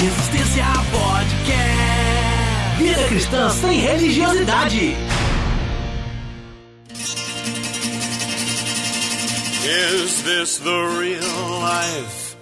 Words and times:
Resistência 0.00 0.64
Podcast. 0.90 2.78
Vida 2.78 3.04
cristã 3.08 3.50
sem 3.50 3.80
religiosidade. 3.80 4.96
Is 9.62 10.22
this 10.22 10.56
the 10.56 10.70
real 10.98 11.60
life? 11.60 12.34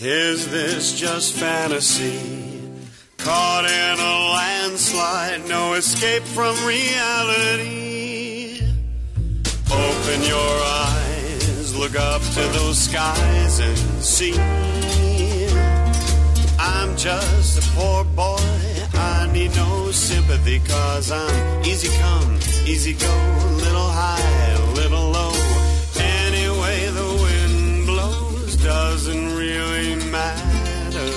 Is 0.00 0.46
this 0.48 0.98
just 0.98 1.34
fantasy? 1.34 2.18
Caught 3.18 3.66
in 3.66 4.00
a 4.00 4.32
landslide, 4.34 5.48
no 5.48 5.74
escape 5.74 6.24
from 6.24 6.56
reality. 6.66 8.62
Open 9.70 10.22
your 10.24 10.62
eyes, 10.82 11.72
look 11.76 11.94
up 11.94 12.20
to 12.34 12.40
those 12.58 12.78
skies 12.78 13.60
and 13.60 13.78
see. 14.02 14.34
Just 16.96 17.58
a 17.58 17.62
poor 17.76 18.04
boy, 18.04 18.38
I 18.94 19.28
need 19.30 19.54
no 19.54 19.90
sympathy, 19.90 20.60
cause 20.60 21.12
I'm 21.12 21.62
easy 21.62 21.88
come, 22.00 22.38
easy 22.64 22.94
go, 22.94 23.14
little 23.58 23.90
high, 23.90 24.56
little 24.74 25.10
low. 25.10 25.32
Anyway, 25.98 26.86
the 26.86 27.18
wind 27.22 27.86
blows 27.86 28.56
doesn't 28.56 29.36
really 29.36 29.94
matter 30.10 31.12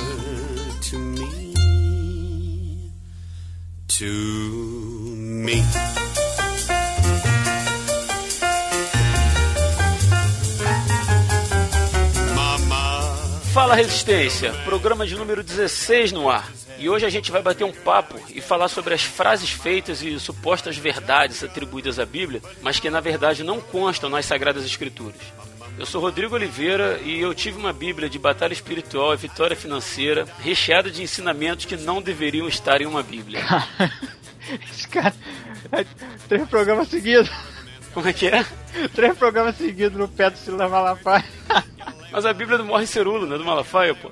to 0.82 0.98
me. 0.98 2.92
To 3.88 4.12
me. 5.16 6.09
Fala 13.70 13.82
Resistência, 13.84 14.52
programa 14.66 15.06
de 15.06 15.16
número 15.16 15.44
16 15.44 16.12
no 16.12 16.28
ar. 16.28 16.52
E 16.80 16.90
hoje 16.90 17.06
a 17.06 17.10
gente 17.10 17.32
vai 17.32 17.40
bater 17.40 17.64
um 17.64 17.72
papo 17.72 18.20
e 18.34 18.42
falar 18.42 18.68
sobre 18.68 18.96
as 18.96 19.04
frases 19.04 19.52
feitas 19.52 20.02
e 20.02 20.20
supostas 20.20 20.76
verdades 20.76 21.44
atribuídas 21.44 22.00
à 22.00 22.06
Bíblia, 22.06 22.42
mas 22.64 22.80
que 22.80 22.90
na 22.90 23.00
verdade 23.00 23.44
não 23.44 23.62
constam 23.62 24.10
nas 24.10 24.26
Sagradas 24.26 24.66
Escrituras. 24.66 25.22
Eu 25.78 25.86
sou 25.86 26.02
Rodrigo 26.02 26.34
Oliveira 26.34 27.00
e 27.04 27.20
eu 27.20 27.32
tive 27.36 27.60
uma 27.60 27.72
Bíblia 27.72 28.10
de 28.10 28.18
batalha 28.18 28.54
espiritual 28.54 29.14
e 29.14 29.18
vitória 29.18 29.56
financeira, 29.56 30.26
recheada 30.40 30.90
de 30.90 31.04
ensinamentos 31.04 31.66
que 31.66 31.78
não 31.78 32.02
deveriam 32.02 32.48
estar 32.48 32.82
em 32.82 32.88
uma 32.88 33.04
Bíblia. 33.04 33.42
Esse 34.68 34.88
cara. 34.88 35.14
é, 35.72 35.86
Três 36.28 36.50
programas 36.50 36.88
seguidos. 36.88 37.30
Como 37.94 38.08
é 38.08 38.14
que 38.14 38.26
é? 38.30 38.44
Três 38.96 39.16
programas 39.16 39.58
seguidos 39.58 39.96
no 39.96 40.08
pé 40.08 40.32
do 40.32 40.40
Silas 40.40 40.72
Malafaia. 40.72 41.24
Mas 42.12 42.26
a 42.26 42.34
Bíblia 42.34 42.58
do 42.58 42.66
Morre 42.66 42.88
Cerulo, 42.88 43.26
não 43.26 43.36
é 43.36 43.38
do 43.38 43.46
Malafaia, 43.46 43.94
pô. 43.94 44.12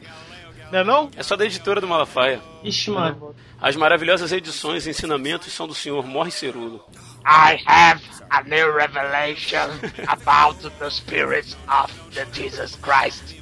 Não 0.72 0.80
é 0.80 0.84
não? 0.84 1.12
É 1.16 1.24
só 1.24 1.36
da 1.36 1.46
editora 1.46 1.80
do 1.80 1.88
Malafaia. 1.88 2.42
Ixi, 2.64 2.92
mano. 2.92 3.36
As 3.60 3.76
maravilhosas 3.76 4.32
edições 4.32 4.86
e 4.86 4.90
ensinamentos 4.90 5.52
são 5.54 5.68
do 5.68 5.74
senhor 5.74 6.06
Morre 6.06 6.32
Cerulo. 6.32 6.84
I 7.26 7.58
have 7.66 8.02
a 8.30 8.44
new 8.44 8.72
revelation 8.74 9.70
about 10.08 10.70
the 10.80 10.90
spirit 10.90 11.56
of 11.68 11.94
the 12.14 12.26
Jesus 12.34 12.78
Christ. 12.82 13.42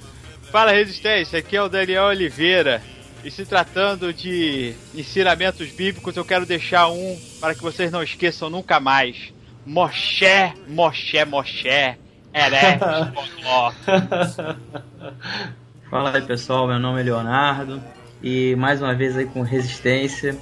Fala 0.52 0.72
Resistência, 0.72 1.40
aqui 1.40 1.58
é 1.58 1.62
o 1.62 1.68
Daniel 1.68 2.06
Oliveira. 2.06 2.82
E 3.24 3.32
se 3.32 3.44
tratando 3.44 4.14
de 4.14 4.76
ensinamentos 4.94 5.70
bíblicos, 5.72 6.16
eu 6.16 6.24
quero 6.24 6.46
deixar 6.46 6.88
um 6.90 7.20
para 7.42 7.56
que 7.56 7.62
vocês 7.62 7.92
não 7.92 8.04
esqueçam 8.04 8.50
nunca 8.52 8.80
mais. 8.80 9.34
Moché, 9.66 10.54
Moché, 10.68 11.26
Moché, 11.26 11.98
Fala 15.90 16.14
aí 16.14 16.22
pessoal, 16.22 16.68
meu 16.68 16.78
nome 16.78 17.00
é 17.00 17.04
Leonardo 17.04 17.82
e 18.22 18.58
mais 18.58 18.82
uma 18.82 18.94
vez 18.94 19.16
aí 19.16 19.26
com 19.26 19.42
resistência 19.42 20.38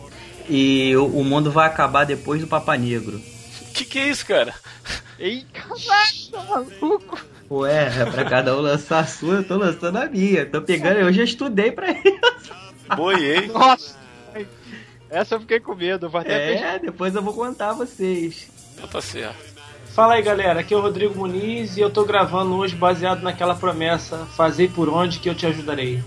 e 0.50 0.96
o, 0.96 1.06
o 1.06 1.24
mundo 1.24 1.52
vai 1.52 1.68
acabar 1.68 2.04
depois 2.04 2.42
do 2.42 2.48
Papa 2.48 2.76
Negro. 2.76 3.22
Que 3.76 3.86
que 3.86 4.00
é 4.00 4.10
isso, 4.10 4.26
cara? 4.26 4.56
Ei, 5.20 5.46
caraca, 5.54 6.50
maluco. 6.50 7.24
Ué, 7.52 8.02
é 8.02 8.06
pra 8.06 8.26
cada 8.26 8.58
um 8.58 8.62
lançar 8.62 9.02
a 9.02 9.06
sua, 9.06 9.36
eu 9.36 9.44
tô 9.44 9.58
lançando 9.58 9.98
a 9.98 10.08
minha. 10.08 10.48
Tô 10.48 10.64
pegando, 10.64 10.98
eu 10.98 11.14
já 11.14 11.24
estudei 11.24 11.72
pra 11.72 11.92
isso. 11.92 12.52
Boiei. 12.96 13.50
Nossa. 13.54 13.96
Essa 15.12 15.36
eu 15.36 15.42
fiquei 15.42 15.60
com 15.60 15.76
medo, 15.76 16.10
vou 16.10 16.22
até 16.22 16.56
É, 16.56 16.80
depois 16.80 17.14
eu 17.14 17.22
vou 17.22 17.36
contar 17.36 17.70
a 17.70 17.74
vocês. 17.74 18.50
Então 18.74 18.88
tá 18.88 19.00
certo. 19.00 19.53
Fala 19.94 20.16
aí 20.16 20.24
galera, 20.24 20.62
aqui 20.62 20.74
é 20.74 20.78
o 20.78 20.82
Rodrigo 20.82 21.16
Muniz 21.16 21.78
e 21.78 21.82
eu 21.82 21.88
tô 21.88 22.04
gravando 22.04 22.56
hoje 22.56 22.76
baseado 22.76 23.22
naquela 23.22 23.54
promessa: 23.54 24.26
Fazei 24.36 24.68
por 24.68 24.90
onde 24.90 25.20
que 25.20 25.30
eu 25.30 25.36
te 25.36 25.46
ajudarei. 25.46 26.04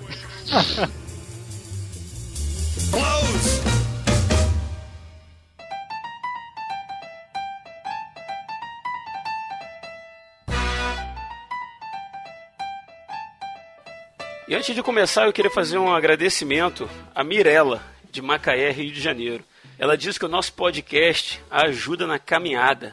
E 14.48 14.54
antes 14.56 14.74
de 14.74 14.82
começar, 14.82 15.26
eu 15.26 15.32
queria 15.32 15.50
fazer 15.50 15.78
um 15.78 15.94
agradecimento 15.94 16.90
à 17.14 17.22
Mirella, 17.22 17.80
de 18.10 18.20
Macaé, 18.20 18.72
Rio 18.72 18.90
de 18.90 19.00
Janeiro. 19.00 19.44
Ela 19.78 19.96
diz 19.96 20.18
que 20.18 20.24
o 20.24 20.28
nosso 20.28 20.52
podcast 20.54 21.40
ajuda 21.48 22.04
na 22.04 22.18
caminhada. 22.18 22.92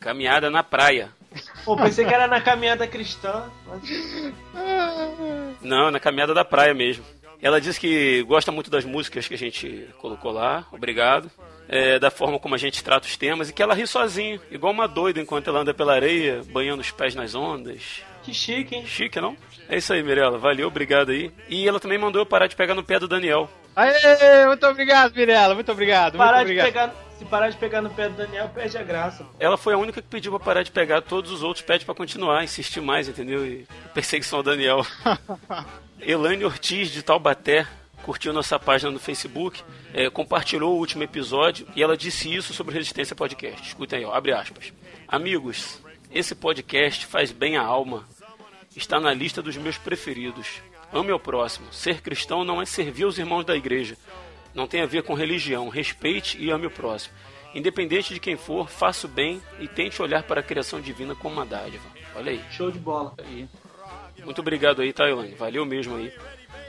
Caminhada 0.00 0.50
na 0.50 0.62
praia. 0.62 1.10
Pô, 1.64 1.76
pensei 1.76 2.04
que 2.04 2.14
era 2.14 2.26
na 2.26 2.40
caminhada 2.40 2.86
cristã. 2.86 3.44
mas- 3.66 3.82
Não, 5.60 5.90
na 5.90 6.00
caminhada 6.00 6.32
da 6.34 6.44
praia 6.44 6.72
mesmo. 6.74 7.04
Ela 7.42 7.60
diz 7.60 7.76
que 7.76 8.22
gosta 8.22 8.50
muito 8.50 8.70
das 8.70 8.84
músicas 8.84 9.28
que 9.28 9.34
a 9.34 9.38
gente 9.38 9.88
colocou 10.00 10.32
lá, 10.32 10.64
obrigado. 10.72 11.30
É, 11.68 11.98
da 11.98 12.10
forma 12.10 12.38
como 12.38 12.54
a 12.54 12.58
gente 12.58 12.82
trata 12.82 13.06
os 13.06 13.16
temas 13.16 13.50
e 13.50 13.52
que 13.52 13.60
ela 13.60 13.74
ri 13.74 13.86
sozinha, 13.88 14.40
igual 14.52 14.72
uma 14.72 14.86
doida 14.86 15.20
enquanto 15.20 15.48
ela 15.50 15.60
anda 15.60 15.74
pela 15.74 15.94
areia, 15.94 16.40
banhando 16.46 16.80
os 16.80 16.90
pés 16.92 17.14
nas 17.14 17.34
ondas. 17.34 18.02
Que 18.22 18.32
chique, 18.32 18.74
hein? 18.76 18.86
Chique, 18.86 19.20
não? 19.20 19.36
É 19.68 19.76
isso 19.76 19.92
aí, 19.92 20.02
Mirella. 20.02 20.38
Valeu, 20.38 20.68
obrigado 20.68 21.10
aí. 21.10 21.30
E 21.48 21.68
ela 21.68 21.80
também 21.80 21.98
mandou 21.98 22.22
eu 22.22 22.26
parar 22.26 22.46
de 22.46 22.54
pegar 22.56 22.74
no 22.74 22.84
pé 22.84 22.98
do 23.00 23.08
Daniel. 23.08 23.50
Aê, 23.74 24.46
muito 24.46 24.64
obrigado, 24.66 25.12
Mirella, 25.14 25.54
muito 25.54 25.70
obrigado. 25.70 26.16
Parar 26.16 26.38
muito 26.44 26.54
de 26.54 26.60
obrigado. 26.60 26.90
pegar, 26.92 27.05
se 27.18 27.24
parar 27.24 27.48
de 27.50 27.56
pegar 27.56 27.80
no 27.80 27.90
pé 27.90 28.08
do 28.08 28.16
Daniel, 28.16 28.48
perde 28.48 28.76
a 28.76 28.82
graça. 28.82 29.24
pô. 29.24 29.30
Ela 29.40 29.56
foi 29.56 29.74
a 29.74 29.78
única 29.78 30.02
que 30.02 30.08
pediu 30.08 30.32
pra 30.32 30.40
parar 30.40 30.62
de 30.62 30.70
pegar, 30.70 31.00
todos 31.00 31.30
os 31.30 31.42
outros 31.42 31.64
pedem 31.64 31.84
pra 31.86 31.94
continuar, 31.94 32.44
insistir 32.44 32.80
mais, 32.80 33.08
entendeu? 33.08 33.46
E 33.46 33.66
perseguição 33.94 34.38
ao 34.38 34.42
Daniel. 34.42 34.86
Elaine 36.00 36.44
Ortiz, 36.44 36.90
de 36.90 37.02
Taubaté, 37.02 37.66
curtiu 38.02 38.32
nossa 38.32 38.58
página 38.58 38.90
no 38.90 38.98
Facebook, 38.98 39.62
é, 39.94 40.10
compartilhou 40.10 40.74
o 40.74 40.78
último 40.78 41.02
episódio 41.02 41.66
e 41.74 41.82
ela 41.82 41.96
disse 41.96 42.32
isso 42.32 42.52
sobre 42.52 42.72
o 42.72 42.76
Resistência 42.76 43.16
Podcast. 43.16 43.66
Escutem 43.66 44.00
aí, 44.00 44.04
ó, 44.04 44.12
abre 44.12 44.32
aspas. 44.32 44.72
Amigos, 45.08 45.80
esse 46.12 46.34
podcast 46.34 47.06
faz 47.06 47.32
bem 47.32 47.56
à 47.56 47.62
alma. 47.62 48.04
Está 48.76 49.00
na 49.00 49.12
lista 49.14 49.40
dos 49.40 49.56
meus 49.56 49.78
preferidos. 49.78 50.60
Ame 50.92 51.10
ao 51.10 51.18
próximo. 51.18 51.66
Ser 51.72 52.00
cristão 52.00 52.44
não 52.44 52.60
é 52.60 52.66
servir 52.66 53.04
aos 53.04 53.18
irmãos 53.18 53.44
da 53.44 53.56
igreja. 53.56 53.96
Não 54.56 54.66
tem 54.66 54.80
a 54.80 54.86
ver 54.86 55.02
com 55.02 55.14
religião. 55.14 55.68
Respeite 55.68 56.36
e 56.42 56.50
ame 56.50 56.66
o 56.66 56.70
próximo. 56.70 57.14
Independente 57.54 58.12
de 58.12 58.20
quem 58.20 58.36
for, 58.36 58.68
faça 58.68 59.06
o 59.06 59.10
bem 59.10 59.40
e 59.60 59.68
tente 59.68 60.02
olhar 60.02 60.22
para 60.22 60.40
a 60.40 60.42
criação 60.42 60.80
divina 60.80 61.14
como 61.14 61.36
uma 61.36 61.46
dádiva. 61.46 61.84
Olha 62.14 62.32
aí. 62.32 62.40
Show 62.50 62.70
de 62.70 62.78
bola. 62.78 63.14
aí. 63.18 63.46
Muito 64.24 64.40
obrigado 64.40 64.82
aí, 64.82 64.92
Tailane. 64.92 65.34
Valeu 65.34 65.64
mesmo 65.64 65.96
aí. 65.96 66.12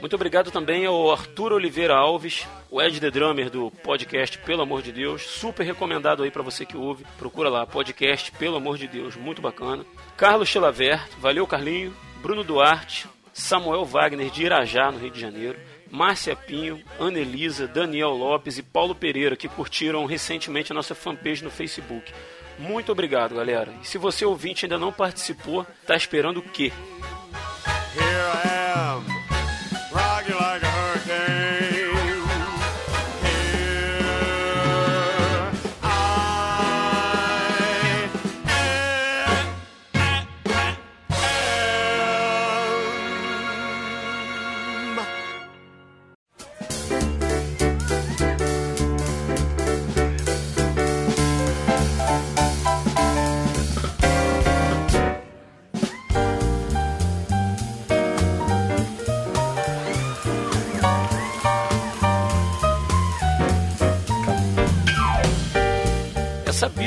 Muito 0.00 0.14
obrigado 0.14 0.50
também 0.52 0.86
ao 0.86 1.10
Arthur 1.10 1.52
Oliveira 1.54 1.96
Alves, 1.96 2.46
o 2.70 2.80
Ed 2.80 3.00
The 3.00 3.10
Drummer 3.10 3.50
do 3.50 3.68
podcast 3.82 4.38
Pelo 4.38 4.62
Amor 4.62 4.80
de 4.80 4.92
Deus. 4.92 5.22
Super 5.22 5.64
recomendado 5.64 6.22
aí 6.22 6.30
pra 6.30 6.42
você 6.42 6.64
que 6.64 6.76
ouve. 6.76 7.04
Procura 7.18 7.48
lá, 7.48 7.66
podcast 7.66 8.30
Pelo 8.32 8.56
Amor 8.56 8.78
de 8.78 8.86
Deus. 8.86 9.16
Muito 9.16 9.42
bacana. 9.42 9.84
Carlos 10.16 10.48
Chilavert, 10.48 11.08
valeu 11.18 11.46
Carlinho. 11.48 11.92
Bruno 12.22 12.44
Duarte, 12.44 13.08
Samuel 13.32 13.84
Wagner 13.84 14.30
de 14.30 14.44
Irajá, 14.44 14.90
no 14.92 14.98
Rio 14.98 15.10
de 15.10 15.20
Janeiro. 15.20 15.58
Márcia 15.90 16.36
Pinho, 16.36 16.82
Ana 16.98 17.18
Elisa, 17.18 17.66
Daniel 17.66 18.10
Lopes 18.10 18.58
e 18.58 18.62
Paulo 18.62 18.94
Pereira, 18.94 19.36
que 19.36 19.48
curtiram 19.48 20.04
recentemente 20.06 20.72
a 20.72 20.74
nossa 20.74 20.94
fanpage 20.94 21.42
no 21.42 21.50
Facebook. 21.50 22.12
Muito 22.58 22.90
obrigado, 22.90 23.34
galera. 23.34 23.72
E 23.82 23.86
se 23.86 23.98
você 23.98 24.24
ouvinte 24.24 24.64
ainda 24.64 24.78
não 24.78 24.92
participou, 24.92 25.66
tá 25.86 25.96
esperando 25.96 26.38
o 26.38 26.42
quê? 26.42 26.72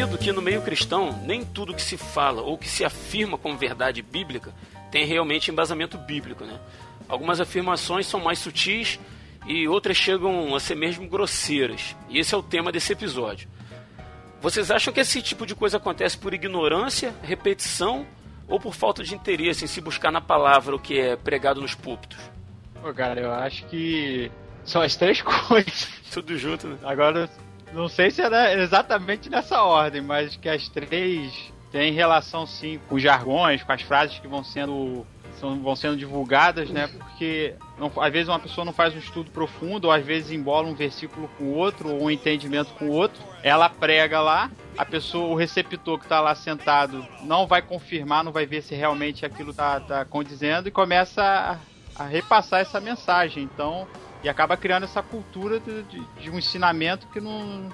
Sabido 0.01 0.17
que 0.17 0.31
no 0.31 0.41
meio 0.41 0.63
cristão, 0.63 1.11
nem 1.25 1.45
tudo 1.45 1.75
que 1.75 1.81
se 1.81 1.95
fala 1.95 2.41
ou 2.41 2.57
que 2.57 2.67
se 2.67 2.83
afirma 2.83 3.37
como 3.37 3.55
verdade 3.55 4.01
bíblica 4.01 4.51
tem 4.89 5.05
realmente 5.05 5.51
embasamento 5.51 5.95
bíblico. 5.95 6.43
Né? 6.43 6.59
Algumas 7.07 7.39
afirmações 7.39 8.07
são 8.07 8.19
mais 8.19 8.39
sutis 8.39 8.99
e 9.45 9.67
outras 9.67 9.95
chegam 9.95 10.55
a 10.55 10.59
ser 10.59 10.73
mesmo 10.75 11.07
grosseiras. 11.07 11.95
E 12.09 12.17
esse 12.17 12.33
é 12.33 12.37
o 12.37 12.41
tema 12.41 12.71
desse 12.71 12.93
episódio. 12.93 13.47
Vocês 14.41 14.71
acham 14.71 14.91
que 14.91 14.99
esse 14.99 15.21
tipo 15.21 15.45
de 15.45 15.53
coisa 15.53 15.77
acontece 15.77 16.17
por 16.17 16.33
ignorância, 16.33 17.13
repetição 17.21 18.07
ou 18.47 18.59
por 18.59 18.73
falta 18.73 19.03
de 19.03 19.13
interesse 19.13 19.65
em 19.65 19.67
se 19.67 19.79
buscar 19.81 20.11
na 20.11 20.19
palavra 20.19 20.75
o 20.75 20.79
que 20.79 20.99
é 20.99 21.15
pregado 21.15 21.61
nos 21.61 21.75
púlpitos? 21.75 22.17
Pô, 22.81 22.91
cara, 22.91 23.21
eu 23.21 23.31
acho 23.31 23.65
que 23.67 24.31
são 24.65 24.81
as 24.81 24.95
três 24.95 25.21
coisas. 25.47 25.87
Tudo 26.11 26.35
junto, 26.39 26.67
né? 26.67 26.77
Agora, 26.83 27.29
não 27.73 27.87
sei 27.87 28.11
se 28.11 28.21
era 28.21 28.53
exatamente 28.61 29.29
nessa 29.29 29.61
ordem, 29.61 30.01
mas 30.01 30.35
que 30.35 30.49
as 30.49 30.67
três 30.67 31.51
têm 31.71 31.93
relação 31.93 32.45
sim 32.45 32.79
com 32.89 32.95
os 32.95 33.01
jargões, 33.01 33.63
com 33.63 33.71
as 33.71 33.81
frases 33.81 34.19
que 34.19 34.27
vão 34.27 34.43
sendo 34.43 35.05
são, 35.41 35.59
vão 35.59 35.75
sendo 35.75 35.97
divulgadas, 35.97 36.69
né? 36.69 36.87
Porque 36.87 37.55
não, 37.77 37.91
às 37.97 38.13
vezes 38.13 38.29
uma 38.29 38.39
pessoa 38.39 38.63
não 38.63 38.71
faz 38.71 38.93
um 38.93 38.99
estudo 38.99 39.31
profundo, 39.31 39.85
ou 39.85 39.91
às 39.91 40.05
vezes 40.05 40.31
embola 40.31 40.67
um 40.67 40.75
versículo 40.75 41.27
com 41.37 41.45
o 41.45 41.55
outro, 41.55 41.89
ou 41.89 42.03
um 42.03 42.11
entendimento 42.11 42.71
com 42.73 42.85
o 42.85 42.91
outro. 42.91 43.21
Ela 43.41 43.67
prega 43.67 44.21
lá, 44.21 44.51
a 44.77 44.85
pessoa, 44.85 45.27
o 45.27 45.35
receptor 45.35 45.97
que 45.97 46.05
está 46.05 46.21
lá 46.21 46.35
sentado, 46.35 47.05
não 47.23 47.47
vai 47.47 47.61
confirmar, 47.61 48.23
não 48.23 48.31
vai 48.31 48.45
ver 48.45 48.61
se 48.61 48.75
realmente 48.75 49.25
aquilo 49.25 49.49
está 49.49 49.79
tá 49.79 50.05
condizendo 50.05 50.67
e 50.67 50.71
começa 50.71 51.23
a, 51.23 52.03
a, 52.03 52.05
repassar 52.05 52.59
essa 52.59 52.79
mensagem. 52.79 53.43
Então, 53.43 53.87
e 54.23 54.29
acaba 54.29 54.55
criando 54.55 54.83
essa 54.83 55.01
cultura 55.01 55.59
de, 55.59 55.83
de, 55.83 56.03
de 56.19 56.29
um 56.29 56.37
ensinamento 56.37 57.07
que 57.07 57.19
não, 57.19 57.69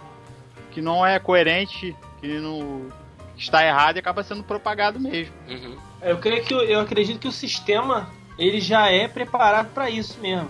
que 0.71 0.81
não 0.81 1.05
é 1.05 1.19
coerente, 1.19 1.95
que 2.19 2.39
não 2.39 2.89
está 3.37 3.65
errado 3.65 3.97
e 3.97 3.99
acaba 3.99 4.23
sendo 4.23 4.43
propagado 4.43 4.99
mesmo. 4.99 5.33
Uhum. 5.47 5.77
Eu 6.01 6.17
creio 6.17 6.43
que 6.43 6.53
eu 6.53 6.79
acredito 6.79 7.19
que 7.19 7.27
o 7.27 7.31
sistema 7.31 8.09
ele 8.37 8.61
já 8.61 8.89
é 8.89 9.07
preparado 9.07 9.73
para 9.73 9.89
isso 9.89 10.19
mesmo. 10.19 10.49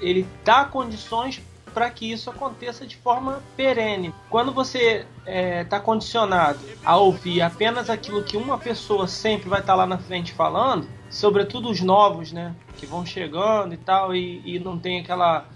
Ele 0.00 0.26
dá 0.44 0.64
condições 0.64 1.42
para 1.72 1.90
que 1.90 2.10
isso 2.10 2.30
aconteça 2.30 2.86
de 2.86 2.96
forma 2.96 3.42
perene. 3.54 4.14
Quando 4.30 4.50
você 4.50 5.04
está 5.18 5.30
é, 5.30 5.64
tá 5.64 5.78
condicionado 5.78 6.58
a 6.82 6.96
ouvir 6.96 7.42
apenas 7.42 7.90
aquilo 7.90 8.22
que 8.22 8.36
uma 8.36 8.56
pessoa 8.56 9.06
sempre 9.06 9.48
vai 9.48 9.60
estar 9.60 9.74
tá 9.74 9.76
lá 9.76 9.86
na 9.86 9.98
frente 9.98 10.32
falando, 10.32 10.88
sobretudo 11.10 11.70
os 11.70 11.80
novos, 11.80 12.32
né, 12.32 12.54
que 12.76 12.86
vão 12.86 13.04
chegando 13.04 13.74
e 13.74 13.76
tal, 13.76 14.14
e, 14.14 14.42
e 14.44 14.58
não 14.58 14.78
tem 14.78 15.00
aquela 15.00 15.46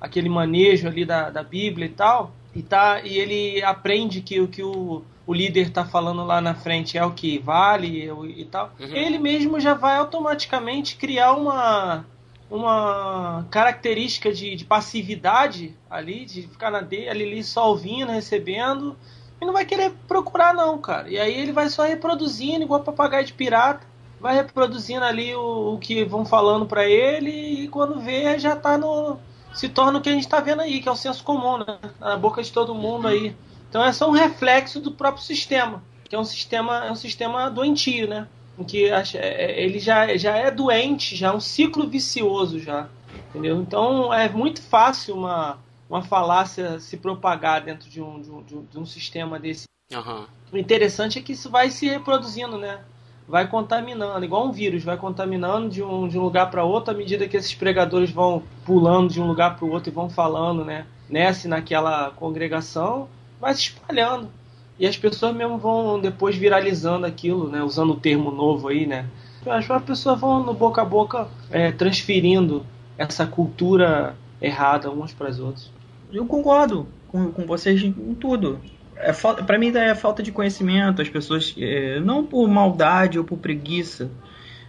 aquele 0.00 0.28
manejo 0.28 0.86
ali 0.86 1.04
da, 1.04 1.28
da 1.28 1.42
Bíblia 1.42 1.86
e 1.86 1.90
tal, 1.90 2.32
e 2.54 2.62
tá 2.62 3.00
e 3.02 3.18
ele 3.18 3.62
aprende 3.62 4.20
que 4.20 4.40
o 4.40 4.48
que 4.48 4.62
o 4.62 5.02
o 5.26 5.34
líder 5.34 5.68
está 5.68 5.84
falando 5.84 6.24
lá 6.24 6.40
na 6.40 6.54
frente 6.54 6.96
é 6.96 7.04
o 7.04 7.10
que 7.10 7.38
vale 7.38 8.10
e 8.36 8.44
tal, 8.46 8.72
uhum. 8.80 8.86
ele 8.94 9.18
mesmo 9.18 9.60
já 9.60 9.74
vai 9.74 9.96
automaticamente 9.96 10.96
criar 10.96 11.32
uma 11.32 12.06
uma 12.50 13.46
característica 13.50 14.32
de, 14.32 14.56
de 14.56 14.64
passividade 14.64 15.74
ali, 15.90 16.24
de 16.24 16.42
ficar 16.42 16.70
na 16.70 16.80
dele, 16.80 17.10
ali 17.10 17.44
só 17.44 17.68
ouvindo, 17.68 18.10
recebendo, 18.10 18.96
e 19.40 19.44
não 19.44 19.52
vai 19.52 19.64
querer 19.64 19.92
procurar 20.06 20.54
não, 20.54 20.78
cara. 20.78 21.08
E 21.08 21.18
aí 21.18 21.38
ele 21.38 21.52
vai 21.52 21.68
só 21.68 21.84
reproduzindo, 21.84 22.64
igual 22.64 22.82
papagaio 22.82 23.26
de 23.26 23.34
pirata, 23.34 23.86
vai 24.20 24.34
reproduzindo 24.34 25.04
ali 25.04 25.34
o, 25.34 25.74
o 25.74 25.78
que 25.78 26.04
vão 26.04 26.24
falando 26.24 26.66
para 26.66 26.86
ele, 26.86 27.30
e 27.30 27.68
quando 27.68 28.00
vê 28.00 28.38
já 28.38 28.56
tá 28.56 28.76
no... 28.76 29.18
se 29.54 29.68
torna 29.68 29.98
o 29.98 30.02
que 30.02 30.08
a 30.08 30.12
gente 30.12 30.28
tá 30.28 30.40
vendo 30.40 30.62
aí, 30.62 30.80
que 30.80 30.88
é 30.88 30.92
o 30.92 30.96
senso 30.96 31.22
comum, 31.24 31.58
né? 31.58 31.78
Na 32.00 32.16
boca 32.16 32.42
de 32.42 32.52
todo 32.52 32.74
mundo 32.74 33.08
aí. 33.08 33.34
Então 33.68 33.84
é 33.84 33.92
só 33.92 34.08
um 34.08 34.12
reflexo 34.12 34.80
do 34.80 34.92
próprio 34.92 35.22
sistema, 35.22 35.82
que 36.08 36.16
é 36.16 36.18
um 36.18 36.24
sistema, 36.24 36.86
é 36.86 36.90
um 36.90 36.96
sistema 36.96 37.50
doentio, 37.50 38.08
né? 38.08 38.26
Em 38.58 38.64
que 38.64 38.86
é, 38.86 39.02
é, 39.14 39.62
ele 39.62 39.78
já, 39.78 40.16
já 40.16 40.36
é 40.36 40.50
doente, 40.50 41.14
já 41.14 41.28
é 41.28 41.32
um 41.32 41.40
ciclo 41.40 41.86
vicioso 41.86 42.58
já, 42.58 42.88
entendeu? 43.28 43.60
Então 43.60 44.12
é 44.12 44.28
muito 44.28 44.60
fácil 44.62 45.16
uma, 45.16 45.58
uma 45.88 46.02
falácia 46.02 46.80
se 46.80 46.96
propagar 46.96 47.60
dentro 47.60 47.88
de 47.88 48.02
um, 48.02 48.20
de 48.20 48.30
um, 48.30 48.64
de 48.64 48.78
um 48.78 48.86
sistema 48.86 49.38
desse. 49.38 49.68
Uhum. 49.92 50.26
O 50.52 50.56
interessante 50.58 51.18
é 51.18 51.22
que 51.22 51.32
isso 51.32 51.48
vai 51.50 51.70
se 51.70 51.88
reproduzindo, 51.88 52.58
né? 52.58 52.80
Vai 53.28 53.46
contaminando, 53.46 54.24
igual 54.24 54.46
um 54.46 54.52
vírus, 54.52 54.82
vai 54.82 54.96
contaminando 54.96 55.68
de 55.68 55.82
um, 55.82 56.08
de 56.08 56.18
um 56.18 56.22
lugar 56.22 56.50
para 56.50 56.64
outro 56.64 56.94
à 56.94 56.96
medida 56.96 57.28
que 57.28 57.36
esses 57.36 57.54
pregadores 57.54 58.10
vão 58.10 58.42
pulando 58.64 59.12
de 59.12 59.20
um 59.20 59.26
lugar 59.26 59.54
para 59.54 59.66
o 59.66 59.70
outro 59.70 59.90
e 59.90 59.94
vão 59.94 60.08
falando, 60.08 60.64
né? 60.64 60.86
Nessa 61.10 61.46
e 61.46 61.50
naquela 61.50 62.10
congregação 62.12 63.06
vai 63.38 63.52
se 63.54 63.60
espalhando. 63.60 64.30
E 64.78 64.86
as 64.86 64.96
pessoas 64.96 65.36
mesmo 65.36 65.58
vão 65.58 66.00
depois 66.00 66.36
viralizando 66.36 67.04
aquilo, 67.04 67.50
né? 67.50 67.62
Usando 67.62 67.90
o 67.92 68.00
termo 68.00 68.30
novo 68.30 68.68
aí, 68.68 68.86
né? 68.86 69.04
As 69.46 69.82
pessoas 69.82 70.18
vão 70.18 70.42
no 70.42 70.54
boca 70.54 70.80
a 70.80 70.84
boca 70.84 71.28
é, 71.50 71.70
transferindo 71.70 72.64
essa 72.96 73.26
cultura 73.26 74.16
errada 74.40 74.90
uns 74.90 75.12
para 75.12 75.28
os 75.28 75.38
outros. 75.38 75.70
Eu 76.12 76.24
concordo 76.26 76.86
com, 77.08 77.30
com 77.30 77.46
vocês 77.46 77.82
em 77.82 77.92
tudo. 78.14 78.58
É, 79.00 79.12
para 79.12 79.58
mim 79.58 79.74
é 79.76 79.94
falta 79.94 80.22
de 80.22 80.32
conhecimento, 80.32 81.00
as 81.00 81.08
pessoas 81.08 81.54
é, 81.58 82.00
não 82.00 82.24
por 82.24 82.48
maldade 82.48 83.18
ou 83.18 83.24
por 83.24 83.38
preguiça, 83.38 84.10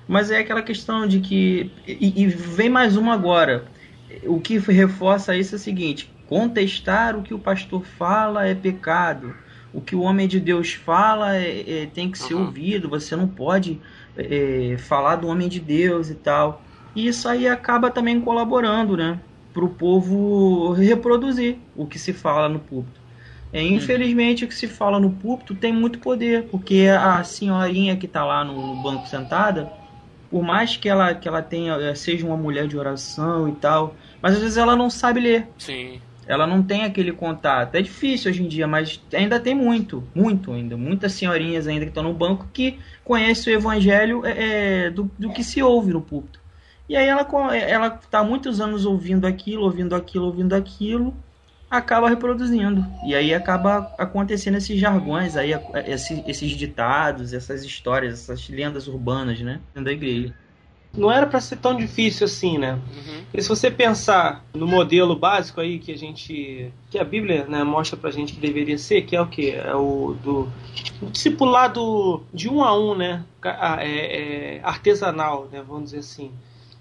mas 0.08 0.32
é 0.32 0.40
aquela 0.40 0.62
questão 0.62 1.08
de 1.08 1.20
que 1.20 1.72
e, 1.88 2.24
e 2.24 2.28
vem 2.28 2.70
mais 2.70 2.96
uma 2.96 3.14
agora. 3.14 3.66
O 4.26 4.40
que 4.40 4.58
reforça 4.58 5.36
isso 5.36 5.56
é 5.56 5.58
o 5.58 5.60
seguinte: 5.60 6.12
Contestar 6.30 7.18
o 7.18 7.24
que 7.24 7.34
o 7.34 7.40
pastor 7.40 7.84
fala 7.84 8.46
é 8.46 8.54
pecado. 8.54 9.34
O 9.74 9.82
que 9.82 9.96
o 9.96 10.02
homem 10.02 10.28
de 10.28 10.40
Deus 10.40 10.74
fala 10.74 11.36
é, 11.36 11.84
é 11.84 11.86
tem 11.88 12.12
que 12.12 12.20
ser 12.20 12.36
uhum. 12.36 12.46
ouvido. 12.46 12.88
Você 12.88 13.16
não 13.16 13.28
pode 13.28 13.82
é, 14.16 14.76
falar 14.78 15.16
do 15.16 15.28
homem 15.28 15.50
de 15.50 15.60
Deus 15.60 16.12
e 16.12 16.14
tal. 16.14 16.62
E 16.96 17.08
isso 17.08 17.28
aí 17.28 17.48
acaba 17.48 17.90
também 17.90 18.22
colaborando, 18.22 18.96
né? 18.96 19.20
Para 19.52 19.66
o 19.66 19.70
povo 19.70 20.72
reproduzir 20.74 21.58
o 21.76 21.88
que 21.88 21.98
se 21.98 22.14
fala 22.14 22.48
no 22.48 22.60
púlpito. 22.60 23.00
É, 23.52 23.62
infelizmente, 23.64 24.46
o 24.46 24.48
que 24.48 24.54
se 24.54 24.68
fala 24.68 25.00
no 25.00 25.12
púlpito 25.12 25.56
tem 25.56 25.74
muito 25.74 26.00
poder, 26.00 26.44
porque 26.46 26.88
a 26.88 27.24
senhorinha 27.24 27.98
que 27.98 28.06
está 28.06 28.24
lá 28.24 28.44
no 28.44 28.82
banco 28.84 29.08
sentada, 29.08 29.72
por 30.30 30.44
mais 30.44 30.78
que 30.78 30.88
ela, 30.88 31.16
que 31.16 31.28
ela 31.28 31.42
tenha, 31.42 31.96
seja 31.96 32.26
uma 32.26 32.38
mulher 32.38 32.68
de 32.68 32.78
oração 32.78 33.50
e 33.50 33.54
tal, 33.54 33.96
mas 34.22 34.36
às 34.36 34.42
vezes 34.42 34.58
ela 34.58 34.76
não 34.76 34.90
sabe 34.90 35.20
ler. 35.20 35.48
Sim 35.58 36.00
ela 36.30 36.46
não 36.46 36.62
tem 36.62 36.84
aquele 36.84 37.12
contato. 37.12 37.74
É 37.74 37.82
difícil 37.82 38.30
hoje 38.30 38.44
em 38.44 38.48
dia, 38.48 38.68
mas 38.68 39.02
ainda 39.12 39.40
tem 39.40 39.56
muito, 39.56 40.08
muito 40.14 40.54
ainda. 40.54 40.78
Muitas 40.78 41.14
senhorinhas 41.14 41.66
ainda 41.66 41.86
que 41.86 41.90
estão 41.90 42.04
no 42.04 42.14
banco 42.14 42.48
que 42.54 42.78
conhecem 43.04 43.52
o 43.52 43.58
evangelho 43.58 44.24
é, 44.24 44.92
do, 44.92 45.10
do 45.18 45.32
que 45.32 45.44
se 45.44 45.64
ouve 45.64 45.92
no 45.92 46.00
púlpito. 46.00 46.40
E 46.88 46.96
aí 46.96 47.08
ela 47.08 47.28
ela 47.56 47.88
está 47.88 48.24
muitos 48.24 48.62
anos 48.62 48.86
ouvindo 48.86 49.26
aquilo, 49.26 49.64
ouvindo 49.64 49.96
aquilo, 49.96 50.26
ouvindo 50.26 50.54
aquilo, 50.54 51.16
acaba 51.70 52.10
reproduzindo. 52.10 52.86
E 53.06 53.14
aí 53.16 53.34
acaba 53.34 53.94
acontecendo 53.98 54.58
esses 54.58 54.80
jargões 54.80 55.36
aí, 55.36 55.52
esses, 55.86 56.24
esses 56.28 56.52
ditados, 56.52 57.34
essas 57.34 57.64
histórias, 57.64 58.14
essas 58.14 58.50
lendas 58.50 58.88
urbanas, 58.88 59.40
né? 59.42 59.60
Da 59.76 59.92
igreja 59.92 60.34
não 60.94 61.12
era 61.12 61.28
para 61.28 61.40
ser 61.40 61.58
tão 61.58 61.76
difícil 61.76 62.26
assim, 62.26 62.58
né? 62.58 62.74
Uhum. 62.74 63.24
E 63.34 63.42
se 63.42 63.48
você 63.48 63.70
pensar 63.70 64.44
no 64.54 64.68
modelo 64.68 65.16
básico 65.16 65.62
aí 65.62 65.78
que 65.78 65.92
a 65.92 65.98
gente, 65.98 66.74
que 66.90 66.98
a 66.98 67.04
Bíblia 67.04 67.46
né, 67.46 67.64
mostra 67.64 67.96
pra 67.96 68.12
gente 68.12 68.34
que 68.34 68.40
deveria 68.40 68.78
ser, 68.78 69.04
que 69.04 69.16
é 69.16 69.22
o 69.22 69.28
que 69.28 69.52
é 69.52 69.76
o 69.76 70.16
do 70.22 70.50
o 71.02 71.06
discipulado 71.08 72.24
de 72.34 72.50
um 72.50 72.64
a 72.64 72.78
um, 72.78 72.96
né? 72.96 73.24
É, 73.44 74.58
é 74.58 74.62
artesanal, 74.64 75.48
né? 75.52 75.64
Vamos 75.66 75.86
dizer 75.86 76.00
assim. 76.00 76.32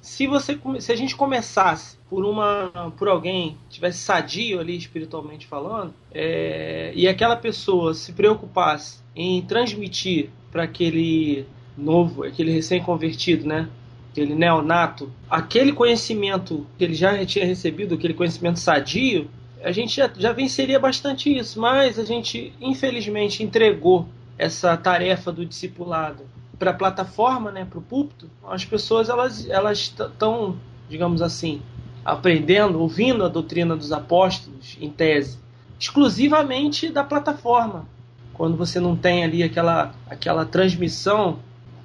Se 0.09 0.27
você, 0.27 0.59
se 0.81 0.91
a 0.91 0.97
gente 0.97 1.15
começasse 1.15 1.99
por 2.09 2.25
uma, 2.25 2.93
por 2.97 3.09
alguém 3.09 3.59
tivesse 3.69 3.99
sadio 3.99 4.59
ali 4.59 4.75
espiritualmente 4.75 5.47
falando, 5.47 5.93
é, 6.13 6.91
e 6.97 7.07
aquela 7.07 7.37
pessoa 7.37 7.93
se 7.93 8.13
preocupasse 8.15 9.01
em 9.15 9.43
transmitir 9.43 10.31
para 10.51 10.63
aquele 10.65 11.47
novo, 11.77 12.25
aquele 12.25 12.51
recém-convertido, 12.51 13.47
né? 13.47 13.69
aquele 14.11 14.35
neonato, 14.35 15.13
aquele 15.29 15.73
conhecimento 15.73 16.67
que 16.79 16.85
ele 16.85 16.95
já 16.95 17.25
tinha 17.27 17.45
recebido, 17.45 17.95
aquele 17.95 18.15
conhecimento 18.15 18.59
sadio, 18.59 19.31
a 19.63 19.71
gente 19.71 19.95
já, 19.95 20.11
já 20.17 20.33
venceria 20.33 20.81
bastante 20.81 21.37
isso, 21.37 21.61
mas 21.61 21.99
a 21.99 22.05
gente 22.05 22.53
infelizmente 22.61 23.43
entregou 23.43 24.09
essa 24.39 24.75
tarefa 24.75 25.31
do 25.31 25.45
discipulado 25.45 26.25
para 26.59 26.73
a 26.73 26.75
plataforma, 26.75 27.51
né, 27.53 27.65
para 27.65 27.79
o 27.79 27.83
púlpito. 27.83 28.29
As 28.49 28.65
pessoas 28.65 29.09
elas 29.09 29.49
elas 29.49 29.79
estão, 29.79 30.59
digamos 30.89 31.23
assim, 31.23 31.63
aprendendo, 32.05 32.81
ouvindo 32.81 33.25
a 33.25 33.29
doutrina 33.29 33.77
dos 33.77 33.93
apóstolos 33.93 34.77
em 34.81 34.91
tese, 34.91 35.39
exclusivamente 35.79 36.89
da 36.89 37.05
plataforma. 37.05 37.87
Quando 38.35 38.57
você 38.57 38.81
não 38.81 38.97
tem 38.97 39.25
ali 39.25 39.43
aquela 39.43 39.95
aquela 40.09 40.45
transmissão 40.45 41.39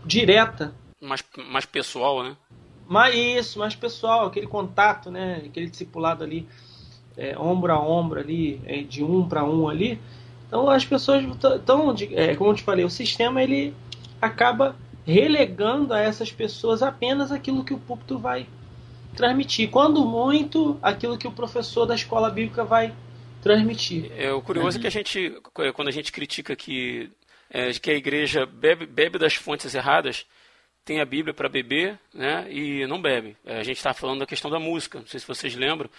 direta 0.06 0.74
mais, 1.02 1.24
mais 1.50 1.66
pessoal, 1.66 2.24
né? 2.24 2.36
Mais 2.88 3.16
isso, 3.16 3.60
mais 3.60 3.76
pessoal, 3.76 4.28
aquele 4.28 4.48
contato, 4.48 5.12
né? 5.12 5.42
Aquele 5.46 5.70
discipulado 5.70 6.24
ali, 6.24 6.48
é, 7.18 7.38
ombro 7.38 7.72
a 7.72 7.80
ombro 7.80 8.20
ali, 8.20 8.62
é, 8.66 8.82
de 8.82 9.04
um 9.04 9.28
para 9.28 9.44
um 9.44 9.68
ali. 9.68 10.00
Então 10.48 10.70
as 10.70 10.86
pessoas 10.86 11.24
estão, 11.24 11.94
é, 12.12 12.36
como 12.36 12.52
eu 12.52 12.56
te 12.56 12.64
falei, 12.64 12.86
o 12.86 12.90
sistema 12.90 13.42
ele 13.42 13.74
acaba 14.24 14.76
relegando 15.06 15.94
a 15.94 16.00
essas 16.00 16.32
pessoas 16.32 16.82
apenas 16.82 17.32
aquilo 17.32 17.64
que 17.64 17.74
o 17.74 17.80
púlpito 17.80 18.18
vai 18.18 18.48
transmitir. 19.16 19.70
Quando 19.70 20.06
muito, 20.06 20.80
aquilo 20.82 21.18
que 21.18 21.28
o 21.28 21.32
professor 21.32 21.86
da 21.86 21.94
escola 21.94 22.30
bíblica 22.30 22.64
vai 22.64 22.94
transmitir. 23.42 24.10
É, 24.18 24.32
o 24.32 24.42
curioso 24.42 24.78
é 24.78 24.82
que 24.82 24.88
a 24.88 24.90
gente, 24.90 25.36
quando 25.76 25.90
a 25.90 25.92
gente 25.92 26.12
critica 26.12 26.56
que, 26.56 27.12
é, 27.50 27.72
que 27.72 27.92
a 27.92 27.96
igreja 27.96 28.46
bebe, 28.46 28.86
bebe 28.86 29.20
das 29.20 29.36
fontes 29.36 29.76
erradas, 29.76 30.26
tem 30.86 31.02
a 31.02 31.06
Bíblia 31.06 31.34
para 31.34 31.50
beber 31.50 32.00
né, 32.14 32.48
e 32.50 32.88
não 32.88 33.02
bebe. 33.02 33.36
É, 33.46 33.60
a 33.60 33.64
gente 33.64 33.78
está 33.78 33.94
falando 33.94 34.20
da 34.20 34.26
questão 34.26 34.50
da 34.50 34.60
música. 34.60 35.00
Não 35.00 35.08
sei 35.08 35.20
se 35.20 35.28
vocês 35.28 35.54
lembram 35.56 35.90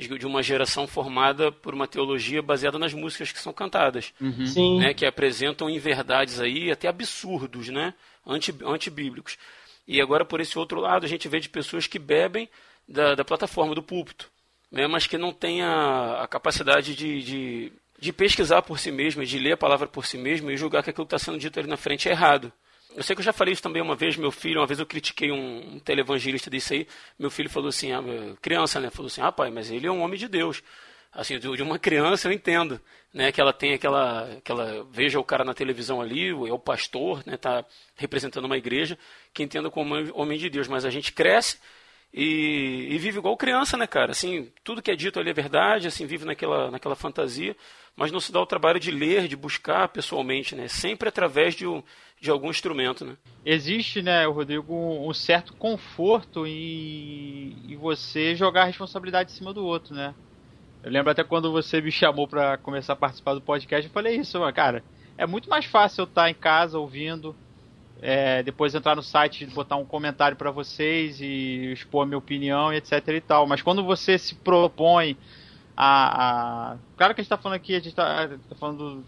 de 0.00 0.26
uma 0.26 0.42
geração 0.42 0.86
formada 0.86 1.52
por 1.52 1.74
uma 1.74 1.86
teologia 1.86 2.42
baseada 2.42 2.78
nas 2.78 2.92
músicas 2.94 3.32
que 3.32 3.38
são 3.38 3.52
cantadas, 3.52 4.12
uhum. 4.20 4.78
né, 4.78 4.94
que 4.94 5.04
apresentam 5.04 5.68
inverdades 5.68 6.40
aí 6.40 6.70
até 6.70 6.88
absurdos, 6.88 7.68
né, 7.68 7.94
anti, 8.26 8.54
antibíblicos. 8.64 9.38
E 9.86 10.00
agora, 10.00 10.24
por 10.24 10.40
esse 10.40 10.58
outro 10.58 10.80
lado, 10.80 11.04
a 11.04 11.08
gente 11.08 11.28
vê 11.28 11.40
de 11.40 11.48
pessoas 11.48 11.86
que 11.86 11.98
bebem 11.98 12.48
da, 12.88 13.14
da 13.14 13.24
plataforma, 13.24 13.74
do 13.74 13.82
púlpito, 13.82 14.30
né, 14.70 14.86
mas 14.86 15.06
que 15.06 15.18
não 15.18 15.32
têm 15.32 15.62
a, 15.62 16.22
a 16.22 16.28
capacidade 16.28 16.94
de, 16.94 17.22
de, 17.22 17.72
de, 17.98 18.12
pesquisar 18.12 18.62
por 18.62 18.78
si 18.78 18.90
mesmo, 18.90 19.24
de 19.24 19.38
ler 19.38 19.52
a 19.52 19.56
palavra 19.56 19.86
por 19.86 20.06
si 20.06 20.16
mesmo 20.16 20.50
e 20.50 20.56
julgar 20.56 20.82
que 20.82 20.90
aquilo 20.90 21.06
que 21.06 21.14
está 21.14 21.24
sendo 21.24 21.38
dito 21.38 21.58
ali 21.58 21.68
na 21.68 21.76
frente 21.76 22.08
é 22.08 22.12
errado. 22.12 22.52
Eu 22.96 23.02
sei 23.02 23.14
que 23.14 23.20
eu 23.20 23.24
já 23.24 23.32
falei 23.32 23.52
isso 23.52 23.62
também 23.62 23.80
uma 23.80 23.94
vez, 23.94 24.16
meu 24.16 24.32
filho, 24.32 24.60
uma 24.60 24.66
vez 24.66 24.78
eu 24.80 24.86
critiquei 24.86 25.30
um, 25.30 25.76
um 25.76 25.78
televangelista 25.78 26.50
desse 26.50 26.74
aí, 26.74 26.88
meu 27.18 27.30
filho 27.30 27.48
falou 27.48 27.68
assim, 27.68 27.92
ah, 27.92 28.02
criança, 28.42 28.80
né, 28.80 28.90
falou 28.90 29.06
assim, 29.06 29.20
ah 29.20 29.30
pai, 29.30 29.50
mas 29.50 29.70
ele 29.70 29.86
é 29.86 29.90
um 29.90 30.00
homem 30.02 30.18
de 30.18 30.26
Deus. 30.26 30.62
Assim, 31.12 31.38
de 31.38 31.62
uma 31.62 31.78
criança 31.78 32.28
eu 32.28 32.32
entendo, 32.32 32.80
né, 33.12 33.32
que 33.32 33.40
ela 33.40 33.52
tem 33.52 33.74
aquela, 33.74 34.32
aquela, 34.32 34.84
veja 34.90 35.18
o 35.18 35.24
cara 35.24 35.44
na 35.44 35.54
televisão 35.54 36.00
ali, 36.00 36.28
é 36.28 36.52
o 36.52 36.58
pastor, 36.58 37.22
né, 37.26 37.36
tá 37.36 37.64
representando 37.96 38.44
uma 38.44 38.56
igreja, 38.56 38.98
que 39.32 39.42
entenda 39.42 39.70
como 39.70 39.94
homem 40.14 40.38
de 40.38 40.48
Deus, 40.48 40.68
mas 40.68 40.84
a 40.84 40.90
gente 40.90 41.12
cresce 41.12 41.58
e, 42.12 42.88
e, 42.90 42.98
vive 42.98 43.18
igual 43.18 43.36
criança, 43.36 43.76
né, 43.76 43.86
cara? 43.86 44.10
Assim, 44.10 44.50
tudo 44.64 44.82
que 44.82 44.90
é 44.90 44.96
dito 44.96 45.20
ali 45.20 45.30
é 45.30 45.34
verdade, 45.34 45.86
assim, 45.86 46.06
vive 46.06 46.24
naquela, 46.24 46.68
naquela 46.68 46.96
fantasia, 46.96 47.56
mas 47.96 48.10
não 48.10 48.18
se 48.18 48.32
dá 48.32 48.40
o 48.40 48.46
trabalho 48.46 48.80
de 48.80 48.90
ler, 48.90 49.28
de 49.28 49.36
buscar 49.36 49.86
pessoalmente, 49.88 50.56
né? 50.56 50.66
Sempre 50.66 51.08
através 51.08 51.54
de 51.54 51.68
um, 51.68 51.82
de 52.20 52.28
algum 52.28 52.50
instrumento, 52.50 53.04
né? 53.04 53.16
Existe, 53.44 54.02
né, 54.02 54.26
Rodrigo, 54.26 54.74
um 54.74 55.14
certo 55.14 55.52
conforto 55.54 56.44
em, 56.46 57.56
em 57.68 57.76
você 57.76 58.34
jogar 58.34 58.62
a 58.62 58.66
responsabilidade 58.66 59.30
em 59.30 59.34
cima 59.34 59.54
do 59.54 59.64
outro, 59.64 59.94
né? 59.94 60.12
Eu 60.82 60.90
lembro 60.90 61.10
até 61.10 61.22
quando 61.22 61.52
você 61.52 61.80
me 61.80 61.92
chamou 61.92 62.26
para 62.26 62.56
começar 62.58 62.94
a 62.94 62.96
participar 62.96 63.34
do 63.34 63.40
podcast, 63.40 63.86
eu 63.86 63.92
falei 63.92 64.16
isso, 64.16 64.38
cara. 64.52 64.82
É 65.16 65.26
muito 65.26 65.48
mais 65.48 65.66
fácil 65.66 66.02
eu 66.02 66.06
estar 66.06 66.28
em 66.30 66.34
casa 66.34 66.78
ouvindo, 66.78 67.36
é, 68.02 68.42
depois 68.42 68.74
entrar 68.74 68.96
no 68.96 69.02
site, 69.02 69.44
botar 69.46 69.76
um 69.76 69.84
comentário 69.84 70.36
para 70.36 70.50
vocês 70.50 71.20
e 71.20 71.72
expor 71.72 72.04
a 72.04 72.06
minha 72.06 72.18
opinião, 72.18 72.72
etc 72.72 73.06
e 73.08 73.20
tal. 73.20 73.46
Mas 73.46 73.60
quando 73.60 73.84
você 73.84 74.16
se 74.16 74.34
propõe 74.34 75.16
a, 75.76 76.72
a... 76.72 76.76
claro 76.96 77.14
que 77.14 77.20
a 77.20 77.22
gente 77.22 77.32
está 77.32 77.36
falando 77.36 77.56
aqui, 77.56 77.72
a 77.74 77.78
gente 77.78 77.88
está 77.88 78.28
tá 78.28 78.54
falando 78.58 79.04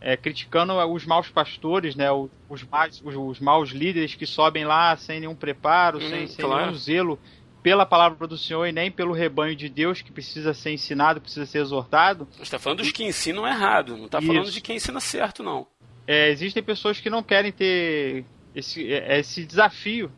é, 0.00 0.16
criticando 0.16 0.74
os 0.74 1.06
maus 1.06 1.30
pastores, 1.30 1.96
né? 1.96 2.12
Os, 2.12 2.30
os, 2.48 2.62
os, 3.02 3.16
os, 3.16 3.40
maus 3.40 3.70
líderes 3.70 4.14
que 4.14 4.26
sobem 4.26 4.64
lá 4.64 4.94
sem 4.96 5.20
nenhum 5.20 5.34
preparo, 5.34 5.98
hum, 5.98 6.08
sem, 6.08 6.26
sem 6.26 6.44
claro. 6.44 6.66
nenhum 6.66 6.74
zelo 6.76 7.18
pela 7.62 7.86
palavra 7.86 8.26
do 8.26 8.36
Senhor 8.36 8.66
e 8.66 8.72
nem 8.72 8.90
pelo 8.90 9.14
rebanho 9.14 9.56
de 9.56 9.70
Deus 9.70 10.02
que 10.02 10.12
precisa 10.12 10.52
ser 10.52 10.72
ensinado, 10.72 11.18
precisa 11.18 11.46
ser 11.46 11.60
exortado. 11.60 12.28
Está 12.38 12.58
falando 12.58 12.80
dos 12.80 12.92
que 12.92 13.02
ensinam 13.02 13.46
errado, 13.46 13.96
não 13.96 14.04
está 14.04 14.20
falando 14.20 14.50
de 14.50 14.60
quem 14.60 14.76
ensina 14.76 15.00
certo, 15.00 15.42
não. 15.42 15.66
É, 16.06 16.28
existem 16.28 16.62
pessoas 16.62 17.00
que 17.00 17.08
não 17.08 17.22
querem 17.22 17.50
ter 17.50 18.26
esse, 18.54 18.92
é, 18.92 19.18
esse 19.18 19.44
desafio 19.44 20.10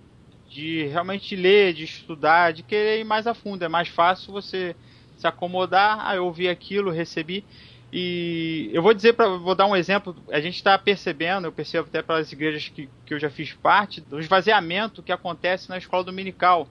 de 0.49 0.87
realmente 0.87 1.35
ler, 1.35 1.75
de 1.75 1.85
estudar, 1.85 2.53
de 2.53 2.63
querer 2.63 3.01
ir 3.01 3.05
mais 3.05 3.27
a 3.27 3.35
fundo. 3.35 3.65
É 3.65 3.69
mais 3.69 3.89
fácil 3.89 4.33
você 4.33 4.75
se 5.17 5.27
acomodar, 5.27 5.99
ah, 6.07 6.17
eu 6.17 6.35
aquilo, 6.51 6.91
recebi. 6.91 7.45
E 7.93 8.69
eu 8.73 8.83
vou 8.83 8.93
dizer, 8.93 9.15
para 9.15 9.29
vou 9.29 9.55
dar 9.55 9.67
um 9.67 9.77
exemplo, 9.77 10.15
a 10.31 10.41
gente 10.41 10.57
está 10.57 10.77
percebendo, 10.77 11.47
eu 11.47 11.53
percebo 11.53 11.89
até 11.89 12.03
pelas 12.03 12.31
igrejas 12.33 12.69
que, 12.69 12.89
que 13.05 13.15
eu 13.15 13.19
já 13.19 13.31
fiz 13.31 13.53
parte, 13.55 14.01
do 14.01 14.19
esvaziamento 14.19 15.03
que 15.03 15.13
acontece 15.13 15.69
na 15.69 15.79
escola 15.79 16.05
dominical. 16.05 16.69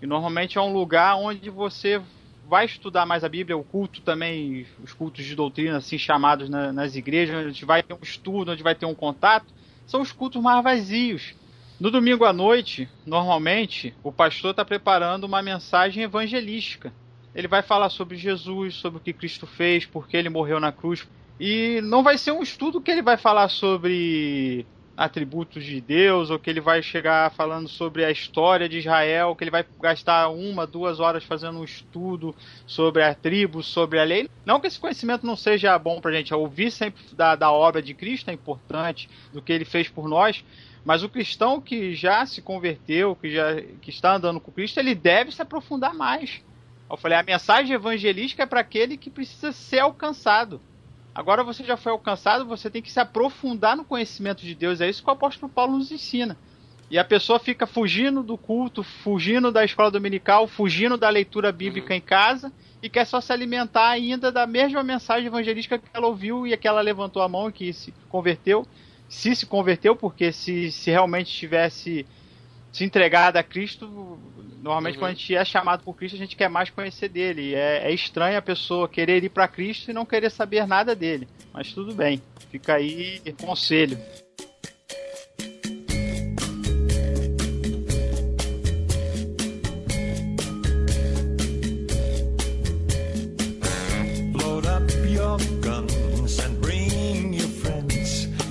E 0.00 0.06
normalmente 0.06 0.58
é 0.58 0.60
um 0.60 0.72
lugar 0.72 1.16
onde 1.16 1.50
você 1.50 2.00
vai 2.48 2.64
estudar 2.64 3.04
mais 3.04 3.24
a 3.24 3.28
Bíblia, 3.28 3.56
o 3.56 3.62
culto 3.62 4.00
também, 4.00 4.66
os 4.82 4.92
cultos 4.94 5.24
de 5.24 5.36
doutrina, 5.36 5.76
assim 5.76 5.98
chamados 5.98 6.48
na, 6.48 6.72
nas 6.72 6.96
igrejas, 6.96 7.46
onde 7.46 7.64
vai 7.64 7.82
ter 7.82 7.92
um 7.92 8.02
estudo, 8.02 8.52
onde 8.52 8.62
vai 8.62 8.74
ter 8.74 8.86
um 8.86 8.94
contato, 8.94 9.52
são 9.88 10.00
os 10.00 10.12
cultos 10.12 10.40
mais 10.40 10.62
vazios. 10.62 11.34
No 11.80 11.90
domingo 11.90 12.24
à 12.24 12.32
noite, 12.32 12.88
normalmente, 13.04 13.92
o 14.04 14.12
pastor 14.12 14.52
está 14.52 14.64
preparando 14.64 15.24
uma 15.24 15.42
mensagem 15.42 16.04
evangelística 16.04 16.92
ele 17.38 17.46
vai 17.46 17.62
falar 17.62 17.88
sobre 17.88 18.16
Jesus, 18.16 18.74
sobre 18.74 18.98
o 18.98 19.00
que 19.00 19.12
Cristo 19.12 19.46
fez, 19.46 19.86
porque 19.86 20.16
ele 20.16 20.28
morreu 20.28 20.58
na 20.58 20.72
cruz. 20.72 21.06
E 21.38 21.80
não 21.82 22.02
vai 22.02 22.18
ser 22.18 22.32
um 22.32 22.42
estudo 22.42 22.80
que 22.80 22.90
ele 22.90 23.00
vai 23.00 23.16
falar 23.16 23.48
sobre 23.48 24.66
atributos 24.98 25.64
de 25.64 25.80
Deus, 25.80 26.28
ou 26.28 26.40
que 26.40 26.50
ele 26.50 26.60
vai 26.60 26.82
chegar 26.82 27.30
falando 27.30 27.68
sobre 27.68 28.04
a 28.04 28.10
história 28.10 28.68
de 28.68 28.78
Israel, 28.78 29.36
que 29.36 29.44
ele 29.44 29.50
vai 29.52 29.64
gastar 29.80 30.28
uma, 30.28 30.66
duas 30.66 30.98
horas 30.98 31.22
fazendo 31.22 31.60
um 31.60 31.64
estudo 31.64 32.34
sobre 32.66 33.04
a 33.04 33.14
tribo, 33.14 33.62
sobre 33.62 34.00
a 34.00 34.04
lei. 34.04 34.28
Não 34.44 34.58
que 34.58 34.66
esse 34.66 34.80
conhecimento 34.80 35.24
não 35.24 35.36
seja 35.36 35.78
bom 35.78 36.00
pra 36.00 36.10
gente, 36.10 36.34
ouvir 36.34 36.72
sempre 36.72 37.00
da, 37.14 37.36
da 37.36 37.52
obra 37.52 37.80
de 37.80 37.94
Cristo 37.94 38.28
é 38.28 38.32
importante, 38.32 39.08
do 39.32 39.40
que 39.40 39.52
ele 39.52 39.64
fez 39.64 39.88
por 39.88 40.08
nós, 40.08 40.44
mas 40.84 41.04
o 41.04 41.08
cristão 41.08 41.60
que 41.60 41.94
já 41.94 42.26
se 42.26 42.42
converteu, 42.42 43.14
que 43.14 43.30
já 43.30 43.54
que 43.80 43.90
está 43.90 44.16
andando 44.16 44.40
com 44.40 44.50
Cristo, 44.50 44.80
ele 44.80 44.96
deve 44.96 45.30
se 45.30 45.40
aprofundar 45.40 45.94
mais. 45.94 46.42
Eu 46.90 46.96
falei, 46.96 47.16
a 47.16 47.22
mensagem 47.22 47.72
evangelística 47.72 48.42
é 48.42 48.46
para 48.46 48.60
aquele 48.60 48.96
que 48.96 49.10
precisa 49.10 49.52
ser 49.52 49.78
alcançado. 49.78 50.60
Agora 51.18 51.42
você 51.42 51.64
já 51.64 51.76
foi 51.76 51.90
alcançado, 51.90 52.46
você 52.46 52.70
tem 52.70 52.80
que 52.80 52.92
se 52.92 53.00
aprofundar 53.00 53.76
no 53.76 53.84
conhecimento 53.84 54.42
de 54.42 54.54
Deus. 54.54 54.80
É 54.80 54.88
isso 54.88 55.02
que 55.02 55.10
o 55.10 55.12
apóstolo 55.12 55.50
Paulo 55.50 55.76
nos 55.76 55.90
ensina. 55.90 56.38
E 56.88 56.96
a 56.96 57.02
pessoa 57.02 57.40
fica 57.40 57.66
fugindo 57.66 58.22
do 58.22 58.38
culto, 58.38 58.84
fugindo 58.84 59.50
da 59.50 59.64
escola 59.64 59.90
dominical, 59.90 60.46
fugindo 60.46 60.96
da 60.96 61.08
leitura 61.08 61.50
bíblica 61.50 61.92
uhum. 61.92 61.98
em 61.98 62.00
casa 62.00 62.52
e 62.80 62.88
quer 62.88 63.04
só 63.04 63.20
se 63.20 63.32
alimentar 63.32 63.88
ainda 63.88 64.30
da 64.30 64.46
mesma 64.46 64.84
mensagem 64.84 65.26
evangelística 65.26 65.76
que 65.76 65.88
ela 65.92 66.06
ouviu 66.06 66.46
e 66.46 66.56
que 66.56 66.68
ela 66.68 66.80
levantou 66.80 67.20
a 67.20 67.28
mão 67.28 67.48
e 67.48 67.52
que 67.52 67.72
se 67.72 67.92
converteu. 68.08 68.64
Se 69.08 69.34
se 69.34 69.44
converteu, 69.44 69.96
porque 69.96 70.30
se, 70.30 70.70
se 70.70 70.88
realmente 70.88 71.32
tivesse 71.32 72.06
se 72.70 72.84
entregado 72.84 73.38
a 73.38 73.42
Cristo, 73.42 74.20
Normalmente, 74.62 74.94
uhum. 74.94 75.00
quando 75.00 75.12
a 75.12 75.14
gente 75.14 75.34
é 75.34 75.44
chamado 75.44 75.82
por 75.84 75.94
Cristo, 75.94 76.16
a 76.16 76.18
gente 76.18 76.36
quer 76.36 76.48
mais 76.48 76.70
conhecer 76.70 77.08
dele. 77.08 77.54
É, 77.54 77.88
é 77.88 77.92
estranho 77.92 78.36
a 78.36 78.42
pessoa 78.42 78.88
querer 78.88 79.22
ir 79.22 79.28
para 79.28 79.46
Cristo 79.48 79.90
e 79.90 79.94
não 79.94 80.04
querer 80.04 80.30
saber 80.30 80.66
nada 80.66 80.94
dele. 80.94 81.28
Mas 81.52 81.72
tudo 81.72 81.94
bem. 81.94 82.20
Fica 82.50 82.74
aí 82.74 83.20
conselho. 83.40 83.98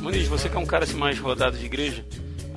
Muniz, 0.02 0.28
você 0.28 0.48
que 0.48 0.56
é 0.56 0.60
um 0.60 0.66
cara 0.66 0.86
assim, 0.86 0.96
mais 0.96 1.20
rodado 1.20 1.58
de 1.58 1.66
igreja, 1.66 2.06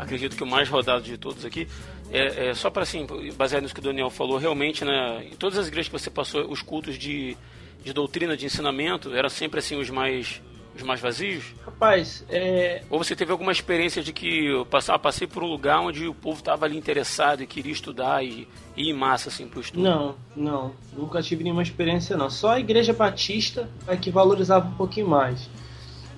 acredito 0.01 0.37
que 0.37 0.43
o 0.43 0.47
mais 0.47 0.69
rodado 0.69 1.03
de 1.03 1.17
todos 1.17 1.45
aqui, 1.45 1.69
é, 2.11 2.49
é, 2.49 2.55
só 2.55 2.71
para 2.71 2.83
assim, 2.83 3.07
baseado 3.37 3.63
nisso 3.63 3.75
que 3.75 3.81
o 3.81 3.85
Daniel 3.85 4.11
falou, 4.11 4.39
realmente, 4.39 4.85
né, 4.85 5.25
em 5.31 5.37
todas 5.37 5.59
as 5.59 5.69
igrejas 5.69 5.89
que 5.89 5.99
você 5.99 6.11
passou, 6.11 6.51
os 6.51 6.63
cultos 6.63 6.99
de, 6.99 7.37
de 7.85 7.93
doutrina, 7.93 8.37
de 8.37 8.47
ensinamento, 8.47 9.15
eram 9.15 9.29
sempre 9.29 9.61
assim 9.61 9.77
os 9.77 9.91
mais 9.91 10.41
os 10.75 10.83
mais 10.83 11.01
vazios? 11.01 11.45
Rapaz, 11.65 12.25
é... 12.29 12.83
Ou 12.89 13.03
você 13.03 13.17
teve 13.17 13.33
alguma 13.33 13.53
experiência 13.53 14.03
de 14.03 14.13
que 14.13 14.47
eu 14.47 14.65
passei, 14.65 14.97
passei 14.99 15.27
por 15.27 15.43
um 15.43 15.47
lugar 15.47 15.81
onde 15.81 16.07
o 16.07 16.15
povo 16.15 16.39
estava 16.39 16.65
ali 16.65 16.77
interessado 16.77 17.43
e 17.43 17.47
queria 17.47 17.73
estudar 17.73 18.25
e, 18.25 18.47
e 18.77 18.85
ir 18.85 18.91
em 18.91 18.95
massa 18.95 19.29
assim 19.29 19.49
pro 19.49 19.61
estudo? 19.61 19.83
Não, 19.83 20.15
não. 20.35 20.73
Nunca 20.97 21.21
tive 21.23 21.43
nenhuma 21.43 21.63
experiência 21.63 22.17
não. 22.17 22.31
Só 22.31 22.51
a 22.51 22.61
igreja 22.61 22.93
batista 22.93 23.69
é 23.87 23.97
que 23.97 24.11
valorizava 24.11 24.69
um 24.69 24.75
pouquinho 24.75 25.09
mais. 25.09 25.51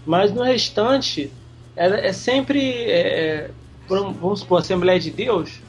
Mas 0.05 0.33
no 0.33 0.43
restante, 0.43 1.33
é, 1.75 2.09
é 2.09 2.13
sempre... 2.13 2.61
É, 2.61 3.49
é 3.49 3.51
vamos 4.21 4.41
supor, 4.41 4.61
Assembleia 4.61 4.99
de 4.99 5.11
Deus, 5.11 5.61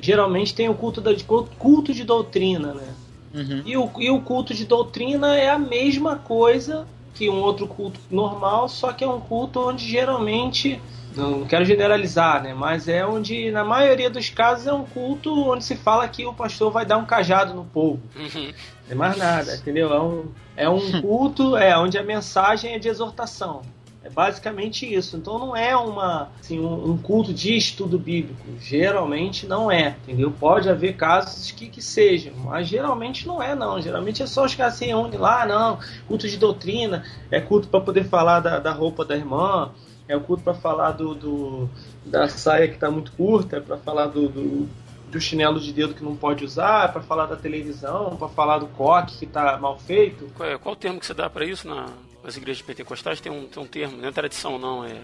geralmente 0.00 0.54
tem 0.54 0.68
o 0.68 0.74
culto, 0.74 1.00
da, 1.00 1.10
culto 1.58 1.92
de 1.92 2.04
doutrina, 2.04 2.74
né? 2.74 2.94
Uhum. 3.34 3.62
E, 3.66 3.76
o, 3.76 3.90
e 3.98 4.10
o 4.10 4.20
culto 4.20 4.54
de 4.54 4.64
doutrina 4.64 5.36
é 5.36 5.50
a 5.50 5.58
mesma 5.58 6.16
coisa 6.16 6.86
que 7.14 7.28
um 7.28 7.40
outro 7.40 7.66
culto 7.66 7.98
normal, 8.10 8.68
só 8.68 8.92
que 8.92 9.02
é 9.02 9.08
um 9.08 9.20
culto 9.20 9.60
onde 9.60 9.86
geralmente 9.86 10.80
não 11.16 11.46
quero 11.46 11.64
generalizar, 11.64 12.42
né? 12.42 12.52
Mas 12.52 12.88
é 12.88 13.06
onde, 13.06 13.50
na 13.50 13.64
maioria 13.64 14.10
dos 14.10 14.28
casos, 14.28 14.66
é 14.66 14.72
um 14.72 14.84
culto 14.84 15.50
onde 15.50 15.64
se 15.64 15.74
fala 15.74 16.06
que 16.06 16.26
o 16.26 16.34
pastor 16.34 16.70
vai 16.70 16.84
dar 16.84 16.98
um 16.98 17.06
cajado 17.06 17.54
no 17.54 17.64
povo. 17.64 18.02
Uhum. 18.14 18.52
Não 18.86 18.90
é 18.90 18.94
mais 18.94 19.16
nada, 19.16 19.56
entendeu? 19.56 19.92
É 19.92 20.00
um, 20.00 20.24
é 20.56 20.68
um 20.68 21.00
culto 21.00 21.56
é, 21.56 21.76
onde 21.78 21.96
a 21.96 22.02
mensagem 22.02 22.74
é 22.74 22.78
de 22.78 22.88
exortação. 22.88 23.62
É 24.06 24.10
basicamente 24.10 24.86
isso. 24.86 25.16
Então 25.16 25.36
não 25.36 25.56
é 25.56 25.76
uma, 25.76 26.30
assim, 26.38 26.60
um, 26.60 26.96
culto 26.96 27.34
de 27.34 27.56
estudo 27.56 27.98
bíblico. 27.98 28.40
Geralmente 28.60 29.48
não 29.48 29.68
é, 29.68 29.96
entendeu? 30.04 30.30
Pode 30.30 30.68
haver 30.68 30.96
casos 30.96 31.50
que, 31.50 31.68
que 31.68 31.82
sejam, 31.82 32.32
mas 32.44 32.68
geralmente 32.68 33.26
não 33.26 33.42
é, 33.42 33.52
não. 33.52 33.80
Geralmente 33.80 34.22
é 34.22 34.26
só 34.26 34.44
os 34.44 34.54
caras 34.54 34.74
se 34.74 34.86
reúnem 34.86 35.18
lá, 35.18 35.44
não. 35.44 35.80
Culto 36.06 36.28
de 36.28 36.36
doutrina, 36.36 37.02
é 37.32 37.40
culto 37.40 37.66
para 37.66 37.80
poder 37.80 38.04
falar 38.04 38.38
da, 38.38 38.60
da 38.60 38.70
roupa 38.70 39.04
da 39.04 39.16
irmã, 39.16 39.72
é 40.08 40.16
o 40.16 40.20
culto 40.20 40.44
para 40.44 40.54
falar 40.54 40.92
do, 40.92 41.12
do, 41.12 41.68
da 42.04 42.28
saia 42.28 42.68
que 42.68 42.74
está 42.74 42.88
muito 42.88 43.10
curta, 43.10 43.56
é 43.56 43.60
para 43.60 43.76
falar 43.76 44.06
do, 44.06 44.28
do, 44.28 44.68
do, 45.10 45.20
chinelo 45.20 45.58
de 45.58 45.72
dedo 45.72 45.94
que 45.94 46.04
não 46.04 46.14
pode 46.14 46.44
usar, 46.44 46.84
é 46.84 46.92
para 46.92 47.02
falar 47.02 47.26
da 47.26 47.34
televisão, 47.34 48.16
para 48.16 48.28
falar 48.28 48.58
do 48.58 48.68
coque 48.68 49.18
que 49.18 49.24
está 49.24 49.58
mal 49.58 49.76
feito. 49.80 50.28
Qual, 50.36 50.48
é, 50.48 50.56
qual 50.56 50.74
o 50.74 50.78
termo 50.78 51.00
que 51.00 51.06
você 51.06 51.14
dá 51.14 51.28
para 51.28 51.44
isso 51.44 51.66
na, 51.66 51.86
nas 52.26 52.36
igrejas 52.36 52.60
pentecostais? 52.60 53.20
Tem 53.20 53.30
um, 53.30 53.46
tem 53.46 53.62
um 53.62 53.66
termo, 53.66 53.96
não 53.96 54.08
é 54.08 54.12
tradição 54.12 54.58
não, 54.58 54.84
é... 54.84 54.96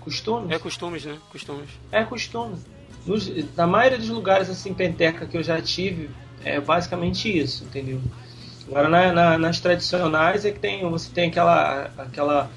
Costumes? 0.00 0.50
É 0.50 0.58
costumes, 0.58 1.04
né? 1.04 1.18
Costumes. 1.30 1.68
É 1.92 2.02
costume. 2.04 2.56
Nos, 3.06 3.30
na 3.54 3.66
maioria 3.66 3.98
dos 3.98 4.08
lugares 4.08 4.48
assim, 4.48 4.72
penteca 4.72 5.26
que 5.26 5.36
eu 5.36 5.42
já 5.42 5.60
tive, 5.60 6.08
é 6.42 6.58
basicamente 6.58 7.28
isso, 7.28 7.64
entendeu? 7.64 8.00
Agora 8.66 8.88
na, 8.88 9.12
na, 9.12 9.38
nas 9.38 9.60
tradicionais 9.60 10.44
é 10.46 10.50
que 10.50 10.58
tem, 10.58 10.88
você 10.88 11.10
tem 11.10 11.28
aquela, 11.28 11.90
aquela 11.98 12.50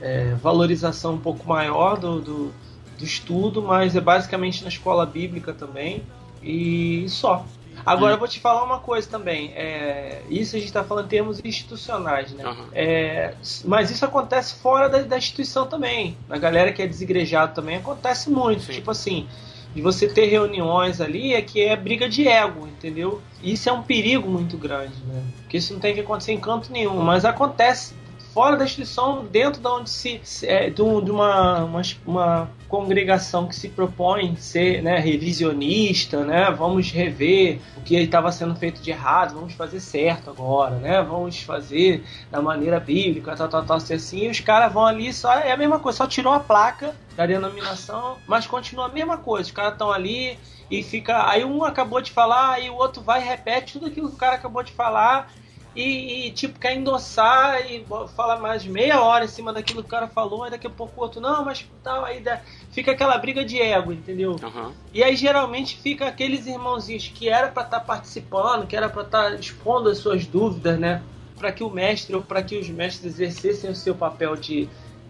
é, 0.00 0.34
valorização 0.34 1.14
um 1.14 1.18
pouco 1.18 1.46
maior 1.46 1.98
do, 1.98 2.20
do, 2.20 2.54
do, 2.98 3.04
estudo, 3.04 3.60
mas 3.60 3.94
é 3.94 4.00
basicamente 4.00 4.62
na 4.62 4.68
escola 4.68 5.04
bíblica 5.04 5.52
também 5.52 6.02
e 6.42 7.06
só. 7.08 7.44
Agora 7.86 8.12
hum. 8.12 8.14
eu 8.16 8.18
vou 8.18 8.26
te 8.26 8.40
falar 8.40 8.64
uma 8.64 8.80
coisa 8.80 9.08
também. 9.08 9.52
É, 9.54 10.20
isso 10.28 10.56
a 10.56 10.58
gente 10.58 10.68
está 10.68 10.82
falando 10.82 11.04
em 11.04 11.08
termos 11.08 11.40
institucionais, 11.44 12.32
né? 12.32 12.44
Uhum. 12.44 12.66
É, 12.72 13.34
mas 13.64 13.92
isso 13.92 14.04
acontece 14.04 14.56
fora 14.56 14.88
da, 14.88 15.02
da, 15.02 15.16
instituição 15.16 15.66
também. 15.66 16.18
Na 16.28 16.36
galera 16.36 16.72
que 16.72 16.82
é 16.82 16.86
desigrejado 16.86 17.54
também 17.54 17.76
acontece 17.76 18.28
muito. 18.28 18.64
Sim. 18.64 18.72
Tipo 18.72 18.90
assim, 18.90 19.28
de 19.72 19.80
você 19.80 20.08
ter 20.08 20.26
reuniões 20.26 21.00
ali 21.00 21.32
é 21.32 21.40
que 21.40 21.62
é 21.62 21.76
briga 21.76 22.08
de 22.08 22.26
ego, 22.26 22.66
entendeu? 22.66 23.22
Isso 23.40 23.68
é 23.68 23.72
um 23.72 23.82
perigo 23.82 24.28
muito 24.28 24.56
grande, 24.56 24.96
né? 25.06 25.22
Porque 25.42 25.58
isso 25.58 25.72
não 25.72 25.78
tem 25.78 25.94
que 25.94 26.00
acontecer 26.00 26.32
em 26.32 26.40
canto 26.40 26.72
nenhum, 26.72 27.00
mas 27.02 27.24
acontece 27.24 27.94
fora 28.36 28.56
da 28.56 28.64
instituição, 28.64 29.24
dentro 29.24 29.62
de 29.62 29.68
onde 29.68 29.88
se, 29.88 30.20
é, 30.42 30.68
de, 30.68 30.82
uma, 30.82 31.64
uma, 31.64 31.82
uma, 32.06 32.50
congregação 32.68 33.46
que 33.46 33.54
se 33.54 33.68
propõe 33.68 34.36
ser 34.36 34.82
né, 34.82 34.98
revisionista, 34.98 36.24
né? 36.24 36.50
Vamos 36.50 36.90
rever 36.90 37.60
o 37.76 37.80
que 37.80 37.96
estava 37.96 38.32
sendo 38.32 38.54
feito 38.56 38.82
de 38.82 38.90
errado, 38.90 39.34
vamos 39.34 39.54
fazer 39.54 39.80
certo 39.80 40.30
agora, 40.30 40.76
né? 40.76 41.02
Vamos 41.02 41.40
fazer 41.42 42.04
da 42.30 42.42
maneira 42.42 42.80
bíblica, 42.80 43.36
tal, 43.36 43.48
tal, 43.48 43.64
tal, 43.64 43.76
assim. 43.76 44.26
E 44.26 44.30
os 44.30 44.40
caras 44.40 44.72
vão 44.72 44.84
ali 44.84 45.12
só 45.12 45.32
é 45.34 45.52
a 45.52 45.56
mesma 45.56 45.78
coisa, 45.78 45.98
só 45.98 46.06
tirou 46.06 46.32
a 46.32 46.40
placa 46.40 46.94
da 47.16 47.26
denominação, 47.26 48.18
mas 48.26 48.46
continua 48.46 48.86
a 48.86 48.92
mesma 48.92 49.18
coisa. 49.18 49.48
Os 49.48 49.54
caras 49.54 49.72
estão 49.72 49.90
ali 49.90 50.38
e 50.70 50.82
fica. 50.82 51.28
Aí 51.28 51.44
um 51.44 51.64
acabou 51.64 52.00
de 52.00 52.10
falar, 52.10 52.52
aí 52.52 52.68
o 52.68 52.74
outro 52.74 53.02
vai 53.02 53.22
e 53.22 53.24
repete 53.24 53.74
tudo 53.74 53.86
aquilo 53.86 54.08
que 54.08 54.14
o 54.16 54.18
cara 54.18 54.34
acabou 54.34 54.62
de 54.62 54.72
falar 54.72 55.30
e, 55.76 56.26
e, 56.26 56.30
tipo, 56.30 56.58
quer 56.58 56.74
endossar 56.74 57.70
e 57.70 57.84
fala 58.16 58.38
mais 58.38 58.64
meia 58.64 59.02
hora 59.02 59.26
em 59.26 59.28
cima 59.28 59.52
daquilo 59.52 59.82
que 59.82 59.88
o 59.88 59.90
cara 59.90 60.08
falou, 60.08 60.44
aí 60.44 60.50
daqui 60.50 60.66
a 60.66 60.70
pouco 60.70 60.98
o 60.98 61.02
outro, 61.02 61.20
não, 61.20 61.44
mas 61.44 61.68
tal, 61.84 62.02
aí 62.02 62.20
dá, 62.20 62.40
fica 62.72 62.92
aquela 62.92 63.18
briga 63.18 63.44
de 63.44 63.60
ego, 63.60 63.92
entendeu? 63.92 64.36
Uhum. 64.42 64.72
E 64.94 65.04
aí 65.04 65.14
geralmente 65.14 65.76
fica 65.76 66.06
aqueles 66.06 66.46
irmãozinhos 66.46 67.12
que 67.14 67.28
era 67.28 67.48
para 67.48 67.62
estar 67.62 67.80
tá 67.80 67.84
participando, 67.84 68.66
que 68.66 68.74
era 68.74 68.88
para 68.88 69.02
estar 69.02 69.30
tá 69.30 69.34
expondo 69.34 69.90
as 69.90 69.98
suas 69.98 70.26
dúvidas, 70.26 70.78
né? 70.78 71.02
Para 71.36 71.52
que 71.52 71.62
o 71.62 71.68
mestre 71.68 72.16
ou 72.16 72.22
para 72.22 72.42
que 72.42 72.56
os 72.56 72.70
mestres 72.70 73.20
exercessem 73.20 73.70
o 73.70 73.74
seu 73.76 73.94
papel 73.94 74.34
de, 74.34 74.66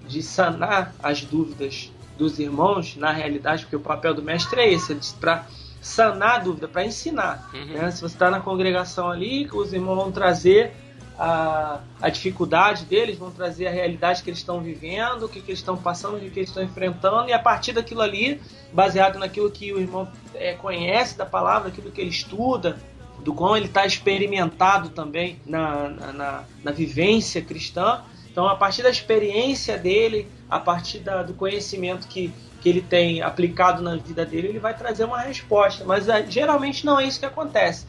de 0.09 0.21
sanar 0.21 0.93
as 1.01 1.23
dúvidas 1.23 1.93
dos 2.19 2.41
irmãos, 2.41 2.97
na 2.97 3.13
realidade, 3.13 3.63
porque 3.63 3.77
o 3.77 3.81
papel 3.81 4.15
do 4.15 4.23
mestre 4.23 4.61
é 4.61 4.73
esse, 4.73 4.95
é 4.95 4.97
para 5.21 5.47
sanar 5.87 6.35
a 6.35 6.39
dúvida, 6.41 6.67
para 6.67 6.85
ensinar. 6.85 7.49
Uhum. 7.55 7.67
Né? 7.67 7.91
Se 7.93 8.01
você 8.01 8.15
está 8.17 8.29
na 8.29 8.41
congregação 8.41 9.09
ali, 9.09 9.49
os 9.53 9.73
irmãos 9.73 9.95
vão 9.95 10.11
trazer 10.11 10.73
a, 11.17 11.81
a 12.03 12.09
dificuldade 12.09 12.85
deles, 12.85 13.17
vão 13.17 13.31
trazer 13.31 13.69
a 13.69 13.71
realidade 13.71 14.23
que 14.23 14.29
eles 14.29 14.41
estão 14.41 14.61
vivendo, 14.61 15.25
o 15.25 15.29
que, 15.29 15.41
que 15.41 15.53
eles 15.53 15.61
estão 15.61 15.77
passando, 15.77 16.17
o 16.17 16.21
que, 16.21 16.29
que 16.29 16.41
eles 16.41 16.51
estão 16.51 16.63
enfrentando, 16.63 17.29
e 17.29 17.33
a 17.33 17.39
partir 17.39 17.73
daquilo 17.73 18.03
ali, 18.03 18.41
baseado 18.73 19.17
naquilo 19.19 19.49
que 19.49 19.73
o 19.73 19.79
irmão 19.79 20.09
é, 20.35 20.55
conhece 20.55 21.17
da 21.17 21.25
palavra, 21.25 21.69
aquilo 21.69 21.93
que 21.93 22.01
ele 22.01 22.11
estuda, 22.11 22.77
do 23.21 23.33
qual 23.33 23.57
ele 23.57 23.67
está 23.67 23.87
experimentado 23.87 24.89
também 24.91 25.41
na, 25.47 25.89
na, 25.89 26.13
na, 26.13 26.45
na, 26.65 26.71
vivência 26.73 27.41
cristã. 27.41 28.03
Então, 28.31 28.47
a 28.47 28.57
partir 28.57 28.83
da 28.83 28.91
experiência 28.91 29.79
dele, 29.79 30.29
a 30.51 30.59
partir 30.59 30.99
da, 30.99 31.23
do 31.23 31.33
conhecimento 31.33 32.07
que, 32.09 32.33
que 32.61 32.69
ele 32.69 32.81
tem 32.81 33.23
aplicado 33.23 33.83
na 33.83 33.97
vida 33.97 34.25
dele, 34.25 34.49
ele 34.49 34.59
vai 34.59 34.75
trazer 34.75 35.05
uma 35.05 35.21
resposta. 35.21 35.85
Mas 35.85 36.09
é, 36.09 36.25
geralmente 36.29 36.85
não 36.85 36.99
é 36.99 37.05
isso 37.05 37.21
que 37.21 37.27
acontece. 37.27 37.87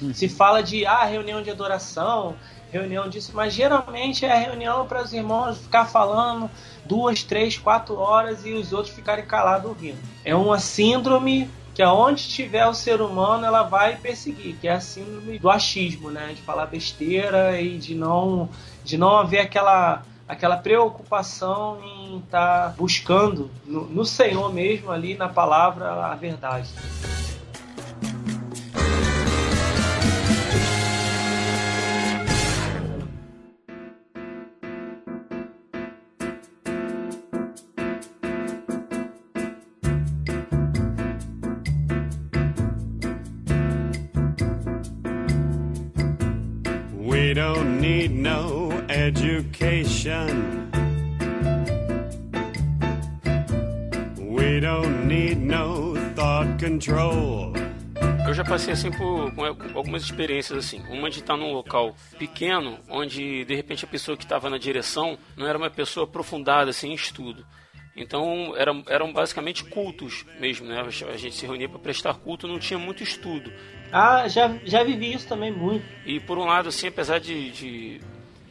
Uhum. 0.00 0.12
Se 0.12 0.28
fala 0.28 0.62
de 0.62 0.84
ah, 0.86 1.04
reunião 1.04 1.42
de 1.42 1.50
adoração, 1.50 2.36
reunião 2.70 3.08
disso, 3.08 3.32
mas 3.34 3.52
geralmente 3.52 4.24
é 4.24 4.32
a 4.32 4.38
reunião 4.38 4.86
para 4.86 5.02
os 5.02 5.12
irmãos 5.12 5.58
ficar 5.58 5.84
falando 5.84 6.50
duas, 6.84 7.22
três, 7.22 7.58
quatro 7.58 7.96
horas 7.96 8.44
e 8.46 8.52
os 8.52 8.72
outros 8.72 8.94
ficarem 8.94 9.26
calados 9.26 9.68
ouvindo. 9.68 9.98
É 10.24 10.34
uma 10.34 10.58
síndrome 10.58 11.50
que 11.74 11.82
aonde 11.82 12.28
tiver 12.28 12.66
o 12.66 12.74
ser 12.74 13.00
humano 13.00 13.44
ela 13.44 13.62
vai 13.62 13.96
perseguir, 13.96 14.56
que 14.56 14.68
é 14.68 14.72
a 14.72 14.80
síndrome 14.80 15.38
do 15.38 15.50
achismo, 15.50 16.10
né? 16.10 16.32
De 16.34 16.42
falar 16.42 16.66
besteira 16.66 17.60
e 17.60 17.78
de 17.78 17.94
não, 17.94 18.48
de 18.84 18.98
não 18.98 19.16
haver 19.16 19.40
aquela 19.40 20.02
aquela 20.32 20.56
preocupação 20.56 21.78
em 21.84 22.18
estar 22.18 22.70
tá 22.70 22.74
buscando 22.76 23.50
no, 23.66 23.84
no 23.84 24.04
Senhor 24.04 24.52
mesmo 24.52 24.90
ali 24.90 25.14
na 25.14 25.28
palavra 25.28 26.06
a 26.06 26.14
verdade. 26.14 26.70
We 50.04 50.10
don't 54.60 55.06
need 55.06 55.36
no 55.36 55.94
thought 56.16 56.58
control. 56.58 57.52
Eu 58.26 58.34
já 58.34 58.42
passei 58.42 58.72
assim 58.72 58.90
por, 58.90 59.32
por 59.32 59.76
algumas 59.76 60.02
experiências 60.02 60.58
assim. 60.58 60.82
Uma 60.90 61.08
de 61.08 61.20
estar 61.20 61.36
num 61.36 61.52
local 61.52 61.94
pequeno, 62.18 62.80
onde 62.88 63.44
de 63.44 63.54
repente 63.54 63.84
a 63.84 63.88
pessoa 63.88 64.16
que 64.16 64.24
estava 64.24 64.50
na 64.50 64.58
direção 64.58 65.16
não 65.36 65.46
era 65.46 65.56
uma 65.56 65.70
pessoa 65.70 66.02
aprofundada 66.04 66.70
assim 66.70 66.90
em 66.90 66.94
estudo. 66.94 67.46
Então 67.94 68.56
eram, 68.56 68.82
eram 68.88 69.12
basicamente 69.12 69.62
cultos 69.62 70.26
mesmo, 70.40 70.66
né? 70.66 70.80
A 70.80 71.16
gente 71.16 71.36
se 71.36 71.46
reunia 71.46 71.68
para 71.68 71.78
prestar 71.78 72.14
culto, 72.14 72.48
não 72.48 72.58
tinha 72.58 72.78
muito 72.78 73.04
estudo. 73.04 73.52
Ah, 73.92 74.26
já, 74.26 74.52
já 74.64 74.82
vivi 74.82 75.12
isso 75.12 75.28
também 75.28 75.52
muito. 75.52 75.86
E 76.04 76.18
por 76.18 76.38
um 76.38 76.46
lado, 76.46 76.70
assim, 76.70 76.88
apesar 76.88 77.20
de, 77.20 77.52
de, 77.52 78.00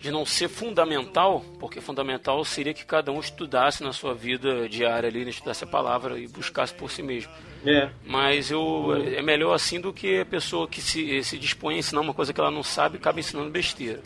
de 0.02 0.10
não 0.10 0.26
ser 0.26 0.50
fundamental, 0.50 1.46
porque 1.60 1.80
fundamental 1.80 2.44
seria 2.44 2.74
que 2.74 2.84
cada 2.84 3.12
um 3.12 3.20
estudasse 3.20 3.84
na 3.84 3.94
sua 3.94 4.16
vida 4.16 4.68
diária 4.68 5.08
ali, 5.08 5.24
né? 5.24 5.30
estudasse 5.30 5.64
a 5.64 5.68
palavra 5.68 6.18
e 6.18 6.28
buscasse 6.28 6.74
por 6.74 6.90
si 6.90 7.04
mesmo. 7.04 7.32
É. 7.64 7.88
Mas 8.04 8.50
eu, 8.50 8.96
é 9.16 9.22
melhor 9.22 9.54
assim 9.54 9.80
do 9.80 9.94
que 9.94 10.22
a 10.22 10.26
pessoa 10.26 10.68
que 10.68 10.82
se, 10.82 11.24
se 11.24 11.38
dispõe 11.38 11.76
a 11.76 11.78
ensinar 11.78 12.02
uma 12.02 12.16
coisa 12.16 12.34
que 12.34 12.42
ela 12.42 12.50
não 12.50 12.64
sabe 12.64 12.96
e 12.96 12.98
acaba 12.98 13.20
ensinando 13.20 13.52
besteira. 13.52 14.02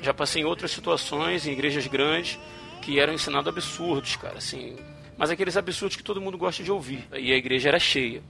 Já 0.00 0.14
passei 0.14 0.40
em 0.40 0.44
outras 0.46 0.70
situações, 0.70 1.46
em 1.46 1.52
igrejas 1.52 1.86
grandes, 1.86 2.38
que 2.80 2.98
eram 2.98 3.12
ensinados 3.12 3.48
absurdos, 3.48 4.16
cara, 4.16 4.38
assim. 4.38 4.76
Mas 5.18 5.28
aqueles 5.28 5.58
absurdos 5.58 5.94
que 5.94 6.02
todo 6.02 6.22
mundo 6.22 6.38
gosta 6.38 6.62
de 6.62 6.72
ouvir. 6.72 7.06
E 7.12 7.32
a 7.34 7.36
igreja 7.36 7.68
era 7.68 7.78
cheia. 7.78 8.22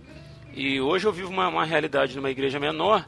E 0.53 0.81
hoje 0.81 1.07
eu 1.07 1.13
vivo 1.13 1.31
uma, 1.31 1.47
uma 1.47 1.65
realidade 1.65 2.17
numa 2.17 2.31
igreja 2.31 2.59
menor 2.59 3.07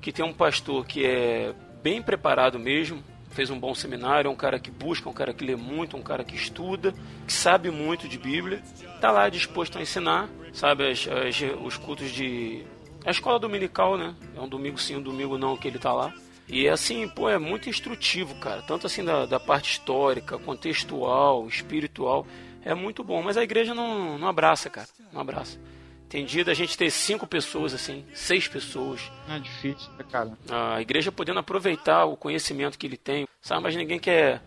que 0.00 0.10
tem 0.10 0.24
um 0.24 0.32
pastor 0.32 0.86
que 0.86 1.04
é 1.04 1.52
bem 1.82 2.00
preparado 2.00 2.58
mesmo, 2.58 3.02
fez 3.36 3.50
um 3.50 3.60
bom 3.60 3.74
seminário, 3.74 4.28
é 4.28 4.30
um 4.30 4.36
cara 4.36 4.58
que 4.58 4.70
busca, 4.70 5.10
um 5.10 5.12
cara 5.12 5.34
que 5.34 5.44
lê 5.44 5.54
muito, 5.54 5.94
um 5.94 6.02
cara 6.02 6.24
que 6.24 6.34
estuda, 6.34 6.94
que 7.26 7.32
sabe 7.32 7.70
muito 7.70 8.08
de 8.08 8.18
Bíblia, 8.18 8.62
está 8.94 9.10
lá 9.10 9.28
disposto 9.28 9.76
a 9.76 9.82
ensinar, 9.82 10.28
sabe, 10.54 10.90
as, 10.90 11.06
as, 11.06 11.42
os 11.62 11.76
cultos 11.76 12.10
de. 12.10 12.64
A 13.04 13.10
escola 13.10 13.38
dominical, 13.38 13.98
né? 13.98 14.16
É 14.34 14.40
um 14.40 14.48
domingo 14.48 14.78
sim, 14.78 14.96
um 14.96 15.02
domingo 15.02 15.36
não 15.36 15.56
que 15.56 15.68
ele 15.68 15.76
está 15.76 15.92
lá. 15.92 16.12
E 16.48 16.66
assim, 16.66 17.06
pô, 17.08 17.28
é 17.28 17.38
muito 17.38 17.68
instrutivo, 17.68 18.34
cara. 18.36 18.62
Tanto 18.62 18.86
assim 18.86 19.04
da, 19.04 19.26
da 19.26 19.38
parte 19.38 19.70
histórica, 19.70 20.38
contextual, 20.38 21.46
espiritual. 21.46 22.26
É 22.64 22.74
muito 22.74 23.04
bom. 23.04 23.22
Mas 23.22 23.36
a 23.36 23.42
igreja 23.44 23.74
não, 23.74 24.18
não 24.18 24.26
abraça, 24.26 24.70
cara. 24.70 24.88
Não 25.12 25.20
abraça. 25.20 25.58
Tem 26.08 26.24
dia 26.24 26.44
da 26.44 26.54
gente 26.54 26.78
ter 26.78 26.90
cinco 26.90 27.26
pessoas, 27.26 27.74
assim, 27.74 28.04
seis 28.14 28.46
pessoas. 28.46 29.00
É 29.28 29.38
difícil, 29.38 29.90
né, 29.92 30.04
cara? 30.10 30.38
A 30.48 30.80
igreja 30.80 31.10
podendo 31.10 31.40
aproveitar 31.40 32.04
o 32.04 32.16
conhecimento 32.16 32.78
que 32.78 32.86
ele 32.86 32.96
tem, 32.96 33.26
sabe? 33.40 33.62
Mas 33.62 33.74
ninguém 33.74 33.98
quer, 33.98 34.40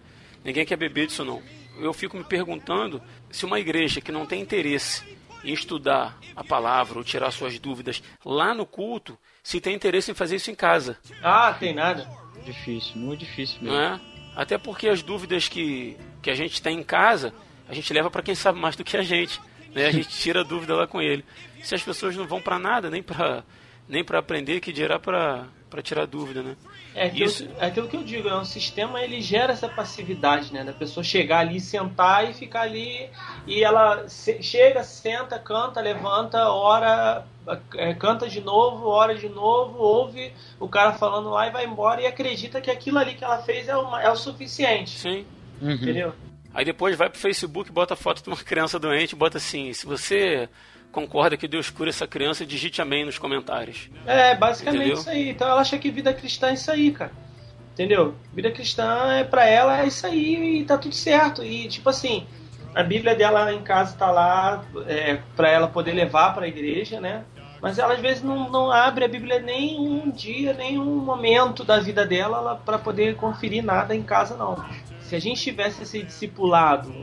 ninguém 0.44 0.66
quer 0.66 0.78
beber 0.78 1.08
disso, 1.08 1.26
não. 1.26 1.42
Eu 1.78 1.94
fico 1.94 2.18
me 2.18 2.24
perguntando 2.24 3.02
se 3.30 3.46
uma 3.46 3.60
igreja 3.60 4.00
que 4.02 4.12
não 4.12 4.26
tem 4.26 4.42
interesse 4.42 5.18
em 5.44 5.54
estudar 5.54 6.18
a 6.36 6.44
palavra 6.44 6.98
ou 6.98 7.04
tirar 7.04 7.32
suas 7.32 7.60
dúvidas 7.60 8.02
lá 8.26 8.54
no 8.54 8.66
culto, 8.66 9.18
se 9.44 9.60
tem 9.60 9.76
interesse 9.76 10.12
em 10.12 10.16
fazer 10.16 10.38
isso 10.38 10.52
em 10.52 10.56
casa. 10.56 10.98
Ah, 11.22 11.54
tem 11.58 11.74
nada. 11.74 12.10
Difícil, 12.44 12.96
muito 12.98 13.20
difícil 13.20 13.62
mesmo. 13.62 13.78
Não 13.78 13.82
é? 13.82 14.00
Até 14.36 14.58
porque 14.58 14.88
as 14.88 15.02
dúvidas 15.02 15.48
que, 15.48 15.98
que 16.22 16.30
a 16.30 16.36
gente 16.36 16.62
tem 16.62 16.80
em 16.80 16.84
casa, 16.84 17.34
a 17.68 17.74
gente 17.74 17.92
leva 17.94 18.10
para 18.10 18.22
quem 18.22 18.36
sabe 18.36 18.60
mais 18.60 18.76
do 18.76 18.84
que 18.84 18.96
a 18.96 19.02
gente. 19.02 19.42
Né? 19.74 19.86
A 19.86 19.92
gente 19.92 20.10
tira 20.10 20.42
a 20.42 20.44
dúvida 20.44 20.76
lá 20.76 20.88
com 20.88 21.02
ele. 21.02 21.24
Se 21.64 21.76
as 21.76 21.84
pessoas 21.84 22.16
não 22.16 22.28
vão 22.28 22.42
para 22.42 22.58
nada, 22.60 22.90
nem 22.90 23.02
para 23.04 23.44
nem 23.88 24.04
para 24.04 24.20
aprender, 24.20 24.60
que 24.60 24.72
dirá 24.72 25.00
para 25.00 25.46
para 25.70 25.84
tirar 25.84 26.08
dúvida, 26.08 26.42
né? 26.42 26.56
É 26.96 27.06
aquilo, 27.06 27.26
Isso- 27.26 27.48
é 27.60 27.66
aquilo 27.68 27.88
que 27.88 27.96
eu 27.96 28.04
digo, 28.04 28.28
é 28.28 28.36
um 28.36 28.44
sistema, 28.46 29.04
ele 29.04 29.22
gera 29.22 29.54
essa 29.54 29.70
passividade, 29.70 30.52
né? 30.52 30.64
Da 30.64 30.74
pessoa 30.74 31.04
chegar 31.04 31.40
ali, 31.40 31.60
sentar 31.60 32.28
e 32.28 32.34
ficar 32.34 32.62
ali, 32.62 33.08
e 33.46 33.64
ela 33.64 34.08
se- 34.10 34.42
chega, 34.42 34.84
senta, 34.84 35.38
canta, 35.38 35.80
levanta, 35.80 36.50
ora, 36.50 37.24
é, 37.76 37.94
canta 37.94 38.28
de 38.28 38.42
novo, 38.42 38.88
ora 38.88 39.14
de 39.14 39.30
novo, 39.30 39.78
ouve 39.78 40.34
o 40.60 40.68
cara 40.68 40.94
falando 40.94 41.30
lá 41.30 41.48
e 41.48 41.52
vai 41.52 41.66
embora 41.66 42.02
e 42.02 42.08
acredita 42.08 42.60
que 42.60 42.72
aquilo 42.72 42.98
ali 42.98 43.14
que 43.14 43.24
ela 43.24 43.38
fez 43.44 43.68
é, 43.68 43.78
uma- 43.78 44.02
é 44.02 44.10
o 44.10 44.16
suficiente, 44.16 44.98
Sim. 44.98 45.24
Uhum. 45.62 45.72
entendeu? 45.74 46.14
Aí 46.52 46.66
depois 46.66 46.98
vai 46.98 47.12
pro 47.12 47.20
Facebook, 47.20 47.72
bota 47.72 47.94
a 47.94 47.98
foto 47.98 48.24
de 48.24 48.30
uma 48.30 48.38
criança 48.38 48.80
doente, 48.80 49.16
bota 49.16 49.38
assim, 49.38 49.72
se 49.72 49.86
você 49.86 50.50
concorda 50.92 51.38
que 51.38 51.48
Deus 51.48 51.70
cura 51.70 51.90
essa 51.90 52.08
criança, 52.08 52.46
digite 52.46 52.82
amém 52.82 53.06
nos 53.06 53.18
comentários. 53.18 53.90
É, 54.06 54.36
basicamente 54.36 54.82
Entendeu? 54.82 55.00
isso 55.00 55.10
aí. 55.10 55.30
Então 55.30 55.48
ela 55.48 55.62
acha 55.62 55.78
que 55.78 55.92
vida 55.92 56.14
cristã 56.14 56.48
é 56.50 56.54
isso 56.54 56.72
aí, 56.72 56.92
cara. 56.92 57.12
Entendeu? 57.74 58.16
Vida 58.34 58.52
cristã 58.52 59.14
é 59.14 59.24
pra 59.24 59.46
ela 59.46 59.82
é 59.82 59.88
isso 59.88 60.06
aí 60.06 60.60
e 60.60 60.66
tá 60.66 60.78
tudo 60.78 60.94
certo. 60.94 61.44
E 61.44 61.68
tipo 61.68 61.90
assim, 61.90 62.26
a 62.76 62.84
Bíblia 62.84 63.16
dela 63.16 63.54
em 63.54 63.62
casa 63.62 63.96
tá 63.98 64.12
lá 64.12 64.66
é, 64.88 65.20
para 65.36 65.50
ela 65.50 65.68
poder 65.68 65.94
levar 65.94 66.34
pra 66.34 66.48
igreja, 66.48 67.00
né? 67.00 67.24
Mas 67.62 67.78
ela 67.78 67.94
às 67.94 68.00
vezes 68.00 68.24
não, 68.24 68.50
não 68.50 68.72
abre 68.72 69.06
a 69.06 69.08
Bíblia 69.08 69.40
nem 69.40 69.80
um 69.80 70.10
dia, 70.10 70.54
nem 70.54 70.78
um 70.80 70.96
momento 70.98 71.64
da 71.64 71.80
vida 71.80 72.06
dela 72.06 72.56
para 72.66 72.78
poder 72.78 73.16
conferir 73.16 73.64
nada 73.64 73.96
em 73.96 74.04
casa, 74.04 74.36
não. 74.36 74.64
Se 75.02 75.16
a 75.16 75.20
gente 75.20 75.42
tivesse 75.42 75.84
esse 75.84 76.04
discipulado 76.04 76.94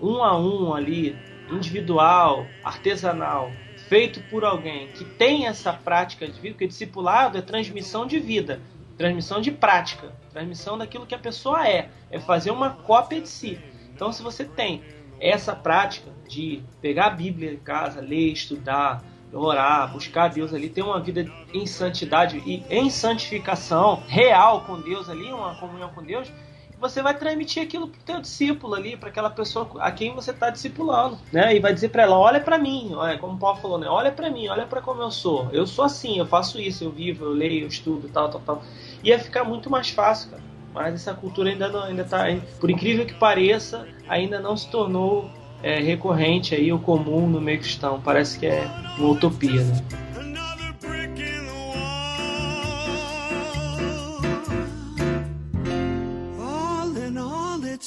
um 0.00 0.22
a 0.22 0.38
um 0.38 0.74
ali, 0.74 1.16
individual, 1.50 2.46
artesanal, 2.62 3.52
feito 3.88 4.20
por 4.30 4.44
alguém 4.44 4.88
que 4.88 5.04
tem 5.04 5.46
essa 5.46 5.72
prática 5.72 6.26
de 6.26 6.40
vida, 6.40 6.54
porque 6.54 6.66
discipulado 6.66 7.36
é 7.36 7.42
transmissão 7.42 8.06
de 8.06 8.18
vida, 8.18 8.60
transmissão 8.96 9.40
de 9.40 9.50
prática, 9.50 10.12
transmissão 10.30 10.78
daquilo 10.78 11.06
que 11.06 11.14
a 11.14 11.18
pessoa 11.18 11.66
é, 11.68 11.90
é 12.10 12.18
fazer 12.18 12.50
uma 12.50 12.70
cópia 12.70 13.20
de 13.20 13.28
si. 13.28 13.58
Então, 13.94 14.12
se 14.12 14.22
você 14.22 14.44
tem 14.44 14.82
essa 15.20 15.54
prática 15.54 16.10
de 16.28 16.62
pegar 16.80 17.06
a 17.06 17.10
Bíblia 17.10 17.52
em 17.52 17.58
casa, 17.58 18.00
ler, 18.00 18.32
estudar, 18.32 19.04
orar, 19.32 19.92
buscar 19.92 20.28
Deus 20.28 20.52
ali, 20.54 20.68
ter 20.68 20.82
uma 20.82 21.00
vida 21.00 21.26
em 21.52 21.66
santidade 21.66 22.42
e 22.46 22.64
em 22.70 22.88
santificação 22.90 24.02
real 24.06 24.62
com 24.62 24.80
Deus 24.80 25.08
ali, 25.08 25.32
uma 25.32 25.54
comunhão 25.56 25.90
com 25.90 26.02
Deus, 26.02 26.32
você 26.80 27.02
vai 27.02 27.14
transmitir 27.14 27.62
aquilo 27.62 27.88
pro 27.88 28.00
teu 28.00 28.20
discípulo 28.20 28.74
ali, 28.74 28.96
para 28.96 29.08
aquela 29.08 29.30
pessoa 29.30 29.68
a 29.78 29.90
quem 29.90 30.14
você 30.14 30.30
está 30.30 30.50
discipulando, 30.50 31.18
né? 31.32 31.54
E 31.54 31.60
vai 31.60 31.72
dizer 31.72 31.88
para 31.88 32.02
ela, 32.02 32.18
olha 32.18 32.40
para 32.40 32.58
mim, 32.58 32.92
olha, 32.94 33.18
como 33.18 33.34
o 33.34 33.38
Paulo 33.38 33.60
falou, 33.60 33.78
né? 33.78 33.86
Olha 33.88 34.12
para 34.12 34.30
mim, 34.30 34.48
olha 34.48 34.66
para 34.66 34.80
como 34.80 35.02
eu 35.02 35.10
sou. 35.10 35.48
Eu 35.52 35.66
sou 35.66 35.84
assim, 35.84 36.18
eu 36.18 36.26
faço 36.26 36.60
isso, 36.60 36.84
eu 36.84 36.90
vivo, 36.90 37.24
eu 37.24 37.30
leio, 37.30 37.62
eu 37.62 37.68
estudo, 37.68 38.08
tal, 38.08 38.28
tal, 38.28 38.40
tal. 38.40 38.62
Ia 39.02 39.18
ficar 39.18 39.44
muito 39.44 39.70
mais 39.70 39.90
fácil, 39.90 40.30
cara. 40.30 40.42
Mas 40.74 40.94
essa 40.94 41.14
cultura 41.14 41.50
ainda 41.50 41.68
não, 41.68 41.84
ainda 41.84 42.04
tá, 42.04 42.24
por 42.58 42.68
incrível 42.68 43.06
que 43.06 43.14
pareça, 43.14 43.86
ainda 44.08 44.40
não 44.40 44.56
se 44.56 44.68
tornou 44.68 45.30
é, 45.62 45.78
recorrente 45.78 46.54
aí, 46.54 46.72
o 46.72 46.78
comum 46.78 47.28
no 47.28 47.40
meio 47.40 47.60
cristão. 47.60 48.00
Parece 48.00 48.38
que 48.38 48.46
é 48.46 48.68
uma 48.98 49.10
utopia, 49.10 49.62
né? 49.62 49.82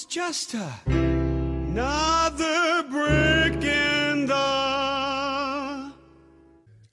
Just 0.07 0.53
a 0.53 0.73
another 1.77 2.83
brick 2.89 3.61
in 3.61 4.25
the 4.25 5.91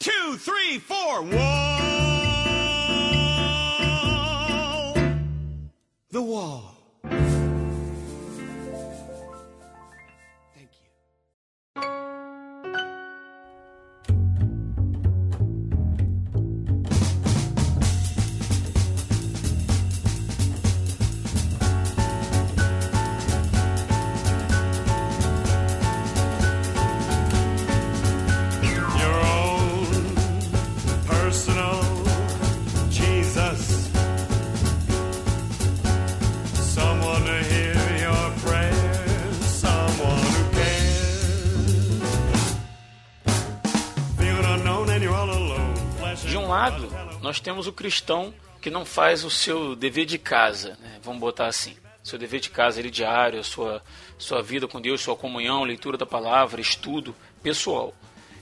two, 0.00 0.37
three, 0.37 0.79
four 0.79 1.22
wall. 1.22 1.79
The 6.11 6.22
wall. 6.22 6.74
Lado, 46.54 46.88
nós 47.20 47.40
temos 47.40 47.66
o 47.66 47.72
cristão 47.72 48.32
que 48.60 48.70
não 48.70 48.84
faz 48.84 49.24
o 49.24 49.30
seu 49.30 49.74
dever 49.74 50.06
de 50.06 50.18
casa, 50.18 50.78
né? 50.80 51.00
vamos 51.02 51.20
botar 51.20 51.48
assim. 51.48 51.76
Seu 52.00 52.16
dever 52.16 52.38
de 52.38 52.48
casa 52.48 52.78
ele 52.78 52.90
diário, 52.90 53.42
sua, 53.42 53.82
sua 54.16 54.40
vida 54.40 54.68
com 54.68 54.80
Deus, 54.80 55.00
sua 55.00 55.16
comunhão, 55.16 55.64
leitura 55.64 55.98
da 55.98 56.06
palavra, 56.06 56.60
estudo 56.60 57.12
pessoal. 57.42 57.92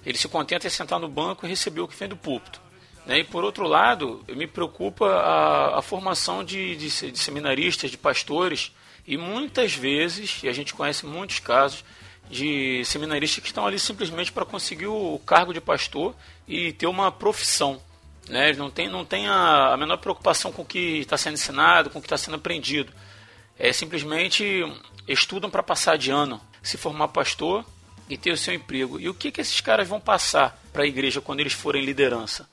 Ele 0.04 0.18
se 0.18 0.28
contenta 0.28 0.66
em 0.66 0.70
sentar 0.70 1.00
no 1.00 1.08
banco 1.08 1.46
e 1.46 1.48
receber 1.48 1.80
o 1.80 1.88
que 1.88 1.96
vem 1.96 2.06
do 2.06 2.16
púlpito. 2.16 2.60
Né? 3.06 3.20
E 3.20 3.24
por 3.24 3.44
outro 3.44 3.66
lado, 3.66 4.22
me 4.28 4.46
preocupa 4.46 5.06
a, 5.06 5.78
a 5.78 5.82
formação 5.82 6.44
de, 6.44 6.76
de, 6.76 7.12
de 7.12 7.18
seminaristas, 7.18 7.90
de 7.90 7.96
pastores, 7.96 8.72
e 9.06 9.16
muitas 9.16 9.72
vezes, 9.72 10.42
e 10.42 10.48
a 10.48 10.52
gente 10.52 10.74
conhece 10.74 11.06
muitos 11.06 11.38
casos, 11.38 11.82
de 12.28 12.84
seminaristas 12.84 13.42
que 13.42 13.48
estão 13.48 13.66
ali 13.66 13.78
simplesmente 13.78 14.30
para 14.30 14.44
conseguir 14.44 14.88
o 14.88 15.18
cargo 15.24 15.54
de 15.54 15.62
pastor 15.62 16.14
e 16.46 16.72
ter 16.74 16.86
uma 16.86 17.10
profissão. 17.10 17.80
Né? 18.28 18.52
Não 18.52 18.70
tem, 18.70 18.88
não 18.88 19.04
tem 19.04 19.28
a, 19.28 19.72
a 19.72 19.76
menor 19.76 19.98
preocupação 19.98 20.52
com 20.52 20.62
o 20.62 20.66
que 20.66 20.98
está 20.98 21.16
sendo 21.16 21.34
ensinado, 21.34 21.90
com 21.90 21.98
o 21.98 22.02
que 22.02 22.06
está 22.06 22.16
sendo 22.16 22.36
aprendido. 22.36 22.92
É 23.58 23.72
simplesmente 23.72 24.64
estudam 25.06 25.50
para 25.50 25.62
passar 25.62 25.98
de 25.98 26.10
ano, 26.10 26.40
se 26.62 26.76
formar 26.76 27.08
pastor 27.08 27.64
e 28.08 28.16
ter 28.16 28.32
o 28.32 28.36
seu 28.36 28.54
emprego. 28.54 29.00
E 29.00 29.08
o 29.08 29.14
que, 29.14 29.30
que 29.30 29.40
esses 29.40 29.60
caras 29.60 29.88
vão 29.88 30.00
passar 30.00 30.58
para 30.72 30.82
a 30.82 30.86
igreja 30.86 31.20
quando 31.20 31.40
eles 31.40 31.52
forem 31.52 31.84
liderança? 31.84 32.48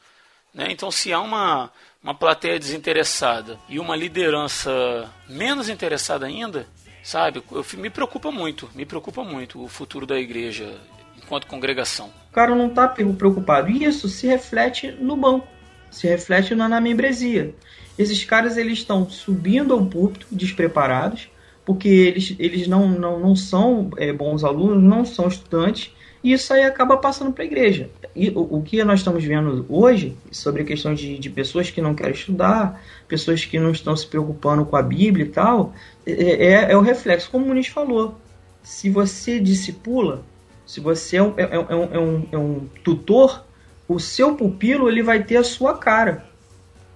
Né? 0.53 0.67
Então, 0.69 0.89
se 0.89 1.13
há 1.13 1.19
uma, 1.19 1.71
uma 2.03 2.13
plateia 2.13 2.59
desinteressada 2.59 3.59
e 3.67 3.79
uma 3.79 3.95
liderança 3.95 5.09
menos 5.27 5.69
interessada 5.69 6.25
ainda, 6.25 6.67
sabe? 7.03 7.43
Eu, 7.51 7.65
me 7.77 7.89
preocupa 7.89 8.31
muito, 8.31 8.69
me 8.73 8.85
preocupa 8.85 9.23
muito 9.23 9.63
o 9.63 9.67
futuro 9.67 10.05
da 10.05 10.19
igreja 10.19 10.79
enquanto 11.17 11.47
congregação. 11.47 12.11
O 12.29 12.33
cara 12.33 12.55
não 12.55 12.69
tá 12.69 12.87
preocupado. 12.87 13.69
E 13.69 13.83
isso 13.83 14.07
se 14.07 14.27
reflete 14.27 14.91
no 14.91 15.15
banco, 15.15 15.47
se 15.91 16.07
reflete 16.07 16.55
na, 16.55 16.67
na 16.67 16.81
membresia. 16.81 17.53
Esses 17.97 18.23
caras 18.23 18.57
eles 18.57 18.79
estão 18.79 19.09
subindo 19.09 19.73
ao 19.73 19.85
púlpito 19.85 20.27
despreparados, 20.31 21.29
porque 21.65 21.87
eles, 21.87 22.35
eles 22.39 22.67
não, 22.67 22.87
não, 22.87 23.19
não 23.19 23.35
são 23.35 23.89
é, 23.97 24.11
bons 24.13 24.43
alunos, 24.43 24.81
não 24.81 25.05
são 25.05 25.27
estudantes, 25.27 25.93
e 26.23 26.33
isso 26.33 26.53
aí 26.53 26.63
acaba 26.63 26.97
passando 26.97 27.31
para 27.31 27.43
a 27.43 27.47
igreja. 27.47 27.89
E 28.15 28.29
o, 28.29 28.57
o 28.57 28.61
que 28.61 28.83
nós 28.83 28.99
estamos 28.99 29.23
vendo 29.23 29.65
hoje 29.69 30.15
sobre 30.31 30.63
a 30.63 30.65
questão 30.65 30.93
de, 30.93 31.17
de 31.17 31.29
pessoas 31.29 31.69
que 31.69 31.81
não 31.81 31.95
querem 31.95 32.13
estudar, 32.13 32.81
pessoas 33.07 33.45
que 33.45 33.59
não 33.59 33.71
estão 33.71 33.95
se 33.95 34.07
preocupando 34.07 34.65
com 34.65 34.75
a 34.75 34.81
Bíblia 34.81 35.25
e 35.25 35.29
tal, 35.29 35.73
é, 36.05 36.11
é, 36.11 36.71
é 36.71 36.77
o 36.77 36.81
reflexo, 36.81 37.29
como 37.29 37.45
o 37.45 37.47
Muniz 37.47 37.67
falou. 37.67 38.15
Se 38.63 38.89
você 38.89 39.39
discipula, 39.39 40.23
se 40.65 40.79
você 40.79 41.17
é 41.17 41.23
um, 41.23 41.33
é, 41.37 41.43
é 41.43 41.59
um, 41.59 41.83
é 41.93 41.99
um, 41.99 42.27
é 42.31 42.37
um 42.37 42.67
tutor, 42.83 43.45
o 43.89 43.99
seu 43.99 44.35
pupilo 44.35 44.87
ele 44.87 45.01
vai 45.01 45.23
ter 45.23 45.37
a 45.37 45.43
sua 45.43 45.75
cara. 45.75 46.23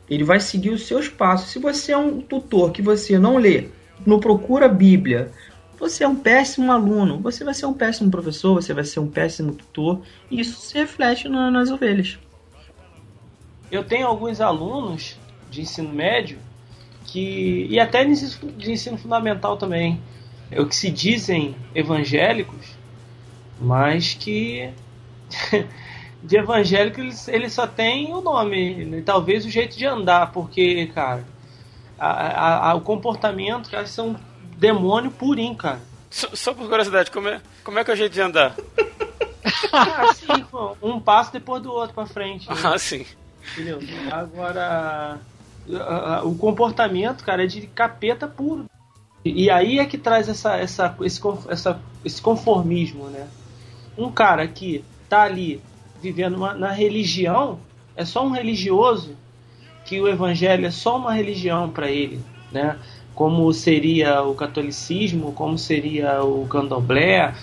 Ele 0.07 0.23
vai 0.23 0.39
seguir 0.39 0.69
os 0.69 0.85
seus 0.85 1.09
passos. 1.09 1.49
Se 1.49 1.57
você 1.57 1.91
é 1.91 1.97
um 1.97 2.21
tutor 2.21 2.71
que 2.71 2.83
você 2.83 3.17
não 3.17 3.37
lê, 3.37 3.69
não 4.05 4.19
procura 4.19 4.67
a 4.67 4.69
Bíblia, 4.69 5.31
você 5.79 6.03
é 6.03 6.07
um 6.07 6.15
péssimo 6.15 6.71
aluno, 6.71 7.19
você 7.19 7.43
vai 7.43 7.55
ser 7.55 7.65
um 7.65 7.73
péssimo 7.73 8.11
professor, 8.11 8.53
você 8.53 8.73
vai 8.75 8.83
ser 8.83 8.99
um 8.99 9.09
péssimo 9.09 9.53
tutor, 9.53 10.01
e 10.29 10.39
isso 10.39 10.61
se 10.61 10.75
reflete 10.75 11.27
na, 11.27 11.49
nas 11.49 11.71
ovelhas. 11.71 12.19
Eu 13.71 13.83
tenho 13.83 14.05
alguns 14.05 14.39
alunos 14.39 15.17
de 15.49 15.61
ensino 15.61 15.91
médio 15.91 16.37
que 17.05 17.65
e 17.69 17.79
até 17.79 18.05
de 18.05 18.71
ensino 18.71 18.97
fundamental 18.99 19.57
também, 19.57 19.99
o 20.55 20.65
que 20.67 20.75
se 20.75 20.91
dizem 20.91 21.55
evangélicos, 21.73 22.77
mas 23.59 24.13
que 24.13 24.69
de 26.23 26.37
evangélico 26.37 27.01
ele, 27.01 27.13
ele 27.27 27.49
só 27.49 27.67
tem 27.67 28.13
o 28.13 28.21
nome, 28.21 28.85
né? 28.85 29.03
talvez 29.05 29.45
o 29.45 29.49
jeito 29.49 29.77
de 29.77 29.85
andar, 29.85 30.31
porque, 30.31 30.87
cara, 30.87 31.25
a, 31.99 32.69
a, 32.69 32.75
o 32.75 32.81
comportamento, 32.81 33.69
cara, 33.69 33.85
são 33.85 34.15
demônio 34.57 35.11
purinho, 35.11 35.55
cara. 35.55 35.81
Só, 36.09 36.29
só, 36.33 36.53
por 36.53 36.69
curiosidade, 36.69 37.11
como 37.11 37.27
é, 37.27 37.41
como 37.63 37.77
é 37.77 37.83
que 37.83 37.91
é 37.91 37.93
o 37.93 37.97
jeito 37.97 38.13
de 38.13 38.21
andar? 38.21 38.55
ah, 39.71 40.09
assim, 40.09 40.27
um 40.81 40.99
passo 40.99 41.33
depois 41.33 41.61
do 41.61 41.71
outro 41.71 41.93
pra 41.93 42.05
frente. 42.05 42.49
Né? 42.49 42.55
Ah, 42.63 42.77
sim. 42.77 43.05
Entendeu? 43.51 43.79
Agora, 44.11 45.19
o 46.23 46.35
comportamento, 46.35 47.23
cara, 47.23 47.43
é 47.43 47.47
de 47.47 47.67
capeta 47.67 48.27
puro. 48.27 48.65
E 49.25 49.49
aí 49.49 49.79
é 49.79 49.85
que 49.85 49.97
traz 49.97 50.29
essa, 50.29 50.55
essa, 50.57 50.95
esse, 51.01 51.21
essa, 51.49 51.81
esse 52.03 52.21
conformismo, 52.21 53.05
né? 53.05 53.27
Um 53.97 54.11
cara 54.11 54.47
que 54.47 54.83
tá 55.09 55.23
ali 55.23 55.61
vivendo 56.03 56.35
uma, 56.35 56.53
na 56.53 56.69
religião, 56.69 57.59
é 57.95 58.03
só 58.03 58.25
um 58.25 58.31
religioso, 58.31 59.15
que 59.85 60.01
o 60.01 60.07
evangelho 60.07 60.65
é 60.65 60.71
só 60.71 60.97
uma 60.97 61.13
religião 61.13 61.69
para 61.69 61.89
ele, 61.89 62.19
né? 62.51 62.77
Como 63.15 63.51
seria 63.53 64.21
o 64.21 64.35
catolicismo, 64.35 65.31
como 65.31 65.57
seria 65.57 66.21
o 66.21 66.45
candomblé, 66.47 67.33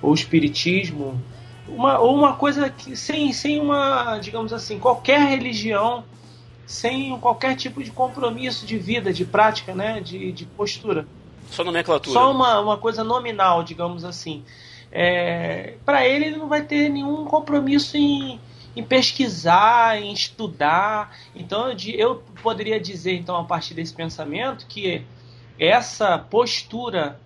ou 0.00 0.12
o 0.12 0.14
espiritismo, 0.14 1.20
uma, 1.66 1.98
ou 1.98 2.14
uma 2.14 2.34
coisa 2.34 2.70
que 2.70 2.94
sem, 2.94 3.32
sem 3.32 3.60
uma, 3.60 4.18
digamos 4.18 4.52
assim, 4.52 4.78
qualquer 4.78 5.20
religião, 5.20 6.04
sem 6.66 7.18
qualquer 7.18 7.56
tipo 7.56 7.82
de 7.82 7.90
compromisso 7.90 8.64
de 8.64 8.78
vida, 8.78 9.12
de 9.12 9.24
prática, 9.24 9.74
né? 9.74 10.00
De, 10.00 10.30
de 10.30 10.44
postura. 10.44 11.04
Só 11.50 11.64
nomenclatura. 11.64 12.12
Só 12.12 12.30
uma, 12.30 12.60
uma 12.60 12.76
coisa 12.76 13.02
nominal, 13.02 13.64
digamos 13.64 14.04
assim 14.04 14.44
é, 14.96 15.74
para 15.84 16.06
ele 16.06 16.26
ele 16.26 16.36
não 16.36 16.46
vai 16.48 16.62
ter 16.62 16.88
nenhum 16.88 17.24
compromisso 17.24 17.96
em, 17.96 18.40
em 18.76 18.84
pesquisar, 18.84 20.00
em 20.00 20.12
estudar. 20.12 21.16
Então 21.34 21.68
eu, 21.68 21.76
eu 21.98 22.22
poderia 22.40 22.78
dizer 22.78 23.14
então 23.14 23.36
a 23.36 23.42
partir 23.42 23.74
desse 23.74 23.92
pensamento 23.92 24.66
que 24.68 25.02
essa 25.58 26.16
postura 26.16 27.20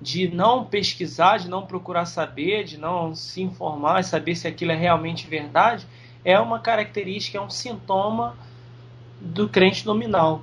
de 0.00 0.26
não 0.26 0.64
pesquisar, 0.64 1.38
de 1.38 1.48
não 1.48 1.64
procurar 1.64 2.06
saber, 2.06 2.64
de 2.64 2.76
não 2.76 3.14
se 3.14 3.40
informar, 3.40 4.02
saber 4.02 4.34
se 4.34 4.48
aquilo 4.48 4.72
é 4.72 4.76
realmente 4.76 5.28
verdade, 5.28 5.86
é 6.24 6.40
uma 6.40 6.58
característica, 6.58 7.38
é 7.38 7.40
um 7.40 7.48
sintoma 7.48 8.36
do 9.20 9.48
crente 9.48 9.86
nominal 9.86 10.42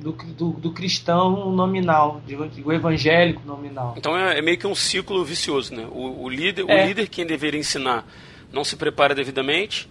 do, 0.00 0.12
do, 0.12 0.50
do 0.50 0.72
cristão 0.72 1.50
nominal, 1.50 2.20
do 2.26 2.72
evangélico 2.72 3.42
nominal. 3.46 3.94
Então 3.96 4.16
é, 4.16 4.38
é, 4.38 4.42
meio 4.42 4.58
que 4.58 4.66
um 4.66 4.74
ciclo 4.74 5.24
vicioso, 5.24 5.74
né? 5.74 5.86
O, 5.90 6.24
o 6.24 6.28
líder, 6.28 6.64
é. 6.68 6.84
o 6.84 6.86
líder 6.86 7.08
quem 7.08 7.26
deveria 7.26 7.60
ensinar 7.60 8.06
não 8.52 8.64
se 8.64 8.76
prepara 8.76 9.14
devidamente. 9.14 9.88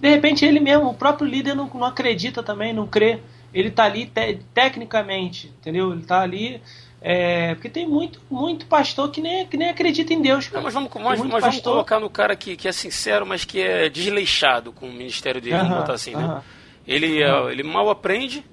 De 0.00 0.08
repente 0.08 0.44
ele 0.44 0.60
mesmo, 0.60 0.90
o 0.90 0.94
próprio 0.94 1.26
líder 1.26 1.54
não, 1.54 1.66
não 1.66 1.84
acredita 1.84 2.42
também, 2.42 2.72
não 2.72 2.86
crê. 2.86 3.20
Ele 3.54 3.68
está 3.68 3.84
ali 3.84 4.06
te, 4.06 4.40
tecnicamente, 4.52 5.52
entendeu? 5.58 5.92
Ele 5.92 6.02
está 6.02 6.20
ali 6.20 6.60
é, 7.00 7.54
porque 7.54 7.68
tem 7.68 7.86
muito, 7.86 8.20
muito 8.28 8.66
pastor 8.66 9.10
que 9.10 9.20
nem, 9.20 9.46
que 9.46 9.56
nem 9.56 9.68
acredita 9.68 10.12
em 10.12 10.20
Deus. 10.20 10.50
Não, 10.50 10.62
mas 10.62 10.74
vamos, 10.74 10.90
mas, 10.94 11.20
mas 11.20 11.40
vamos 11.44 11.60
colocar 11.60 12.00
no 12.00 12.10
cara 12.10 12.34
que, 12.34 12.56
que 12.56 12.66
é 12.66 12.72
sincero, 12.72 13.24
mas 13.24 13.44
que 13.44 13.60
é 13.60 13.88
desleixado 13.88 14.72
com 14.72 14.88
o 14.88 14.92
ministério 14.92 15.40
dele, 15.40 15.56
uh 15.56 15.60
-huh, 15.60 15.92
assim, 15.92 16.14
uh 16.14 16.18
-huh. 16.18 16.34
né? 16.36 16.42
Ele, 16.86 17.24
uh 17.24 17.28
-huh. 17.28 17.50
ele 17.52 17.62
mal 17.62 17.88
aprende, 17.88 18.44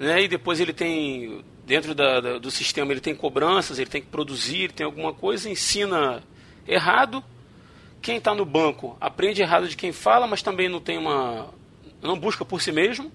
né? 0.00 0.22
E 0.22 0.28
depois 0.28 0.58
ele 0.58 0.72
tem 0.72 1.44
dentro 1.66 1.94
da, 1.94 2.20
da, 2.20 2.38
do 2.38 2.50
sistema 2.50 2.90
ele 2.90 3.00
tem 3.00 3.14
cobranças, 3.14 3.78
ele 3.78 3.90
tem 3.90 4.00
que 4.00 4.08
produzir, 4.08 4.62
ele 4.62 4.72
tem 4.72 4.84
alguma 4.84 5.12
coisa, 5.12 5.48
ensina 5.48 6.22
errado. 6.66 7.22
Quem 8.02 8.16
está 8.16 8.34
no 8.34 8.46
banco 8.46 8.96
aprende 8.98 9.42
errado 9.42 9.68
de 9.68 9.76
quem 9.76 9.92
fala, 9.92 10.26
mas 10.26 10.42
também 10.42 10.68
não 10.68 10.80
tem 10.80 10.98
uma 10.98 11.48
não 12.02 12.18
busca 12.18 12.46
por 12.46 12.62
si 12.62 12.72
mesmo, 12.72 13.12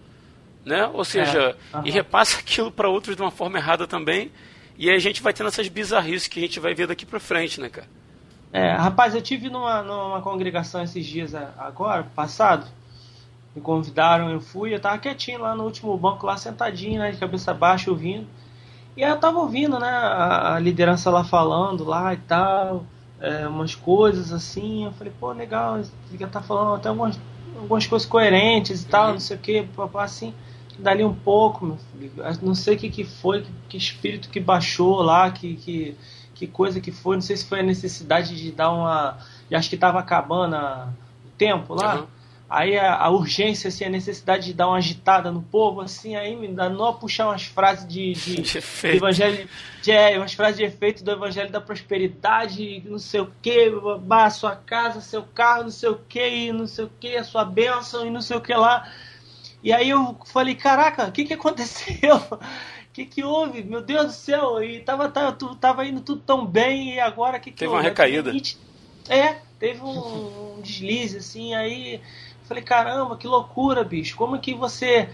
né? 0.64 0.86
Ou 0.94 1.04
seja, 1.04 1.58
é, 1.74 1.82
e 1.84 1.90
repassa 1.90 2.38
aquilo 2.40 2.72
para 2.72 2.88
outros 2.88 3.16
de 3.16 3.22
uma 3.22 3.32
forma 3.32 3.58
errada 3.58 3.88
também. 3.88 4.32
E 4.78 4.90
aí 4.90 4.96
a 4.96 5.00
gente 5.00 5.24
vai 5.24 5.34
tendo 5.34 5.48
essas 5.48 5.68
bizarrices 5.68 6.28
que 6.28 6.38
a 6.38 6.42
gente 6.44 6.60
vai 6.60 6.76
ver 6.76 6.86
daqui 6.86 7.06
para 7.06 7.20
frente, 7.20 7.60
né, 7.60 7.68
cara? 7.68 7.88
É, 8.54 8.74
rapaz, 8.76 9.16
eu 9.16 9.22
tive 9.22 9.50
numa, 9.50 9.82
numa 9.82 10.22
congregação 10.22 10.84
esses 10.84 11.06
dias 11.06 11.34
agora, 11.36 12.04
passado, 12.16 12.68
me 13.56 13.62
convidaram, 13.62 14.30
eu 14.30 14.42
fui, 14.42 14.74
eu 14.76 14.80
tava 14.80 14.98
quietinho 14.98 15.40
lá 15.40 15.56
no 15.56 15.64
último 15.64 15.98
banco, 15.98 16.26
lá 16.26 16.36
sentadinho, 16.36 17.00
né, 17.00 17.12
de 17.12 17.18
cabeça 17.18 17.54
baixa, 17.54 17.90
ouvindo. 17.90 18.28
E 18.98 19.04
aí 19.04 19.10
eu 19.10 19.18
tava 19.18 19.40
ouvindo, 19.40 19.80
né, 19.80 19.88
a, 19.88 20.56
a 20.56 20.60
liderança 20.60 21.10
lá 21.10 21.24
falando 21.24 21.86
lá 21.86 22.14
e 22.14 22.18
tal, 22.18 22.86
é, 23.20 23.48
umas 23.48 23.74
coisas 23.74 24.34
assim. 24.34 24.86
Eu 24.86 24.92
falei, 24.92 25.14
pô, 25.18 25.32
legal, 25.32 25.78
ele 25.78 26.28
tá 26.28 26.42
falando 26.42 26.76
até 26.76 26.90
algumas, 26.90 27.18
algumas 27.56 27.88
coisas 27.88 28.08
coerentes 28.08 28.84
e 28.84 28.88
tal, 28.88 29.08
uhum. 29.08 29.14
não 29.14 29.20
sei 29.20 29.38
o 29.38 29.40
que, 29.40 29.66
assim. 29.96 30.34
Dali 30.78 31.06
um 31.06 31.16
pouco, 31.16 31.78
não 32.42 32.54
sei 32.54 32.76
o 32.76 32.78
que, 32.78 32.90
que 32.90 33.06
foi, 33.06 33.42
que, 33.42 33.52
que 33.70 33.78
espírito 33.78 34.30
que 34.30 34.42
baixou 34.42 35.02
lá, 35.02 35.32
que, 35.32 35.56
que, 35.56 35.98
que 36.34 36.46
coisa 36.46 36.82
que 36.82 36.92
foi, 36.92 37.16
não 37.16 37.22
sei 37.22 37.38
se 37.38 37.46
foi 37.46 37.62
a 37.62 37.64
necessidade 37.64 38.36
de 38.36 38.52
dar 38.52 38.72
uma. 38.72 39.18
Acho 39.54 39.70
que 39.70 39.78
tava 39.78 40.00
acabando 40.00 40.58
a, 40.58 40.90
o 41.26 41.30
tempo 41.38 41.74
lá. 41.74 41.96
Uhum 41.96 42.16
aí 42.50 42.78
a, 42.78 42.96
a, 42.96 43.10
urgência, 43.10 43.68
assim, 43.68 43.86
a 43.86 43.90
necessidade 43.90 44.46
de 44.46 44.54
dar 44.54 44.68
uma 44.68 44.78
agitada 44.78 45.32
no 45.32 45.42
povo, 45.42 45.82
assim, 45.82 46.16
aí 46.16 46.36
me 46.36 46.48
dá 46.48 46.68
a 46.68 46.94
puxar 46.94 47.28
umas 47.28 47.44
frases 47.44 47.88
de, 47.88 48.14
de, 48.14 48.42
de, 48.42 48.88
evangelho, 48.88 49.50
de, 49.82 49.92
é, 49.92 50.18
umas 50.18 50.34
frases 50.34 50.58
de 50.58 50.64
efeito 50.64 51.04
do 51.04 51.12
evangelho 51.12 51.52
da 51.52 51.60
prosperidade, 51.60 52.84
não 52.86 53.00
sei 53.00 53.22
o 53.22 53.32
que, 53.42 53.72
a 54.10 54.30
sua 54.30 54.56
casa, 54.56 55.02
seu 55.02 55.24
carro, 55.24 55.64
não 55.64 55.72
sei 55.72 55.90
o 55.90 56.00
que, 56.08 56.52
não 56.52 56.68
sei 56.68 56.86
o 56.86 56.92
que, 57.00 57.16
a 57.16 57.24
sua 57.24 57.44
bênção 57.44 58.06
e 58.06 58.10
não 58.10 58.22
sei 58.22 58.38
o 58.38 58.42
que 58.42 58.54
lá. 58.54 58.90
E 59.64 59.74
aí 59.74 59.90
eu 59.90 60.16
falei, 60.26 60.54
caraca, 60.54 61.06
o 61.06 61.12
que 61.12 61.26
que 61.26 61.34
aconteceu? 61.34 62.18
O 62.18 62.40
que 62.94 63.06
que 63.06 63.24
houve? 63.24 63.64
Meu 63.64 63.82
Deus 63.82 64.06
do 64.06 64.12
céu, 64.12 64.64
e 64.64 64.80
tava, 64.82 65.10
tava, 65.10 65.36
tava 65.60 65.86
indo 65.86 66.02
tudo 66.02 66.22
tão 66.22 66.46
bem 66.46 66.94
e 66.94 67.00
agora 67.00 67.38
o 67.38 67.42
que 67.42 67.50
que 67.50 67.58
Teve 67.58 67.74
uma 67.74 67.82
recaída. 67.82 68.32
É, 69.10 69.38
teve 69.60 69.82
um, 69.82 70.58
um 70.58 70.62
deslize, 70.62 71.18
assim, 71.18 71.54
aí 71.54 72.02
Falei, 72.48 72.64
caramba, 72.64 73.18
que 73.18 73.28
loucura, 73.28 73.84
bicho. 73.84 74.16
Como 74.16 74.40
que 74.40 74.54
você. 74.54 75.10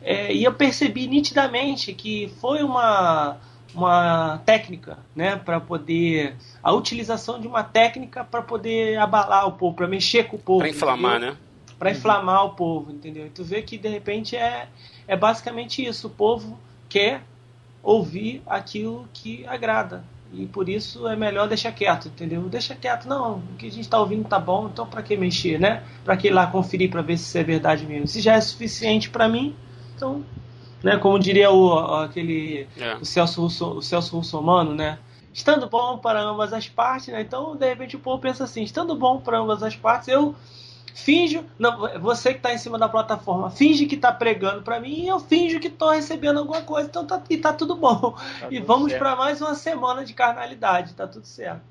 É, 0.00 0.32
e 0.32 0.44
eu 0.44 0.54
percebi 0.54 1.06
nitidamente 1.06 1.92
que 1.92 2.32
foi 2.40 2.62
uma, 2.62 3.36
uma 3.74 4.38
técnica, 4.44 4.98
né, 5.14 5.36
para 5.36 5.60
poder. 5.60 6.36
A 6.62 6.72
utilização 6.72 7.40
de 7.40 7.46
uma 7.46 7.62
técnica 7.62 8.24
para 8.24 8.42
poder 8.42 8.98
abalar 8.98 9.46
o 9.46 9.52
povo, 9.52 9.74
para 9.74 9.88
mexer 9.88 10.24
com 10.24 10.36
o 10.36 10.40
povo. 10.40 10.60
Para 10.60 10.68
inflamar, 10.68 11.16
entendeu? 11.16 11.32
né? 11.32 11.38
Para 11.78 11.90
inflamar 11.90 12.44
o 12.44 12.50
povo, 12.50 12.90
entendeu? 12.90 13.26
E 13.26 13.30
tu 13.30 13.44
vê 13.44 13.62
que 13.62 13.78
de 13.78 13.88
repente 13.88 14.36
é, 14.36 14.68
é 15.06 15.16
basicamente 15.16 15.84
isso. 15.84 16.08
O 16.08 16.10
povo 16.10 16.58
quer 16.88 17.22
ouvir 17.82 18.42
aquilo 18.46 19.08
que 19.12 19.46
agrada. 19.46 20.04
E 20.32 20.46
por 20.46 20.68
isso 20.68 21.08
é 21.08 21.16
melhor 21.16 21.48
deixar 21.48 21.72
quieto, 21.72 22.08
entendeu? 22.08 22.42
Deixa 22.42 22.74
quieto, 22.74 23.08
não, 23.08 23.36
o 23.36 23.56
que 23.56 23.66
a 23.66 23.70
gente 23.70 23.82
está 23.82 23.98
ouvindo 23.98 24.28
tá 24.28 24.38
bom, 24.38 24.68
então 24.70 24.86
para 24.86 25.02
que 25.02 25.16
mexer, 25.16 25.58
né? 25.58 25.82
Para 26.04 26.16
que 26.16 26.28
ir 26.28 26.30
lá 26.30 26.46
conferir 26.46 26.90
para 26.90 27.00
ver 27.00 27.16
se 27.16 27.24
isso 27.24 27.38
é 27.38 27.42
verdade 27.42 27.86
mesmo. 27.86 28.06
Se 28.06 28.20
já 28.20 28.34
é 28.34 28.40
suficiente 28.40 29.08
para 29.08 29.26
mim, 29.26 29.56
então, 29.96 30.22
né, 30.82 30.98
como 30.98 31.18
diria 31.18 31.50
o 31.50 31.78
aquele 31.94 32.68
é. 32.76 32.94
o 32.96 33.04
Celso 33.06 33.40
Russo, 33.40 33.70
o 33.70 33.82
Celso 33.82 34.16
Russomano, 34.16 34.74
né? 34.74 34.98
Estando 35.32 35.68
bom 35.68 35.98
para 35.98 36.20
ambas 36.20 36.52
as 36.52 36.68
partes, 36.68 37.08
né? 37.08 37.22
Então, 37.22 37.56
de 37.56 37.66
repente 37.66 37.96
o 37.96 37.98
povo 37.98 38.20
pensa 38.20 38.44
assim, 38.44 38.62
estando 38.62 38.94
bom 38.94 39.20
para 39.20 39.38
ambas 39.38 39.62
as 39.62 39.76
partes, 39.76 40.08
eu 40.08 40.34
finjo, 41.04 41.44
não, 41.58 42.00
você 42.00 42.32
que 42.32 42.38
está 42.38 42.52
em 42.52 42.58
cima 42.58 42.78
da 42.78 42.88
plataforma, 42.88 43.50
finge 43.50 43.86
que 43.86 43.94
está 43.94 44.12
pregando 44.12 44.62
para 44.62 44.80
mim 44.80 45.04
e 45.04 45.08
eu 45.08 45.18
finjo 45.18 45.60
que 45.60 45.68
estou 45.68 45.90
recebendo 45.90 46.38
alguma 46.38 46.62
coisa, 46.62 46.88
então 46.88 47.06
tá, 47.06 47.22
e 47.30 47.36
tá 47.36 47.52
tudo 47.52 47.76
bom. 47.76 48.16
Tá 48.40 48.48
e 48.50 48.60
vamos 48.60 48.92
para 48.92 49.16
mais 49.16 49.40
uma 49.40 49.54
semana 49.54 50.04
de 50.04 50.12
carnalidade, 50.12 50.94
tá 50.94 51.06
tudo 51.06 51.26
certo. 51.26 51.62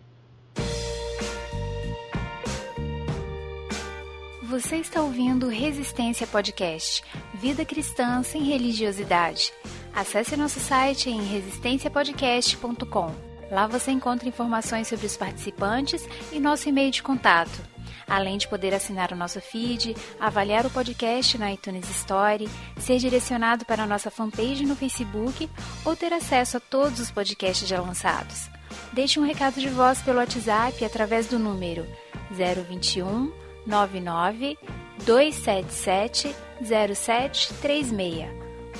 Você 4.43 4.77
está 4.77 5.01
ouvindo 5.01 5.49
Resistência 5.49 6.25
Podcast, 6.25 7.03
vida 7.33 7.65
cristã 7.65 8.23
sem 8.23 8.43
religiosidade. 8.43 9.51
Acesse 9.93 10.37
nosso 10.37 10.59
site 10.59 11.09
em 11.09 11.21
resistenciapodcast.com. 11.21 13.11
Lá 13.51 13.67
você 13.67 13.91
encontra 13.91 14.27
informações 14.27 14.87
sobre 14.87 15.05
os 15.05 15.17
participantes 15.17 16.07
e 16.31 16.39
nosso 16.39 16.69
e-mail 16.69 16.91
de 16.91 17.03
contato. 17.03 17.76
Além 18.07 18.37
de 18.37 18.47
poder 18.47 18.73
assinar 18.73 19.11
o 19.11 19.15
nosso 19.15 19.41
feed, 19.41 19.95
avaliar 20.19 20.65
o 20.65 20.69
podcast 20.69 21.37
na 21.37 21.51
iTunes 21.51 21.89
Store, 21.89 22.49
ser 22.77 22.99
direcionado 22.99 23.65
para 23.65 23.83
a 23.83 23.87
nossa 23.87 24.09
fanpage 24.09 24.65
no 24.65 24.75
Facebook 24.75 25.49
ou 25.83 25.95
ter 25.95 26.13
acesso 26.13 26.57
a 26.57 26.59
todos 26.59 26.99
os 26.99 27.11
podcasts 27.11 27.67
já 27.67 27.81
lançados. 27.81 28.49
Deixe 28.93 29.19
um 29.19 29.25
recado 29.25 29.59
de 29.59 29.69
voz 29.69 30.01
pelo 30.01 30.19
WhatsApp 30.19 30.83
através 30.85 31.27
do 31.27 31.37
número 31.37 31.85
021 32.31 33.31
99 33.65 34.57
277 35.05 36.33
0736. 36.63 38.29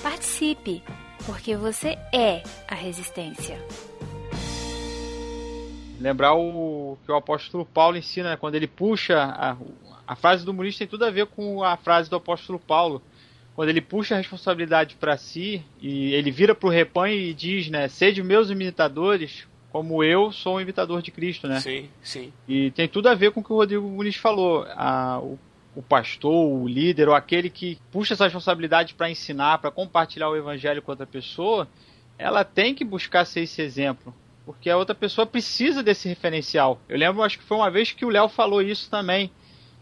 Participe, 0.02 0.84
porque 1.26 1.56
você 1.56 1.98
é 2.14 2.44
a 2.68 2.76
resistência. 2.76 3.60
Lembrar 6.00 6.36
o 6.36 6.98
que 7.06 7.12
o 7.12 7.16
apóstolo 7.16 7.66
Paulo 7.66 7.98
ensina, 7.98 8.32
né? 8.32 8.38
quando 8.38 8.56
ele 8.56 8.68
puxa. 8.68 9.18
A, 9.18 9.58
a 10.08 10.16
frase 10.16 10.46
do 10.46 10.54
Muniz 10.54 10.78
tem 10.78 10.88
tudo 10.88 11.06
a 11.06 11.12
ver 11.12 11.26
com 11.28 11.64
a 11.64 11.76
frase 11.76 12.10
do 12.10 12.16
apóstolo 12.16 12.60
Paulo. 12.60 13.02
Quando 13.56 13.70
ele 13.70 13.82
puxa 13.82 14.14
a 14.14 14.18
responsabilidade 14.18 14.96
para 14.96 15.18
si 15.18 15.64
e 15.82 16.14
ele 16.14 16.30
vira 16.30 16.54
para 16.54 16.68
o 16.68 16.72
rebanho 16.72 17.16
e 17.16 17.34
diz, 17.34 17.70
né? 17.70 17.88
Sede 17.88 18.22
meus 18.22 18.52
imitadores, 18.52 19.48
como 19.72 20.04
eu 20.04 20.32
sou 20.32 20.58
um 20.58 20.62
imitador 20.62 21.02
de 21.02 21.10
Cristo, 21.10 21.48
né? 21.48 21.60
Sim, 21.60 21.90
sim. 22.02 22.32
E 22.48 22.70
tem 22.72 22.88
tudo 22.88 23.10
a 23.10 23.16
ver 23.16 23.32
com 23.32 23.40
o 23.40 23.44
que 23.44 23.52
o 23.52 23.56
Rodrigo 23.56 23.88
Muniz 23.88 24.16
falou. 24.16 24.66
A, 24.76 25.20
o, 25.20 25.40
o 25.76 25.82
pastor, 25.82 26.32
o 26.32 26.68
líder, 26.68 27.10
ou 27.10 27.16
aquele 27.16 27.50
que 27.50 27.80
puxa 27.92 28.14
essa 28.14 28.26
responsabilidade 28.26 28.94
para 28.94 29.10
ensinar, 29.10 29.58
para 29.58 29.72
compartilhar 29.72 30.30
o 30.30 30.36
evangelho 30.36 30.82
com 30.82 30.92
outra 30.92 31.08
pessoa, 31.08 31.68
ela 32.18 32.44
tem 32.44 32.76
que 32.76 32.86
buscar 32.86 33.26
ser 33.26 33.42
esse 33.42 33.62
exemplo 33.62 34.14
porque 34.48 34.70
a 34.70 34.78
outra 34.78 34.96
pessoa 34.96 35.28
precisa 35.28 35.84
desse 35.84 36.08
referencial. 36.08 36.80
Eu 36.88 36.98
lembro, 36.98 37.22
acho 37.22 37.38
que 37.38 37.44
foi 37.44 37.58
uma 37.58 37.70
vez 37.70 37.92
que 37.92 38.06
o 38.06 38.10
Léo 38.10 38.30
falou 38.30 38.62
isso 38.62 38.90
também, 38.90 39.30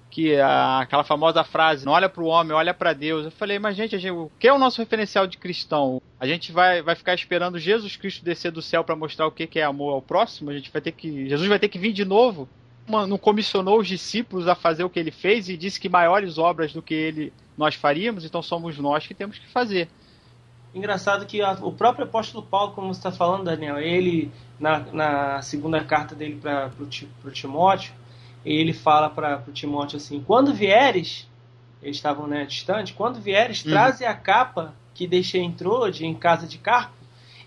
que 0.09 0.35
a, 0.37 0.79
aquela 0.79 1.03
famosa 1.03 1.43
frase, 1.43 1.85
não 1.85 1.93
olha 1.93 2.09
para 2.09 2.23
o 2.23 2.25
homem, 2.25 2.51
olha 2.51 2.73
para 2.73 2.91
Deus. 2.91 3.25
Eu 3.25 3.31
falei, 3.31 3.59
mas 3.59 3.75
gente, 3.75 3.95
gente, 3.99 4.09
o 4.09 4.31
que 4.39 4.47
é 4.47 4.51
o 4.51 4.57
nosso 4.57 4.81
referencial 4.81 5.27
de 5.27 5.37
cristão? 5.37 6.01
A 6.19 6.25
gente 6.25 6.51
vai, 6.51 6.81
vai 6.81 6.95
ficar 6.95 7.13
esperando 7.13 7.59
Jesus 7.59 7.95
Cristo 7.95 8.25
descer 8.25 8.51
do 8.51 8.59
céu 8.59 8.83
para 8.83 8.95
mostrar 8.95 9.27
o 9.27 9.31
que, 9.31 9.45
que 9.45 9.59
é 9.59 9.63
amor 9.63 9.93
ao 9.93 10.01
próximo? 10.01 10.49
A 10.49 10.53
gente 10.55 10.71
vai 10.71 10.81
ter 10.81 10.93
que, 10.93 11.29
Jesus 11.29 11.47
vai 11.47 11.59
ter 11.59 11.69
que 11.69 11.77
vir 11.77 11.93
de 11.93 12.03
novo? 12.03 12.49
Não 12.87 13.19
comissionou 13.19 13.79
os 13.79 13.87
discípulos 13.87 14.47
a 14.47 14.55
fazer 14.55 14.83
o 14.83 14.89
que 14.89 14.99
ele 14.99 15.11
fez 15.11 15.47
e 15.47 15.55
disse 15.55 15.79
que 15.79 15.87
maiores 15.87 16.39
obras 16.39 16.73
do 16.73 16.81
que 16.81 16.95
ele 16.95 17.31
nós 17.55 17.75
faríamos, 17.75 18.25
então 18.25 18.41
somos 18.41 18.79
nós 18.79 19.05
que 19.05 19.13
temos 19.13 19.37
que 19.37 19.47
fazer. 19.47 19.87
Engraçado 20.75 21.25
que 21.25 21.41
o 21.61 21.71
próprio 21.71 22.05
apóstolo 22.05 22.43
Paulo, 22.43 22.73
como 22.73 22.93
você 22.93 22.99
está 22.99 23.09
falando, 23.09 23.45
Daniel, 23.45 23.79
ele, 23.79 24.29
na, 24.59 24.79
na 24.79 25.41
segunda 25.41 25.83
carta 25.83 26.15
dele 26.15 26.39
para 26.41 26.71
o 27.23 27.31
Timóteo, 27.31 27.93
ele 28.45 28.73
fala 28.73 29.09
para 29.09 29.43
o 29.47 29.51
Timóteo 29.51 29.97
assim: 29.97 30.23
quando 30.25 30.53
vieres, 30.53 31.27
eles 31.81 31.97
estavam 31.97 32.27
né, 32.27 32.45
distante, 32.45 32.93
quando 32.93 33.19
vieres, 33.19 33.63
uhum. 33.63 33.71
traze 33.71 34.05
a 34.05 34.13
capa 34.13 34.73
que 34.93 35.07
deixei 35.07 35.41
em 35.41 35.51
Trode, 35.51 36.05
em 36.05 36.15
casa 36.15 36.47
de 36.47 36.57
Carpo, 36.57 36.93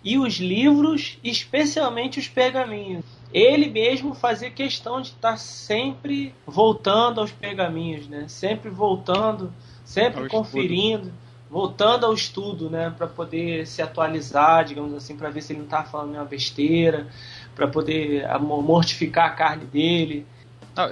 e 0.05 0.19
os 0.19 0.35
livros, 0.35 1.19
especialmente 1.25 2.19
os 2.19 2.29
pergaminhos. 2.29 3.05
Ele 3.33 3.69
mesmo 3.69 4.15
fazia 4.15 4.51
questão 4.51 5.01
de 5.01 5.09
estar 5.09 5.37
sempre 5.37 6.35
voltando 6.47 7.21
aos 7.21 7.33
pergaminhos, 7.33 8.07
né? 8.07 8.27
sempre 8.29 8.71
voltando, 8.71 9.53
sempre 9.85 10.29
conferindo. 10.29 11.07
Estudo 11.07 11.28
voltando 11.51 12.05
ao 12.05 12.13
estudo, 12.13 12.69
né, 12.69 12.93
para 12.97 13.07
poder 13.07 13.67
se 13.67 13.81
atualizar, 13.81 14.65
digamos 14.65 14.95
assim, 14.95 15.17
para 15.17 15.31
ver 15.31 15.43
se 15.43 15.53
ele 15.53 15.61
não 15.61 15.67
está 15.67 15.83
falando 15.83 16.11
nenhuma 16.11 16.29
besteira, 16.29 17.09
para 17.55 17.67
poder 17.67 18.27
mortificar 18.39 19.27
a 19.27 19.31
carne 19.31 19.65
dele. 19.65 20.27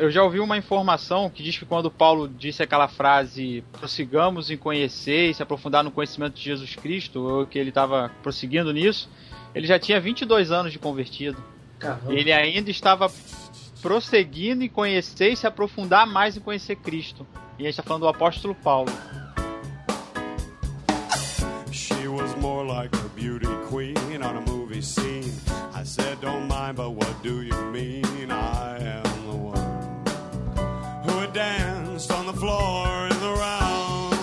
Eu 0.01 0.11
já 0.11 0.23
ouvi 0.23 0.41
uma 0.41 0.57
informação 0.57 1.31
que 1.31 1.45
diz 1.45 1.57
que 1.57 1.65
quando 1.65 1.89
Paulo 1.91 2.27
disse 2.29 2.61
aquela 2.61 2.89
frase 2.89 3.63
prossigamos 3.71 4.51
em 4.51 4.57
conhecer 4.57 5.31
e 5.31 5.35
se 5.35 5.43
aprofundar 5.43 5.85
no 5.85 5.93
conhecimento 5.93 6.35
de 6.35 6.43
Jesus 6.43 6.75
Cristo, 6.75 7.21
ou 7.21 7.47
que 7.47 7.57
ele 7.57 7.69
estava 7.69 8.11
prosseguindo 8.21 8.73
nisso, 8.73 9.09
ele 9.55 9.67
já 9.67 9.79
tinha 9.79 10.01
22 10.01 10.51
anos 10.51 10.73
de 10.73 10.79
convertido. 10.79 11.41
Caramba. 11.79 12.13
Ele 12.13 12.33
ainda 12.33 12.69
estava 12.69 13.09
prosseguindo 13.81 14.65
em 14.65 14.69
conhecer 14.69 15.29
e 15.29 15.37
se 15.37 15.47
aprofundar 15.47 16.07
mais 16.07 16.37
em 16.37 16.41
conhecer 16.41 16.77
Cristo. 16.77 17.25
E 17.57 17.63
a 17.63 17.67
gente 17.67 17.71
está 17.71 17.83
falando 17.83 18.03
do 18.03 18.09
apóstolo 18.09 18.55
Paulo. 18.57 18.91
More 22.47 22.65
like 22.65 22.95
a 22.95 23.09
beauty 23.21 23.53
queen 23.71 24.23
on 24.23 24.35
a 24.37 24.45
movie 24.53 24.81
scene. 24.81 25.33
I 25.75 25.83
said, 25.83 26.21
Don't 26.21 26.47
mind, 26.47 26.77
but 26.77 26.91
what 26.91 27.15
do 27.23 27.43
you 27.43 27.59
mean? 27.77 28.31
I 28.31 28.79
am 28.99 29.13
the 29.31 29.39
one 29.57 29.73
who 31.05 31.15
had 31.23 31.33
danced 31.33 32.11
on 32.13 32.25
the 32.31 32.37
floor 32.43 33.09
in 33.13 33.19
the 33.27 33.33
round. 33.45 34.15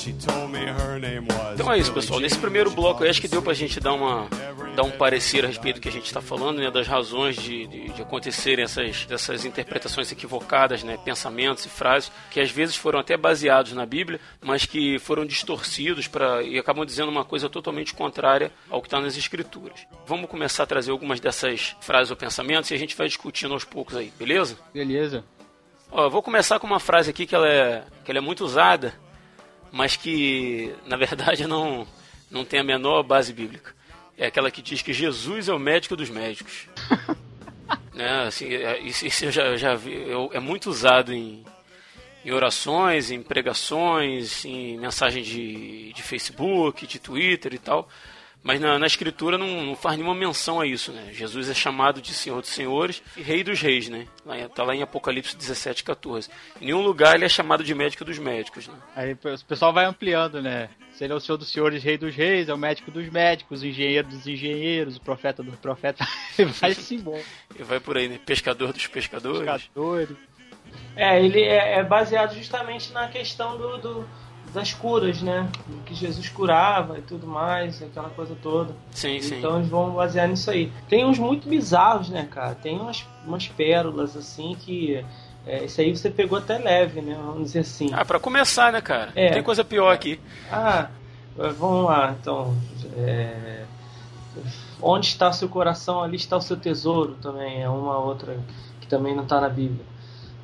She 0.00 0.12
told 0.28 0.50
me 0.56 0.64
her 0.78 0.98
name 0.98 1.26
was. 1.28 1.60
Então 1.60 1.70
é 1.70 1.78
isso, 1.78 1.92
pessoal. 1.92 2.18
Nesse 2.20 2.38
primeiro 2.38 2.70
bloco, 2.70 3.04
acho 3.04 3.20
que 3.20 3.28
deu 3.28 3.42
pra 3.42 3.52
gente 3.52 3.78
dar 3.80 3.92
uma 3.92 4.28
dar 4.74 4.82
um 4.82 4.90
parecer 4.90 5.44
a 5.44 5.48
respeito 5.48 5.76
do 5.76 5.80
que 5.80 5.88
a 5.88 5.92
gente 5.92 6.06
está 6.06 6.20
falando, 6.20 6.58
né, 6.58 6.70
das 6.70 6.86
razões 6.86 7.36
de, 7.36 7.66
de, 7.66 7.88
de, 7.90 8.02
acontecerem 8.02 8.64
essas, 8.64 9.06
essas 9.08 9.44
interpretações 9.44 10.10
equivocadas, 10.10 10.82
né, 10.82 10.98
pensamentos 11.02 11.64
e 11.64 11.68
frases 11.68 12.10
que 12.30 12.40
às 12.40 12.50
vezes 12.50 12.76
foram 12.76 12.98
até 12.98 13.16
baseados 13.16 13.72
na 13.72 13.86
Bíblia, 13.86 14.20
mas 14.42 14.66
que 14.66 14.98
foram 14.98 15.24
distorcidos 15.24 16.08
para 16.08 16.42
e 16.42 16.58
acabam 16.58 16.84
dizendo 16.84 17.10
uma 17.10 17.24
coisa 17.24 17.48
totalmente 17.48 17.94
contrária 17.94 18.52
ao 18.68 18.82
que 18.82 18.88
está 18.88 19.00
nas 19.00 19.16
Escrituras. 19.16 19.86
Vamos 20.06 20.28
começar 20.28 20.64
a 20.64 20.66
trazer 20.66 20.90
algumas 20.90 21.20
dessas 21.20 21.76
frases 21.80 22.10
ou 22.10 22.16
pensamentos 22.16 22.70
e 22.70 22.74
a 22.74 22.78
gente 22.78 22.96
vai 22.96 23.06
discutindo 23.06 23.54
aos 23.54 23.64
poucos 23.64 23.96
aí, 23.96 24.12
beleza? 24.18 24.58
Beleza. 24.72 25.24
Ó, 25.90 26.08
vou 26.10 26.22
começar 26.22 26.58
com 26.58 26.66
uma 26.66 26.80
frase 26.80 27.10
aqui 27.10 27.26
que 27.26 27.34
ela 27.34 27.48
é, 27.48 27.84
que 28.04 28.10
ela 28.10 28.18
é 28.18 28.20
muito 28.20 28.44
usada, 28.44 28.92
mas 29.70 29.96
que 29.96 30.74
na 30.86 30.96
verdade 30.96 31.46
não, 31.48 31.86
não 32.30 32.44
tem 32.44 32.58
a 32.58 32.64
menor 32.64 33.02
base 33.04 33.32
bíblica 33.32 33.72
é 34.16 34.26
aquela 34.26 34.50
que 34.50 34.62
diz 34.62 34.82
que 34.82 34.92
Jesus 34.92 35.48
é 35.48 35.54
o 35.54 35.58
médico 35.58 35.96
dos 35.96 36.10
médicos. 36.10 36.68
né? 37.92 38.26
assim, 38.26 38.52
é, 38.52 38.78
isso, 38.80 39.06
isso, 39.06 39.24
eu 39.24 39.32
já, 39.32 39.56
já 39.56 39.74
vi, 39.74 39.92
eu, 39.92 40.30
é 40.32 40.40
muito 40.40 40.70
usado 40.70 41.12
em, 41.12 41.44
em 42.24 42.32
orações, 42.32 43.10
em 43.10 43.22
pregações, 43.22 44.44
em 44.44 44.78
mensagens 44.78 45.26
de, 45.26 45.92
de 45.92 46.02
Facebook, 46.02 46.86
de 46.86 46.98
Twitter 46.98 47.54
e 47.54 47.58
tal. 47.58 47.88
Mas 48.44 48.60
na, 48.60 48.78
na 48.78 48.86
escritura 48.86 49.38
não, 49.38 49.64
não, 49.64 49.74
faz 49.74 49.96
nenhuma 49.96 50.14
menção 50.14 50.60
a 50.60 50.66
isso, 50.66 50.92
né? 50.92 51.08
Jesus 51.12 51.48
é 51.48 51.54
chamado 51.54 52.02
de 52.02 52.12
Senhor 52.12 52.42
dos 52.42 52.50
Senhores 52.50 53.02
e 53.16 53.22
Rei 53.22 53.42
dos 53.42 53.58
Reis, 53.58 53.88
né? 53.88 54.06
Está 54.44 54.62
lá 54.62 54.74
em 54.74 54.82
Apocalipse 54.82 55.34
17, 55.34 55.82
14. 55.82 56.28
Em 56.60 56.66
nenhum 56.66 56.82
lugar 56.82 57.14
ele 57.14 57.24
é 57.24 57.28
chamado 57.28 57.64
de 57.64 57.74
médico 57.74 58.04
dos 58.04 58.18
médicos, 58.18 58.68
né? 58.68 58.74
Aí 58.94 59.14
o 59.14 59.44
pessoal 59.48 59.72
vai 59.72 59.86
ampliando, 59.86 60.42
né? 60.42 60.68
Se 60.92 61.04
ele 61.04 61.14
é 61.14 61.16
o 61.16 61.20
Senhor 61.20 61.38
dos 61.38 61.50
Senhores, 61.50 61.82
Rei 61.82 61.96
dos 61.96 62.14
Reis, 62.14 62.50
é 62.50 62.54
o 62.54 62.58
médico 62.58 62.90
dos 62.90 63.08
médicos, 63.08 63.62
o 63.62 63.66
engenheiro 63.66 64.08
dos 64.08 64.26
engenheiros, 64.26 64.96
o 64.96 65.00
profeta 65.00 65.42
dos 65.42 65.56
profetas. 65.56 66.06
vai 66.60 66.74
sim 66.74 67.00
bom. 67.00 67.20
E 67.58 67.62
vai 67.62 67.80
por 67.80 67.96
aí, 67.96 68.08
né? 68.08 68.20
Pescador 68.26 68.74
dos 68.74 68.86
pescadores. 68.86 69.64
Pescadores. 69.64 70.16
É, 70.94 71.24
ele 71.24 71.40
é, 71.40 71.78
é 71.78 71.82
baseado 71.82 72.34
justamente 72.34 72.92
na 72.92 73.08
questão 73.08 73.56
do, 73.56 73.78
do 73.78 74.08
das 74.54 74.72
curas, 74.72 75.20
né? 75.20 75.48
Que 75.84 75.94
Jesus 75.94 76.28
curava 76.28 76.98
e 76.98 77.02
tudo 77.02 77.26
mais, 77.26 77.82
aquela 77.82 78.08
coisa 78.10 78.36
toda. 78.42 78.74
Sim, 78.92 79.16
então, 79.16 79.28
sim. 79.28 79.38
Então 79.38 79.56
eles 79.56 79.68
vão 79.68 79.90
basear 79.90 80.28
nisso 80.28 80.50
aí. 80.50 80.72
Tem 80.88 81.04
uns 81.04 81.18
muito 81.18 81.48
bizarros, 81.48 82.08
né, 82.08 82.26
cara? 82.30 82.54
Tem 82.54 82.78
umas, 82.78 83.06
umas 83.26 83.46
pérolas 83.48 84.16
assim 84.16 84.56
que. 84.58 85.04
É, 85.46 85.64
isso 85.64 85.78
aí 85.80 85.94
você 85.94 86.08
pegou 86.08 86.38
até 86.38 86.56
leve, 86.56 87.02
né? 87.02 87.18
Vamos 87.22 87.44
dizer 87.44 87.60
assim. 87.60 87.90
Ah, 87.92 88.04
pra 88.04 88.18
começar, 88.18 88.72
né, 88.72 88.80
cara? 88.80 89.12
É. 89.14 89.30
Tem 89.30 89.42
coisa 89.42 89.62
pior 89.62 89.92
aqui. 89.92 90.18
Ah, 90.50 90.88
vamos 91.36 91.84
lá, 91.84 92.16
então. 92.18 92.56
É... 92.96 93.64
Onde 94.80 95.06
está 95.06 95.32
seu 95.32 95.48
coração, 95.48 96.02
ali 96.02 96.16
está 96.16 96.36
o 96.36 96.40
seu 96.40 96.56
tesouro 96.56 97.16
também. 97.20 97.62
É 97.62 97.68
uma 97.68 97.98
outra 97.98 98.38
que 98.80 98.86
também 98.86 99.14
não 99.14 99.24
está 99.24 99.40
na 99.40 99.48
Bíblia. 99.48 99.84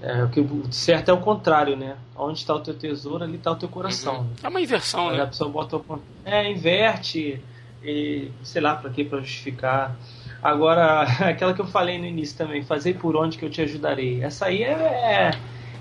É, 0.02 0.24
o 0.24 0.28
que 0.30 0.42
certo 0.70 1.10
é 1.10 1.12
o 1.12 1.20
contrário, 1.20 1.76
né? 1.76 1.96
Onde 2.16 2.38
está 2.38 2.54
o 2.54 2.60
teu 2.60 2.74
tesouro, 2.74 3.22
ali 3.22 3.36
está 3.36 3.50
o 3.50 3.56
teu 3.56 3.68
coração. 3.68 4.20
Uhum. 4.20 4.30
É 4.42 4.48
uma 4.48 4.60
inversão, 4.60 5.10
Aí 5.10 5.18
né? 5.18 5.24
A 5.24 5.26
pessoa 5.26 5.50
bota 5.50 5.76
o... 5.76 6.02
É, 6.24 6.50
inverte, 6.50 7.42
e, 7.84 8.30
sei 8.42 8.62
lá 8.62 8.76
para 8.76 8.90
quê, 8.90 9.04
para 9.04 9.20
justificar. 9.20 9.94
Agora, 10.42 11.02
aquela 11.28 11.52
que 11.52 11.60
eu 11.60 11.66
falei 11.66 11.98
no 11.98 12.06
início 12.06 12.36
também, 12.36 12.62
fazer 12.62 12.94
por 12.94 13.14
onde 13.14 13.36
que 13.36 13.44
eu 13.44 13.50
te 13.50 13.60
ajudarei. 13.60 14.22
Essa 14.22 14.46
aí 14.46 14.62
é, 14.62 14.72
é, 14.72 15.30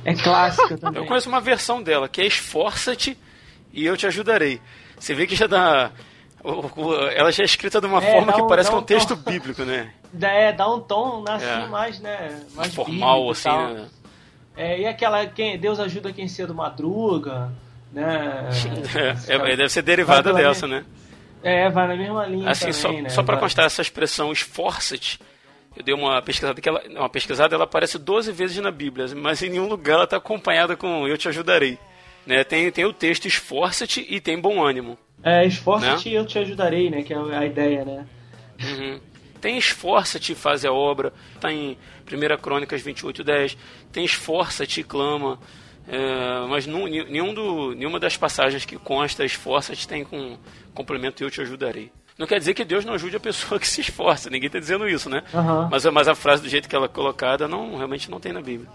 é 0.03 0.13
clássica 0.15 0.75
também. 0.79 1.01
Eu 1.01 1.07
conheço 1.07 1.29
uma 1.29 1.39
versão 1.39 1.81
dela, 1.81 2.09
que 2.09 2.21
é 2.21 2.25
esforça-te 2.25 3.17
e 3.71 3.85
eu 3.85 3.95
te 3.95 4.05
ajudarei. 4.05 4.59
Você 4.99 5.13
vê 5.13 5.25
que 5.25 5.35
já 5.35 5.47
dá... 5.47 5.91
Ela 7.15 7.31
já 7.31 7.43
é 7.43 7.45
escrita 7.45 7.81
de 7.81 7.87
uma 7.87 8.01
é, 8.03 8.13
forma 8.13 8.31
que 8.31 8.41
um, 8.41 8.47
parece 8.47 8.69
que 8.69 8.75
é 8.75 8.79
um 8.79 8.83
texto 8.83 9.15
tom. 9.15 9.31
bíblico, 9.31 9.63
né? 9.63 9.93
É, 10.19 10.51
dá 10.51 10.67
um 10.67 10.79
tom 10.79 11.23
assim 11.27 11.45
é. 11.45 11.67
mais, 11.67 11.99
né? 11.99 12.41
Mais 12.55 12.73
formal, 12.73 13.29
assim, 13.29 13.47
né? 13.47 13.87
É, 14.59 14.81
e 14.81 14.85
aquela 14.85 15.25
quem 15.25 15.57
Deus 15.57 15.79
ajuda 15.79 16.11
quem 16.11 16.27
cedo 16.27 16.53
madruga, 16.53 17.49
né? 17.93 18.49
É, 19.25 19.35
é, 19.35 19.55
deve 19.55 19.69
ser 19.69 19.81
derivada 19.81 20.33
dessa, 20.33 20.67
né? 20.67 20.83
É, 21.41 21.69
vai 21.69 21.87
na 21.87 21.95
mesma 21.95 22.25
linha 22.25 22.49
Assim, 22.49 22.65
também, 22.65 22.73
só, 22.73 22.91
né? 22.91 23.07
só 23.07 23.23
para 23.23 23.37
constar 23.37 23.65
essa 23.65 23.81
expressão 23.81 24.33
esforça-te, 24.33 25.17
eu 25.77 25.81
dei 25.81 25.95
uma 25.95 26.21
pesquisada 26.21 26.59
que 26.59 26.67
ela, 26.67 26.83
uma 26.89 27.07
pesquisada, 27.07 27.55
ela 27.55 27.63
aparece 27.63 27.97
12 27.97 28.33
vezes 28.33 28.57
na 28.57 28.69
Bíblia, 28.69 29.05
mas 29.15 29.41
em 29.41 29.47
nenhum 29.47 29.69
lugar 29.69 29.93
ela 29.93 30.03
está 30.03 30.17
acompanhada 30.17 30.75
com 30.75 31.07
eu 31.07 31.17
te 31.17 31.29
ajudarei. 31.29 31.79
Né? 32.27 32.43
Tem, 32.43 32.69
tem 32.69 32.83
o 32.83 32.91
texto 32.91 33.27
esforça-te 33.27 34.05
e 34.09 34.19
tem 34.19 34.37
bom 34.37 34.61
ânimo. 34.61 34.97
É, 35.23 35.45
esforça-te 35.45 36.09
e 36.09 36.15
eu 36.15 36.25
te 36.25 36.37
ajudarei, 36.37 36.89
né? 36.89 37.01
Que 37.01 37.13
é 37.13 37.17
a 37.17 37.45
ideia, 37.45 37.85
né? 37.85 38.05
Uhum. 38.61 38.99
Tem 39.41 39.57
esforça-te 39.57 40.35
faz 40.35 40.63
a 40.65 40.71
obra, 40.71 41.13
tá 41.39 41.51
em 41.51 41.77
1 42.11 42.37
Crônicas 42.41 42.81
28, 42.81 43.23
10. 43.23 43.57
Tem 43.91 44.03
esforça-te 44.05 44.81
e 44.81 44.83
clama. 44.83 45.39
É, 45.87 46.45
mas 46.47 46.67
ni- 46.67 47.03
nenhum 47.05 47.33
do, 47.33 47.73
nenhuma 47.73 47.99
das 47.99 48.15
passagens 48.15 48.63
que 48.65 48.77
consta 48.77 49.25
esforça-te 49.25 49.87
tem 49.87 50.03
com 50.03 50.37
complemento 50.73 51.23
eu 51.23 51.31
te 51.31 51.41
ajudarei. 51.41 51.91
Não 52.17 52.27
quer 52.27 52.37
dizer 52.37 52.53
que 52.53 52.65
Deus 52.65 52.83
não 52.85 52.93
ajude 52.93 53.15
a 53.15 53.19
pessoa 53.19 53.59
que 53.59 53.67
se 53.67 53.81
esforça, 53.81 54.29
ninguém 54.29 54.47
está 54.47 54.59
dizendo 54.59 54.87
isso, 54.87 55.09
né? 55.09 55.23
Aham. 55.33 55.67
Mas, 55.71 55.85
mas 55.85 56.07
a 56.07 56.13
frase 56.13 56.43
do 56.43 56.49
jeito 56.49 56.67
que 56.69 56.75
ela 56.75 56.85
é 56.85 56.89
colocada 56.89 57.47
não, 57.47 57.75
realmente 57.77 58.11
não 58.11 58.19
tem 58.19 58.33
na 58.33 58.41
Bíblia. 58.41 58.69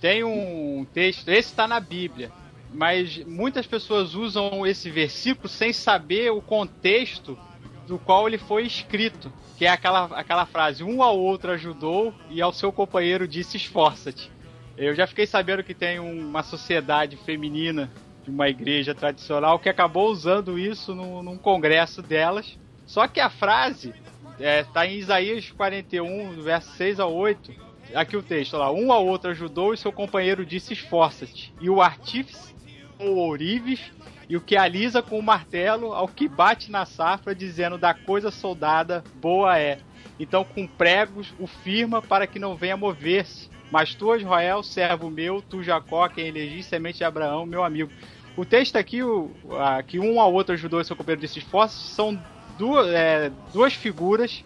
Tem 0.00 0.22
um 0.24 0.84
texto, 0.92 1.28
esse 1.28 1.50
está 1.50 1.66
na 1.66 1.80
Bíblia, 1.80 2.30
mas 2.74 3.24
muitas 3.24 3.66
pessoas 3.66 4.14
usam 4.14 4.66
esse 4.66 4.90
versículo 4.90 5.48
sem 5.48 5.72
saber 5.72 6.32
o 6.32 6.42
contexto 6.42 7.38
do 7.86 7.98
qual 7.98 8.26
ele 8.26 8.38
foi 8.38 8.64
escrito, 8.66 9.32
que 9.56 9.64
é 9.64 9.68
aquela, 9.68 10.04
aquela 10.18 10.46
frase: 10.46 10.82
um 10.82 11.02
ao 11.02 11.18
outro 11.18 11.52
ajudou 11.52 12.12
e 12.30 12.42
ao 12.42 12.52
seu 12.52 12.72
companheiro 12.72 13.26
disse 13.26 13.56
esforça-te. 13.56 14.30
Eu 14.76 14.94
já 14.94 15.06
fiquei 15.06 15.26
sabendo 15.26 15.64
que 15.64 15.74
tem 15.74 15.98
um- 15.98 16.28
uma 16.28 16.42
sociedade 16.42 17.16
feminina 17.16 17.90
de 18.24 18.30
uma 18.30 18.48
igreja 18.48 18.94
tradicional 18.94 19.58
que 19.58 19.68
acabou 19.68 20.10
usando 20.10 20.58
isso 20.58 20.94
num, 20.94 21.22
num 21.22 21.38
congresso 21.38 22.02
delas. 22.02 22.58
Só 22.84 23.06
que 23.08 23.20
a 23.20 23.30
frase 23.30 23.94
está 24.38 24.86
em 24.86 24.98
Isaías 24.98 25.50
41, 25.50 26.34
do 26.34 26.42
verso 26.42 26.70
6 26.76 27.00
a 27.00 27.06
8. 27.06 27.52
Aqui 27.94 28.16
o 28.16 28.22
texto 28.22 28.56
lá: 28.56 28.70
Um 28.70 28.92
ao 28.92 29.06
outro 29.06 29.30
ajudou 29.30 29.72
e 29.72 29.78
seu 29.78 29.92
companheiro 29.92 30.44
disse 30.44 30.72
esforça-te. 30.72 31.54
E 31.60 31.70
o 31.70 31.80
artífice 31.80 32.54
o 32.98 33.10
ourives 33.16 33.80
e 34.28 34.36
o 34.36 34.40
que 34.40 34.56
alisa 34.56 35.02
com 35.02 35.18
o 35.18 35.22
martelo 35.22 35.92
ao 35.92 36.08
que 36.08 36.28
bate 36.28 36.70
na 36.70 36.84
safra, 36.84 37.34
dizendo 37.34 37.78
da 37.78 37.94
coisa 37.94 38.30
soldada 38.30 39.04
boa 39.20 39.58
é. 39.58 39.78
Então 40.18 40.44
com 40.44 40.66
pregos 40.66 41.32
o 41.38 41.46
firma 41.46 42.02
para 42.02 42.26
que 42.26 42.38
não 42.38 42.56
venha 42.56 42.76
mover-se. 42.76 43.48
Mas 43.70 43.94
tu, 43.94 44.14
Israel, 44.14 44.62
servo 44.62 45.10
meu, 45.10 45.42
tu, 45.42 45.62
Jacó, 45.62 46.08
quem 46.08 46.28
elegi, 46.28 46.62
semente 46.62 46.98
de 46.98 47.04
Abraão, 47.04 47.44
meu 47.44 47.64
amigo. 47.64 47.90
O 48.36 48.44
texto 48.44 48.76
aqui, 48.76 49.02
o, 49.02 49.30
a, 49.58 49.82
que 49.82 49.98
um 49.98 50.20
ao 50.20 50.32
outro 50.32 50.54
ajudou 50.54 50.82
seu 50.84 50.94
companheiro 50.94 51.20
disse 51.20 51.38
esforços, 51.38 51.90
são 51.90 52.20
duas, 52.58 52.88
é, 52.88 53.30
duas 53.52 53.72
figuras 53.72 54.44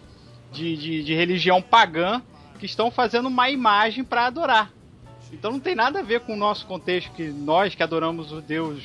de, 0.51 0.75
de, 0.75 1.03
de 1.03 1.13
religião 1.13 1.61
pagã 1.61 2.21
que 2.59 2.65
estão 2.65 2.89
fazendo 2.89 3.27
uma 3.27 3.49
imagem 3.49 4.03
para 4.03 4.25
adorar. 4.25 4.71
Então 5.31 5.51
não 5.51 5.59
tem 5.59 5.75
nada 5.75 5.99
a 5.99 6.03
ver 6.03 6.21
com 6.21 6.33
o 6.33 6.37
nosso 6.37 6.65
contexto, 6.65 7.11
que 7.11 7.23
nós 7.29 7.73
que 7.73 7.83
adoramos 7.83 8.31
o 8.31 8.41
Deus, 8.41 8.83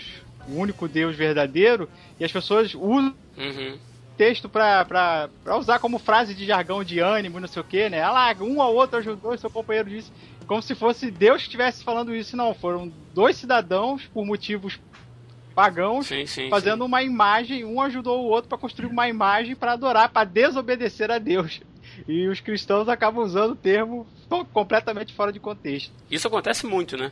o 0.48 0.56
único 0.58 0.88
Deus 0.88 1.16
verdadeiro, 1.16 1.88
e 2.18 2.24
as 2.24 2.32
pessoas 2.32 2.74
usam 2.74 3.14
Uhum. 3.36 3.76
texto 4.16 4.48
pra, 4.48 4.84
pra, 4.84 5.28
pra 5.44 5.56
usar 5.58 5.78
como 5.78 5.98
frase 5.98 6.34
de 6.34 6.46
jargão 6.46 6.82
de 6.82 6.98
ânimo, 7.00 7.38
não 7.40 7.48
sei 7.48 7.60
o 7.60 7.64
que, 7.64 7.88
né? 7.90 8.02
Ah 8.02 8.10
lá, 8.10 8.36
um 8.40 8.62
ao 8.62 8.74
outro 8.74 8.98
ajudou 8.98 9.36
seu 9.36 9.50
companheiro 9.50 9.90
disse. 9.90 10.10
Como 10.46 10.62
se 10.62 10.74
fosse 10.74 11.10
Deus 11.10 11.38
que 11.38 11.48
estivesse 11.48 11.82
falando 11.84 12.14
isso, 12.14 12.36
não. 12.36 12.54
Foram 12.54 12.90
dois 13.12 13.36
cidadãos, 13.36 14.04
por 14.06 14.24
motivos 14.24 14.78
pagãos, 15.54 16.06
Sim, 16.06 16.26
sim. 16.26 16.48
fazendo 16.50 16.84
uma 16.84 17.02
imagem, 17.02 17.64
um 17.64 17.80
ajudou 17.80 18.22
o 18.24 18.28
outro 18.28 18.48
para 18.48 18.58
construir 18.58 18.86
uma 18.86 19.08
imagem 19.08 19.56
para 19.56 19.72
adorar, 19.72 20.08
para 20.10 20.24
desobedecer 20.24 21.10
a 21.10 21.18
Deus. 21.18 21.60
E 22.06 22.28
os 22.28 22.40
cristãos 22.40 22.88
acabam 22.88 23.24
usando 23.24 23.52
o 23.52 23.56
termo 23.56 24.06
co- 24.28 24.44
completamente 24.44 25.14
fora 25.14 25.32
de 25.32 25.40
contexto. 25.40 25.92
Isso 26.10 26.28
acontece 26.28 26.66
muito, 26.66 26.96
né? 26.96 27.10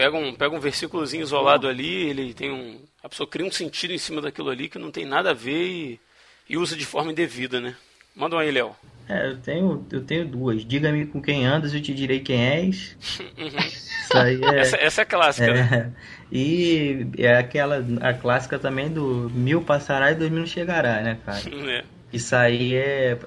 Pega 0.00 0.16
um, 0.16 0.34
pega 0.34 0.56
um 0.56 0.60
versículozinho 0.60 1.22
isolado 1.22 1.68
ali, 1.68 2.08
ele 2.08 2.32
tem 2.32 2.50
um. 2.50 2.80
A 3.04 3.08
pessoa 3.10 3.28
cria 3.28 3.46
um 3.46 3.52
sentido 3.52 3.92
em 3.92 3.98
cima 3.98 4.22
daquilo 4.22 4.48
ali 4.48 4.66
que 4.66 4.78
não 4.78 4.90
tem 4.90 5.04
nada 5.04 5.32
a 5.32 5.34
ver 5.34 5.62
e, 5.62 6.00
e 6.48 6.56
usa 6.56 6.74
de 6.74 6.86
forma 6.86 7.12
indevida, 7.12 7.60
né? 7.60 7.76
Manda 8.16 8.34
um 8.34 8.38
aí, 8.38 8.50
Léo. 8.50 8.74
É, 9.06 9.26
eu 9.28 9.36
tenho, 9.40 9.86
eu 9.92 10.02
tenho 10.02 10.26
duas. 10.26 10.64
Diga-me 10.64 11.04
com 11.04 11.20
quem 11.20 11.44
andas, 11.44 11.74
eu 11.74 11.82
te 11.82 11.92
direi 11.92 12.20
quem 12.20 12.42
és. 12.42 12.96
Uhum. 13.36 13.58
Isso 13.58 14.16
aí 14.16 14.42
é. 14.42 14.58
Essa, 14.60 14.76
essa 14.78 15.02
é 15.02 15.04
clássica, 15.04 15.52
né? 15.52 15.68
é. 15.70 16.34
E 16.34 17.06
é 17.18 17.36
aquela 17.36 17.84
a 18.00 18.14
clássica 18.14 18.58
também 18.58 18.88
do 18.88 19.30
mil 19.34 19.60
passará 19.60 20.12
e 20.12 20.14
dois 20.14 20.30
mil 20.32 20.46
chegará, 20.46 21.02
né, 21.02 21.18
cara? 21.26 21.42
É. 21.68 21.84
Isso 22.10 22.34
aí 22.34 22.74
é. 22.74 23.18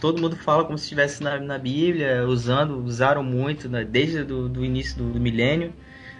Todo 0.00 0.20
mundo 0.20 0.36
fala 0.36 0.64
como 0.64 0.76
se 0.76 0.84
estivesse 0.84 1.22
na, 1.22 1.38
na 1.38 1.58
Bíblia, 1.58 2.26
usando, 2.26 2.82
usaram 2.84 3.22
muito, 3.22 3.68
né, 3.68 3.84
desde 3.84 4.24
do, 4.24 4.48
do 4.48 4.64
início 4.64 4.96
do, 4.96 5.12
do 5.12 5.20
milênio 5.20 5.72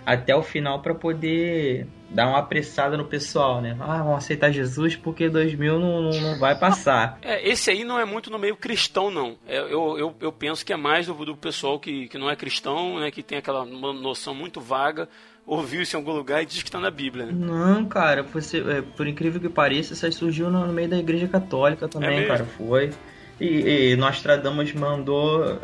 até 0.07 0.35
o 0.37 0.43
final 0.43 0.81
para 0.81 0.95
poder 0.95 1.89
dar 2.09 2.29
uma 2.29 2.39
apressada 2.39 2.97
no 2.97 3.05
pessoal, 3.05 3.61
né? 3.61 3.77
Ah, 3.81 3.99
vamos 3.99 4.19
aceitar 4.19 4.53
Jesus 4.53 4.95
porque 4.95 5.29
2000 5.29 5.81
não, 5.81 6.03
não, 6.03 6.21
não 6.21 6.39
vai 6.39 6.57
passar. 6.57 7.19
É, 7.21 7.47
esse 7.49 7.69
aí 7.71 7.83
não 7.83 7.99
é 7.99 8.05
muito 8.05 8.31
no 8.31 8.39
meio 8.39 8.57
cristão, 8.57 9.11
não. 9.11 9.37
É, 9.49 9.59
eu, 9.59 9.99
eu, 9.99 10.15
eu 10.21 10.33
penso 10.33 10.65
que 10.65 10.73
é 10.73 10.77
mais 10.77 11.09
do, 11.09 11.15
do 11.25 11.37
pessoal 11.37 11.81
que, 11.81 12.07
que 12.07 12.17
não 12.17 12.31
é 12.31 12.37
cristão, 12.37 13.01
né? 13.01 13.11
Que 13.11 13.21
tem 13.21 13.39
aquela 13.39 13.65
noção 13.65 14.33
muito 14.33 14.61
vaga, 14.61 15.09
ouviu 15.45 15.83
isso 15.83 15.97
em 15.97 15.99
algum 15.99 16.13
lugar 16.13 16.41
e 16.41 16.47
diz 16.47 16.63
que 16.63 16.69
está 16.69 16.79
na 16.79 16.91
Bíblia, 16.91 17.27
né? 17.27 17.33
Não, 17.35 17.85
cara, 17.87 18.23
você, 18.23 18.59
é, 18.59 18.83
por 18.83 19.09
incrível 19.09 19.41
que 19.41 19.49
pareça, 19.49 19.93
isso 19.93 20.07
aí 20.07 20.13
surgiu 20.13 20.49
no, 20.49 20.65
no 20.65 20.73
meio 20.73 20.89
da 20.89 20.99
igreja 20.99 21.27
católica 21.27 21.89
também, 21.89 22.11
mesmo? 22.11 22.29
cara, 22.29 22.45
foi. 22.45 22.91
E, 23.41 23.91
e 23.93 23.97
Nostradamus 23.97 24.73
mandou 24.73 25.59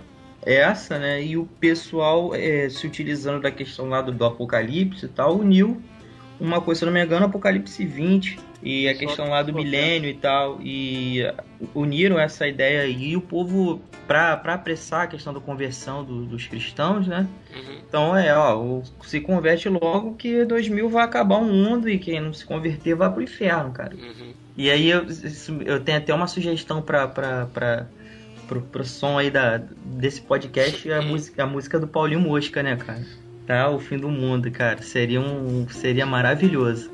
essa, 0.44 0.98
né? 0.98 1.22
E 1.22 1.36
o 1.36 1.46
pessoal, 1.60 2.34
é, 2.34 2.68
se 2.68 2.86
utilizando 2.86 3.40
da 3.42 3.50
questão 3.50 3.88
lá 3.88 4.02
do, 4.02 4.12
do 4.12 4.24
Apocalipse 4.24 5.06
e 5.06 5.08
tal, 5.08 5.38
uniu 5.38 5.80
uma 6.40 6.60
coisa, 6.60 6.80
se 6.80 6.84
não 6.84 6.92
me 6.92 7.02
engano, 7.02 7.26
Apocalipse 7.26 7.84
20 7.86 8.38
e 8.62 8.88
a 8.88 8.94
Só 8.94 8.98
questão 9.00 9.28
lá 9.28 9.42
do 9.42 9.52
milênio 9.54 10.10
e 10.10 10.14
tal, 10.14 10.58
e 10.60 11.20
uniram 11.74 12.18
essa 12.18 12.46
ideia 12.46 12.82
aí, 12.82 13.10
e 13.10 13.16
o 13.16 13.20
povo, 13.20 13.80
pra, 14.06 14.36
pra 14.36 14.54
apressar 14.54 15.02
a 15.02 15.06
questão 15.06 15.32
da 15.32 15.40
conversão 15.40 16.04
do- 16.04 16.24
dos 16.26 16.46
cristãos, 16.46 17.06
né? 17.06 17.28
Uhum. 17.54 17.76
Então 17.88 18.16
é, 18.16 18.36
ó, 18.36 18.80
se 19.02 19.20
converte 19.20 19.68
logo 19.68 20.14
que 20.14 20.44
2000 20.44 20.88
vai 20.88 21.04
acabar 21.04 21.36
o 21.36 21.44
mundo 21.44 21.88
e 21.88 21.98
quem 21.98 22.20
não 22.20 22.32
se 22.32 22.44
converter 22.44 22.94
vai 22.94 23.12
pro 23.12 23.22
inferno, 23.22 23.72
cara. 23.72 23.94
Uhum. 23.94 24.32
E 24.56 24.70
aí 24.70 24.88
eu, 24.90 25.04
isso- 25.04 25.60
eu 25.64 25.80
tenho 25.80 25.98
até 25.98 26.12
uma 26.12 26.26
sugestão 26.26 26.82
pra, 26.82 27.08
pro, 27.08 28.60
pro 28.60 28.84
som 28.84 29.18
aí 29.18 29.30
da, 29.30 29.58
desse 29.84 30.20
podcast, 30.20 30.90
a 30.92 31.00
música, 31.02 31.42
a 31.42 31.46
música 31.46 31.78
do 31.80 31.86
Paulinho 31.88 32.20
Mosca, 32.20 32.62
né, 32.62 32.76
cara? 32.76 33.02
Tá, 33.46 33.68
o 33.70 33.78
fim 33.80 33.98
do 33.98 34.08
mundo, 34.08 34.50
cara. 34.50 34.82
Seria 34.82 35.20
um, 35.20 35.66
seria 35.68 36.06
maravilhoso. 36.06 36.90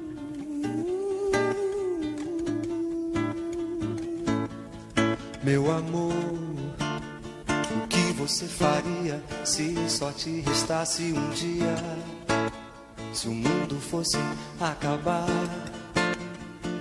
Meu 5.42 5.70
amor, 5.70 6.12
o 6.12 7.86
que 7.88 8.12
você 8.14 8.46
faria 8.46 9.22
se 9.44 9.74
só 9.88 10.10
te 10.12 10.40
restasse 10.40 11.12
um 11.12 11.30
dia? 11.30 11.74
Se 13.12 13.28
o 13.28 13.32
mundo 13.32 13.76
fosse 13.80 14.16
acabar, 14.60 15.26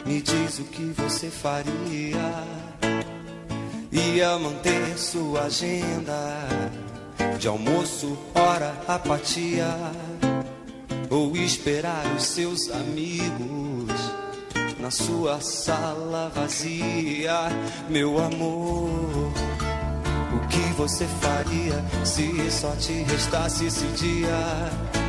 me 0.08 0.22
diz 0.22 0.60
o 0.60 0.64
que 0.64 0.86
você 0.95 1.30
faria. 1.30 2.34
Ia 3.91 4.39
manter 4.39 4.97
sua 4.97 5.43
agenda 5.43 6.47
de 7.38 7.47
almoço, 7.47 8.18
hora, 8.34 8.74
apatia, 8.88 9.68
ou 11.10 11.36
esperar 11.36 12.05
os 12.16 12.24
seus 12.24 12.72
amigos 12.72 13.91
na 14.80 14.89
sua 14.89 15.41
sala 15.41 16.32
vazia, 16.34 17.49
meu 17.89 18.18
amor. 18.24 18.89
O 20.34 20.47
que 20.47 20.74
você 20.78 21.05
faria 21.20 21.84
se 22.05 22.49
só 22.49 22.72
te 22.78 22.93
restasse 23.03 23.66
esse 23.66 23.86
dia? 23.88 25.07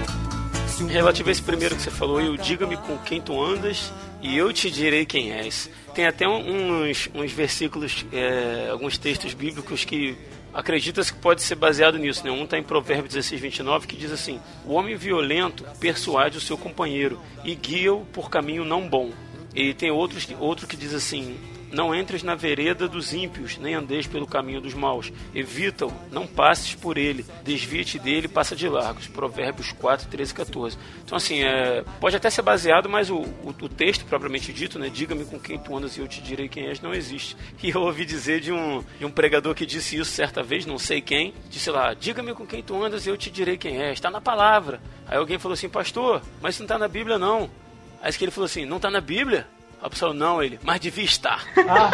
O 0.80 0.86
Relativo 0.86 1.28
a 1.28 1.32
esse 1.32 1.42
primeiro 1.42 1.74
que 1.74 1.82
você 1.82 1.90
falou, 1.90 2.20
eu 2.20 2.36
diga-me 2.36 2.76
com 2.76 2.96
quem 2.98 3.20
tu 3.20 3.42
andas 3.42 3.92
e 4.22 4.38
eu 4.38 4.52
te 4.52 4.70
direi 4.70 5.04
quem 5.04 5.32
és. 5.32 5.68
Tem 5.92 6.06
até 6.06 6.26
uns, 6.28 7.08
uns 7.12 7.32
versículos, 7.32 8.06
é, 8.12 8.68
alguns 8.70 8.96
textos 8.96 9.34
bíblicos 9.34 9.84
que 9.84 10.16
acredita-se 10.54 11.12
que 11.12 11.18
pode 11.18 11.42
ser 11.42 11.56
baseado 11.56 11.98
nisso. 11.98 12.24
Né? 12.24 12.30
Um 12.30 12.44
está 12.44 12.56
em 12.56 12.62
Provérbios 12.62 13.12
16, 13.12 13.40
29, 13.40 13.86
que 13.88 13.96
diz 13.96 14.12
assim: 14.12 14.40
O 14.64 14.74
homem 14.74 14.94
violento 14.94 15.64
persuade 15.80 16.38
o 16.38 16.40
seu 16.40 16.56
companheiro 16.56 17.20
e 17.44 17.56
guia-o 17.56 18.04
por 18.12 18.30
caminho 18.30 18.64
não 18.64 18.88
bom. 18.88 19.10
E 19.54 19.74
tem 19.74 19.90
outros, 19.90 20.28
outro 20.38 20.68
que 20.68 20.76
diz 20.76 20.94
assim: 20.94 21.36
Não 21.70 21.94
entres 21.94 22.22
na 22.22 22.34
vereda 22.34 22.88
dos 22.88 23.12
ímpios, 23.12 23.58
nem 23.58 23.74
andeis 23.74 24.06
pelo 24.06 24.26
caminho 24.26 24.60
dos 24.60 24.74
maus. 24.74 25.12
Evita-o, 25.34 25.92
não 26.10 26.26
passes 26.26 26.74
por 26.74 26.96
ele. 26.96 27.24
Desvia-te 27.44 27.98
dele 27.98 28.28
passa 28.28 28.56
de 28.56 28.68
largos. 28.68 29.06
Provérbios 29.06 29.72
4, 29.72 30.08
13 30.08 30.32
e 30.32 30.34
14. 30.34 30.78
Então, 31.04 31.16
assim, 31.16 31.42
é, 31.42 31.84
pode 32.00 32.16
até 32.16 32.30
ser 32.30 32.42
baseado, 32.42 32.88
mas 32.88 33.10
o, 33.10 33.16
o, 33.18 33.48
o 33.48 33.68
texto 33.68 34.04
propriamente 34.04 34.52
dito, 34.52 34.78
né? 34.78 34.88
Diga-me 34.88 35.24
com 35.24 35.38
quem 35.38 35.58
tu 35.58 35.76
andas 35.76 35.96
e 35.96 36.00
eu 36.00 36.08
te 36.08 36.20
direi 36.22 36.48
quem 36.48 36.66
és, 36.66 36.80
não 36.80 36.94
existe. 36.94 37.36
E 37.60 37.70
eu 37.70 37.82
ouvi 37.82 38.04
dizer 38.04 38.40
de 38.40 38.52
um, 38.52 38.82
de 38.98 39.04
um 39.04 39.10
pregador 39.10 39.54
que 39.54 39.66
disse 39.66 39.96
isso 39.96 40.10
certa 40.10 40.42
vez, 40.42 40.64
não 40.64 40.78
sei 40.78 41.02
quem, 41.02 41.34
disse 41.50 41.70
lá: 41.70 41.92
Diga-me 41.92 42.32
com 42.32 42.46
quem 42.46 42.62
tu 42.62 42.82
andas 42.82 43.04
e 43.04 43.10
eu 43.10 43.16
te 43.16 43.30
direi 43.30 43.58
quem 43.58 43.82
és. 43.82 43.94
Está 43.94 44.10
na 44.10 44.20
palavra. 44.20 44.80
Aí 45.06 45.18
alguém 45.18 45.38
falou 45.38 45.54
assim, 45.54 45.68
pastor, 45.68 46.22
mas 46.40 46.54
isso 46.54 46.62
não 46.62 46.66
está 46.66 46.78
na 46.78 46.88
Bíblia, 46.88 47.18
não. 47.18 47.50
Aí 48.00 48.12
que 48.12 48.24
ele 48.24 48.30
falou 48.30 48.46
assim: 48.46 48.64
Não 48.64 48.76
está 48.76 48.90
na 48.90 49.00
Bíblia? 49.00 49.46
A 49.80 49.88
pessoa, 49.88 50.12
não, 50.12 50.42
ele, 50.42 50.58
mas 50.62 50.80
devia 50.80 51.04
estar. 51.04 51.44
Ah. 51.68 51.90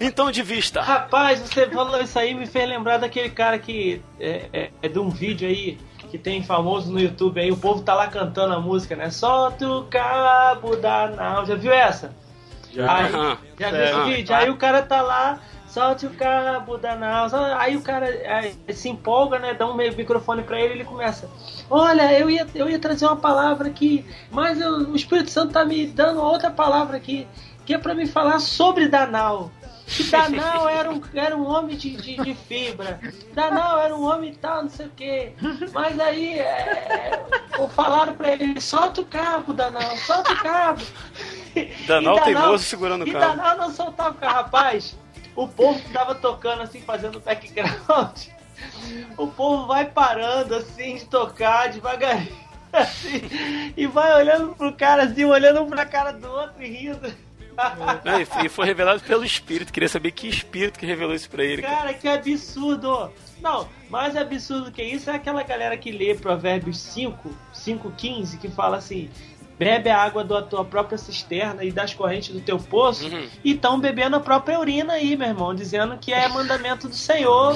Então 0.00 0.30
devia 0.30 0.58
estar. 0.58 0.82
Rapaz, 0.82 1.40
você 1.40 1.68
falou 1.68 2.00
isso 2.00 2.18
aí 2.18 2.34
me 2.34 2.46
fez 2.46 2.68
lembrar 2.68 2.98
daquele 2.98 3.30
cara 3.30 3.58
que 3.58 4.02
é, 4.20 4.48
é, 4.52 4.70
é 4.82 4.88
de 4.88 4.98
um 4.98 5.08
vídeo 5.08 5.48
aí 5.48 5.78
que 6.10 6.18
tem 6.18 6.42
famoso 6.42 6.92
no 6.92 7.00
YouTube 7.00 7.40
aí, 7.40 7.50
o 7.50 7.56
povo 7.56 7.82
tá 7.82 7.94
lá 7.94 8.06
cantando 8.06 8.54
a 8.54 8.60
música, 8.60 8.94
né? 8.94 9.10
Solta 9.10 9.68
o 9.68 9.84
cabo 9.84 10.76
da 10.76 11.08
nau. 11.08 11.44
Já 11.44 11.54
viu 11.56 11.72
essa? 11.72 12.14
Já. 12.72 12.96
Aí, 12.96 13.12
já 13.58 13.70
viu 13.70 13.84
esse 13.84 14.16
vídeo? 14.16 14.34
Aí 14.34 14.50
o 14.50 14.56
cara 14.56 14.82
tá 14.82 15.02
lá, 15.02 15.40
solte 15.74 16.06
o 16.06 16.10
cabo 16.14 16.78
da 16.78 16.94
nau. 16.94 17.26
Aí 17.58 17.76
o 17.76 17.82
cara 17.82 18.06
aí, 18.06 18.56
se 18.72 18.88
empolga, 18.88 19.40
né? 19.40 19.54
Dá 19.54 19.66
um 19.66 19.74
microfone 19.74 20.44
pra 20.44 20.58
ele 20.60 20.74
e 20.74 20.76
ele 20.78 20.84
começa. 20.84 21.28
Olha, 21.68 22.16
eu 22.16 22.30
ia, 22.30 22.46
eu 22.54 22.70
ia 22.70 22.78
trazer 22.78 23.06
uma 23.06 23.16
palavra 23.16 23.66
aqui, 23.68 24.06
mas 24.30 24.60
eu- 24.60 24.90
o 24.90 24.94
Espírito 24.96 25.30
Santo 25.30 25.52
tá 25.52 25.64
me 25.64 25.84
dando 25.86 26.22
outra 26.22 26.50
palavra 26.50 26.96
aqui, 26.96 27.26
que 27.66 27.74
é 27.74 27.78
pra 27.78 27.92
me 27.94 28.06
falar 28.06 28.38
sobre 28.38 28.86
Danal. 28.88 29.50
Que 29.86 30.04
Danal 30.04 30.68
era 30.70 30.90
um, 30.90 31.02
era 31.12 31.36
um 31.36 31.46
homem 31.46 31.76
de, 31.76 31.96
de, 31.96 32.16
de 32.16 32.34
fibra. 32.34 33.00
Danal 33.34 33.78
era 33.80 33.94
um 33.94 34.04
homem 34.06 34.32
tal, 34.32 34.62
não 34.62 34.70
sei 34.70 34.86
o 34.86 34.90
quê. 34.96 35.32
Mas 35.72 35.98
aí 35.98 36.38
é, 36.38 37.24
é, 37.58 37.68
falaram 37.68 38.14
pra 38.14 38.30
ele, 38.32 38.60
solta 38.60 39.00
o 39.00 39.04
cabo, 39.04 39.52
Danal, 39.52 39.96
solta 39.98 40.32
o 40.32 40.36
cabo. 40.36 40.82
Danal 41.86 42.16
E 42.16 42.20
teimoso 42.22 42.64
segurando 42.64 43.02
o 43.04 43.08
e 43.08 43.12
cabo. 43.12 43.26
Danal 43.36 43.56
não 43.58 43.70
soltava 43.72 44.10
o 44.10 44.14
carro, 44.14 44.34
rapaz. 44.36 44.96
O 45.36 45.48
povo 45.48 45.80
que 45.80 45.90
tava 45.92 46.14
tocando 46.14 46.62
assim, 46.62 46.80
fazendo 46.80 47.20
background. 47.20 48.28
O 49.16 49.26
povo 49.26 49.66
vai 49.66 49.84
parando 49.86 50.54
assim 50.54 50.96
de 50.96 51.04
tocar 51.06 51.70
devagarinho. 51.70 52.44
Assim, 52.74 53.20
e 53.76 53.86
vai 53.86 54.12
olhando 54.14 54.52
pro 54.56 54.72
cara 54.72 55.04
assim, 55.04 55.24
olhando 55.24 55.62
um 55.62 55.68
pra 55.70 55.86
cara 55.86 56.10
do 56.12 56.28
outro 56.28 56.60
e 56.60 56.66
rindo. 56.68 57.14
Não, 58.04 58.20
e 58.20 58.24
foi- 58.24 58.46
e 58.46 58.48
foi 58.48 58.66
revelado 58.66 59.00
pelo 59.02 59.24
espírito. 59.24 59.72
Queria 59.72 59.88
saber 59.88 60.10
que 60.10 60.26
espírito 60.26 60.76
que 60.76 60.84
revelou 60.84 61.14
isso 61.14 61.30
pra 61.30 61.44
ele. 61.44 61.62
cara. 61.62 61.76
Cara, 61.76 61.94
que 61.94 62.08
absurdo! 62.08 63.12
Não, 63.40 63.68
mais 63.88 64.16
absurdo 64.16 64.72
que 64.72 64.82
isso 64.82 65.08
é 65.08 65.14
aquela 65.14 65.44
galera 65.44 65.76
que 65.76 65.92
lê 65.92 66.16
Provérbios 66.16 66.78
5, 66.80 67.30
5,15, 67.54 68.38
que 68.40 68.48
fala 68.48 68.78
assim: 68.78 69.08
bebe 69.58 69.88
a 69.88 69.98
água 70.02 70.24
da 70.24 70.42
tua 70.42 70.64
própria 70.64 70.98
cisterna 70.98 71.62
e 71.64 71.70
das 71.70 71.94
correntes 71.94 72.34
do 72.34 72.40
teu 72.40 72.58
poço, 72.58 73.06
Uhum. 73.06 73.28
e 73.44 73.52
estão 73.52 73.78
bebendo 73.78 74.16
a 74.16 74.20
própria 74.20 74.58
urina 74.58 74.94
aí, 74.94 75.16
meu 75.16 75.28
irmão, 75.28 75.54
dizendo 75.54 75.96
que 75.98 76.12
é 76.12 76.28
mandamento 76.28 76.88
do 76.88 76.94
Senhor. 76.96 77.54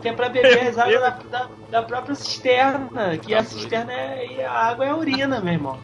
Que 0.00 0.08
é 0.08 0.12
pra 0.12 0.28
beber 0.28 0.68
as 0.68 0.78
águas 0.78 1.00
da, 1.00 1.10
da- 1.30 1.48
da 1.70 1.82
própria 1.82 2.14
cisterna, 2.14 3.16
que 3.18 3.34
a 3.34 3.42
cisterna 3.44 3.92
é, 3.92 4.26
e 4.36 4.42
a 4.42 4.50
água 4.52 4.84
é 4.84 4.90
a 4.90 4.96
urina, 4.96 5.40
meu 5.40 5.52
irmão. 5.52 5.78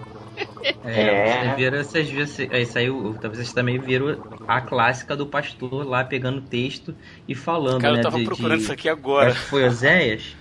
É, 0.85 1.01
É. 1.03 1.33
vocês 1.43 1.57
viram, 1.57 1.79
vocês 1.85 2.09
viram, 2.11 2.27
se- 2.27 2.49
é, 2.53 2.63
isso 2.63 2.79
aí, 2.79 2.89
o- 2.91 3.13
talvez 3.15 3.39
vocês 3.39 3.53
também 3.53 3.79
viram 3.79 4.17
a 4.47 4.61
clássica 4.61 5.17
do 5.17 5.27
pastor 5.27 5.85
lá 5.87 6.05
pegando 6.05 6.41
texto 6.41 6.95
e 7.27 7.35
falando, 7.35 7.81
Cara, 7.81 7.95
né? 7.95 7.99
eu 8.01 8.03
tava 8.05 8.19
de- 8.19 8.25
procurando 8.25 8.59
de- 8.59 8.63
isso 8.63 8.73
aqui 8.73 8.89
agora. 8.89 9.31
Acho 9.31 9.41
que 9.41 9.47
foi 9.47 9.65
Oséias. 9.67 10.37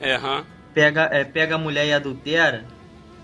É, 0.00 0.14
aham. 0.14 0.44
Pega, 0.74 1.08
é, 1.12 1.24
pega 1.24 1.54
a 1.54 1.58
mulher 1.58 1.86
e 1.86 1.92
adultera. 1.92 2.64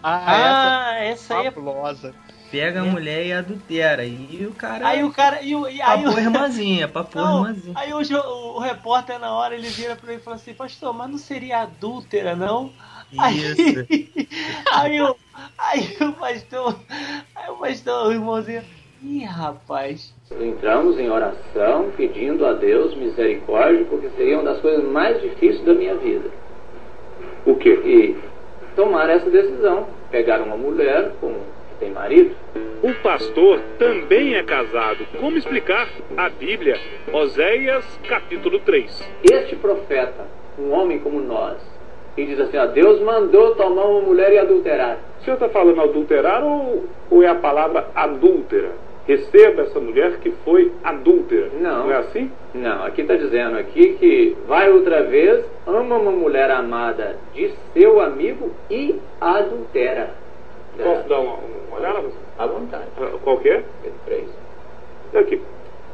Ah, 0.03 0.23
Ah, 0.27 0.95
essa 1.05 1.35
essa 1.35 1.39
aí 1.39 1.47
é. 1.47 1.51
fabulosa. 1.51 2.15
Pega 2.51 2.81
a 2.81 2.85
mulher 2.85 3.27
e 3.27 3.33
adultera. 3.33 4.05
E 4.07 4.47
o 4.47 4.53
cara. 4.53 4.89
Aí 4.89 5.05
o 5.05 5.13
cara. 5.13 5.43
E, 5.43 5.55
o- 5.55 5.69
e 5.69 5.83
aí 5.83 6.03
Papou 6.03 6.15
o- 6.15 6.21
irmãzinha, 6.21 6.89
papou 6.89 7.21
Não, 7.23 7.47
irmãzinha. 7.47 7.75
aí 7.77 7.93
o, 7.93 7.99
o, 7.99 8.57
o 8.57 8.59
repórter 8.59 9.19
na 9.19 9.33
hora 9.33 9.55
ele 9.55 9.69
vira 9.69 9.97
pra 9.97 10.13
ele 10.13 10.21
e 10.21 10.25
fala 10.25 10.37
assim, 10.37 10.55
pastor, 10.55 10.95
mas 10.95 11.11
não 11.11 11.19
seria 11.19 11.59
adúltera, 11.61 12.35
não? 12.35 12.73
Isso. 13.13 13.87
Aí, 13.91 14.29
aí, 14.73 15.03
o, 15.03 15.17
aí 15.59 15.97
o 16.01 16.13
pastor, 16.13 16.79
aí 17.35 17.51
o 17.51 17.57
pastor, 17.57 18.07
o 18.09 18.13
irmãozinho, 18.13 18.63
ih 19.03 19.25
rapaz, 19.25 20.15
Entramos 20.41 20.99
em 20.99 21.09
oração 21.09 21.91
pedindo 21.97 22.45
a 22.47 22.53
Deus 22.53 22.95
misericórdia, 22.97 23.85
porque 23.87 24.11
seria 24.11 24.37
uma 24.39 24.53
das 24.53 24.61
coisas 24.61 24.85
mais 24.85 25.21
difíceis 25.23 25.65
da 25.65 25.75
minha 25.75 25.97
vida. 25.97 26.31
O 27.49 27.55
quê? 27.55 27.81
E 27.83 28.17
tomar 28.77 29.09
essa 29.09 29.31
decisão. 29.31 29.87
Pegar 30.11 30.43
uma 30.43 30.55
mulher 30.55 31.13
com, 31.19 31.33
que 31.33 31.77
tem 31.81 31.91
marido. 31.91 32.37
O 32.83 32.93
pastor 33.03 33.59
também 33.79 34.35
é 34.35 34.43
casado. 34.43 35.07
Como 35.19 35.39
explicar? 35.39 35.89
A 36.15 36.29
Bíblia, 36.29 36.79
Oséias 37.11 37.87
capítulo 38.07 38.59
3. 38.61 39.11
Este 39.33 39.57
profeta, 39.57 40.27
um 40.59 40.73
homem 40.73 40.99
como 40.99 41.21
nós, 41.21 41.57
e 42.19 42.27
diz 42.27 42.39
assim: 42.39 42.59
ó, 42.59 42.67
Deus 42.67 43.01
mandou 43.01 43.55
tomar 43.55 43.87
uma 43.87 44.03
mulher 44.03 44.31
e 44.31 44.39
adulterar. 44.39 44.99
O 45.19 45.25
senhor 45.25 45.37
está 45.37 45.49
falando 45.49 45.81
adulterar 45.81 46.45
ou, 46.45 46.85
ou 47.11 47.23
é 47.23 47.29
a 47.29 47.35
palavra 47.35 47.89
adúltera? 47.95 48.73
Receba 49.09 49.63
essa 49.63 49.81
mulher 49.81 50.19
que 50.19 50.31
foi 50.45 50.71
adúltera. 50.85 51.49
Não. 51.59 51.87
Não 51.87 51.91
é 51.93 51.97
assim? 51.97 52.31
Não, 52.55 52.85
aqui 52.85 53.01
está 53.01 53.17
dizendo 53.17 53.57
aqui 53.57 53.95
que 53.95 54.37
vai 54.47 54.71
outra 54.71 55.03
vez, 55.05 55.47
ama 55.67 55.97
uma 55.97 56.11
mulher 56.11 56.51
amada 56.51 57.17
de 57.35 57.51
seu 57.73 58.03
amigo 58.03 58.51
e 58.71 59.01
adultera. 59.19 60.11
Posso 60.77 61.09
dar 61.09 61.21
uma, 61.21 61.39
uma 61.69 61.79
olhada? 61.79 62.05
À 62.39 62.47
vontade. 62.47 62.85
Ah, 63.01 63.11
Qual 63.25 63.39
que 63.39 63.49
é? 63.49 63.65
Pedro 63.83 63.99
3. 64.05 64.29
Aqui. 65.15 65.41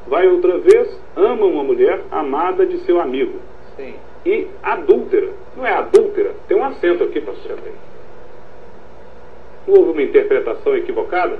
Vai 0.08 0.26
outra 0.26 0.58
vez, 0.58 1.00
ama 1.14 1.46
uma 1.46 1.62
mulher 1.62 2.00
amada 2.10 2.66
de 2.66 2.78
seu 2.78 3.00
amigo. 3.00 3.38
Sim. 3.76 3.94
E 4.26 4.48
adúltera. 4.60 5.28
Não 5.56 5.64
é 5.64 5.72
adúltera? 5.72 6.32
Tem 6.48 6.56
um 6.56 6.64
acento 6.64 7.04
aqui, 7.04 7.20
pastor. 7.20 7.58
Não 9.68 9.74
houve 9.78 9.92
uma 9.92 10.02
interpretação 10.02 10.76
equivocada? 10.76 11.38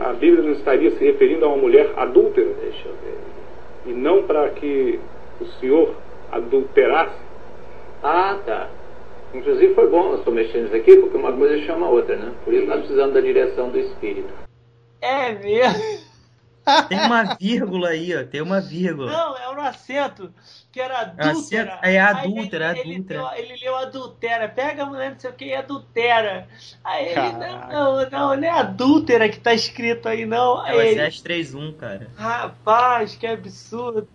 A 0.00 0.12
Bíblia 0.12 0.42
não 0.42 0.52
estaria 0.52 0.90
se 0.92 1.04
referindo 1.04 1.44
a 1.44 1.48
uma 1.48 1.56
mulher 1.56 1.92
adúltera? 1.96 2.50
Deixa 2.62 2.88
eu 2.88 2.94
ver. 3.04 3.18
E 3.86 3.92
não 3.92 4.22
para 4.22 4.48
que 4.50 5.00
o 5.40 5.44
senhor 5.60 5.94
adulterasse? 6.30 7.18
Ah, 8.02 8.38
tá. 8.44 8.68
Inclusive 9.34 9.74
foi 9.74 9.88
bom 9.88 10.10
eu 10.12 10.18
estou 10.18 10.32
mexendo 10.32 10.66
isso 10.66 10.76
aqui, 10.76 10.96
porque 10.96 11.16
uma 11.16 11.32
coisa 11.32 11.58
chama 11.64 11.86
a 11.86 11.90
outra, 11.90 12.16
né? 12.16 12.32
Por 12.44 12.54
isso 12.54 12.66
nós 12.66 12.78
precisamos 12.78 13.14
da 13.14 13.20
direção 13.20 13.68
do 13.70 13.78
Espírito. 13.78 14.32
é 15.00 15.32
mesmo? 15.32 16.06
Tem 16.88 16.98
uma 17.00 17.36
vírgula 17.36 17.90
aí, 17.90 18.16
ó. 18.16 18.24
Tem 18.24 18.40
uma 18.40 18.60
vírgula. 18.60 19.10
Não, 19.12 19.36
é 19.36 19.48
um 19.50 19.60
acento 19.60 20.32
que 20.72 20.80
era 20.80 21.00
adúltera. 21.00 21.30
Acento- 21.74 21.86
é 21.86 21.98
adúltera, 22.00 22.70
Aí 22.70 22.80
ele, 22.80 22.92
adúltera. 22.94 23.28
Ele, 23.36 23.44
leu, 23.44 23.52
ele 23.52 23.64
leu 23.64 23.76
adultera, 23.76 24.48
pega 24.48 24.82
a 24.82 24.86
mulher 24.86 25.12
não 25.12 25.18
sei 25.20 25.30
o 25.30 25.32
que 25.34 25.44
e 25.46 25.54
adultera. 25.54 26.48
Aí 26.84 27.06
ele, 27.06 27.14
Caraca. 27.14 27.38
não, 27.72 27.96
não, 27.96 28.10
não, 28.10 28.36
não 28.36 28.44
é 28.44 28.50
adúltera 28.50 29.28
que 29.28 29.38
tá 29.40 29.54
escrito 29.54 30.08
aí, 30.08 30.26
não. 30.26 30.66
É 30.66 30.70
Aí 30.70 30.76
o 30.76 30.80
ele, 30.82 30.90
Oséias 30.94 31.22
3.1, 31.22 31.76
cara. 31.76 32.10
rapaz, 32.16 33.14
que 33.16 33.26
absurdo. 33.26 34.08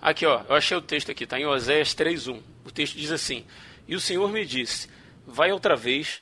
Aqui, 0.00 0.26
ó, 0.26 0.42
eu 0.48 0.54
achei 0.54 0.76
o 0.76 0.80
texto 0.82 1.10
aqui, 1.10 1.26
tá 1.26 1.38
em 1.38 1.46
Oséias 1.46 1.94
3:1. 1.94 2.40
O 2.64 2.70
texto 2.70 2.96
diz 2.96 3.10
assim: 3.10 3.44
E 3.86 3.94
o 3.96 4.00
Senhor 4.00 4.30
me 4.30 4.44
disse: 4.44 4.88
Vai 5.26 5.50
outra 5.52 5.74
vez, 5.74 6.20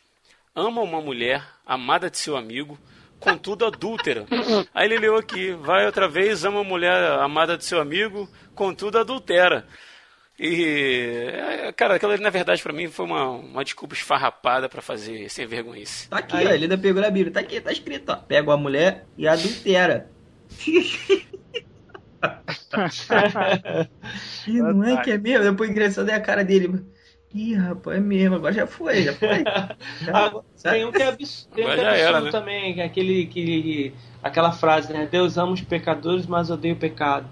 ama 0.55 0.81
uma 0.81 1.01
mulher 1.01 1.43
amada 1.67 2.09
de 2.09 2.19
seu 2.19 2.37
amigo, 2.37 2.79
contudo 3.21 3.67
adúltera. 3.67 4.27
Aí 4.75 4.87
ele 4.87 4.99
leu 4.99 5.17
aqui: 5.17 5.53
Vai 5.53 5.87
outra 5.87 6.09
vez, 6.09 6.45
ama 6.45 6.61
uma 6.61 6.64
mulher 6.69 7.12
amada 7.21 7.57
de 7.57 7.64
seu 7.64 7.81
amigo, 7.81 8.29
contudo 8.55 8.99
adultera. 8.99 9.67
E, 10.39 11.31
é, 11.33 11.73
cara, 11.73 11.95
aquela 11.95 12.12
ali, 12.12 12.23
na 12.23 12.29
verdade, 12.29 12.62
pra 12.62 12.73
mim 12.73 12.89
foi 12.89 13.07
uma, 13.07 13.31
uma 13.31 13.64
desculpa 13.64 13.95
esfarrapada 13.95 14.69
pra 14.69 14.83
fazer 14.83 15.31
sem 15.31 15.47
vergonhice. 15.47 16.11
Tá 16.11 16.19
aqui, 16.19 16.37
Aí- 16.37 16.47
ó. 16.47 16.51
Ele 16.51 16.64
ainda 16.64 16.77
pegou 16.77 17.01
na 17.01 17.09
Bíblia. 17.09 17.33
Tá 17.33 17.41
aqui, 17.41 17.59
tá 17.61 17.73
escrito, 17.73 18.11
ó. 18.12 18.17
Pega 18.17 18.53
a 18.53 18.57
mulher 18.57 19.07
e 19.17 19.27
adultera. 19.27 20.11
Ih, 24.47 24.61
não 24.61 24.85
é 24.85 25.03
que 25.03 25.11
é 25.11 25.19
mesmo? 25.19 25.51
Depois 25.51 25.71
engraçado 25.71 26.09
é 26.11 26.14
a 26.14 26.21
cara 26.21 26.45
dele. 26.45 26.85
Ih, 27.35 27.55
rapaz, 27.55 27.97
é 27.99 28.01
mesmo. 28.01 28.37
Agora 28.37 28.53
já 28.53 28.66
foi, 28.66 29.03
já 29.05 29.12
foi. 29.14 29.45
Já, 30.01 30.12
Agora, 30.27 30.45
sabe? 30.55 30.77
tem 30.77 30.85
um 30.87 30.93
que 30.93 31.03
é 31.03 31.09
absurdo, 31.09 31.55
tem 31.55 31.66
um 31.66 31.72
que 31.74 31.81
é 31.81 31.81
já 31.81 31.93
era, 31.97 32.18
absurdo 32.18 32.24
né? 32.24 32.31
também, 32.31 32.74
que 32.74 32.81
é 32.81 32.85
aquele, 32.85 33.27
que, 33.27 33.95
aquela 34.22 34.53
frase, 34.53 34.93
né? 34.93 35.07
Deus 35.07 35.37
ama 35.37 35.53
os 35.53 35.61
pecadores, 35.62 36.27
mas 36.27 36.51
odeia 36.51 36.74
o 36.74 36.77
pecado. 36.79 37.29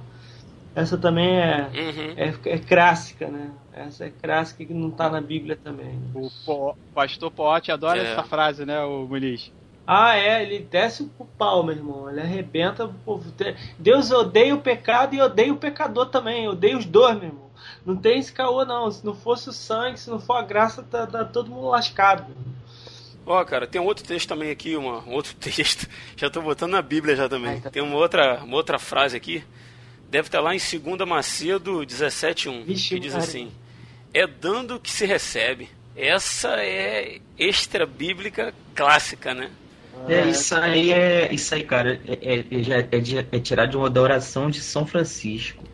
Essa 0.75 0.99
também 0.99 1.39
é, 1.39 1.69
Uhum. 1.73 2.15
é, 2.17 2.35
é 2.55 2.59
clássica, 2.59 3.29
né? 3.29 3.51
Essa 3.73 4.07
é 4.07 4.11
clássica 4.11 4.65
que 4.65 4.75
não 4.75 4.91
tá 4.91 5.09
na 5.09 5.21
Bíblia 5.21 5.57
também. 5.57 5.87
né? 5.97 6.11
O 6.15 6.31
po- 6.45 6.77
pastor 6.93 7.31
Pote 7.31 7.71
adora 7.73 8.01
É. 8.01 8.13
essa 8.13 8.23
frase, 8.25 8.65
né, 8.67 8.81
o 8.85 9.07
Muniz? 9.07 9.53
Ah, 9.87 10.17
é, 10.17 10.43
ele 10.43 10.61
desce 10.61 11.05
pro 11.05 11.27
pau, 11.39 11.63
meu 11.63 11.75
irmão. 11.77 12.11
Ele 12.11 12.21
arrebenta. 12.21 12.87
o 12.87 12.95
povo. 12.95 13.33
Deus 13.79 14.11
odeia 14.11 14.55
o 14.55 14.61
pecado 14.61 15.15
e 15.15 15.21
odeia 15.21 15.53
o 15.53 15.57
pecador 15.59 16.07
também. 16.07 16.49
Odeia 16.49 16.77
os 16.79 16.87
dois, 16.87 17.17
meu 17.19 17.29
irmão. 17.29 17.44
Não 17.85 17.97
tem 17.97 18.19
esse 18.19 18.33
caô, 18.33 18.65
não. 18.65 18.91
Se 18.91 19.05
não 19.05 19.15
fosse 19.15 19.49
o 19.49 19.53
sangue, 19.53 19.99
se 19.99 20.09
não 20.11 20.19
for 20.21 20.35
a 20.35 20.43
graça, 20.43 20.83
tá, 20.83 21.07
tá 21.07 21.25
todo 21.25 21.51
mundo 21.51 21.69
lascado. 21.69 22.27
Ó, 23.27 23.43
cara, 23.45 23.67
tem 23.67 23.81
um 23.81 23.85
outro 23.87 24.05
texto 24.05 24.29
também 24.29 24.51
aqui, 24.51 24.77
uma, 24.77 24.99
um 25.01 25.13
outro 25.13 25.35
texto. 25.41 25.89
Já 26.17 26.29
tô 26.29 26.43
botando 26.43 26.73
na 26.73 26.83
Bíblia 26.83 27.17
já 27.17 27.29
também. 27.29 27.53
Ai, 27.53 27.61
tá. 27.61 27.71
Tem 27.71 27.83
uma 27.83 27.97
outra, 27.97 28.43
uma 28.45 28.57
outra 28.57 28.79
frase 28.79 29.17
aqui. 29.17 29.43
Deve 30.11 30.29
estar 30.29 30.41
lá 30.41 30.55
em 30.55 30.59
2 30.59 31.09
Macedo 31.09 31.81
17.1, 31.81 32.65
Vixe, 32.65 32.89
que 32.91 33.01
diz 33.01 33.15
assim: 33.15 33.51
É 34.13 34.27
dando 34.27 34.79
que 34.79 34.91
se 34.91 35.07
recebe. 35.07 35.69
Essa 35.97 36.51
é 36.61 37.21
extra 37.39 37.87
bíblica 37.87 38.53
clássica, 38.75 39.33
né? 39.35 39.51
É, 40.09 40.27
isso 40.27 40.55
aí 40.57 40.93
é. 40.93 41.33
Isso 41.33 41.55
aí, 41.55 41.65
cara, 41.65 42.01
é, 42.07 42.35
é, 42.35 42.45
é 42.93 43.01
de- 43.01 43.19
é 43.19 43.39
tirado 43.41 43.71
de 43.71 43.77
uma 43.77 43.89
da 43.89 44.03
oração 44.03 44.51
de 44.51 44.61
São 44.61 44.85
Francisco. 44.87 45.65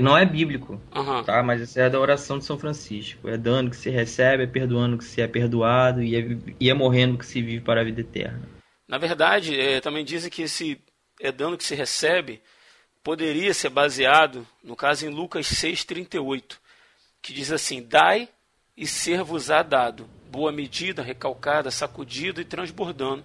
Não 0.00 0.18
é 0.18 0.24
bíblico, 0.24 0.80
Aham. 0.94 1.22
tá? 1.22 1.42
Mas 1.42 1.60
isso 1.60 1.78
é 1.78 1.88
da 1.88 2.00
oração 2.00 2.38
de 2.38 2.44
São 2.44 2.58
Francisco. 2.58 3.28
É 3.28 3.36
dando 3.36 3.70
que 3.70 3.76
se 3.76 3.90
recebe, 3.90 4.44
é 4.44 4.46
perdoando 4.46 4.98
que 4.98 5.04
se 5.04 5.20
é 5.20 5.28
perdoado, 5.28 6.02
e 6.02 6.16
é, 6.16 6.38
e 6.58 6.68
é 6.68 6.74
morrendo 6.74 7.16
que 7.16 7.26
se 7.26 7.40
vive 7.40 7.60
para 7.60 7.80
a 7.80 7.84
vida 7.84 8.00
eterna. 8.00 8.42
Na 8.88 8.98
verdade, 8.98 9.58
é, 9.58 9.80
também 9.80 10.04
dizem 10.04 10.30
que 10.30 10.42
esse 10.42 10.80
é 11.20 11.30
dano 11.30 11.56
que 11.56 11.64
se 11.64 11.74
recebe 11.74 12.42
poderia 13.02 13.52
ser 13.52 13.68
baseado, 13.68 14.46
no 14.62 14.76
caso, 14.76 15.06
em 15.06 15.10
Lucas 15.10 15.46
6,38, 15.46 16.56
que 17.20 17.32
diz 17.32 17.50
assim: 17.52 17.82
Dai 17.82 18.28
e 18.76 18.86
ser-vos-á 18.86 19.62
dado, 19.62 20.08
boa 20.30 20.50
medida, 20.50 21.02
recalcada, 21.02 21.70
sacudida 21.70 22.40
e 22.40 22.44
transbordando, 22.44 23.24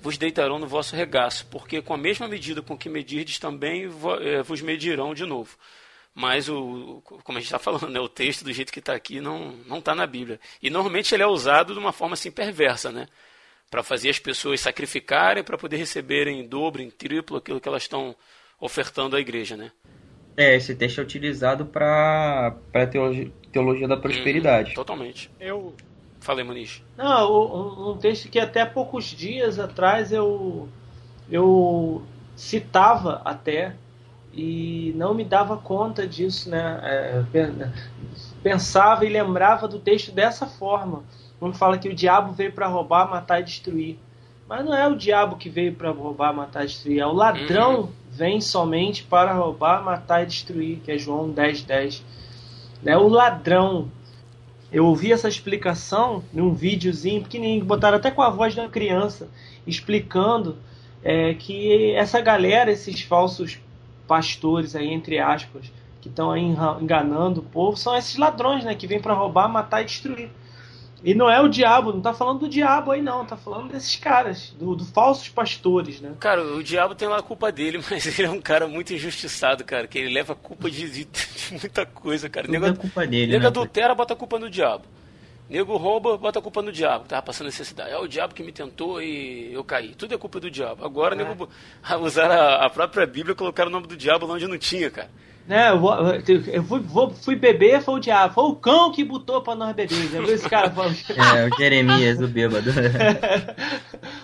vos 0.00 0.18
deitarão 0.18 0.58
no 0.58 0.66
vosso 0.66 0.96
regaço, 0.96 1.46
porque 1.46 1.82
com 1.82 1.94
a 1.94 1.98
mesma 1.98 2.26
medida 2.26 2.62
com 2.62 2.76
que 2.76 2.88
medirdes 2.88 3.38
também 3.38 3.84
eh, 3.84 4.42
vos 4.42 4.60
medirão 4.62 5.14
de 5.14 5.24
novo. 5.24 5.56
Mas, 6.14 6.48
o, 6.48 7.02
como 7.04 7.38
a 7.38 7.40
gente 7.40 7.46
está 7.48 7.58
falando, 7.58 7.88
né, 7.88 8.00
o 8.00 8.08
texto 8.08 8.44
do 8.44 8.52
jeito 8.52 8.72
que 8.72 8.80
está 8.80 8.94
aqui 8.94 9.20
não 9.20 9.52
não 9.66 9.78
está 9.78 9.94
na 9.94 10.06
Bíblia. 10.06 10.40
E 10.62 10.70
normalmente 10.70 11.14
ele 11.14 11.22
é 11.22 11.26
usado 11.26 11.72
de 11.72 11.78
uma 11.78 11.92
forma 11.92 12.14
assim 12.14 12.30
perversa, 12.30 12.90
né? 12.90 13.06
para 13.70 13.84
fazer 13.84 14.10
as 14.10 14.18
pessoas 14.18 14.60
sacrificarem 14.60 15.44
para 15.44 15.56
poder 15.56 15.76
receberem 15.76 16.40
em 16.40 16.48
dobro, 16.48 16.82
em 16.82 16.90
triplo 16.90 17.36
aquilo 17.36 17.60
que 17.60 17.68
elas 17.68 17.82
estão 17.82 18.16
ofertando 18.60 19.16
à 19.16 19.20
igreja, 19.20 19.56
né? 19.56 19.70
É, 20.36 20.56
esse 20.56 20.74
texto 20.74 20.98
é 20.98 21.02
utilizado 21.02 21.64
para 21.66 22.56
a 22.74 22.86
teologia, 22.86 23.30
teologia 23.52 23.86
da 23.86 23.96
prosperidade. 23.96 24.70
Uhum, 24.70 24.74
totalmente. 24.74 25.30
Eu, 25.38 25.74
Falei, 26.20 26.44
Muniz. 26.44 26.82
Não, 26.96 27.92
um, 27.92 27.96
texto 27.96 28.28
que 28.28 28.38
até 28.38 28.64
poucos 28.66 29.06
dias 29.06 29.58
atrás 29.58 30.12
eu, 30.12 30.68
eu 31.30 32.02
citava 32.36 33.22
até 33.24 33.74
e 34.32 34.92
não 34.96 35.14
me 35.14 35.24
dava 35.24 35.56
conta 35.56 36.06
disso, 36.06 36.50
né? 36.50 36.78
É, 36.82 37.24
pen- 37.32 37.72
pensava 38.42 39.04
e 39.04 39.08
lembrava 39.08 39.66
do 39.66 39.78
texto 39.78 40.12
dessa 40.12 40.46
forma. 40.46 41.02
Quando 41.38 41.56
fala 41.56 41.78
que 41.78 41.88
o 41.88 41.94
diabo 41.94 42.32
veio 42.32 42.52
para 42.52 42.66
roubar, 42.66 43.10
matar 43.10 43.40
e 43.40 43.44
destruir. 43.44 43.98
Mas 44.46 44.64
não 44.64 44.74
é 44.74 44.86
o 44.86 44.96
diabo 44.96 45.36
que 45.36 45.48
veio 45.48 45.74
para 45.74 45.90
roubar, 45.90 46.34
matar 46.34 46.64
e 46.64 46.66
destruir. 46.66 47.00
É 47.00 47.06
o 47.06 47.12
ladrão 47.12 47.88
vem 48.10 48.40
somente 48.40 49.04
para 49.04 49.32
roubar, 49.32 49.82
matar 49.82 50.22
e 50.22 50.26
destruir, 50.26 50.80
que 50.84 50.92
é 50.92 50.98
João 50.98 51.30
10, 51.30 51.62
10. 51.62 52.04
Né? 52.82 52.96
O 52.96 53.08
ladrão 53.08 53.88
eu 54.72 54.86
ouvi 54.86 55.12
essa 55.12 55.28
explicação 55.28 56.22
num 56.32 56.54
videozinho 56.54 57.22
pequenininho, 57.22 57.60
que 57.60 57.66
botaram 57.66 57.96
até 57.96 58.10
com 58.10 58.22
a 58.22 58.30
voz 58.30 58.56
uma 58.56 58.68
criança, 58.68 59.28
explicando 59.66 60.56
é, 61.02 61.34
que 61.34 61.92
essa 61.92 62.20
galera, 62.20 62.70
esses 62.70 63.02
falsos 63.02 63.58
pastores 64.06 64.76
aí, 64.76 64.88
entre 64.88 65.18
aspas, 65.18 65.72
que 66.00 66.08
estão 66.08 66.36
enganando 66.36 67.40
o 67.40 67.44
povo, 67.44 67.76
são 67.76 67.96
esses 67.96 68.16
ladrões, 68.16 68.64
né, 68.64 68.74
que 68.74 68.86
vêm 68.86 69.00
para 69.00 69.14
roubar, 69.14 69.48
matar 69.48 69.82
e 69.82 69.84
destruir. 69.84 70.30
E 71.02 71.14
não 71.14 71.30
é 71.30 71.40
o 71.40 71.48
diabo, 71.48 71.92
não 71.92 72.00
tá 72.00 72.12
falando 72.12 72.40
do 72.40 72.48
diabo 72.48 72.90
aí 72.92 73.00
não, 73.00 73.24
tá 73.24 73.36
falando 73.36 73.72
desses 73.72 73.96
caras, 73.96 74.50
do, 74.58 74.74
do 74.76 74.84
falsos 74.84 75.28
pastores, 75.30 76.00
né? 76.00 76.12
Cara, 76.20 76.42
o 76.44 76.62
diabo 76.62 76.94
tem 76.94 77.08
lá 77.08 77.18
a 77.18 77.22
culpa 77.22 77.50
dele, 77.50 77.80
mas 77.90 78.06
ele 78.18 78.28
é 78.28 78.30
um 78.30 78.40
cara 78.40 78.68
muito 78.68 78.92
injustiçado, 78.92 79.64
cara, 79.64 79.86
que 79.86 79.98
ele 79.98 80.12
leva 80.12 80.34
a 80.34 80.36
culpa 80.36 80.70
de, 80.70 80.88
de- 80.90 81.04
de 81.06 81.50
muita 81.58 81.86
coisa, 81.86 82.28
cara. 82.28 82.46
Tudo 82.46 82.52
Nego, 82.52 82.66
é 82.66 82.74
culpa 82.74 83.06
dele, 83.06 83.32
nego 83.32 83.42
né? 83.42 83.48
adultera, 83.48 83.94
bota 83.94 84.12
a 84.12 84.16
culpa 84.16 84.38
no 84.38 84.50
diabo. 84.50 84.84
Nego 85.48 85.76
rouba, 85.76 86.16
bota 86.16 86.38
a 86.38 86.42
culpa 86.42 86.62
no 86.62 86.70
diabo. 86.70 87.06
Tava 87.08 87.22
passando 87.22 87.46
necessidade. 87.46 87.90
É 87.90 87.98
o 87.98 88.06
diabo 88.06 88.32
que 88.34 88.42
me 88.42 88.52
tentou 88.52 89.02
e 89.02 89.52
eu 89.52 89.64
caí. 89.64 89.96
Tudo 89.96 90.14
é 90.14 90.18
culpa 90.18 90.38
do 90.38 90.48
diabo. 90.48 90.84
Agora, 90.84 91.16
nego 91.16 91.34
bo- 91.34 91.48
usaram 92.02 92.34
a, 92.34 92.66
a 92.66 92.70
própria 92.70 93.04
Bíblia 93.04 93.32
e 93.32 93.36
colocaram 93.36 93.68
o 93.68 93.72
nome 93.72 93.88
do 93.88 93.96
diabo 93.96 94.26
lá 94.26 94.34
onde 94.34 94.46
não 94.46 94.56
tinha, 94.56 94.88
cara. 94.90 95.10
Né, 95.48 95.70
eu, 95.70 95.80
vou- 95.80 95.96
eu 96.52 96.62
fui, 96.62 96.78
vou- 96.80 97.10
fui 97.10 97.34
beber, 97.34 97.82
foi 97.82 97.94
o 97.94 97.98
diabo, 97.98 98.34
foi 98.34 98.44
o 98.44 98.54
cão 98.54 98.92
que 98.92 99.02
botou 99.02 99.42
pra 99.42 99.56
nós 99.56 99.74
beber. 99.74 100.08
Já 100.08 100.20
viu 100.20 100.32
esse 100.34 100.48
cara 100.48 100.70
falando? 100.70 100.96
É, 101.36 101.48
o 101.48 101.56
Jeremias, 101.58 102.20
o 102.20 102.28
bêbado. 102.28 102.70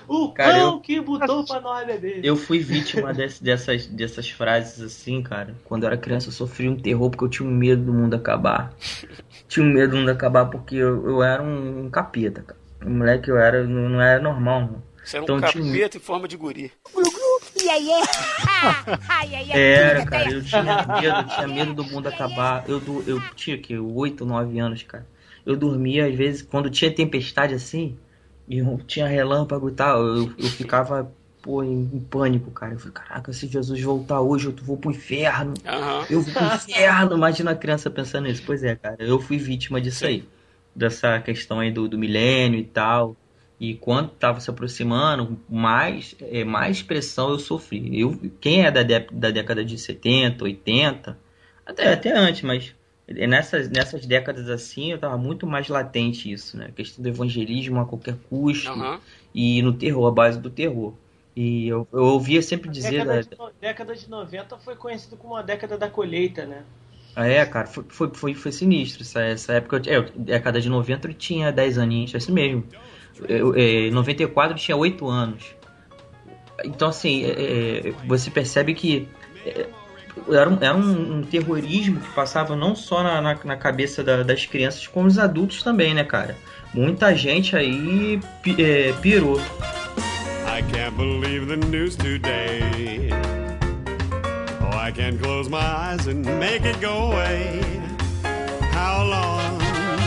O 0.09 0.33
Cara, 0.33 0.53
cão 0.53 0.75
eu- 0.75 0.81
que 0.81 1.01
botou 1.01 1.45
pra 1.45 1.61
nós 1.61 1.85
beber. 1.87 2.21
Eu 2.25 2.37
fui 2.37 2.61
vítima 2.61 3.13
desse- 3.13 3.43
dessas, 3.43 3.87
dessas 3.87 4.31
frases 4.31 4.81
assim, 4.81 5.21
cara. 5.23 5.55
Quando 5.65 5.83
eu 5.83 5.89
era 5.89 5.97
criança, 5.97 6.29
eu 6.29 6.33
sofri 6.33 6.69
um 6.69 6.77
terror 6.77 7.11
porque 7.11 7.25
eu 7.25 7.29
tinha 7.29 7.49
um 7.49 7.53
medo 7.53 7.83
do 7.83 7.93
mundo 7.93 8.15
acabar. 8.15 8.73
Tinha 9.49 9.67
um 9.67 9.69
medo 9.73 9.91
do 9.93 9.97
mundo 9.99 10.11
acabar 10.11 10.47
porque 10.47 10.77
eu, 10.77 11.07
eu 11.09 11.23
era 11.23 11.43
um, 11.43 11.91
capeta, 11.91 12.43
cara. 12.43 12.59
O 12.85 12.91
moleque 12.91 13.29
eu 13.31 13.37
era, 13.37 13.65
não, 13.65 13.89
não 13.89 14.01
era 14.01 14.21
normal, 14.23 14.61
não. 14.61 14.83
Você 15.05 15.17
era 15.17 15.23
um 15.23 15.25
Então, 15.25 15.41
tinha 15.51 15.65
um- 15.65 15.67
capeta 15.73 15.97
em 15.97 16.01
forma 16.01 16.29
de 16.29 16.37
guri. 16.37 16.73
Era, 19.59 20.05
cara, 20.07 20.31
eu 20.31 20.43
tinha 20.45 20.63
medo, 20.63 20.93
eu 21.03 21.27
tinha 21.29 21.49
medo 21.49 21.75
do 21.75 21.85
mundo 21.85 22.09
acabar. 22.09 22.65
Eu, 22.69 22.81
eu 23.07 23.21
tinha 23.35 23.59
que 23.59 23.77
8, 23.79 24.25
9 24.25 24.59
anos, 24.59 24.83
cara. 24.83 25.07
Eu 25.45 25.57
dormia, 25.57 26.07
às 26.07 26.15
vezes, 26.15 26.43
quando 26.43 26.69
tinha 26.69 26.93
tempestade 26.93 27.55
assim, 27.55 27.97
e 28.49 28.63
tinha 28.87 29.07
relâmpago 29.07 29.69
e 29.69 29.73
tal, 29.73 30.05
eu, 30.05 30.33
eu 30.39 30.49
ficava, 30.49 31.11
pô, 31.43 31.63
em, 31.63 31.91
em 31.93 32.01
pânico, 32.01 32.51
cara. 32.51 32.75
Eu 32.75 32.79
falei, 32.79 32.95
caraca, 32.95 33.33
se 33.33 33.47
Jesus 33.47 33.81
voltar 33.81 34.21
hoje, 34.21 34.47
eu 34.47 34.55
vou 34.63 34.77
pro 34.77 34.91
inferno. 34.91 35.55
Aham. 35.65 36.07
Eu 36.11 36.21
vou 36.23 36.33
pro 36.33 36.45
inferno. 36.45 37.17
Imagina 37.17 37.53
a 37.53 37.57
criança 37.57 37.91
pensando 37.91 38.25
nisso. 38.25 38.43
Pois 38.45 38.65
é, 38.65 38.75
cara, 38.75 38.97
eu 38.99 39.21
fui 39.21 39.39
vítima 39.39 39.81
disso 39.81 40.07
aí. 40.07 40.25
Dessa 40.75 41.19
questão 41.21 41.61
aí 41.61 41.71
do, 41.71 41.89
do 41.89 41.99
milênio 41.99 42.59
e 42.61 42.65
tal. 42.65 43.17
E 43.59 43.75
quando 43.77 44.11
tava 44.11 44.41
se 44.41 44.51
aproximando, 44.51 45.41
mais, 45.49 46.15
é, 46.21 46.45
mais 46.45 46.83
pressão 46.83 47.31
eu 47.31 47.39
sofri. 47.39 47.99
Eu, 48.01 48.19
quem 48.41 48.65
é 48.67 48.71
da, 48.71 48.83
dé- 48.83 49.07
da 49.11 49.31
década 49.31 49.65
de 49.65 49.79
70, 49.79 50.45
80, 50.45 51.19
até, 51.65 51.93
até 51.93 52.13
antes, 52.13 52.43
mas 52.43 52.75
nessas, 53.09 53.69
nessas 53.71 54.05
décadas 54.07 54.49
assim, 54.51 54.93
eu 54.93 54.99
tava 54.99 55.17
muito 55.17 55.47
mais 55.47 55.69
latente 55.69 56.31
isso, 56.31 56.57
né? 56.57 56.67
A 56.67 56.73
questão 56.73 57.03
do 57.03 57.09
evangelismo 57.09 57.81
a 57.81 57.87
qualquer 57.87 58.17
custo 58.29 58.79
Aham. 58.79 59.01
e 59.35 59.63
no 59.63 59.73
terror, 59.73 60.07
a 60.07 60.11
base 60.11 60.39
do 60.41 60.51
terror. 60.51 60.95
E 61.35 61.69
eu, 61.69 61.87
eu 61.93 62.03
ouvia 62.05 62.43
sempre 62.43 62.69
dizer. 62.71 63.05
década, 63.05 63.23
da- 63.23 63.23
de, 63.23 63.39
no- 63.39 63.53
década 63.61 63.95
de 63.95 64.11
90 64.11 64.59
foi 64.59 64.77
conhecido 64.77 65.17
como 65.17 65.35
a 65.37 65.43
década 65.43 65.79
da 65.79 65.89
colheita, 65.91 66.45
né? 66.47 66.65
Ah, 67.15 67.27
é, 67.27 67.45
cara, 67.47 67.67
foi, 67.67 67.85
foi, 67.89 68.15
foi, 68.15 68.35
foi 68.35 68.53
sinistro. 68.53 69.03
Essa, 69.03 69.21
essa 69.23 69.53
época, 69.55 69.81
eu, 69.87 70.03
é, 70.03 70.11
década 70.19 70.61
de 70.61 70.69
90 70.69 71.09
eu 71.09 71.15
tinha 71.15 71.51
10 71.51 71.79
aninhos, 71.79 72.13
é 72.15 72.19
assim 72.19 72.33
mesmo. 72.33 72.65
É, 73.29 73.91
94 73.91 74.53
eu 74.55 74.59
tinha 74.59 74.77
8 74.77 75.09
anos. 75.09 75.45
Então, 76.65 76.89
assim, 76.89 77.25
é, 77.25 77.29
é, 77.89 77.93
você 78.07 78.31
percebe 78.31 78.75
que 78.75 79.09
é, 79.45 79.67
era, 80.31 80.49
um, 80.49 80.59
era 80.61 80.75
um, 80.75 81.19
um 81.19 81.23
terrorismo 81.23 82.01
que 82.01 82.09
passava 82.15 82.57
não 82.57 82.75
só 82.75 83.03
na, 83.03 83.21
na, 83.21 83.39
na 83.45 83.57
cabeça 83.57 84.03
da- 84.03 84.23
das 84.23 84.47
crianças, 84.47 84.87
como 84.87 85.07
os 85.07 85.19
adultos 85.19 85.63
também, 85.63 85.93
né, 85.95 86.05
cara? 86.05 86.37
Muita 86.75 87.15
gente 87.15 87.55
aí 87.57 88.19
é, 88.59 88.93
pirou. 89.01 89.39
I 89.39 90.63
can't 90.73 90.97
believe 90.97 91.47
the 91.47 91.57
news 91.67 91.97
today. 91.97 93.11
Oh, 94.63 94.77
I 94.77 94.91
can't 94.93 95.19
close 95.23 95.49
my 95.51 95.59
eyes 95.59 96.07
and 96.09 96.23
make 96.39 96.67
it 96.67 96.79
go 96.81 97.13
away. 97.13 97.61
How 98.73 99.05
long, 99.05 99.61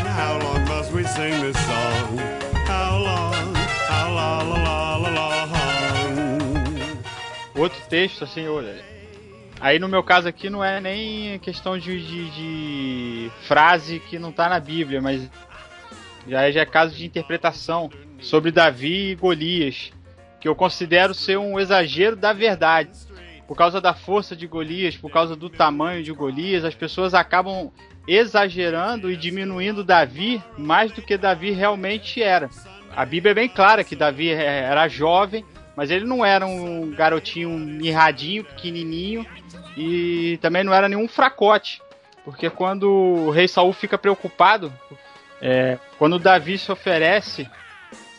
how 0.06 0.40
long 0.40 0.66
must 0.68 0.92
we 0.92 1.04
sing 1.06 1.40
this 1.42 1.56
song? 1.66 2.49
Outro 7.56 7.80
texto, 7.90 8.24
assim, 8.24 8.48
olha. 8.48 8.82
Aí 9.60 9.78
no 9.78 9.90
meu 9.90 10.02
caso 10.02 10.28
aqui 10.28 10.50
não 10.50 10.64
é 10.64 10.80
nem 10.80 11.38
questão 11.40 11.78
de, 11.78 12.00
de, 12.00 12.30
de 12.30 13.32
frase 13.42 14.00
que 14.00 14.18
não 14.18 14.32
tá 14.32 14.48
na 14.48 14.60
Bíblia, 14.60 15.02
mas 15.02 15.30
já, 16.26 16.50
já 16.50 16.62
é 16.62 16.66
caso 16.66 16.96
de 16.96 17.06
interpretação 17.06 17.90
sobre 18.22 18.52
Davi 18.52 19.12
e 19.12 19.16
Golias, 19.16 19.92
que 20.40 20.48
eu 20.48 20.56
considero 20.56 21.14
ser 21.14 21.38
um 21.38 21.60
exagero 21.60 22.16
da 22.16 22.32
verdade. 22.32 22.92
por 23.46 23.58
causa 23.58 23.82
da 23.82 23.94
força 23.94 24.36
de 24.36 24.48
Golias, 24.48 24.96
por 24.96 25.12
causa 25.12 25.36
do 25.36 25.50
tamanho 25.50 26.04
de 26.04 26.14
Golias, 26.14 26.64
as 26.64 26.76
pessoas 26.76 27.14
acabam 27.14 27.72
exagerando 28.08 29.12
e 29.12 29.18
diminuindo 29.18 29.84
Davi 29.84 30.42
mais 30.58 30.92
do 30.94 31.02
que 31.02 31.18
Davi 31.18 31.52
realmente 31.52 32.24
era. 32.24 32.50
A 33.00 33.06
Bíblia 33.06 33.32
é 33.32 33.34
bem 33.34 33.48
clara 33.48 33.82
que 33.82 33.96
Davi 33.96 34.30
é, 34.30 34.64
era 34.64 34.90
jovem, 34.90 35.46
mas 35.74 35.90
ele 35.90 36.04
não 36.04 36.26
era 36.26 36.46
um 36.46 36.92
garotinho 36.92 37.50
mirradinho, 37.52 38.44
pequenininho, 38.44 39.26
e 39.78 40.38
também 40.42 40.66
não 40.66 40.74
era 40.74 40.90
nenhum 40.90 41.08
fracote. 41.08 41.82
Porque 42.26 42.50
quando 42.50 42.92
o 42.92 43.30
rei 43.30 43.48
Saul 43.48 43.72
fica 43.72 43.98
preocupado, 43.98 44.70
é, 45.42 45.78
quando 45.98 46.20
Davi 46.20 46.58
se 46.58 46.74
oferece 46.74 47.50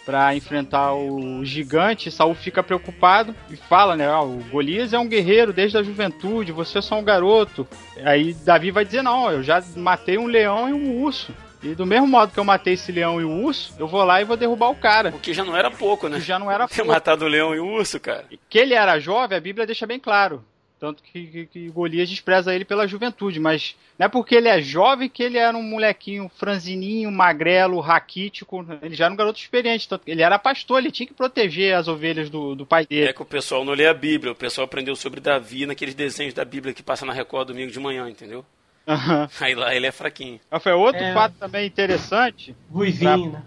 para 0.07 0.35
enfrentar 0.35 0.95
o 0.95 1.45
gigante, 1.45 2.11
Saul 2.11 2.35
fica 2.35 2.63
preocupado 2.63 3.37
e 3.51 3.57
fala, 3.57 3.95
né, 3.95 4.09
ah, 4.09 4.23
o 4.23 4.43
Golias 4.51 4.95
é 4.95 4.99
um 4.99 5.07
guerreiro 5.07 5.53
desde 5.53 5.77
a 5.77 5.83
juventude, 5.83 6.53
você 6.53 6.79
é 6.79 6.81
só 6.81 6.99
um 6.99 7.05
garoto. 7.05 7.69
Aí 8.03 8.33
Davi 8.33 8.71
vai 8.71 8.87
dizer, 8.87 9.03
não, 9.03 9.31
eu 9.31 9.43
já 9.43 9.63
matei 9.77 10.17
um 10.17 10.27
leão 10.27 10.71
e 10.71 10.73
um 10.73 11.03
urso. 11.03 11.35
E 11.63 11.75
do 11.75 11.85
mesmo 11.85 12.07
modo 12.07 12.33
que 12.33 12.41
eu 12.41 12.45
matei 12.45 12.75
esse 12.75 12.91
leão 12.91 13.21
e 13.21 13.25
o 13.25 13.31
urso, 13.31 13.75
eu 13.79 13.87
vou 13.87 14.03
lá 14.03 14.21
e 14.21 14.25
vou 14.25 14.37
derrubar 14.37 14.71
o 14.71 14.77
cara. 14.77 15.11
O 15.11 15.19
que 15.19 15.35
já 15.35 15.45
não 15.45 15.57
era 15.57 15.71
pouco, 15.71 16.09
né? 16.09 16.19
Que 16.19 16.25
já 16.25 16.39
não 16.39 16.51
era 16.51 16.67
Ter 16.67 16.85
matado 16.85 17.25
o 17.25 17.29
leão 17.29 17.55
e 17.55 17.61
o 17.61 17.67
urso, 17.67 18.01
cara. 18.01 18.25
Que 18.49 18.59
ele 18.59 18.75
era 18.75 18.99
jovem, 18.99 19.37
a 19.37 19.41
Bíblia 19.41 19.67
deixa 19.67 19.87
bem 19.87 20.01
claro. 20.01 20.43
Tanto 20.81 21.03
que, 21.03 21.27
que, 21.27 21.47
que 21.47 21.69
Golias 21.69 22.09
despreza 22.09 22.55
ele 22.55 22.65
pela 22.65 22.87
juventude, 22.87 23.39
mas 23.39 23.77
não 23.99 24.07
é 24.07 24.09
porque 24.09 24.35
ele 24.35 24.49
é 24.49 24.63
jovem 24.63 25.11
que 25.11 25.23
ele 25.23 25.37
era 25.37 25.55
um 25.55 25.63
molequinho 25.63 26.31
franzininho, 26.39 27.13
magrelo, 27.13 27.81
raquítico. 27.81 28.67
Ele 28.81 28.95
já 28.95 29.05
era 29.05 29.13
um 29.13 29.17
garoto 29.17 29.39
experiente, 29.39 29.87
tanto 29.87 30.07
que 30.07 30.11
ele 30.11 30.23
era 30.23 30.39
pastor, 30.39 30.79
ele 30.79 30.91
tinha 30.91 31.07
que 31.07 31.13
proteger 31.13 31.75
as 31.75 31.87
ovelhas 31.87 32.31
do, 32.31 32.55
do 32.55 32.65
pai 32.65 32.87
dele. 32.87 33.11
É 33.11 33.13
que 33.13 33.21
o 33.21 33.27
pessoal 33.27 33.63
não 33.63 33.75
lê 33.75 33.87
a 33.87 33.93
Bíblia, 33.93 34.33
o 34.33 34.35
pessoal 34.35 34.65
aprendeu 34.65 34.97
sobre 34.97 35.21
Davi 35.21 35.67
naqueles 35.67 35.95
desenhos 35.95 36.33
da 36.33 36.47
Bíblia 36.47 36.73
que 36.73 36.83
passa 36.83 37.05
na 37.05 37.13
Record 37.13 37.49
domingo 37.49 37.71
de 37.71 37.79
manhã, 37.79 38.09
entendeu? 38.09 38.43
Uhum. 38.87 39.29
Aí 39.41 39.55
lá 39.55 39.75
ele 39.75 39.87
é 39.87 39.93
fraquinho. 39.93 40.41
Foi 40.61 40.73
outro 40.73 41.03
É. 41.03 41.15
fato 41.15 41.35
também 41.39 41.67
interessante. 41.67 42.57
Ruivinho, 42.71 43.33
né? 43.33 43.43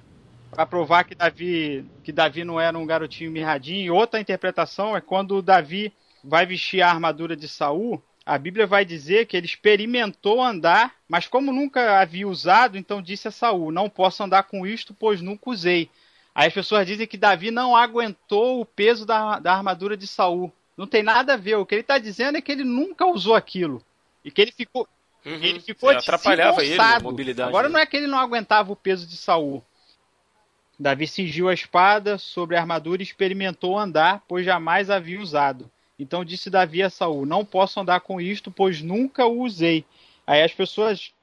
Pra 0.52 0.66
provar 0.66 1.04
que 1.04 1.16
Davi, 1.16 1.86
que 2.04 2.12
Davi 2.12 2.44
não 2.44 2.60
era 2.60 2.78
um 2.78 2.86
garotinho 2.86 3.32
mirradinho. 3.32 3.82
E 3.86 3.92
outra 3.92 4.20
interpretação 4.20 4.96
é 4.96 5.02
quando 5.02 5.42
Davi 5.42 5.92
vai 6.24 6.46
vestir 6.46 6.82
a 6.82 6.90
armadura 6.90 7.36
de 7.36 7.48
Saul, 7.48 8.02
a 8.26 8.38
Bíblia 8.38 8.66
vai 8.66 8.86
dizer 8.86 9.26
que 9.26 9.36
ele 9.36 9.46
experimentou 9.48 10.42
andar, 10.42 10.94
mas 11.10 11.28
como 11.28 11.52
nunca 11.52 12.00
havia 12.00 12.28
usado, 12.28 12.78
então 12.78 13.02
disse 13.02 13.28
a 13.28 13.32
Saul: 13.32 13.72
Não 13.72 13.90
posso 13.90 14.24
andar 14.24 14.44
com 14.44 14.66
isto, 14.66 14.94
pois 14.94 15.22
nunca 15.22 15.50
usei. 15.50 15.90
Aí 16.34 16.48
as 16.48 16.54
pessoas 16.54 16.88
dizem 16.88 17.06
que 17.06 17.18
Davi 17.18 17.52
não 17.52 17.76
aguentou 17.76 18.62
o 18.62 18.66
peso 18.66 19.06
da, 19.06 19.40
da 19.40 19.54
armadura 19.54 19.98
de 19.98 20.08
Saul. 20.08 20.52
Não 20.78 20.88
tem 20.88 21.04
nada 21.04 21.34
a 21.34 21.38
ver. 21.38 21.56
O 21.56 21.66
que 21.66 21.76
ele 21.76 21.82
está 21.82 21.98
dizendo 21.98 22.38
é 22.38 22.42
que 22.42 22.52
ele 22.52 22.64
nunca 22.64 23.06
usou 23.06 23.36
aquilo. 23.36 23.84
E 24.26 24.32
que 24.32 24.42
ele 24.42 24.52
ficou, 24.52 24.88
Uhum. 25.26 25.34
ele 25.42 25.60
ficou 25.60 25.92
É, 25.92 25.96
atrapalhava 25.98 26.62
ele 26.62 26.72
na 26.72 26.84
desengonçado. 26.84 27.04
mobilidade. 27.04 27.50
Agora 27.50 27.68
né? 27.70 27.74
não 27.74 27.80
é 27.80 27.86
que 27.86 27.96
ele 27.98 28.08
não 28.08 28.20
aguentava 28.20 28.72
o 28.72 28.76
peso 28.76 29.08
de 29.08 29.16
Saul. 29.16 29.64
Davi 30.80 31.08
cingiu 31.08 31.48
a 31.50 31.54
espada 31.54 32.18
sobre 32.18 32.56
a 32.58 32.60
armadura 32.60 33.02
e 33.02 33.06
experimentou 33.06 33.78
andar, 33.78 34.24
pois 34.28 34.46
jamais 34.46 34.90
havia 34.90 35.20
usado. 35.22 35.70
Então 35.98 36.26
disse 36.26 36.50
Davi 36.50 36.82
a 36.84 36.90
Saul: 36.90 37.26
Não 37.26 37.46
posso 37.46 37.80
andar 37.80 38.02
com 38.02 38.20
isto, 38.20 38.52
pois 38.52 38.82
nunca 38.82 39.26
o 39.26 39.42
usei. 39.44 39.86
Aí 40.26 40.42
as 40.42 40.52
pessoas 40.52 41.14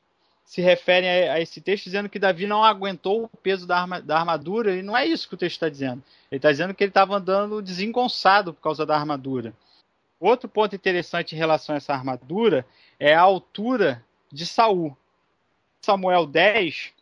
se 0.44 0.60
referem 0.60 1.28
a, 1.28 1.34
a 1.34 1.40
esse 1.40 1.60
texto 1.60 1.84
dizendo 1.84 2.08
que 2.08 2.18
Davi 2.18 2.46
não 2.46 2.64
aguentou 2.64 3.24
o 3.24 3.36
peso 3.36 3.66
da, 3.66 3.78
arma- 3.80 4.00
da 4.00 4.18
armadura, 4.18 4.74
e 4.76 4.82
não 4.82 4.96
é 4.96 5.04
isso 5.06 5.28
que 5.28 5.34
o 5.34 5.38
texto 5.38 5.54
está 5.56 5.68
dizendo. 5.68 6.02
Ele 6.30 6.38
está 6.38 6.50
dizendo 6.50 6.72
que 6.74 6.82
ele 6.82 6.90
estava 6.90 7.16
andando 7.16 7.60
desengonçado 7.60 8.54
por 8.54 8.62
causa 8.62 8.86
da 8.86 8.96
armadura. 8.96 9.52
Outro 10.20 10.50
ponto 10.50 10.76
interessante 10.76 11.34
em 11.34 11.38
relação 11.38 11.74
a 11.74 11.78
essa 11.78 11.94
armadura 11.94 12.66
é 12.98 13.14
a 13.14 13.22
altura 13.22 14.04
de 14.30 14.44
Saul. 14.44 14.94
Samuel 15.80 16.26
10, 16.26 16.92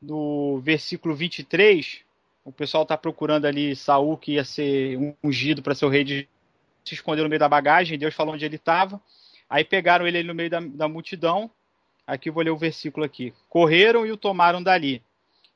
do 0.00 0.60
versículo 0.62 1.14
23, 1.14 2.02
o 2.44 2.52
pessoal 2.52 2.82
está 2.82 2.94
procurando 2.94 3.46
ali 3.46 3.74
Saul 3.74 4.18
que 4.18 4.32
ia 4.32 4.44
ser 4.44 5.16
ungido 5.24 5.62
para 5.62 5.74
ser 5.74 5.86
o 5.86 5.88
rei 5.88 6.04
de 6.04 6.28
se 6.84 6.94
escondeu 6.94 7.24
no 7.24 7.30
meio 7.30 7.40
da 7.40 7.48
bagagem, 7.48 7.98
Deus 7.98 8.14
falou 8.14 8.34
onde 8.34 8.44
ele 8.44 8.56
estava. 8.56 9.00
Aí 9.48 9.64
pegaram 9.64 10.06
ele 10.06 10.22
no 10.22 10.34
meio 10.34 10.50
da, 10.50 10.60
da 10.60 10.86
multidão. 10.86 11.50
Aqui 12.06 12.30
vou 12.30 12.44
ler 12.44 12.50
o 12.50 12.56
versículo 12.56 13.04
aqui. 13.04 13.32
Correram 13.48 14.06
e 14.06 14.12
o 14.12 14.16
tomaram 14.16 14.62
dali. 14.62 15.02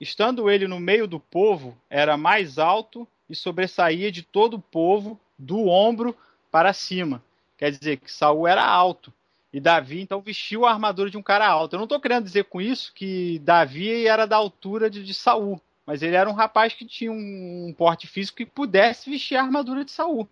Estando 0.01 0.51
ele 0.51 0.67
no 0.67 0.81
meio 0.81 1.07
do 1.07 1.21
povo, 1.21 1.77
era 1.89 2.17
mais 2.17 2.59
alto 2.59 3.07
e 3.29 3.35
sobressaía 3.35 4.11
de 4.11 4.23
todo 4.23 4.55
o 4.55 4.61
povo, 4.61 5.21
do 5.39 5.69
ombro 5.69 6.17
para 6.51 6.73
cima. 6.73 7.23
Quer 7.57 7.71
dizer 7.71 7.97
que 7.99 8.11
Saul 8.11 8.47
era 8.47 8.65
alto. 8.65 9.13
E 9.53 9.61
Davi, 9.61 10.01
então, 10.01 10.21
vestiu 10.21 10.65
a 10.65 10.71
armadura 10.71 11.11
de 11.11 11.17
um 11.17 11.23
cara 11.23 11.47
alto. 11.47 11.75
Eu 11.75 11.79
não 11.79 11.85
estou 11.85 12.01
querendo 12.01 12.25
dizer 12.25 12.45
com 12.45 12.61
isso 12.61 12.93
que 12.95 13.41
Davi 13.41 14.07
era 14.07 14.27
da 14.27 14.37
altura 14.37 14.89
de, 14.89 15.05
de 15.05 15.13
Saul. 15.13 15.61
Mas 15.85 16.03
ele 16.03 16.15
era 16.15 16.31
um 16.31 16.35
rapaz 16.35 16.73
que 16.73 16.85
tinha 16.85 17.11
um, 17.11 17.67
um 17.69 17.75
porte 17.77 18.07
físico 18.07 18.39
que 18.39 18.47
pudesse 18.47 19.11
vestir 19.11 19.37
a 19.37 19.43
armadura 19.43 19.85
de 19.85 19.91
Saul. 19.91 20.29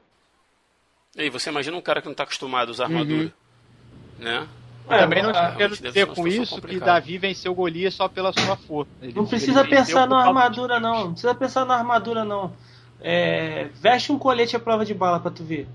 E 1.17 1.23
aí, 1.23 1.31
você 1.31 1.51
imagina 1.51 1.77
um 1.77 1.81
cara 1.81 2.01
que 2.01 2.07
não 2.07 2.13
está 2.13 2.23
acostumado 2.23 2.69
a 2.69 2.71
usar 2.71 2.85
armadura. 2.85 3.33
Né? 4.19 4.47
É, 4.89 4.99
Também 5.01 5.23
não 5.23 5.31
ah, 5.31 5.55
quero 5.57 5.77
dizer 5.77 6.07
com 6.07 6.27
isso 6.27 6.55
que 6.55 6.63
complicada. 6.63 6.93
Davi 6.93 7.19
venceu 7.19 7.55
Golias 7.55 7.95
só 7.95 8.09
pela 8.09 8.33
sua 8.33 8.57
força. 8.57 8.91
Ele- 9.03 9.13
Não 9.13 9.27
precisa 9.27 9.65
pensar 9.65 10.07
na 10.07 10.25
armadura, 10.25 10.77
de- 10.77 10.83
não. 10.83 11.05
Não 11.05 11.13
precisa 11.13 11.35
pensar 11.35 11.65
na 11.67 11.77
armadura, 11.77 12.25
não. 12.25 12.53
É, 13.01 13.69
veste 13.75 14.11
um 14.11 14.19
colete 14.19 14.57
à 14.57 14.61
prova 14.61 14.85
de 14.85 14.95
bala 14.95 15.21
pra 15.21 15.31
tu 15.31 15.45
ver. 15.45 15.69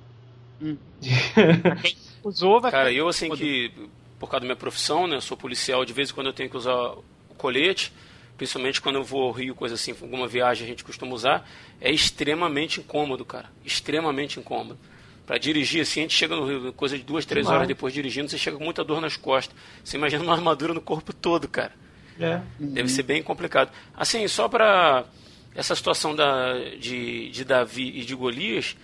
Usou, 2.23 2.61
vai 2.61 2.71
Cara, 2.71 2.91
eu 2.91 3.07
assim 3.07 3.29
que, 3.31 3.71
por 4.19 4.29
causa 4.29 4.41
da 4.41 4.45
minha 4.45 4.55
profissão, 4.55 5.07
né, 5.07 5.17
eu 5.17 5.21
sou 5.21 5.35
policial, 5.35 5.83
de 5.83 5.91
vez 5.91 6.09
em 6.09 6.13
quando 6.13 6.27
eu 6.27 6.33
tenho 6.33 6.49
que 6.49 6.55
usar 6.55 6.73
o 6.73 7.03
colete, 7.37 7.91
principalmente 8.37 8.81
quando 8.81 8.95
eu 8.95 9.03
vou 9.03 9.23
ao 9.23 9.31
Rio, 9.31 9.53
coisa 9.53 9.75
assim, 9.75 9.91
alguma 10.01 10.27
viagem 10.27 10.65
a 10.65 10.69
gente 10.69 10.83
costuma 10.83 11.13
usar, 11.13 11.47
é 11.81 11.91
extremamente 11.91 12.79
incômodo, 12.79 13.25
cara, 13.25 13.49
extremamente 13.65 14.39
incômodo. 14.39 14.79
Pra 15.25 15.37
dirigir 15.37 15.81
assim, 15.81 16.01
a 16.01 16.03
gente 16.03 16.15
chega 16.15 16.35
no 16.35 16.45
Rio, 16.45 16.73
coisa 16.73 16.97
de 16.97 17.03
duas, 17.03 17.25
três 17.25 17.45
Demais. 17.45 17.55
horas 17.55 17.67
depois 17.67 17.93
dirigindo, 17.93 18.29
você 18.29 18.37
chega 18.37 18.57
com 18.57 18.63
muita 18.63 18.83
dor 18.83 18.99
nas 18.99 19.15
costas. 19.15 19.55
Você 19.83 19.95
imagina 19.95 20.21
uma 20.21 20.33
armadura 20.33 20.73
no 20.73 20.81
corpo 20.81 21.13
todo, 21.13 21.47
cara. 21.47 21.71
É. 22.19 22.41
Deve 22.59 22.89
ser 22.89 23.03
bem 23.03 23.23
complicado. 23.23 23.71
Assim, 23.95 24.27
só 24.27 24.49
para 24.49 25.05
essa 25.55 25.75
situação 25.75 26.13
da, 26.15 26.53
de, 26.79 27.29
de 27.29 27.45
Davi 27.45 27.99
e 27.99 28.03
de 28.03 28.13
Golias, 28.15 28.75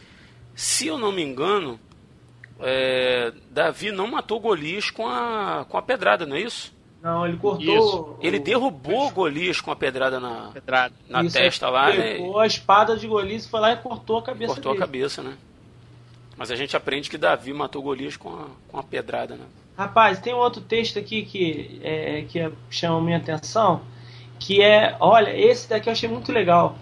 se 0.59 0.87
eu 0.87 0.97
não 0.97 1.11
me 1.11 1.23
engano, 1.23 1.79
é, 2.59 3.31
Davi 3.49 3.91
não 3.91 4.07
matou 4.07 4.39
Golias 4.39 4.89
com 4.91 5.07
a, 5.07 5.65
com 5.69 5.77
a 5.77 5.81
pedrada, 5.81 6.25
não 6.25 6.35
é 6.35 6.41
isso? 6.41 6.73
Não, 7.01 7.25
ele 7.25 7.37
cortou. 7.37 7.63
Isso. 7.63 8.15
Ele 8.21 8.37
o- 8.37 8.43
derrubou 8.43 9.09
Golias 9.11 9.61
com 9.61 9.71
a 9.71 9.75
pedrada 9.75 10.19
na, 10.19 10.49
Pedrada. 10.53 10.93
na 11.07 11.23
Isso, 11.23 11.37
testa 11.37 11.67
ele 11.67 11.73
lá 11.73 11.89
né, 11.93 12.13
Pegou 12.15 12.39
a 12.39 12.45
espada 12.45 12.97
de 12.97 13.07
Golias, 13.07 13.47
foi 13.47 13.59
lá 13.61 13.71
e 13.71 13.77
cortou 13.77 14.17
a 14.17 14.21
cabeça 14.23 14.53
cortou 14.53 14.71
a 14.71 14.75
dele. 14.75 14.85
cabeça, 14.85 15.23
né? 15.23 15.37
Mas 16.35 16.51
a 16.51 16.55
gente 16.57 16.75
aprende 16.75 17.09
que 17.09 17.17
Davi 17.17 17.53
matou 17.53 17.81
Golias 17.81 18.17
com 18.17 18.29
a, 18.29 18.47
com 18.67 18.77
a 18.77 18.83
pedrada, 18.83 19.35
né? 19.35 19.45
Rapaz, 19.77 20.19
tem 20.19 20.33
um 20.33 20.37
outro 20.37 20.59
texto 20.61 20.99
aqui 20.99 21.23
que, 21.23 21.79
é, 21.81 22.25
que 22.27 22.37
é- 22.39 22.51
chama 22.69 22.99
minha 22.99 23.17
atenção, 23.17 23.81
que 24.37 24.61
é, 24.61 24.97
olha, 24.99 25.33
esse 25.33 25.69
daqui 25.69 25.87
eu 25.87 25.93
achei 25.93 26.09
muito 26.09 26.33
legal. 26.33 26.77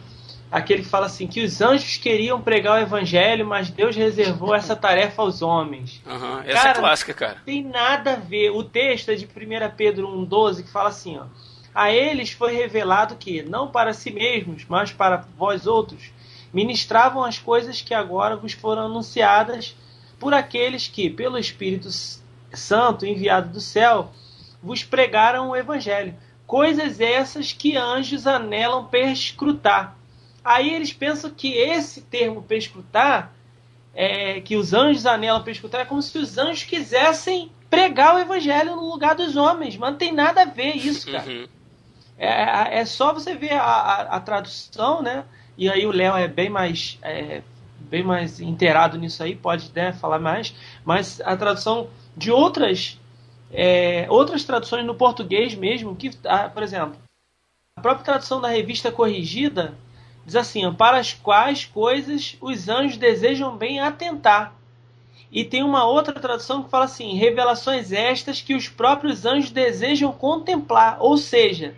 Aquele 0.50 0.84
que 0.84 0.89
fala 0.89 1.08
assim, 1.08 1.28
que 1.28 1.43
os 1.43 1.62
anjos 1.62 1.98
queriam 1.98 2.41
pregar 2.41 2.80
o 2.80 2.82
evangelho, 2.82 3.45
mas 3.45 3.70
Deus 3.70 3.95
reservou 3.95 4.56
essa 4.56 4.76
tarefa 4.76 5.22
aos 5.22 5.41
homens. 5.41 6.02
Aham, 6.08 6.41
Essa 6.45 6.64
Cara, 6.64 6.70
é 6.70 6.82
clássica, 6.82 7.14
cara. 7.14 7.41
Tem 7.45 7.64
nada 7.64 8.14
a 8.14 8.16
ver. 8.16 8.52
O 8.52 8.64
texto 8.64 9.10
é 9.10 9.16
de 9.16 9.26
1 9.26 9.30
Pedro 9.76 10.08
1,12 10.08 10.64
que 10.64 10.72
fala 10.72 10.89
assim: 10.89 11.18
ó, 11.18 11.26
A 11.76 11.91
eles 11.91 12.32
foi 12.32 12.54
revelado 12.54 13.18
que, 13.18 13.43
não 13.43 13.68
para 13.68 13.93
si 13.93 14.10
mesmos, 14.10 14.66
mas 14.70 14.91
para 14.91 15.26
vós 15.38 15.68
outros, 15.68 16.12
ministravam 16.54 17.24
as 17.24 17.38
coisas 17.38 17.82
que 17.82 17.93
agora 17.93 18.38
vos 18.38 18.54
foram 18.54 18.84
anunciadas 18.84 19.76
por 20.18 20.34
aqueles 20.34 20.88
que, 20.88 21.10
pelo 21.10 21.38
Espírito 21.38 21.89
Santo 22.54 23.06
enviado 23.06 23.50
do 23.50 23.60
céu, 23.60 24.12
vos 24.64 24.84
pregaram 24.84 25.50
o 25.50 25.56
Evangelho. 25.56 26.16
Coisas 26.45 27.02
essas 27.02 27.52
que 27.52 27.76
anjos 27.76 28.26
anelam 28.26 28.86
perscrutar. 28.86 29.95
Aí 30.48 30.74
eles 30.74 30.93
pensam 30.93 31.30
que 31.30 31.52
esse 31.58 32.00
termo 32.04 32.41
perscrutar 32.41 33.34
é, 33.93 34.39
que 34.39 34.56
os 34.56 34.74
anjos 34.74 35.06
anelam 35.06 35.43
para 35.43 35.52
escutar, 35.52 35.82
é 35.82 35.86
como 35.86 36.02
se 36.02 36.18
os 36.18 36.38
anjos 36.38 36.64
quisessem 36.64 37.52
pregar 37.70 38.16
o 38.16 38.20
evangelho 38.20 38.78
no 38.78 38.89
lugar 38.89 39.14
dos 39.14 39.36
homens, 39.36 39.76
mas 39.76 39.91
não 39.91 39.98
tem 39.98 40.14
nada 40.14 40.43
a 40.43 40.45
ver 40.45 40.78
isso, 40.78 41.12
cara. 41.12 41.30
Uhum. 41.30 41.48
É, 42.18 42.80
é 42.80 42.86
só 42.86 43.14
você 43.14 43.36
ver 43.36 43.52
a, 43.52 43.62
a, 43.62 44.02
a 44.16 44.20
tradução, 44.22 45.02
né? 45.02 45.26
E 45.58 45.70
aí 45.70 45.86
o 45.86 45.91
Léo 45.91 46.16
é 46.16 46.30
bem 46.30 46.50
mais 46.50 46.98
é, 47.02 47.41
bem 47.78 48.04
mais 48.04 48.39
inteirado 48.39 48.98
nisso 48.98 49.22
aí, 49.22 49.36
pode 49.36 49.70
né, 49.76 49.91
falar 49.91 50.20
mais, 50.20 50.56
mas 50.86 51.20
a 51.26 51.36
tradução 51.36 51.89
de 52.16 52.32
outras 52.32 52.98
é, 53.52 54.06
outras 54.10 54.45
traduções 54.45 54.86
no 54.86 54.95
português 54.95 55.56
mesmo, 55.56 55.93
que, 55.93 56.10
ah, 56.24 56.48
por 56.48 56.64
exemplo, 56.64 56.95
a 57.76 57.82
própria 57.82 58.06
tradução 58.06 58.39
da 58.39 58.48
revista 58.48 58.89
corrigida 58.91 59.76
diz 60.28 60.36
assim: 60.36 60.66
ó, 60.66 60.74
para 60.74 60.98
as 60.98 61.14
quais 61.14 61.64
coisas 61.64 62.36
os 62.42 62.68
anjos 62.68 62.98
desejam 62.98 63.56
bem 63.56 63.80
atentar. 63.80 64.54
E 65.32 65.44
tem 65.44 65.64
uma 65.64 65.86
outra 65.86 66.14
tradução 66.14 66.62
que 66.62 66.70
fala 66.70 66.86
assim: 66.86 67.16
revelações 67.16 67.94
estas 67.94 68.42
que 68.42 68.54
os 68.54 68.68
próprios 68.68 69.26
anjos 69.26 69.50
desejam 69.50 70.12
contemplar. 70.12 70.98
Ou 71.00 71.18
seja, 71.18 71.76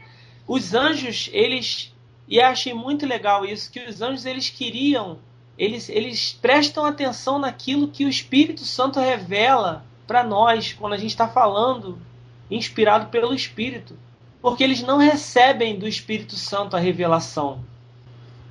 os 0.48 0.74
anjos, 0.74 1.30
eles. 1.32 1.94
E 2.28 2.42
achei 2.42 2.74
muito 2.74 3.06
legal 3.06 3.46
isso, 3.46 3.72
que 3.72 3.80
os 3.80 4.02
anjos 4.02 4.26
eles 4.26 4.50
queriam, 4.50 5.18
eles, 5.58 5.90
eles 5.90 6.38
prestam 6.40 6.86
atenção 6.86 7.40
naquilo 7.40 7.88
que 7.88 8.06
o 8.06 8.10
Espírito 8.10 8.62
Santo 8.62 9.00
revela 9.00 9.84
para 10.06 10.24
nós 10.24 10.74
quando 10.74 10.94
a 10.94 10.98
gente 10.98 11.10
está 11.10 11.28
falando, 11.28 12.00
inspirado 12.50 13.08
pelo 13.08 13.34
Espírito. 13.34 13.98
Porque 14.42 14.64
eles 14.64 14.82
não 14.82 14.98
recebem 14.98 15.78
do 15.78 15.88
Espírito 15.88 16.36
Santo 16.36 16.76
a 16.76 16.80
revelação. 16.80 17.64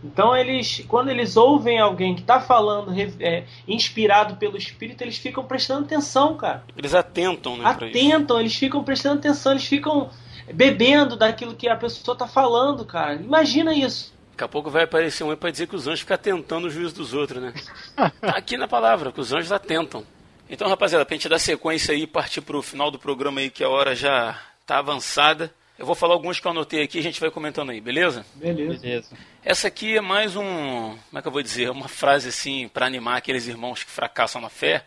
Então 0.02 0.36
eles, 0.36 0.84
quando 0.86 1.08
eles 1.08 1.36
ouvem 1.36 1.78
alguém 1.78 2.14
que 2.14 2.20
está 2.20 2.40
falando 2.40 2.92
é, 3.20 3.44
inspirado 3.66 4.36
pelo 4.36 4.56
Espírito, 4.56 5.02
eles 5.02 5.18
ficam 5.18 5.44
prestando 5.44 5.84
atenção, 5.84 6.36
cara. 6.36 6.64
Eles 6.76 6.94
atentam, 6.94 7.56
né? 7.56 7.64
Atentam, 7.64 8.38
eles 8.38 8.54
ficam 8.54 8.84
prestando 8.84 9.18
atenção, 9.18 9.52
eles 9.52 9.66
ficam 9.66 10.10
bebendo 10.52 11.16
daquilo 11.16 11.54
que 11.54 11.68
a 11.68 11.76
pessoa 11.76 12.14
está 12.14 12.26
falando, 12.26 12.84
cara. 12.84 13.14
Imagina 13.14 13.74
isso. 13.74 14.12
Daqui 14.32 14.44
a 14.44 14.48
pouco 14.48 14.70
vai 14.70 14.84
aparecer 14.84 15.24
um 15.24 15.34
para 15.34 15.50
dizer 15.50 15.66
que 15.66 15.74
os 15.74 15.88
anjos 15.88 16.00
ficam 16.00 16.14
atentando 16.14 16.68
o 16.68 16.70
juízo 16.70 16.94
dos 16.94 17.12
outros, 17.12 17.42
né? 17.42 17.52
tá 17.96 18.30
aqui 18.36 18.56
na 18.56 18.68
palavra, 18.68 19.10
que 19.10 19.20
os 19.20 19.32
anjos 19.32 19.50
atentam. 19.50 20.04
Então, 20.48 20.68
rapaziada, 20.68 21.04
pra 21.04 21.14
gente 21.14 21.28
dar 21.28 21.40
sequência 21.40 21.92
aí 21.92 22.02
e 22.02 22.06
partir 22.06 22.40
pro 22.40 22.62
final 22.62 22.90
do 22.90 22.98
programa 22.98 23.40
aí, 23.40 23.50
que 23.50 23.64
a 23.64 23.68
hora 23.68 23.96
já 23.96 24.40
tá 24.64 24.78
avançada. 24.78 25.52
Eu 25.78 25.86
vou 25.86 25.94
falar 25.94 26.14
alguns 26.14 26.40
que 26.40 26.46
eu 26.46 26.50
anotei 26.50 26.82
aqui 26.82 26.98
e 26.98 27.00
a 27.00 27.02
gente 27.04 27.20
vai 27.20 27.30
comentando 27.30 27.70
aí, 27.70 27.80
beleza? 27.80 28.26
Beleza. 28.34 28.80
beleza. 28.80 29.10
Essa 29.44 29.68
aqui 29.68 29.96
é 29.96 30.00
mais 30.00 30.34
um, 30.34 30.42
como 30.42 31.18
é 31.18 31.22
que 31.22 31.28
eu 31.28 31.32
vou 31.32 31.40
dizer, 31.40 31.70
uma 31.70 31.86
frase 31.86 32.30
assim 32.30 32.66
para 32.66 32.84
animar 32.84 33.16
aqueles 33.16 33.46
irmãos 33.46 33.84
que 33.84 33.90
fracassam 33.90 34.40
na 34.40 34.48
fé, 34.48 34.84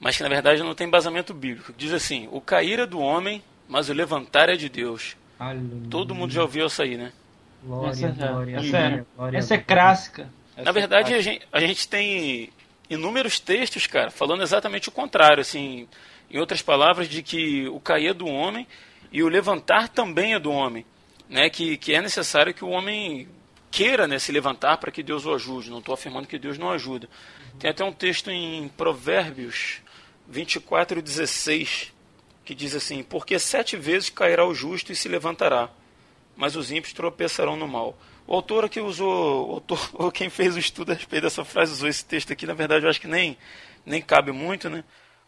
mas 0.00 0.16
que 0.16 0.24
na 0.24 0.28
verdade 0.28 0.64
não 0.64 0.74
tem 0.74 0.88
embasamento 0.88 1.32
bíblico. 1.32 1.72
Diz 1.76 1.92
assim: 1.92 2.28
"O 2.32 2.40
cair 2.40 2.80
é 2.80 2.86
do 2.86 2.98
homem, 2.98 3.40
mas 3.68 3.88
o 3.88 3.92
levantar 3.92 4.48
é 4.48 4.56
de 4.56 4.68
Deus". 4.68 5.16
Aleluia. 5.38 5.88
Todo 5.88 6.12
mundo 6.12 6.32
já 6.32 6.42
ouviu 6.42 6.66
essa 6.66 6.82
aí, 6.82 6.96
né? 6.96 7.12
Glória, 7.62 7.90
essa, 7.90 8.26
glória, 8.26 8.56
essa, 8.56 8.78
é, 8.78 9.04
glória, 9.16 9.38
essa 9.38 9.54
é 9.54 9.58
clássica. 9.58 10.28
Na 10.56 10.72
verdade, 10.72 11.14
a 11.14 11.20
gente, 11.20 11.46
a 11.52 11.60
gente 11.60 11.86
tem 11.86 12.50
inúmeros 12.90 13.38
textos, 13.38 13.86
cara, 13.86 14.10
falando 14.10 14.42
exatamente 14.42 14.88
o 14.88 14.92
contrário, 14.92 15.40
assim, 15.40 15.86
em 16.28 16.38
outras 16.38 16.62
palavras, 16.62 17.08
de 17.08 17.22
que 17.22 17.68
o 17.68 17.78
cair 17.78 18.08
é 18.08 18.14
do 18.14 18.26
homem 18.26 18.66
e 19.12 19.22
o 19.22 19.28
levantar 19.28 19.88
também 19.88 20.34
é 20.34 20.38
do 20.38 20.50
homem, 20.50 20.84
né? 21.28 21.50
Que, 21.50 21.76
que 21.76 21.94
é 21.94 22.00
necessário 22.00 22.54
que 22.54 22.64
o 22.64 22.68
homem 22.68 23.28
queira 23.70 24.06
né, 24.06 24.18
se 24.18 24.32
levantar 24.32 24.78
para 24.78 24.90
que 24.90 25.02
Deus 25.02 25.26
o 25.26 25.34
ajude. 25.34 25.70
Não 25.70 25.80
estou 25.80 25.94
afirmando 25.94 26.26
que 26.26 26.38
Deus 26.38 26.56
não 26.56 26.70
ajuda. 26.70 27.08
Tem 27.58 27.70
até 27.70 27.84
um 27.84 27.92
texto 27.92 28.30
em 28.30 28.68
Provérbios 28.68 29.82
24, 30.28 31.00
16, 31.02 31.92
que 32.44 32.54
diz 32.54 32.74
assim: 32.74 33.02
Porque 33.02 33.38
sete 33.38 33.76
vezes 33.76 34.10
cairá 34.10 34.46
o 34.46 34.54
justo 34.54 34.92
e 34.92 34.96
se 34.96 35.08
levantará, 35.08 35.70
mas 36.36 36.56
os 36.56 36.70
ímpios 36.70 36.92
tropeçarão 36.92 37.56
no 37.56 37.68
mal. 37.68 37.98
O 38.26 38.34
autor 38.34 38.68
que 38.68 38.80
usou, 38.80 39.50
o 39.50 39.52
autor, 39.54 39.90
ou 39.94 40.10
quem 40.10 40.28
fez 40.28 40.56
o 40.56 40.58
estudo 40.58 40.92
a 40.92 40.94
respeito 40.94 41.24
dessa 41.24 41.44
frase 41.44 41.72
usou 41.72 41.88
esse 41.88 42.04
texto 42.04 42.32
aqui, 42.32 42.46
na 42.46 42.54
verdade 42.54 42.84
eu 42.84 42.90
acho 42.90 43.00
que 43.00 43.06
nem, 43.06 43.36
nem 43.84 44.02
cabe 44.02 44.32
muito, 44.32 44.68
né? 44.68 44.84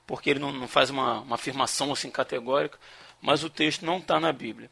Porque 0.07 0.31
ele 0.31 0.39
não, 0.39 0.51
não 0.51 0.66
faz 0.66 0.91
uma, 0.91 1.20
uma 1.20 1.35
afirmação 1.35 1.93
assim 1.93 2.11
categórica 2.11 2.79
mas 3.21 3.45
o 3.45 3.51
texto 3.51 3.85
não 3.85 3.99
está 3.99 4.19
na 4.21 4.33
Bíblia. 4.33 4.71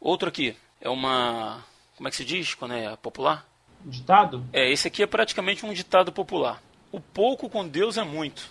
Outro 0.00 0.28
aqui 0.28 0.56
é 0.80 0.88
uma. 0.88 1.64
Como 1.96 2.08
é 2.08 2.10
que 2.10 2.16
se 2.16 2.24
diz 2.24 2.54
quando 2.54 2.74
é 2.74 2.96
popular? 2.96 3.46
Ditado? 3.84 4.44
É, 4.52 4.70
esse 4.70 4.88
aqui 4.88 5.02
é 5.02 5.06
praticamente 5.06 5.64
um 5.64 5.72
ditado 5.72 6.12
popular. 6.12 6.62
O 6.92 7.00
pouco 7.00 7.48
com 7.48 7.66
Deus 7.66 7.96
é 7.96 8.04
muito. 8.04 8.50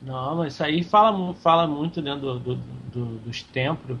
Não, 0.00 0.36
mas 0.36 0.54
isso 0.54 0.64
aí 0.64 0.84
fala, 0.84 1.34
fala 1.34 1.66
muito 1.66 2.02
dentro 2.02 2.20
do, 2.20 2.38
do, 2.38 2.54
do, 2.56 3.04
dos 3.18 3.42
templos. 3.42 3.98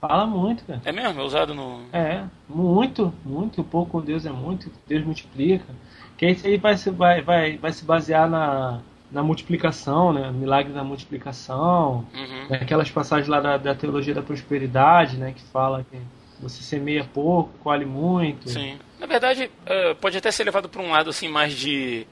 Fala 0.00 0.26
muito, 0.26 0.64
cara. 0.64 0.80
É 0.84 0.92
mesmo? 0.92 1.20
É 1.20 1.24
usado 1.24 1.54
no. 1.54 1.86
É, 1.92 2.24
muito, 2.48 3.12
muito. 3.24 3.60
O 3.60 3.64
pouco 3.64 3.92
com 3.92 4.00
Deus 4.00 4.26
é 4.26 4.30
muito. 4.30 4.70
Deus 4.86 5.04
multiplica. 5.04 5.74
Que 6.16 6.30
isso 6.30 6.46
aí 6.46 6.56
vai 6.56 6.76
se, 6.76 6.90
vai, 6.90 7.22
vai, 7.22 7.58
vai 7.58 7.72
se 7.72 7.84
basear 7.84 8.28
na, 8.28 8.80
na 9.10 9.22
multiplicação, 9.22 10.12
né? 10.12 10.30
Milagre 10.32 10.72
da 10.72 10.82
multiplicação, 10.82 12.06
uhum. 12.12 12.46
aquelas 12.50 12.90
passagens 12.90 13.28
lá 13.28 13.40
da, 13.40 13.56
da, 13.56 13.74
teologia 13.74 14.14
da 14.14 14.22
prosperidade, 14.22 15.16
né? 15.16 15.32
Que 15.32 15.42
fala 15.44 15.84
que 15.90 15.98
você 16.40 16.62
semeia 16.62 17.04
pouco, 17.04 17.50
colhe 17.62 17.84
muito. 17.84 18.48
Sim. 18.48 18.78
Na 18.98 19.06
verdade, 19.06 19.44
uh, 19.44 19.94
pode 19.96 20.18
até 20.18 20.30
ser 20.30 20.44
levado 20.44 20.68
para 20.68 20.82
um 20.82 20.90
lado 20.90 21.10
assim 21.10 21.28
mais 21.28 21.52
de, 21.52 22.06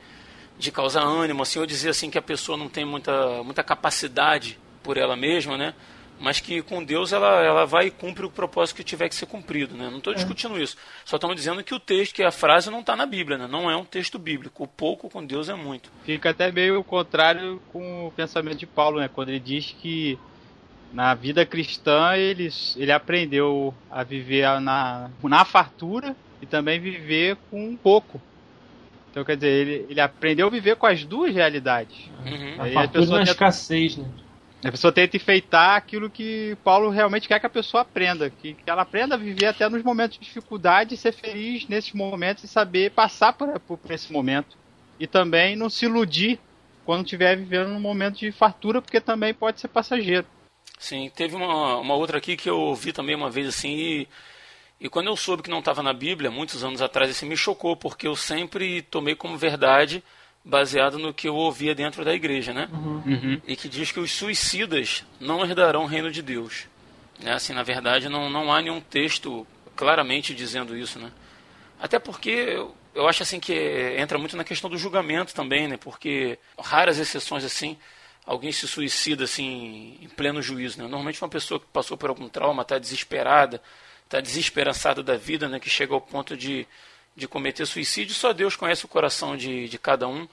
de 0.58 0.70
causar 0.70 1.02
ânimo, 1.02 1.42
assim, 1.42 1.58
ou 1.58 1.66
dizer 1.66 1.90
assim 1.90 2.10
que 2.10 2.18
a 2.18 2.22
pessoa 2.22 2.56
não 2.56 2.68
tem 2.68 2.84
muita, 2.84 3.42
muita 3.42 3.62
capacidade 3.62 4.58
por 4.82 4.96
ela 4.96 5.16
mesma, 5.16 5.56
né? 5.56 5.74
Mas 6.18 6.40
que 6.40 6.62
com 6.62 6.82
Deus 6.82 7.12
ela, 7.12 7.42
ela 7.42 7.66
vai 7.66 7.86
e 7.86 7.90
cumpre 7.90 8.24
o 8.24 8.30
propósito 8.30 8.76
que 8.76 8.84
tiver 8.84 9.08
que 9.08 9.14
ser 9.14 9.26
cumprido. 9.26 9.74
Né? 9.76 9.90
Não 9.90 9.98
estou 9.98 10.12
é. 10.12 10.16
discutindo 10.16 10.60
isso. 10.60 10.76
Só 11.04 11.16
estamos 11.16 11.36
dizendo 11.36 11.62
que 11.62 11.74
o 11.74 11.80
texto, 11.80 12.14
que 12.14 12.22
a 12.22 12.30
frase 12.30 12.70
não 12.70 12.80
está 12.80 12.96
na 12.96 13.06
Bíblia, 13.06 13.36
né? 13.36 13.46
não 13.46 13.70
é 13.70 13.76
um 13.76 13.84
texto 13.84 14.18
bíblico. 14.18 14.64
O 14.64 14.68
pouco 14.68 15.10
com 15.10 15.24
Deus 15.24 15.48
é 15.48 15.54
muito. 15.54 15.90
Fica 16.04 16.30
até 16.30 16.50
meio 16.50 16.82
contrário 16.84 17.60
com 17.72 18.06
o 18.06 18.12
pensamento 18.12 18.58
de 18.58 18.66
Paulo, 18.66 19.00
né? 19.00 19.08
quando 19.12 19.30
ele 19.30 19.40
diz 19.40 19.74
que 19.78 20.18
na 20.92 21.14
vida 21.14 21.44
cristã 21.44 22.14
ele, 22.16 22.48
ele 22.76 22.92
aprendeu 22.92 23.74
a 23.90 24.04
viver 24.04 24.60
na, 24.60 25.10
na 25.22 25.44
fartura 25.44 26.14
e 26.40 26.46
também 26.46 26.78
viver 26.78 27.36
com 27.50 27.76
pouco. 27.76 28.20
Então, 29.10 29.24
quer 29.24 29.36
dizer, 29.36 29.48
ele, 29.48 29.86
ele 29.90 30.00
aprendeu 30.00 30.46
a 30.46 30.50
viver 30.50 30.76
com 30.76 30.86
as 30.86 31.04
duas 31.04 31.32
realidades. 31.32 32.10
Uhum. 32.24 32.62
A 32.62 32.72
fartura 32.72 33.04
e 33.04 33.18
a 33.18 33.22
escassez, 33.22 33.96
né? 33.96 34.08
A 34.64 34.70
pessoa 34.70 34.90
tenta 34.90 35.16
enfeitar 35.16 35.76
aquilo 35.76 36.08
que 36.08 36.56
Paulo 36.64 36.88
realmente 36.88 37.28
quer 37.28 37.38
que 37.38 37.44
a 37.44 37.50
pessoa 37.50 37.82
aprenda. 37.82 38.30
Que, 38.30 38.54
que 38.54 38.70
ela 38.70 38.80
aprenda 38.80 39.14
a 39.14 39.18
viver 39.18 39.46
até 39.46 39.68
nos 39.68 39.82
momentos 39.82 40.18
de 40.18 40.24
dificuldade, 40.24 40.96
ser 40.96 41.12
feliz 41.12 41.68
nesses 41.68 41.92
momentos 41.92 42.44
e 42.44 42.48
saber 42.48 42.90
passar 42.92 43.34
por, 43.34 43.60
por, 43.60 43.76
por 43.76 43.90
esse 43.90 44.10
momento. 44.10 44.56
E 44.98 45.06
também 45.06 45.54
não 45.54 45.68
se 45.68 45.84
iludir 45.84 46.40
quando 46.86 47.04
estiver 47.04 47.36
vivendo 47.36 47.68
num 47.68 47.80
momento 47.80 48.18
de 48.20 48.32
fartura, 48.32 48.80
porque 48.80 49.00
também 49.00 49.34
pode 49.34 49.60
ser 49.60 49.68
passageiro. 49.68 50.26
Sim, 50.78 51.10
teve 51.14 51.36
uma, 51.36 51.76
uma 51.76 51.94
outra 51.94 52.16
aqui 52.16 52.34
que 52.34 52.48
eu 52.48 52.58
ouvi 52.58 52.92
também 52.92 53.14
uma 53.14 53.30
vez 53.30 53.48
assim, 53.48 53.74
e, 53.74 54.08
e 54.80 54.88
quando 54.88 55.06
eu 55.08 55.16
soube 55.16 55.42
que 55.42 55.50
não 55.50 55.60
estava 55.60 55.82
na 55.82 55.92
Bíblia, 55.92 56.30
muitos 56.30 56.64
anos 56.64 56.82
atrás, 56.82 57.10
assim, 57.10 57.26
me 57.26 57.36
chocou, 57.36 57.76
porque 57.76 58.06
eu 58.06 58.16
sempre 58.16 58.82
tomei 58.82 59.14
como 59.14 59.36
verdade 59.36 60.02
baseado 60.44 60.98
no 60.98 61.14
que 61.14 61.26
eu 61.26 61.34
ouvia 61.34 61.74
dentro 61.74 62.04
da 62.04 62.12
igreja, 62.12 62.52
né? 62.52 62.68
Uhum. 62.70 63.02
Uhum. 63.06 63.42
E 63.46 63.56
que 63.56 63.68
diz 63.68 63.90
que 63.90 63.98
os 63.98 64.12
suicidas 64.12 65.04
não 65.18 65.42
herdarão 65.42 65.84
o 65.84 65.86
reino 65.86 66.10
de 66.10 66.20
Deus. 66.20 66.66
É, 67.24 67.32
assim, 67.32 67.54
na 67.54 67.62
verdade, 67.62 68.08
não, 68.08 68.28
não 68.28 68.52
há 68.52 68.60
nenhum 68.60 68.80
texto 68.80 69.46
claramente 69.74 70.34
dizendo 70.34 70.76
isso, 70.76 70.98
né? 70.98 71.10
Até 71.80 71.98
porque 71.98 72.30
eu, 72.30 72.74
eu 72.94 73.08
acho 73.08 73.22
assim 73.22 73.40
que 73.40 73.54
entra 73.98 74.18
muito 74.18 74.36
na 74.36 74.44
questão 74.44 74.68
do 74.68 74.76
julgamento 74.76 75.34
também, 75.34 75.66
né? 75.66 75.76
Porque 75.78 76.38
raras 76.58 76.98
exceções 76.98 77.44
assim, 77.44 77.78
alguém 78.26 78.52
se 78.52 78.68
suicida 78.68 79.24
assim 79.24 79.98
em 80.02 80.08
pleno 80.08 80.42
juízo, 80.42 80.78
né? 80.78 80.84
Normalmente 80.84 81.22
uma 81.22 81.28
pessoa 81.28 81.58
que 81.58 81.66
passou 81.72 81.96
por 81.96 82.10
algum 82.10 82.28
trauma, 82.28 82.62
está 82.62 82.78
desesperada, 82.78 83.62
está 84.04 84.20
desesperançada 84.20 85.02
da 85.02 85.16
vida, 85.16 85.48
né? 85.48 85.58
Que 85.58 85.70
chega 85.70 85.94
ao 85.94 86.00
ponto 86.00 86.36
de 86.36 86.66
de 87.16 87.28
cometer 87.28 87.66
suicídio, 87.66 88.14
só 88.14 88.32
Deus 88.32 88.56
conhece 88.56 88.84
o 88.84 88.88
coração 88.88 89.36
de, 89.36 89.68
de 89.68 89.78
cada 89.78 90.08
um. 90.08 90.26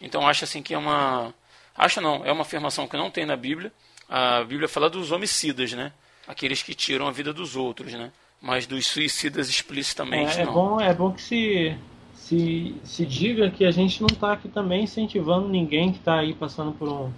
Então 0.00 0.26
acho 0.28 0.44
assim 0.44 0.62
que 0.62 0.74
é 0.74 0.78
uma. 0.78 1.32
Acho 1.76 2.00
não, 2.00 2.24
é 2.24 2.32
uma 2.32 2.42
afirmação 2.42 2.86
que 2.86 2.96
não 2.96 3.10
tem 3.10 3.24
na 3.24 3.36
Bíblia. 3.36 3.72
A 4.08 4.42
Bíblia 4.42 4.68
fala 4.68 4.88
dos 4.88 5.12
homicidas, 5.12 5.72
né? 5.72 5.92
Aqueles 6.26 6.62
que 6.62 6.74
tiram 6.74 7.06
a 7.06 7.10
vida 7.10 7.32
dos 7.32 7.56
outros, 7.56 7.92
né? 7.92 8.10
Mas 8.40 8.66
dos 8.66 8.86
suicidas 8.86 9.48
explicitamente 9.48 10.38
é, 10.38 10.42
é 10.42 10.44
não. 10.44 10.52
Bom, 10.52 10.80
é 10.80 10.94
bom 10.94 11.12
que 11.12 11.22
se, 11.22 11.76
se, 12.14 12.74
se 12.84 13.06
diga 13.06 13.50
que 13.50 13.64
a 13.64 13.70
gente 13.70 14.00
não 14.00 14.06
está 14.06 14.32
aqui 14.32 14.48
também 14.48 14.84
incentivando 14.84 15.48
ninguém 15.48 15.92
que 15.92 15.98
está 15.98 16.20
aí 16.20 16.34
passando 16.34 16.72
por 16.72 16.88
um, 16.88 17.12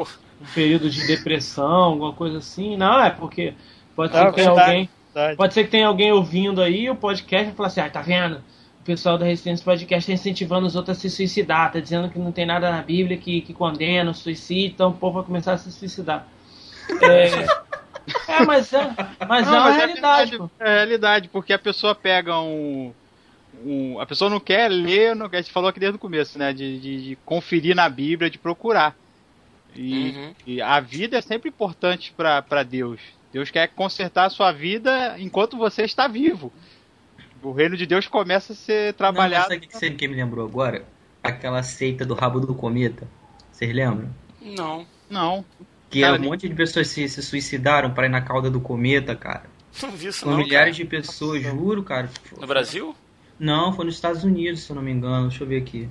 um, 0.00 0.46
período 0.54 0.90
de 0.90 1.06
depressão, 1.06 1.66
alguma 1.66 2.12
coisa 2.12 2.38
assim. 2.38 2.76
Não, 2.76 3.00
é 3.00 3.10
porque 3.10 3.54
pode 3.94 4.12
ser 4.12 4.26
que 4.26 4.32
tenha 4.32 4.50
alguém. 4.50 4.88
Pode 5.36 5.54
ser 5.54 5.64
que 5.64 5.70
tenha 5.70 5.86
alguém 5.86 6.10
ouvindo 6.10 6.60
aí 6.60 6.90
o 6.90 6.96
podcast 6.96 7.48
e 7.48 7.54
falar 7.54 7.68
assim, 7.68 7.80
ah, 7.80 7.90
tá 7.90 8.02
vendo? 8.02 8.42
O 8.84 8.86
pessoal 8.86 9.16
da 9.16 9.24
Resistência 9.24 9.64
Podcast 9.64 10.12
está 10.12 10.12
incentivando 10.12 10.66
os 10.66 10.76
outros 10.76 10.98
a 10.98 11.00
se 11.00 11.08
suicidar, 11.08 11.72
tá 11.72 11.80
dizendo 11.80 12.10
que 12.10 12.18
não 12.18 12.30
tem 12.30 12.44
nada 12.44 12.70
na 12.70 12.82
Bíblia 12.82 13.16
que, 13.16 13.40
que 13.40 13.54
condena 13.54 14.10
o 14.10 14.14
suicídio, 14.14 14.74
então 14.74 14.90
o 14.90 14.92
povo 14.92 15.14
vai 15.14 15.24
começar 15.24 15.54
a 15.54 15.58
se 15.58 15.72
suicidar. 15.72 16.28
É, 17.00 17.46
é 18.30 18.44
mas 18.44 18.70
é, 18.74 18.94
mas 19.26 19.46
não, 19.46 19.54
é 19.54 19.58
uma 19.58 19.70
mas 19.70 19.76
é 19.76 19.86
realidade. 19.86 20.38
É, 20.60 20.68
é 20.68 20.74
realidade, 20.74 21.28
porque 21.30 21.54
a 21.54 21.58
pessoa 21.58 21.94
pega 21.94 22.38
um, 22.38 22.92
um, 23.64 23.98
A 23.98 24.04
pessoa 24.04 24.28
não 24.28 24.38
quer 24.38 24.68
ler, 24.68 25.16
não, 25.16 25.30
a 25.32 25.36
gente 25.36 25.50
falou 25.50 25.70
aqui 25.70 25.80
desde 25.80 25.96
o 25.96 25.98
começo, 26.00 26.38
né? 26.38 26.52
De, 26.52 26.78
de, 26.78 27.04
de 27.04 27.18
conferir 27.24 27.74
na 27.74 27.88
Bíblia, 27.88 28.28
de 28.28 28.36
procurar. 28.36 28.94
E, 29.74 30.10
uhum. 30.10 30.34
e 30.46 30.60
a 30.60 30.78
vida 30.78 31.16
é 31.16 31.22
sempre 31.22 31.48
importante 31.48 32.12
para 32.14 32.62
Deus. 32.62 33.00
Deus 33.32 33.50
quer 33.50 33.66
consertar 33.68 34.26
a 34.26 34.30
sua 34.30 34.52
vida 34.52 35.16
enquanto 35.18 35.56
você 35.56 35.84
está 35.84 36.06
vivo 36.06 36.52
o 37.48 37.52
reino 37.52 37.76
de 37.76 37.86
Deus 37.86 38.06
começa 38.06 38.52
a 38.52 38.56
ser 38.56 38.94
trabalhado. 38.94 39.44
Não, 39.44 39.54
sabe 39.54 39.66
o 39.66 39.68
que 39.68 39.78
você 39.78 40.08
me 40.08 40.14
lembrou 40.16 40.46
agora? 40.46 40.84
Aquela 41.22 41.62
seita 41.62 42.04
do 42.04 42.14
rabo 42.14 42.40
do 42.40 42.54
cometa. 42.54 43.06
Vocês 43.50 43.72
lembram? 43.72 44.08
Não. 44.40 44.86
Não. 45.08 45.44
Que 45.90 46.00
Cara, 46.00 46.20
um 46.20 46.24
monte 46.24 46.48
de 46.48 46.54
pessoas 46.54 46.88
se, 46.88 47.08
se 47.08 47.22
suicidaram 47.22 47.92
para 47.92 48.06
ir 48.06 48.10
na 48.10 48.20
cauda 48.20 48.50
do 48.50 48.60
cometa, 48.60 49.14
cara. 49.14 49.44
Não 49.82 49.90
vi 49.90 50.06
isso 50.06 50.28
não, 50.28 50.36
milhares 50.36 50.76
cara. 50.76 50.84
de 50.84 50.84
pessoas, 50.84 51.42
juro, 51.42 51.82
cara. 51.82 52.08
No 52.40 52.46
Brasil? 52.46 52.94
Não, 53.38 53.72
foi 53.72 53.84
nos 53.84 53.96
Estados 53.96 54.22
Unidos, 54.22 54.60
se 54.62 54.70
eu 54.70 54.76
não 54.76 54.82
me 54.82 54.92
engano. 54.92 55.28
Deixa 55.28 55.42
eu 55.42 55.48
ver 55.48 55.60
aqui. 55.60 55.88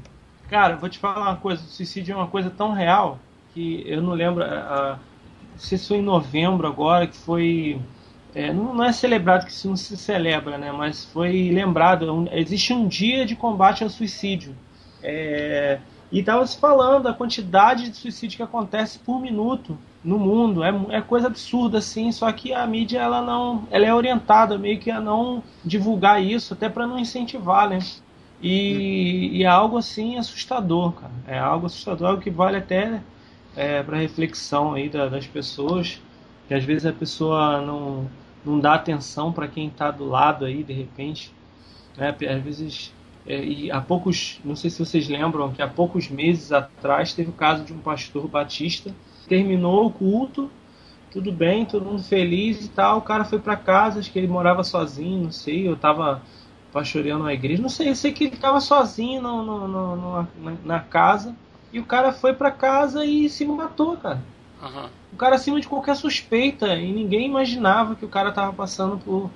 Cara, 0.50 0.78
vou 0.78 0.90
te 0.90 1.00
falar 1.00 1.22
uma 1.22 1.36
coisa: 1.36 1.62
o 1.62 1.66
suicídio 1.66 2.14
é 2.14 2.16
uma 2.16 2.28
coisa 2.28 2.50
tão 2.50 2.72
real 2.72 3.20
que 3.54 3.84
eu 3.86 4.02
não 4.02 4.14
lembro. 4.14 4.44
Sei 5.58 5.78
se 5.78 5.88
foi 5.88 5.98
em 5.98 6.02
novembro 6.02 6.66
agora 6.66 7.08
que 7.08 7.18
foi. 7.18 7.80
É, 8.34 8.52
não, 8.54 8.74
não 8.76 8.84
é 8.84 8.92
celebrado, 8.92 9.46
que 9.46 9.52
isso 9.52 9.68
não 9.68 9.76
se 9.76 9.96
celebra, 9.98 10.58
né? 10.58 10.72
Mas 10.72 11.06
foi 11.06 11.52
lembrado. 11.52 12.12
um- 12.14 12.28
existe 12.32 12.74
um 12.74 12.88
dia 12.88 13.26
de 13.26 13.36
combate 13.36 13.84
ao 13.84 13.90
suicídio. 13.90 14.56
É, 15.02 15.82
e 16.12 16.20
estava 16.20 16.46
se 16.48 16.58
falando 16.60 17.08
a 17.08 17.14
quantidade 17.14 17.90
de 17.90 17.98
suicídio 17.98 18.38
que 18.38 18.44
acontece 18.44 19.00
por 19.00 19.20
minuto 19.22 19.78
no 20.04 20.18
mundo. 20.20 20.64
É, 20.64 20.70
é 20.98 21.02
coisa 21.02 21.28
absurda, 21.28 21.78
assim. 21.80 22.12
Só 22.12 22.32
que 22.32 22.54
a 22.54 22.66
mídia 22.68 23.00
ela 23.00 23.22
não, 23.22 23.68
ela 23.72 23.86
é 23.86 23.94
orientada 23.94 24.58
meio 24.58 24.80
que 24.80 24.90
a 24.92 25.00
não 25.02 25.44
divulgar 25.64 26.24
isso, 26.24 26.54
até 26.54 26.70
para 26.70 26.88
não 26.88 26.98
incentivar, 27.00 27.70
né? 27.70 27.88
E, 28.40 29.30
e 29.40 29.44
é 29.44 29.48
algo 29.48 29.78
assim 29.78 30.18
assustador, 30.18 30.94
cara. 30.94 31.14
É 31.26 31.38
algo 31.40 31.66
assustador, 31.68 32.10
algo 32.10 32.22
que 32.22 32.30
vale 32.32 32.58
até 32.58 33.06
é, 33.54 33.84
para 33.84 33.98
reflexão 33.98 34.74
aí 34.74 34.90
da- 34.90 35.08
das 35.10 35.28
pessoas, 35.28 36.02
que 36.48 36.54
às 36.54 36.64
vezes 36.66 36.86
a 36.86 36.94
pessoa 36.94 37.62
não, 37.62 38.12
não 38.46 38.60
dá 38.60 38.76
atenção 38.76 39.32
para 39.32 39.48
quem 39.48 39.68
está 39.68 39.92
do 39.92 40.06
lado 40.06 40.46
aí, 40.46 40.64
de 40.64 40.74
repente. 40.74 41.34
Né? 41.98 42.10
Às 42.30 42.44
vezes, 42.44 42.94
é, 43.26 43.44
e 43.44 43.72
há 43.72 43.82
poucos, 43.82 44.40
não 44.44 44.56
sei 44.56 44.70
se 44.70 44.80
vocês 44.80 45.08
lembram, 45.08 45.52
que 45.54 45.62
há 45.62 45.68
poucos 45.68 46.10
meses 46.10 46.52
atrás 46.52 47.14
teve 47.14 47.30
o 47.30 47.34
caso 47.34 47.64
de 47.64 47.74
um 47.74 47.80
pastor 47.80 48.28
batista, 48.28 48.94
terminou 49.28 49.88
o 49.88 49.92
culto, 49.92 50.52
tudo 51.12 51.32
bem, 51.32 51.66
todo 51.66 51.86
mundo 51.86 52.04
feliz 52.04 52.66
e 52.66 52.70
tal, 52.70 52.98
o 52.98 53.02
cara 53.02 53.24
foi 53.24 53.40
para 53.40 53.56
casa, 53.56 54.00
acho 54.00 54.12
que 54.12 54.18
ele 54.18 54.28
morava 54.28 54.64
sozinho, 54.64 55.24
não 55.24 55.32
sei, 55.32 55.68
eu 55.68 55.76
tava 55.78 56.22
pastoreando 56.72 57.26
a 57.26 57.34
igreja. 57.34 57.62
Não 57.62 57.70
sei, 57.70 57.90
eu 57.90 57.96
sei 57.96 58.12
que 58.12 58.26
ele 58.26 58.36
estava 58.36 58.60
sozinho 58.60 59.22
no, 59.22 59.44
no- 59.44 59.68
no- 59.68 60.28
na, 60.36 60.52
na 60.66 60.80
casa. 60.80 61.36
E 61.72 61.80
o 61.80 61.86
cara 61.86 62.12
foi 62.12 62.34
pra 62.34 62.52
casa 62.52 63.06
e 63.06 63.30
se 63.30 63.46
matou, 63.46 63.96
cara. 63.98 64.22
Aham. 64.64 64.90
O 65.12 65.16
cara 65.18 65.36
acima 65.36 65.60
de 65.60 65.68
qualquer 65.68 65.96
suspeita. 65.96 66.74
E 66.76 66.92
ninguém 66.92 67.28
imaginava 67.28 67.96
que 67.96 68.06
o 68.06 68.10
cara 68.10 68.32
tava 68.32 68.54
passando 68.54 68.98
por 68.98 69.30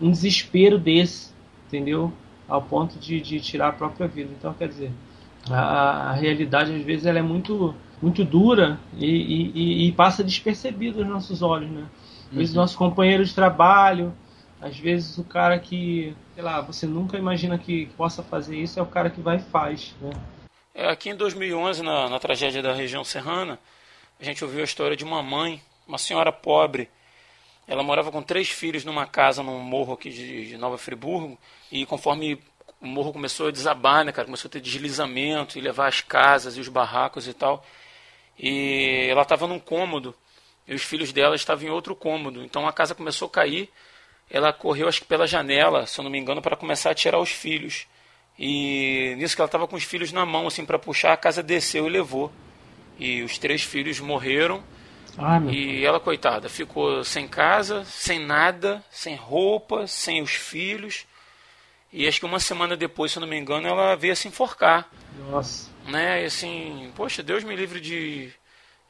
um 0.00 0.10
desespero 0.10 0.78
desse. 0.78 1.30
Entendeu? 1.66 2.12
Ao 2.48 2.62
ponto 2.62 2.98
de, 2.98 3.20
de 3.20 3.40
tirar 3.40 3.68
a 3.68 3.72
própria 3.72 4.06
vida. 4.08 4.30
Então, 4.38 4.54
quer 4.54 4.68
dizer, 4.68 4.90
a, 5.50 6.10
a 6.10 6.12
realidade 6.12 6.74
às 6.74 6.82
vezes 6.82 7.06
ela 7.06 7.18
é 7.18 7.22
muito, 7.22 7.74
muito 8.00 8.24
dura 8.24 8.78
e, 8.96 9.06
e- 9.06 9.52
e- 9.54 9.88
e 9.88 9.92
passa 9.92 10.22
despercebida 10.24 11.00
aos 11.00 11.08
nossos 11.08 11.42
olhos, 11.42 11.70
né? 11.70 11.84
Às 12.30 12.36
vezes, 12.36 12.54
Uhum. 12.54 12.60
nosso 12.60 12.76
companheiro 12.78 13.24
de 13.24 13.34
trabalho, 13.34 14.12
às 14.60 14.76
vezes 14.78 15.16
o 15.18 15.24
cara 15.24 15.58
que, 15.58 16.14
sei 16.34 16.42
lá, 16.42 16.60
você 16.60 16.86
nunca 16.86 17.16
imagina 17.16 17.56
que 17.58 17.86
possa 17.96 18.22
fazer 18.22 18.56
isso 18.56 18.78
é 18.78 18.82
o 18.82 18.86
cara 18.86 19.10
que 19.10 19.20
vai 19.20 19.36
e 19.36 19.40
faz, 19.40 19.94
né? 20.00 20.10
É, 20.74 20.88
aqui 20.90 21.10
em 21.10 21.16
2011, 21.16 21.82
na, 21.82 22.08
na 22.08 22.18
tragédia 22.18 22.62
da 22.62 22.72
região 22.72 23.02
serrana, 23.04 23.58
a 24.20 24.24
gente 24.24 24.44
ouviu 24.44 24.60
a 24.60 24.64
história 24.64 24.96
de 24.96 25.02
uma 25.02 25.22
mãe, 25.22 25.62
uma 25.88 25.96
senhora 25.96 26.30
pobre. 26.30 26.90
Ela 27.66 27.82
morava 27.82 28.12
com 28.12 28.22
três 28.22 28.50
filhos 28.50 28.84
numa 28.84 29.06
casa 29.06 29.42
num 29.42 29.58
morro 29.60 29.94
aqui 29.94 30.10
de, 30.10 30.48
de 30.48 30.58
Nova 30.58 30.76
Friburgo. 30.76 31.38
E 31.72 31.86
conforme 31.86 32.38
o 32.80 32.86
morro 32.86 33.12
começou 33.12 33.48
a 33.48 33.50
desabar, 33.50 34.04
né, 34.04 34.12
cara, 34.12 34.26
começou 34.26 34.48
a 34.48 34.52
ter 34.52 34.60
deslizamento 34.60 35.58
e 35.58 35.62
levar 35.62 35.88
as 35.88 36.02
casas 36.02 36.56
e 36.56 36.60
os 36.60 36.68
barracos 36.68 37.26
e 37.26 37.32
tal. 37.32 37.64
E 38.38 39.06
ela 39.08 39.22
estava 39.22 39.46
num 39.46 39.58
cômodo 39.58 40.14
e 40.68 40.74
os 40.74 40.82
filhos 40.82 41.12
dela 41.12 41.34
estavam 41.34 41.66
em 41.66 41.70
outro 41.70 41.96
cômodo. 41.96 42.44
Então 42.44 42.68
a 42.68 42.72
casa 42.72 42.94
começou 42.94 43.26
a 43.26 43.30
cair. 43.30 43.70
Ela 44.28 44.52
correu, 44.52 44.86
acho 44.86 45.00
que 45.00 45.06
pela 45.06 45.26
janela, 45.26 45.86
se 45.86 45.98
eu 45.98 46.04
não 46.04 46.10
me 46.10 46.18
engano, 46.18 46.42
para 46.42 46.56
começar 46.56 46.90
a 46.90 46.94
tirar 46.94 47.18
os 47.18 47.30
filhos. 47.30 47.86
E 48.38 49.14
nisso 49.16 49.34
que 49.34 49.40
ela 49.40 49.48
estava 49.48 49.66
com 49.66 49.76
os 49.76 49.84
filhos 49.84 50.12
na 50.12 50.26
mão, 50.26 50.46
assim, 50.46 50.64
para 50.64 50.78
puxar, 50.78 51.12
a 51.12 51.16
casa 51.16 51.42
desceu 51.42 51.86
e 51.86 51.90
levou. 51.90 52.30
E 53.00 53.22
os 53.22 53.38
três 53.38 53.62
filhos 53.62 53.98
morreram. 53.98 54.62
Ah, 55.16 55.40
meu 55.40 55.52
E 55.52 55.84
ela, 55.84 55.98
coitada, 55.98 56.48
ficou 56.48 57.02
sem 57.02 57.26
casa, 57.26 57.84
sem 57.84 58.18
nada, 58.18 58.84
sem 58.90 59.16
roupa, 59.16 59.86
sem 59.86 60.22
os 60.22 60.32
filhos. 60.32 61.06
E 61.92 62.06
acho 62.06 62.20
que 62.20 62.26
uma 62.26 62.38
semana 62.38 62.76
depois, 62.76 63.10
se 63.10 63.18
eu 63.18 63.22
não 63.22 63.28
me 63.28 63.38
engano, 63.38 63.66
ela 63.66 63.96
veio 63.96 64.14
se 64.14 64.28
enforcar. 64.28 64.88
Nossa. 65.30 65.70
Né? 65.86 66.22
E 66.22 66.26
assim, 66.26 66.92
poxa, 66.94 67.22
Deus 67.22 67.42
me 67.42 67.56
livre 67.56 67.80
de, 67.80 68.30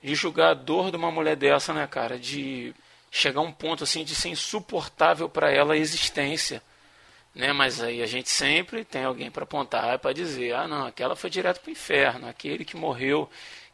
de 0.03 0.15
julgar 0.15 0.51
a 0.51 0.55
dor 0.55 0.91
de 0.91 0.97
uma 0.97 1.11
mulher 1.11 1.37
dessa, 1.37 1.73
né, 1.73 1.87
cara? 1.87 2.19
De 2.19 2.75
chegar 3.11 3.41
a 3.41 3.45
um 3.45 3.53
ponto 3.53 3.85
assim 3.85 4.05
de 4.05 4.15
ser 4.15 4.29
insuportável 4.29 5.29
para 5.29 5.51
ela 5.51 5.75
a 5.75 5.79
existência. 5.79 6.63
Né? 7.35 7.53
Mas 7.53 7.81
aí 7.81 8.03
a 8.03 8.07
gente 8.07 8.29
sempre 8.29 8.85
tem 8.85 9.05
alguém 9.05 9.31
para 9.31 9.45
apontar 9.45 9.99
para 9.99 10.13
dizer: 10.13 10.55
ah, 10.55 10.69
não, 10.69 10.87
aquela 10.87 11.17
foi 11.17 11.31
direto 11.31 11.61
para 11.61 11.69
o 11.69 11.73
inferno, 11.73 12.29
aquele 12.29 12.65
que 12.65 12.77
morreu 12.77 13.31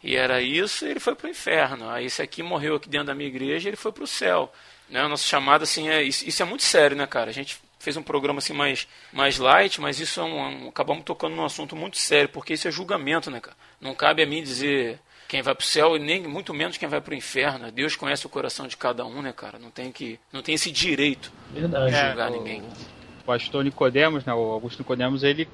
e 0.07 0.17
era 0.17 0.41
isso, 0.41 0.87
ele 0.87 1.01
foi 1.01 1.15
para 1.15 1.27
o 1.27 1.31
inferno. 1.31 1.89
Aí 1.91 2.07
esse 2.07 2.23
aqui 2.23 2.43
morreu 2.43 2.77
aqui 2.77 2.89
dentro 2.89 3.09
da 3.09 3.15
minha 3.15 3.29
igreja, 3.29 3.69
ele 3.69 3.77
foi 3.77 3.93
para 3.93 4.05
o 4.05 4.07
céu. 4.07 4.53
Né? 4.89 5.01
A 5.01 5.09
nossa 5.09 5.25
chamada, 5.25 5.65
assim, 5.65 5.89
é 5.89 6.03
isso, 6.03 6.27
isso 6.29 6.43
é 6.43 6.47
muito 6.47 6.63
sério, 6.63 6.97
né, 6.97 7.07
cara? 7.07 7.29
A 7.31 7.33
gente 7.35 7.59
fez 7.79 7.97
um 7.97 8.03
programa 8.03 8.39
assim 8.39 8.53
mais, 8.53 8.87
mais 9.13 9.39
light, 9.39 9.81
mas 9.81 10.01
isso 10.01 10.21
é 10.21 10.23
um, 10.25 10.67
um- 10.67 10.69
acabamos 10.69 11.05
tocando 11.05 11.35
num 11.37 11.45
assunto 11.45 11.75
muito 11.77 11.99
sério, 11.99 12.29
porque 12.29 12.55
isso 12.55 12.67
é 12.67 12.71
julgamento, 12.71 13.31
né, 13.31 13.41
cara? 13.41 13.57
Não 13.81 13.95
cabe 13.95 14.23
a 14.23 14.27
mim 14.27 14.43
dizer 14.43 14.99
quem 15.29 15.43
vai 15.43 15.55
para 15.57 15.63
o 15.63 15.67
céu 15.67 15.97
e 15.97 15.99
nem 15.99 16.23
muito 16.27 16.55
menos 16.55 16.77
quem 16.77 16.89
vai 16.89 17.01
para 17.01 17.13
o 17.13 17.17
inferno. 17.17 17.71
Deus 17.73 17.97
conhece 17.97 18.25
o 18.27 18.29
coração 18.29 18.67
de 18.69 18.77
cada 18.77 19.05
um, 19.05 19.21
né, 19.23 19.33
cara? 19.33 19.59
Não 19.59 19.71
tem 19.71 19.91
que, 19.91 20.19
não 20.33 20.41
tem 20.41 20.55
esse 20.55 20.71
direito 20.71 21.33
Verdade. 21.51 21.91
de 21.91 21.97
É, 21.97 22.09
julgar 22.11 22.31
o- 22.31 22.37
ninguém. 22.37 22.63
O 22.63 23.25
pastor 23.27 23.65
Nicodemos, 23.65 24.25
né, 24.25 24.33
o 24.33 24.39
Augusto 24.53 24.79
Nicodemos, 24.79 25.25
ele 25.25 25.49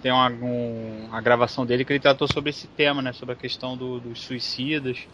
tem 0.00 0.12
uma, 0.12 0.28
um- 0.30 1.08
a 1.12 1.20
gravação 1.20 1.66
dele 1.66 1.84
que 1.84 1.92
ele 1.92 2.00
tratou 2.00 2.28
sobre 2.28 2.50
esse 2.50 2.68
tema, 2.68 3.02
né, 3.02 3.12
sobre 3.12 3.34
a 3.34 3.36
questão 3.38 3.76
do- 3.76 4.00
dos 4.00 4.20
suicidas. 4.24 5.08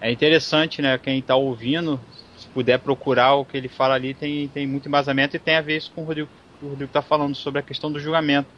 É 0.00 0.10
interessante, 0.10 0.80
né, 0.82 0.98
quem 0.98 1.18
está 1.20 1.36
ouvindo, 1.36 2.00
se 2.36 2.48
puder 2.48 2.78
procurar 2.78 3.34
o 3.34 3.44
que 3.44 3.56
ele 3.56 3.68
fala 3.68 3.94
ali, 3.94 4.14
tem, 4.14 4.48
tem 4.48 4.66
muito 4.66 4.88
embasamento 4.88 5.36
e 5.36 5.40
tem 5.40 5.56
a 5.56 5.60
ver 5.62 5.76
isso 5.76 5.92
com 5.94 6.02
o 6.02 6.04
Rodrigo, 6.06 6.30
o 6.60 6.68
Rodrigo 6.68 6.88
está 6.90 7.02
falando 7.02 7.34
sobre 7.34 7.60
a 7.60 7.62
questão 7.62 7.92
do 7.92 8.00
julgamento. 8.00 8.48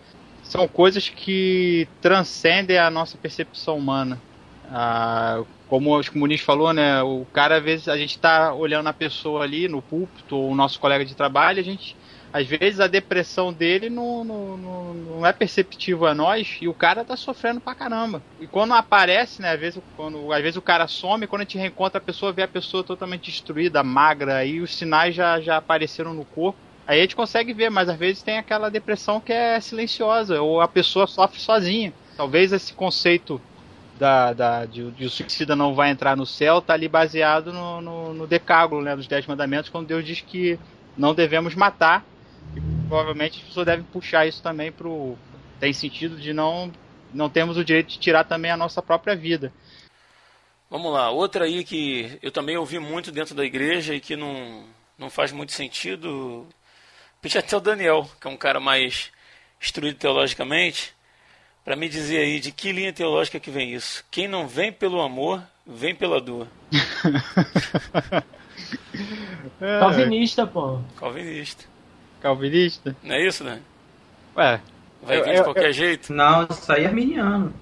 São 0.43 0.67
coisas 0.69 1.09
que 1.09 1.89
transcendem 2.01 2.79
a 2.79 2.91
nossa 2.91 3.17
percepção 3.19 3.79
humana. 3.79 4.23
Ah, 4.65 5.45
como 5.67 5.99
acho 5.99 6.11
que 6.11 6.17
o 6.17 6.21
Muniz 6.21 6.41
falou, 6.41 6.73
né, 6.73 7.03
o 7.03 7.27
cara 7.27 7.57
às 7.59 7.63
vezes 7.65 7.89
a 7.89 7.97
gente 7.97 8.11
está 8.13 8.55
olhando 8.55 8.89
a 8.89 8.93
pessoa 8.93 9.43
ali 9.43 9.69
no 9.69 9.83
púlpito 9.83 10.37
ou 10.37 10.53
o 10.53 10.55
nosso 10.55 10.79
colega 10.81 11.05
de 11.05 11.15
trabalho, 11.15 11.61
a 11.61 11.63
gente 11.63 11.97
às 12.33 12.47
vezes 12.47 12.81
a 12.81 12.87
depressão 12.87 13.53
dele 13.53 13.91
não, 13.91 14.25
não, 14.25 14.57
não, 14.57 14.95
não 14.95 15.27
é 15.27 15.33
perceptível 15.33 16.07
a 16.07 16.15
nós 16.15 16.57
e 16.63 16.67
o 16.67 16.73
cara 16.73 17.05
tá 17.05 17.15
sofrendo 17.15 17.61
pra 17.61 17.75
caramba. 17.75 18.23
E 18.41 18.47
quando 18.47 18.73
aparece, 18.73 19.43
né, 19.43 19.53
às 19.53 19.61
vezes, 19.61 19.83
quando, 19.97 20.33
às 20.33 20.41
vezes 20.41 20.57
o 20.57 20.63
cara 20.63 20.89
some, 20.89 21.27
quando 21.27 21.43
a 21.43 21.45
gente 21.45 21.59
reencontra 21.59 21.99
a 21.99 22.05
pessoa, 22.05 22.33
vê 22.33 22.43
a 22.43 22.49
pessoa 22.49 22.83
totalmente 22.83 23.31
destruída, 23.31 23.83
magra, 23.83 24.37
aí 24.37 24.61
os 24.61 24.75
sinais 24.75 25.15
já, 25.15 25.41
já 25.41 25.59
apareceram 25.59 26.15
no 26.15 26.25
corpo. 26.25 26.59
Aí 26.87 26.99
a 26.99 27.03
gente 27.03 27.15
consegue 27.15 27.53
ver, 27.53 27.71
mas 27.71 27.89
às 27.89 27.99
vezes 27.99 28.23
tem 28.23 28.39
aquela 28.39 28.71
depressão 28.71 29.21
que 29.21 29.33
é 29.33 29.61
silenciosa, 29.61 30.41
ou 30.41 30.61
a 30.61 30.67
pessoa 30.67 31.07
sofre 31.07 31.39
sozinha. 31.39 31.93
Talvez 32.17 32.53
esse 32.53 32.73
conceito 32.73 33.41
da, 33.99 34.33
da, 34.33 34.65
de, 34.65 34.91
de 34.91 35.05
o 35.05 35.11
suicida 35.11 35.55
não 35.55 35.75
vai 35.75 35.91
entrar 35.91 36.17
no 36.17 36.27
céu 36.27 36.61
tá 36.61 36.73
ali 36.73 36.89
baseado 36.89 37.53
no, 37.53 37.81
no, 37.81 38.15
no 38.15 38.27
decálogo, 38.27 38.81
né, 38.81 38.97
dos 38.97 39.07
Dez 39.07 39.27
Mandamentos, 39.27 39.71
quando 39.71 39.87
Deus 39.87 40.05
diz 40.05 40.21
que 40.21 40.59
não 40.97 41.15
devemos 41.15 41.55
matar. 41.55 42.05
E 42.57 42.61
provavelmente 42.89 43.39
as 43.39 43.45
pessoas 43.49 43.67
devem 43.67 43.85
puxar 43.85 44.27
isso 44.27 44.43
também 44.43 44.71
pro. 44.71 45.17
Tem 45.59 45.73
sentido 45.73 46.17
de 46.17 46.33
não. 46.33 46.73
Não 47.13 47.29
temos 47.29 47.57
o 47.57 47.65
direito 47.65 47.89
de 47.89 47.99
tirar 47.99 48.25
também 48.25 48.51
a 48.51 48.57
nossa 48.57 48.83
própria 48.83 49.15
vida. 49.15 49.53
Vamos 50.71 50.91
lá, 50.91 51.11
outra 51.11 51.45
aí 51.45 51.65
que 51.65 52.19
eu 52.23 52.33
também 52.33 52.57
ouvi 52.57 52.79
muito 52.79 53.13
dentro 53.13 53.35
da 53.35 53.45
igreja 53.45 53.95
e 53.95 54.01
que 54.01 54.17
não, 54.17 54.65
não 54.99 55.11
faz 55.11 55.31
muito 55.31 55.53
sentido. 55.53 56.47
Pedi 57.21 57.37
até 57.37 57.55
o 57.55 57.61
Daniel, 57.61 58.09
que 58.19 58.27
é 58.27 58.31
um 58.31 58.37
cara 58.39 58.59
mais 58.59 59.13
instruído 59.61 59.99
teologicamente, 59.99 60.95
para 61.63 61.77
me 61.77 61.91
dizer 61.91 62.21
aí 62.21 62.41
de 62.41 62.51
que 62.51 62.73
linha 62.73 62.93
teológica 62.93 63.39
que 63.39 63.51
vem 63.51 63.75
isso. 63.75 64.03
Quem 64.11 64.27
não 64.27 64.49
vem 64.49 64.73
pelo 64.73 65.03
amor, 65.03 65.43
vem 65.67 65.95
pela 65.95 66.19
dor. 66.21 66.49
É, 69.61 69.79
Calvinista, 69.79 70.47
pô. 70.47 70.81
Calvinista. 70.97 71.65
Calvinista? 72.23 72.97
Não 73.03 73.15
é 73.15 73.27
isso, 73.27 73.43
né? 73.43 73.61
Ué. 74.37 74.61
Vai 75.03 75.19
Eu- 75.19 75.25
vir 75.25 75.31
de 75.33 75.37
eu- 75.39 75.45
qualquer 75.45 75.69
eu- 75.69 75.73
jeito? 75.73 76.13
Não, 76.13 76.47
isso 76.49 76.73
aí 76.73 76.85
é 76.85 76.87
arminiano. 76.87 77.53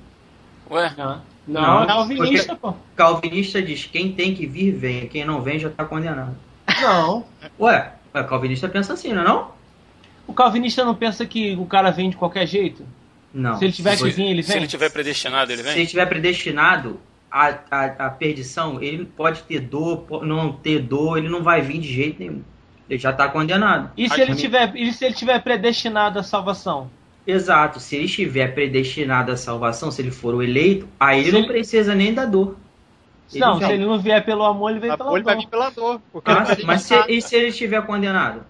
Ué? 0.71 0.93
Não, 0.97 1.23
não, 1.49 1.81
Não, 1.81 1.87
calvinista, 1.87 2.55
pô. 2.55 2.75
Calvinista 2.95 3.61
diz: 3.63 3.87
quem 3.87 4.13
tem 4.13 4.35
que 4.35 4.47
vir, 4.47 4.73
vem. 4.73 5.09
Quem 5.09 5.25
não 5.25 5.41
vem, 5.43 5.59
já 5.59 5.71
tá 5.71 5.85
condenado. 5.85 6.37
Não. 6.83 7.25
Ué, 7.59 7.93
o 8.15 8.25
calvinista 8.25 8.69
pensa 8.69 8.93
assim, 8.93 9.13
não 9.13 9.23
é? 9.23 9.25
Não? 9.25 9.51
O 10.27 10.33
calvinista 10.35 10.85
não 10.85 10.95
pensa 10.95 11.25
que 11.27 11.57
o 11.57 11.65
cara 11.67 11.91
vem 11.91 12.11
de 12.11 12.17
qualquer 12.17 12.47
jeito? 12.47 12.85
Não. 13.33 13.57
Se 13.57 13.65
ele 13.65 13.73
tiver 13.73 13.97
que 13.97 14.11
vir, 14.11 14.27
ele 14.27 14.43
Se 14.43 14.49
vem? 14.51 14.59
ele 14.59 14.67
tiver 14.69 14.91
predestinado, 14.91 15.51
ele 15.51 15.59
Se 15.59 15.65
vem? 15.65 15.73
ele 15.75 15.83
estiver 15.85 16.07
predestinado, 16.07 17.01
a, 17.31 17.55
a, 17.71 17.85
a 18.07 18.11
perdição, 18.11 18.81
ele 18.83 19.05
pode 19.07 19.43
ter 19.45 19.61
dor, 19.61 20.25
não 20.25 20.53
ter 20.53 20.81
dor, 20.81 21.17
ele 21.19 21.29
não 21.29 21.43
vai 21.43 21.63
vir 21.63 21.79
de 21.79 21.93
jeito 21.93 22.19
nenhum. 22.21 22.43
Ele 22.91 22.99
já 22.99 23.11
está 23.11 23.29
condenado. 23.29 23.93
E 23.97 24.09
se 24.11 24.21
ele 24.21 24.35
tiver, 24.35 24.75
e 24.77 24.93
se 24.93 25.05
ele 25.05 25.15
tiver 25.15 25.39
predestinado 25.41 26.19
à 26.19 26.23
salvação? 26.25 26.91
Exato, 27.27 27.79
se 27.79 27.95
ele 27.95 28.07
estiver 28.07 28.53
predestinado 28.53 29.31
à 29.31 29.37
salvação, 29.37 29.91
se 29.93 30.03
ele 30.03 30.11
for 30.11 30.35
o 30.35 30.43
eleito, 30.43 30.89
aí 30.99 31.21
ele 31.21 31.27
Se 31.27 31.33
não 31.33 31.39
ele- 31.41 31.49
precisa 31.49 31.95
nem 31.95 32.13
da 32.13 32.25
dor. 32.25 32.57
Ele 33.33 33.45
não, 33.45 33.61
já- 33.61 33.69
se 33.69 33.73
ele 33.75 33.85
não 33.87 34.01
vier 34.01 34.25
pelo 34.25 34.43
amor, 34.45 34.71
ele 34.73 34.81
vem 34.81 34.97
pela 34.97 35.13
Ele 35.15 35.23
vai 35.23 35.35
dor. 35.37 35.41
vir 35.43 35.49
pela 35.49 35.71
dor. 35.71 36.01
Porque 36.13 36.29
Ah, 36.31 36.45
ele 36.49 36.57
vai 36.57 36.65
mas 36.65 36.83
se, 36.83 36.95
e 37.09 37.23
se 37.23 37.37
ele 37.37 37.47
estiver 37.49 37.81
condenado? 37.87 38.45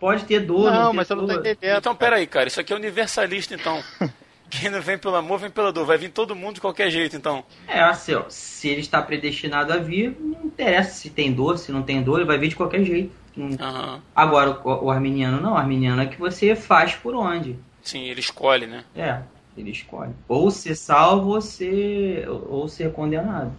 Pode 0.00 0.24
ter 0.24 0.40
dor, 0.40 0.70
não, 0.72 0.82
Não, 0.84 0.92
mas 0.94 1.06
você 1.06 1.14
não 1.14 1.26
dor. 1.26 1.38
entendendo. 1.40 1.78
Então, 1.78 1.94
peraí, 1.94 2.26
cara, 2.26 2.48
isso 2.48 2.58
aqui 2.60 2.72
é 2.72 2.76
universalista, 2.76 3.54
então. 3.54 3.82
Quem 4.50 4.68
não 4.70 4.80
vem 4.82 4.98
pelo 4.98 5.16
amor, 5.16 5.38
vem 5.38 5.50
pela 5.50 5.72
dor. 5.72 5.86
Vai 5.86 5.96
vir 5.96 6.10
todo 6.10 6.34
mundo 6.34 6.54
de 6.56 6.60
qualquer 6.60 6.90
jeito, 6.90 7.16
então. 7.16 7.42
É 7.68 7.80
assim, 7.80 8.14
ó, 8.14 8.24
se 8.28 8.68
ele 8.68 8.80
está 8.80 9.00
predestinado 9.02 9.72
a 9.72 9.76
vir, 9.78 10.16
não 10.20 10.44
interessa 10.46 10.90
se 10.92 11.10
tem 11.10 11.32
dor, 11.32 11.58
se 11.58 11.70
não 11.72 11.82
tem 11.82 12.02
dor, 12.02 12.18
ele 12.18 12.26
vai 12.26 12.36
vir 12.38 12.48
de 12.48 12.56
qualquer 12.56 12.82
jeito. 12.84 13.12
Aham. 13.38 14.02
Agora, 14.14 14.50
o, 14.50 14.86
o 14.86 14.90
arminiano 14.90 15.40
não, 15.40 15.52
o 15.52 15.56
arminiano 15.56 16.02
é 16.02 16.06
que 16.06 16.18
você 16.18 16.54
faz 16.54 16.94
por 16.94 17.14
onde. 17.14 17.56
Sim, 17.82 18.02
ele 18.02 18.20
escolhe, 18.20 18.66
né? 18.66 18.84
É, 18.94 19.20
ele 19.56 19.70
escolhe. 19.70 20.12
Ou 20.28 20.50
ser 20.50 20.74
salvo 20.74 21.30
ou 21.30 21.40
ser, 21.40 22.28
ou 22.28 22.68
ser 22.68 22.92
condenado. 22.92 23.52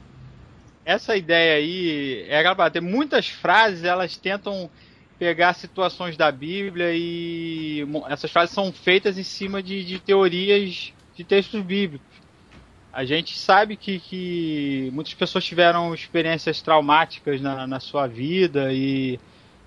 Essa 0.86 1.16
ideia 1.16 1.56
aí 1.56 2.26
é 2.30 2.42
gravada. 2.42 2.72
Tem 2.72 2.82
muitas 2.82 3.28
frases, 3.28 3.84
elas 3.84 4.16
tentam 4.18 4.70
pegar 5.18 5.54
situações 5.54 6.18
da 6.18 6.32
Bíblia 6.32 6.92
e 6.94 7.86
essas 8.10 8.32
frases 8.32 8.54
são 8.54 8.72
feitas 8.72 9.18
em 9.18 9.24
cima 9.24 9.64
de, 9.64 9.84
de 9.84 10.00
teorias 10.00 10.92
de 11.16 11.24
textos 11.24 11.62
bíblicos. 11.62 12.08
A 12.92 13.06
gente 13.06 13.38
sabe 13.38 13.76
que, 13.76 14.00
que 14.00 14.90
muitas 14.94 15.14
pessoas 15.14 15.44
tiveram 15.46 15.94
experiências 15.94 16.62
traumáticas 16.62 17.42
na, 17.42 17.66
na 17.66 17.80
sua 17.80 18.06
vida 18.06 18.72
e, 18.72 19.20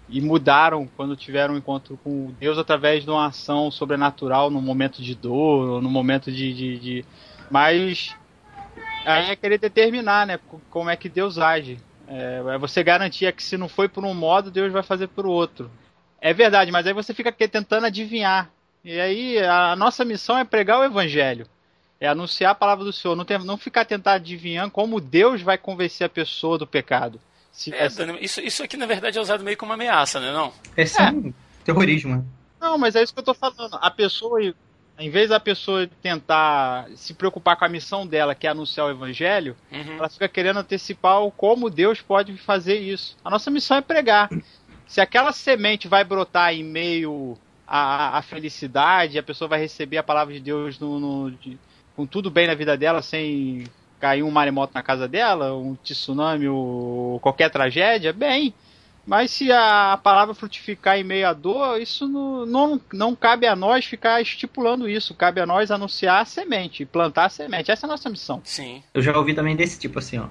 e 0.09 0.21
mudaram 0.21 0.87
quando 0.89 1.17
tiveram 1.17 1.55
um 1.55 1.59
encontro 1.59 1.99
com 1.99 2.33
Deus 2.39 2.59
através 2.59 3.05
de 3.05 3.11
uma 3.11 3.27
ação 3.27 3.71
sobrenatural 3.71 4.51
no 4.51 4.61
momento 4.63 5.03
de 5.03 5.15
dor, 5.15 5.69
ou 5.69 5.83
no 5.83 5.91
momento 5.91 6.31
de- 6.33 6.55
de- 6.55 6.79
de... 6.79 7.05
Mas 7.51 8.17
Aí 9.05 9.31
é 9.31 9.37
querer 9.37 9.59
determinar, 9.59 10.27
né? 10.27 10.39
co- 10.39 10.61
Como 10.69 10.91
é 10.91 10.97
que 10.97 11.09
Deus 11.09 11.39
age. 11.39 11.79
É, 12.07 12.43
é 12.55 12.59
você 12.59 12.83
garantir 12.83 13.33
que 13.33 13.43
se 13.43 13.57
não 13.57 13.69
foi 13.69 13.89
por 13.89 14.05
um 14.05 14.15
modo, 14.15 14.51
Deus 14.51 14.73
vai 14.73 14.83
fazer 14.83 15.09
por 15.09 15.27
outro. 15.27 15.71
É 16.21 16.33
verdade, 16.33 16.73
mas 16.73 16.87
aí 16.87 16.93
você 16.93 17.15
fica 17.15 17.31
tentando 17.33 17.87
adivinhar. 17.87 18.51
E 18.85 19.01
aí 19.01 19.39
a, 19.39 19.77
nossa 19.77 20.05
missão 20.05 20.39
é 20.39 20.45
pregar 20.45 20.81
o 20.81 20.85
evangelho. 20.85 21.47
É 22.01 22.09
anunciar 22.09 22.53
a 22.53 22.55
palavra 22.55 22.85
do 22.85 22.93
Senhor. 22.93 23.15
Não, 23.17 23.25
tem- 23.25 23.39
não 23.45 23.57
ficar 23.57 23.85
tentando 23.85 24.15
adivinhar 24.15 24.71
como 24.71 25.01
Deus 25.01 25.41
vai 25.43 25.57
convencer 25.59 26.05
a 26.07 26.11
pessoa 26.11 26.59
do 26.59 26.67
pecado. 26.67 27.21
Se, 27.57 27.73
É, 27.75 27.89
Dani, 27.89 28.19
isso, 28.21 28.39
isso 28.41 28.63
aqui, 28.63 28.77
na 28.77 28.85
verdade, 28.85 29.17
é 29.17 29.21
usado 29.21 29.43
meio 29.43 29.57
como 29.57 29.73
ameaça, 29.73 30.21
né? 30.21 30.31
Não? 30.31 30.53
É, 30.77 30.85
um 31.11 31.33
terrorismo. 31.65 32.17
né? 32.17 32.25
Não, 32.61 32.77
mas 32.77 32.95
é 32.95 33.03
isso 33.03 33.15
que 33.15 33.21
eu 33.21 33.25
tô 33.25 33.33
falando. 33.33 33.79
A 33.81 33.91
pessoa, 33.91 34.39
em 34.99 35.09
vez 35.11 35.31
da 35.31 35.41
pessoa 35.41 35.89
tentar 36.03 36.87
se 36.97 37.15
preocupar 37.15 37.57
com 37.57 37.65
a 37.65 37.69
missão 37.69 38.07
dela, 38.07 38.35
que 38.35 38.47
é 38.47 38.51
anunciar 38.51 38.87
o 38.87 38.91
evangelho, 38.91 39.57
Uhum. 39.73 39.97
ela 39.99 40.09
fica 40.11 40.29
querendo 40.29 40.59
antecipar 40.59 41.23
o 41.23 41.31
como 41.31 41.71
Deus 41.71 42.03
pode 42.03 42.37
fazer 42.37 42.77
isso. 42.79 43.17
A 43.25 43.31
nossa 43.31 43.51
missão 43.51 43.79
é 43.79 43.81
pregar. 43.81 44.29
Se 44.87 45.01
aquela 45.01 45.33
semente 45.33 45.89
vai 45.89 46.05
brotar 46.05 46.53
em 46.53 46.63
meio 46.63 47.39
à, 47.67 48.19
à 48.19 48.23
felicidade, 48.23 49.19
a 49.19 49.23
pessoa 49.23 49.49
vai 49.49 49.59
receber 49.61 49.97
a 49.97 50.03
palavra 50.03 50.35
de 50.35 50.41
Deus 50.41 50.79
no, 50.79 51.01
no- 51.01 51.31
de- 51.31 51.59
com 51.97 52.05
tudo 52.07 52.31
bem 52.31 52.47
na 52.47 52.55
vida 52.55 52.77
dela, 52.77 53.01
sem 53.01 53.65
cair 54.07 54.23
um 54.23 54.31
maremoto 54.31 54.73
na 54.73 54.83
casa 54.83 55.09
dela, 55.09 55.53
um 55.57 55.75
tsunami 55.83 56.47
ou 56.47 57.19
qualquer 57.19 57.51
tragédia, 57.51 58.13
bem. 58.13 58.55
Mas 59.05 59.31
se 59.33 59.51
a 59.53 59.99
palavra 60.03 60.35
frutificar 60.35 60.97
em 60.97 61.05
meio 61.05 61.29
à 61.29 61.33
dor, 61.33 61.81
isso 61.81 62.09
não, 62.09 62.47
não, 62.47 62.81
não 62.93 63.15
cabe 63.15 63.47
a 63.47 63.55
nós 63.55 63.85
ficar 63.85 64.21
estipulando 64.21 64.89
isso. 64.89 65.15
Cabe 65.15 65.41
a 65.41 65.47
nós 65.47 65.71
anunciar 65.71 66.23
a 66.23 66.25
semente, 66.25 66.85
plantar 66.85 67.27
a 67.27 67.29
semente. 67.29 67.71
Essa 67.71 67.87
é 67.87 67.89
a 67.89 67.91
nossa 67.91 68.11
missão. 68.11 68.41
Sim. 68.45 68.83
Eu 68.93 69.03
já 69.03 69.17
ouvi 69.17 69.33
também 69.35 69.55
desse 69.55 69.79
tipo 69.79 69.99
assim, 69.99 70.19
ó. 70.19 70.27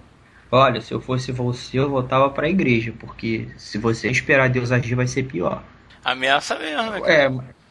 Olha, 0.52 0.80
se 0.80 0.94
eu 0.94 1.02
fosse 1.02 1.32
você, 1.32 1.80
eu 1.80 1.90
voltava 1.90 2.30
pra 2.30 2.50
igreja, 2.50 2.94
porque 3.00 3.48
se 3.58 3.78
você 3.78 4.10
esperar 4.10 4.50
Deus 4.50 4.72
agir, 4.72 4.96
vai 4.96 5.08
ser 5.08 5.24
pior. 5.24 5.64
Ameaça 6.04 6.58
mesmo, 6.60 6.92
né? 6.92 7.02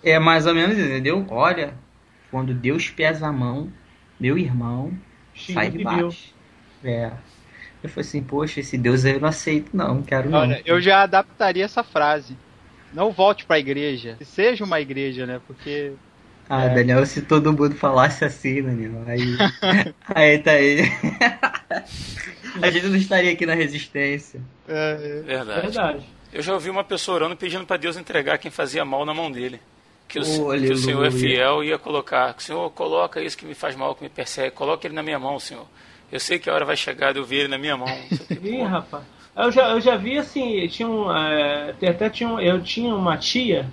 É, 0.03 0.13
é 0.13 0.19
mais 0.19 0.47
ou 0.47 0.55
menos 0.55 0.77
isso, 0.77 0.87
entendeu? 0.87 1.25
Olha, 1.31 1.75
quando 2.31 2.53
Deus 2.53 2.91
pesa 2.91 3.29
a 3.29 3.33
mão, 3.33 3.71
meu 4.19 4.37
irmão 4.37 4.93
sai 5.53 5.71
de 5.71 5.83
baixo. 5.85 6.35
É. 6.83 7.11
Eu 7.83 7.91
falei 7.91 8.09
assim, 8.09 8.23
poxa, 8.23 8.61
esse 8.61 8.79
Deus 8.79 9.05
aí 9.05 9.13
eu 9.13 9.21
não 9.21 9.29
aceito, 9.29 9.77
não, 9.77 9.97
não 9.97 10.03
quero 10.03 10.31
não. 10.31 10.39
Olha, 10.41 10.63
eu 10.65 10.81
já 10.81 11.03
adaptaria 11.03 11.65
essa 11.65 11.83
frase. 11.85 12.37
Não 12.93 13.11
volte 13.13 13.45
pra 13.45 13.59
igreja. 13.59 14.17
Seja 14.23 14.65
uma 14.65 14.81
igreja, 14.81 15.27
né? 15.27 15.41
Porque. 15.47 15.93
Ah, 16.49 16.65
É. 16.65 16.75
Daniel, 16.75 17.05
se 17.05 17.23
todo 17.23 17.53
mundo 17.53 17.75
falasse 17.75 18.25
assim, 18.25 18.63
Daniel, 18.63 19.03
aí. 19.07 19.37
aí 20.15 20.39
tá 20.39 20.53
aí. 20.53 20.81
a 22.63 22.71
gente 22.71 22.87
não 22.87 22.97
estaria 22.97 23.33
aqui 23.33 23.45
na 23.45 23.55
resistência. 23.55 24.41
É, 24.69 25.23
Verdade. 25.27 25.61
Verdade. 25.63 26.07
Eu 26.33 26.43
já 26.43 26.53
ouvi 26.55 26.71
uma 26.71 26.85
pessoa 26.85 27.17
orando 27.17 27.37
pedindo 27.37 27.65
pra 27.67 27.77
Deus 27.77 27.97
entregar 27.97 28.39
quem 28.39 28.51
fazia 28.51 28.85
mal 28.85 29.05
na 29.05 29.15
mão 29.15 29.31
dele. 29.31 29.61
Que 30.09 30.19
o, 30.19 30.23
Oh, 30.23 30.51
que 30.51 30.73
o. 30.73 30.77
Senhor 30.77 31.05
é 31.05 31.11
fiel 31.11 31.65
e 31.65 31.69
ia 31.69 31.79
colocar. 31.79 32.35
Senhor, 32.39 32.71
coloca 32.71 33.21
isso 33.23 33.37
que 33.37 33.47
me 33.47 33.55
faz 33.55 33.75
mal, 33.75 33.95
que 33.95 34.03
me 34.03 34.09
persegue. 34.09 34.51
Coloca 34.55 34.87
ele 34.87 34.95
na 34.95 35.03
minha 35.03 35.19
mão, 35.19 35.39
Senhor. 35.41 35.67
Eu 36.13 36.21
sei 36.21 36.39
que 36.39 36.49
a 36.49 36.55
hora 36.55 36.65
vai 36.65 36.77
chegar 36.77 37.13
de 37.13 37.19
eu 37.19 37.25
ver 37.25 37.41
ele 37.41 37.49
na 37.49 37.59
minha 37.59 37.77
mão. 37.77 37.89
Ih, 38.43 38.63
rapaz. 38.63 39.03
Eu 39.37 39.51
já, 39.51 39.71
eu 39.71 39.81
já 39.81 39.97
vi 39.97 40.17
assim, 40.17 40.67
tinha 40.69 40.87
um, 40.89 41.11
é, 41.11 41.71
até 41.89 42.09
tinha 42.09 42.29
um- 42.29 42.39
eu 42.39 42.63
tinha 42.63 42.95
uma 42.95 43.17
tia 43.17 43.67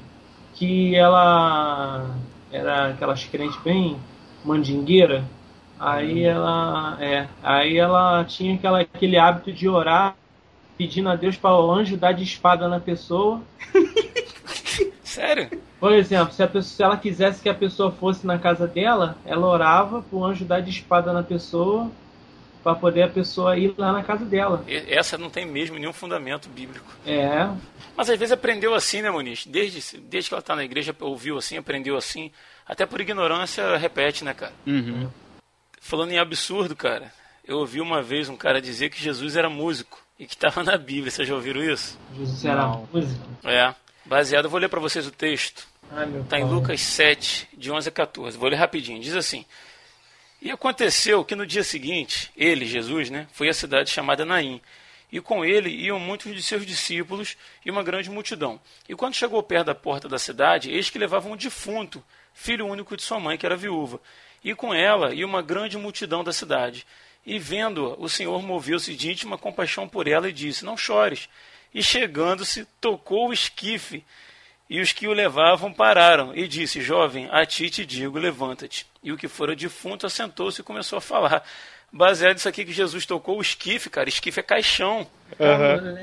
que 0.55 0.95
ela 0.95 2.15
era 2.51 2.88
aquelas 2.89 3.23
crentes 3.25 3.57
bem 3.61 3.95
mandingueira. 4.43 5.23
Aí 5.79 6.23
ela, 6.23 6.97
é, 6.99 7.27
aí 7.43 7.77
ela 7.77 8.23
tinha 8.23 8.55
aquela, 8.55 8.82
aquele 8.82 9.17
hábito 9.17 9.51
de 9.51 9.67
orar 9.69 10.15
pedindo 10.77 11.09
a 11.09 11.15
Deus 11.15 11.36
para 11.38 11.55
o 11.55 11.71
anjo 11.71 11.95
dar 11.95 12.11
de 12.13 12.23
espada 12.23 12.67
na 12.67 12.79
pessoa. 12.79 13.41
Sério? 15.12 15.49
Por 15.80 15.91
exemplo, 15.93 16.34
se, 16.34 16.41
a 16.41 16.47
pessoa, 16.47 16.64
se 16.64 16.84
ela 16.84 16.97
quisesse 16.97 17.41
que 17.41 17.49
a 17.49 17.53
pessoa 17.53 17.91
fosse 17.91 18.26
na 18.26 18.39
casa 18.39 18.66
dela, 18.68 19.18
ela 19.26 19.45
orava 19.47 20.01
pro 20.01 20.24
anjo 20.24 20.45
dar 20.45 20.62
de 20.62 20.70
espada 20.70 21.12
na 21.12 21.22
pessoa 21.24 21.91
para 22.64 22.76
poder 22.76 23.03
a 23.03 23.07
pessoa 23.09 23.57
ir 23.57 23.74
lá 23.78 23.91
na 23.91 24.03
casa 24.03 24.24
dela. 24.24 24.64
E- 24.68 24.86
Essa 24.93 25.18
não 25.18 25.30
tem 25.30 25.45
mesmo 25.45 25.78
nenhum 25.78 25.91
fundamento 25.91 26.47
bíblico. 26.47 26.86
É, 27.05 27.49
Mas 27.97 28.09
às 28.09 28.18
vezes 28.18 28.32
aprendeu 28.32 28.74
assim, 28.74 29.01
né, 29.01 29.09
Muniz? 29.12 29.45
Desde, 29.45 29.97
desde 29.99 30.30
que 30.30 30.34
ela 30.36 30.41
tá 30.41 30.55
na 30.55 30.64
igreja, 30.64 30.95
ouviu 31.01 31.38
assim, 31.38 31.57
aprendeu 31.57 31.97
assim. 31.97 32.32
Até 32.66 32.86
por 32.86 33.01
ignorância, 33.01 33.76
repete, 33.78 34.24
né, 34.24 34.34
cara? 34.34 34.53
Uhum. 34.66 35.09
Falando 35.82 36.12
em 36.12 36.20
absurdo, 36.20 36.76
cara, 36.76 37.12
eu 37.45 37.57
ouvi 37.57 37.82
uma 37.82 38.01
vez 38.01 38.30
um 38.30 38.38
cara 38.38 38.62
dizer 38.62 38.89
que 38.91 39.01
Jesus 39.01 39.36
era 39.36 39.49
músico 39.49 39.99
e 40.20 40.26
que 40.28 40.36
estava 40.36 40.64
na 40.64 40.78
Bíblia. 40.78 41.09
Vocês 41.12 41.28
já 41.28 41.34
ouviram 41.36 41.62
isso? 41.64 41.97
Jesus 42.16 42.45
era 42.45 42.62
Não. 42.62 42.88
músico. 42.93 43.28
É. 43.43 43.74
Baseado, 44.12 44.49
vou 44.49 44.59
ler 44.59 44.68
para 44.68 44.82
vocês 44.82 45.07
o 45.07 45.12
texto. 45.12 45.66
Está 46.22 46.38
em. 46.38 46.43
Lucas 46.43 46.82
7, 46.82 47.47
de 47.53 47.72
11 47.72 47.88
a 47.88 47.91
14. 47.93 48.38
Vou 48.38 48.49
ler 48.49 48.57
rapidinho. 48.57 48.99
Diz 48.99 49.16
assim: 49.16 49.45
E 50.41 50.51
aconteceu 50.51 51.24
que 51.24 51.34
no 51.34 51.45
dia 51.45 51.64
seguinte, 51.64 52.30
ele, 52.36 52.66
Jesus, 52.66 53.09
né, 53.09 53.26
foi 53.32 53.47
à 53.47 53.53
cidade 53.53 53.89
chamada 53.89 54.26
Naim. 54.26 54.62
E 55.09 55.22
com 55.22 55.45
ele 55.45 55.70
iam 55.70 55.97
muitos 55.97 56.36
de 56.36 56.43
seus 56.43 56.66
discípulos 56.66 57.38
e 57.66 57.72
uma 57.72 57.84
grande 57.84 58.09
multidão. 58.09 58.59
E 58.89 58.93
quando 58.95 59.16
chegou 59.16 59.41
perto 59.41 59.68
da 59.68 59.76
porta 59.76 60.09
da 60.09 60.20
cidade, 60.20 60.70
eis 60.70 60.89
que 60.89 60.99
levavam 60.99 61.32
um 61.32 61.38
defunto, 61.38 62.03
filho 62.34 62.68
único 62.68 62.97
de 62.97 63.03
sua 63.03 63.17
mãe, 63.17 63.38
que 63.38 63.46
era 63.46 63.55
viúva. 63.55 64.01
E 64.43 64.54
com 64.54 64.74
ela 64.74 65.13
ia 65.13 65.25
uma 65.25 65.42
grande 65.42 65.78
multidão 65.78 66.21
da 66.21 66.33
cidade. 66.33 66.86
E 67.25 67.39
vendo-a, 67.39 67.96
o 67.97 68.09
Senhor 68.09 68.42
moveu-se 68.42 68.93
de 68.93 69.09
íntima 69.09 69.38
compaixão 69.38 69.88
por 69.88 70.05
ela 70.05 70.28
e 70.28 70.33
disse: 70.33 70.66
Não 70.66 70.75
chores. 70.75 71.29
E 71.74 71.82
chegando-se, 71.82 72.66
tocou 72.80 73.30
o 73.30 73.34
esquife 73.34 74.04
e 74.70 74.80
os 74.80 74.93
que 74.93 75.06
o 75.06 75.14
levavam 75.14 75.74
pararam, 75.74 76.34
e 76.34 76.48
disse: 76.48 76.82
Jovem, 76.82 77.28
a 77.30 77.46
ti 77.46 77.70
te 77.70 77.86
digo, 77.86 78.18
levanta-te. 78.18 78.88
E 79.04 79.12
o 79.12 79.18
que 79.18 79.28
fora 79.28 79.54
defunto 79.54 80.06
assentou-se 80.06 80.62
e 80.62 80.64
começou 80.64 80.98
a 80.98 81.02
falar. 81.02 81.43
Baseado 81.93 82.36
nisso 82.36 82.47
aqui 82.47 82.63
que 82.63 82.72
Jesus 82.72 83.05
tocou 83.05 83.38
o 83.38 83.42
esquife, 83.42 83.89
cara. 83.89 84.08
Esquife 84.08 84.39
é 84.39 84.43
caixão. 84.43 85.05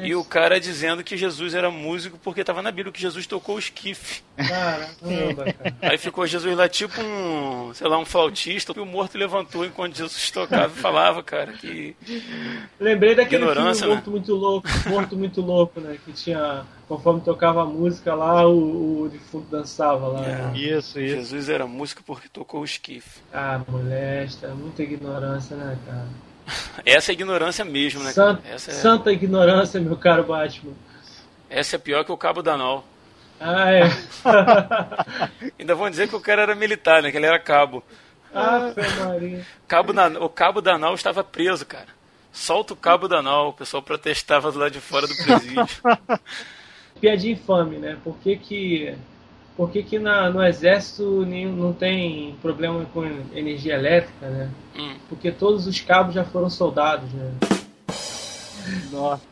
E 0.03 0.15
o 0.15 0.25
cara 0.25 0.61
dizendo 0.61 1.03
que 1.03 1.17
Jesus 1.17 1.55
era 1.55 1.71
músico 1.71 2.19
porque 2.23 2.41
estava 2.41 2.61
na 2.61 2.71
Bíblia 2.71 2.93
que 2.93 3.01
Jesus 3.01 3.27
tocou 3.27 3.57
o 3.57 3.59
esquife. 3.59 4.23
Caramba, 4.37 5.45
cara. 5.53 5.75
Aí 5.83 5.99
ficou 5.99 6.27
Jesus 6.27 6.57
lá 6.57 6.69
tipo 6.69 7.01
um, 7.01 7.73
sei 7.73 7.89
lá, 7.89 7.99
um 7.99 8.05
flautista. 8.05 8.73
E 8.77 8.81
o 8.81 8.87
morto 8.87 9.17
levantou 9.17 9.65
enquanto 9.65 9.97
Jesus 9.97 10.31
tocava 10.31 10.73
e 10.77 10.81
falava, 10.81 11.23
cara, 11.23 11.53
que 11.53 11.97
Lembrei 12.79 13.15
daquele 13.15 13.43
Ignorância, 13.43 13.87
filme 13.87 13.95
né? 13.95 13.95
Morto 13.95 14.11
Muito 14.11 14.35
Louco, 14.35 14.69
Morto 14.87 15.17
Muito 15.17 15.41
Louco, 15.41 15.81
né? 15.81 15.99
Que 16.05 16.13
tinha, 16.13 16.67
conforme 16.89 17.21
tocava 17.21 17.63
a 17.63 17.67
música 17.67 18.15
lá, 18.15 18.47
o, 18.49 19.03
o 19.03 19.09
defunto 19.09 19.47
dançava 19.51 20.09
lá. 20.09 20.21
né? 20.23 20.53
Isso, 20.57 20.99
isso. 20.99 21.17
Jesus 21.17 21.49
era 21.49 21.67
músico 21.67 22.03
porque 22.03 22.29
tocou 22.29 22.63
o 22.63 22.65
esquife. 22.65 23.21
Ah, 23.33 23.61
molesta, 23.69 24.49
muita 24.49 24.83
ignorância, 24.83 25.55
né, 25.57 25.79
cara? 25.87 26.07
Essa 26.87 27.13
é 27.13 27.15
ignorância 27.15 27.65
mesmo, 27.65 28.03
né? 28.03 28.11
San- 28.13 28.37
cara? 28.37 28.55
Essa 28.55 28.71
é, 28.71 28.75
Santa 28.75 29.13
ignorância, 29.13 29.79
meu 29.81 29.97
caro 29.97 30.25
Batman. 30.25 30.73
essa 31.51 31.77
é 31.77 31.79
pior 31.79 32.05
que 32.05 32.13
o 32.13 32.17
cabo 32.17 32.43
da 32.43 32.57
Nau. 32.57 32.85
Ah, 33.41 33.71
é. 33.71 33.83
Ainda 35.59 35.75
vão 35.75 35.89
dizer 35.91 36.09
que 36.09 36.17
o 36.17 36.21
cara 36.21 36.43
era 36.43 36.55
militar, 36.55 37.03
né? 37.03 37.11
Que 37.11 37.17
ele 37.19 37.27
era 37.27 37.39
cabo. 37.39 37.85
ah, 38.35 38.73
Maria. 39.05 39.47
Cabo 39.69 39.93
da, 39.93 40.09
o 40.09 40.29
cabo 40.29 40.61
da 40.61 40.77
Nau 40.79 40.95
estava 40.95 41.23
preso, 41.23 41.65
cara. 41.67 41.87
Solta 42.33 42.73
o 42.73 42.77
cabo 42.77 43.07
da 43.09 43.23
Nau. 43.23 43.51
O 43.51 43.53
pessoal 43.53 43.83
protestava 43.83 44.51
do 44.51 44.59
lado 44.59 44.73
de 44.73 44.81
fora 44.81 45.07
do 45.07 45.15
presídio. 45.17 45.67
Piadinha 47.01 47.35
infame, 47.35 47.77
né? 47.77 47.97
Por 48.03 48.17
que 48.19 48.37
que, 48.37 48.95
por 49.57 49.71
que, 49.71 49.83
que 49.83 49.99
na, 49.99 50.31
no 50.31 50.43
exército 50.43 51.25
nenhum, 51.25 51.53
não 51.53 51.73
tem 51.73 52.37
problema 52.43 52.85
com 52.87 53.05
energia 53.33 53.75
elétrica, 53.75 54.29
né? 54.29 54.51
Hum. 54.77 54.97
Porque 55.09 55.31
todos 55.31 55.67
os 55.67 55.81
cabos 55.81 56.15
já 56.15 56.25
foram 56.25 56.51
soldados, 56.51 57.13
né? 57.13 57.33
Nossa. 58.91 59.23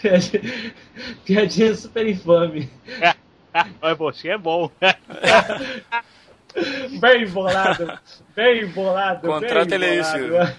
Piadinha, 0.00 0.42
piadinha 1.24 1.74
super 1.74 2.06
infame. 2.06 2.70
Mas 3.80 3.98
você 3.98 4.28
é 4.28 4.38
bom. 4.38 4.70
Bem 7.00 7.28
bolado. 7.28 7.98
Bem 8.34 8.66
bolado. 8.66 9.26
Contrata 9.26 9.74
ele 9.74 9.84
aí, 9.84 10.02
bolado. 10.02 10.56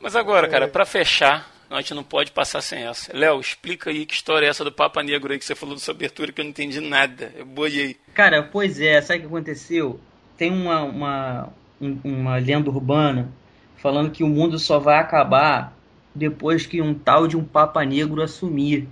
Mas 0.00 0.16
agora, 0.16 0.48
cara, 0.48 0.68
pra 0.68 0.84
fechar, 0.84 1.48
a 1.70 1.76
gente 1.80 1.94
não 1.94 2.02
pode 2.04 2.30
passar 2.32 2.60
sem 2.62 2.82
essa. 2.84 3.16
Léo, 3.16 3.40
explica 3.40 3.90
aí 3.90 4.06
que 4.06 4.14
história 4.14 4.46
é 4.46 4.48
essa 4.48 4.64
do 4.64 4.72
Papa 4.72 5.02
Negro 5.02 5.32
aí 5.32 5.38
que 5.38 5.44
você 5.44 5.54
falou 5.54 5.74
da 5.74 5.80
sua 5.80 5.94
abertura 5.94 6.32
que 6.32 6.40
eu 6.40 6.44
não 6.44 6.50
entendi 6.50 6.80
nada. 6.80 7.32
Eu 7.36 7.44
boiei. 7.46 7.96
Cara, 8.14 8.42
pois 8.42 8.80
é, 8.80 9.00
sabe 9.00 9.18
o 9.18 9.22
que 9.22 9.26
aconteceu? 9.26 10.00
Tem 10.36 10.50
uma, 10.50 10.82
uma, 10.82 11.48
um- 11.80 11.98
uma 12.04 12.36
lenda 12.36 12.70
urbana 12.70 13.30
falando 13.76 14.10
que 14.10 14.24
o 14.24 14.28
mundo 14.28 14.58
só 14.58 14.78
vai 14.78 14.98
acabar 14.98 15.76
depois 16.14 16.66
que 16.66 16.80
um 16.82 16.94
tal 16.94 17.26
de 17.28 17.36
um 17.36 17.44
Papa 17.44 17.84
Negro 17.84 18.22
assumir. 18.22 18.88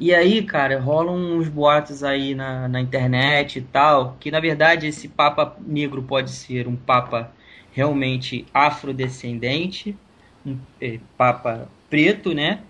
E 0.00 0.14
aí, 0.14 0.42
cara, 0.42 0.80
rolam 0.80 1.14
uns 1.38 1.48
boatos 1.48 2.02
aí 2.02 2.34
na, 2.34 2.66
na 2.68 2.80
internet 2.80 3.58
e 3.58 3.62
tal, 3.62 4.16
que 4.18 4.30
na 4.30 4.40
verdade 4.40 4.86
esse 4.86 5.06
Papa 5.08 5.56
Negro 5.60 6.02
pode 6.02 6.30
ser 6.30 6.66
um 6.66 6.74
Papa 6.76 7.30
realmente 7.72 8.44
afrodescendente, 8.52 9.96
um 10.44 10.56
eh, 10.80 10.98
Papa 11.16 11.68
preto, 11.92 12.34
né? 12.34 12.64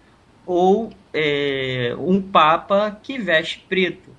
Ou 0.45 0.91
eh, 1.13 1.95
um 1.99 2.21
Papa 2.33 2.91
que 3.03 3.19
veste 3.19 3.61
preto. 3.69 4.17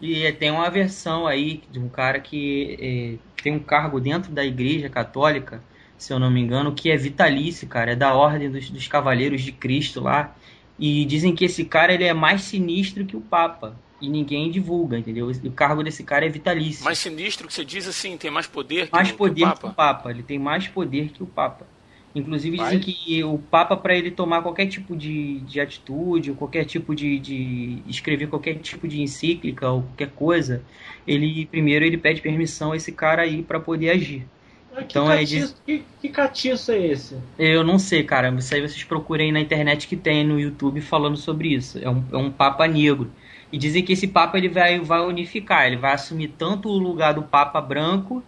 E 0.00 0.32
tem 0.34 0.50
uma 0.50 0.70
versão 0.70 1.26
aí 1.26 1.62
de 1.70 1.78
um 1.78 1.88
cara 1.88 2.20
que 2.20 2.76
eh, 2.80 3.24
tem 3.42 3.52
um 3.54 3.62
cargo 3.64 4.00
dentro 4.00 4.32
da 4.32 4.44
Igreja 4.44 4.88
Católica, 4.90 5.62
se 5.98 6.12
eu 6.12 6.18
não 6.18 6.30
me 6.30 6.40
engano, 6.40 6.74
que 6.74 6.90
é 6.90 6.96
vitalício, 6.96 7.68
cara, 7.68 7.92
é 7.92 7.96
da 7.96 8.14
Ordem 8.14 8.50
dos, 8.50 8.70
dos 8.70 8.88
Cavaleiros 8.88 9.42
de 9.42 9.52
Cristo 9.52 10.00
lá. 10.00 10.36
E 10.78 11.04
dizem 11.04 11.34
que 11.34 11.44
esse 11.44 11.64
cara 11.66 11.92
ele 11.92 12.04
é 12.04 12.14
mais 12.14 12.42
sinistro 12.42 13.04
que 13.06 13.16
o 13.16 13.20
Papa. 13.20 13.82
E 14.00 14.08
ninguém 14.08 14.50
divulga, 14.50 14.98
entendeu? 14.98 15.30
O 15.30 15.52
cargo 15.52 15.82
desse 15.82 16.02
cara 16.04 16.24
é 16.24 16.28
vitalício. 16.30 16.84
Mais 16.84 16.98
sinistro 16.98 17.46
que 17.46 17.52
você 17.52 17.64
diz 17.64 17.86
assim, 17.86 18.16
tem 18.16 18.30
mais 18.30 18.46
poder 18.46 18.86
que, 18.88 18.92
mais 18.92 19.08
o- 19.10 19.12
que 19.12 19.16
poder 19.18 19.44
o 19.44 19.52
que 19.52 19.66
o 19.66 19.70
Papa? 19.70 19.74
Papa. 19.76 20.10
Ele 20.10 20.22
tem 20.22 20.38
mais 20.38 20.66
poder 20.68 21.10
que 21.10 21.22
o 21.22 21.26
Papa. 21.26 21.66
Inclusive 22.14 22.58
dizem 22.58 22.80
que 22.80 23.22
o 23.22 23.38
Papa, 23.38 23.76
para 23.76 23.94
ele 23.94 24.10
tomar 24.10 24.42
qualquer 24.42 24.66
tipo 24.66 24.96
de, 24.96 25.40
de 25.40 25.60
atitude, 25.60 26.30
ou 26.30 26.36
qualquer 26.36 26.64
tipo 26.64 26.94
de, 26.94 27.18
de. 27.20 27.82
escrever 27.86 28.28
qualquer 28.28 28.58
tipo 28.58 28.88
de 28.88 29.00
encíclica 29.00 29.70
ou 29.70 29.82
qualquer 29.82 30.10
coisa, 30.10 30.66
ele 31.06 31.46
primeiro 31.46 31.84
ele 31.84 31.96
pede 31.96 32.20
permissão 32.20 32.72
a 32.72 32.76
esse 32.76 32.92
cara 32.92 33.22
aí 33.22 33.42
para 33.42 33.60
poder 33.60 33.90
agir. 33.90 34.28
Mas 34.72 34.86
que, 34.86 34.98
Então 34.98 35.10
é 35.10 35.18
catiço, 35.18 35.56
que, 35.64 35.84
que 36.00 36.08
catiço 36.08 36.72
é 36.72 36.86
esse? 36.86 37.24
Eu 37.38 37.64
não 37.64 37.78
sei, 37.78 38.04
cara. 38.04 38.30
Isso 38.38 38.54
aí 38.54 38.60
vocês 38.60 38.84
procurem 38.84 39.32
na 39.32 39.40
internet 39.40 39.86
que 39.88 39.96
tem 39.96 40.24
no 40.24 40.38
YouTube 40.38 40.80
falando 40.80 41.16
sobre 41.16 41.54
isso. 41.54 41.78
É 41.78 41.88
um, 41.90 42.04
é 42.12 42.16
um 42.16 42.32
Papa 42.32 42.66
negro. 42.66 43.14
E 43.52 43.58
dizem 43.58 43.84
que 43.84 43.92
esse 43.92 44.08
Papa 44.08 44.38
ele 44.38 44.48
vai, 44.48 44.80
vai 44.80 45.00
unificar. 45.00 45.66
Ele 45.66 45.76
vai 45.76 45.92
assumir 45.94 46.28
tanto 46.28 46.68
o 46.68 46.78
lugar 46.78 47.14
do 47.14 47.22
Papa 47.22 47.60
branco 47.60 48.24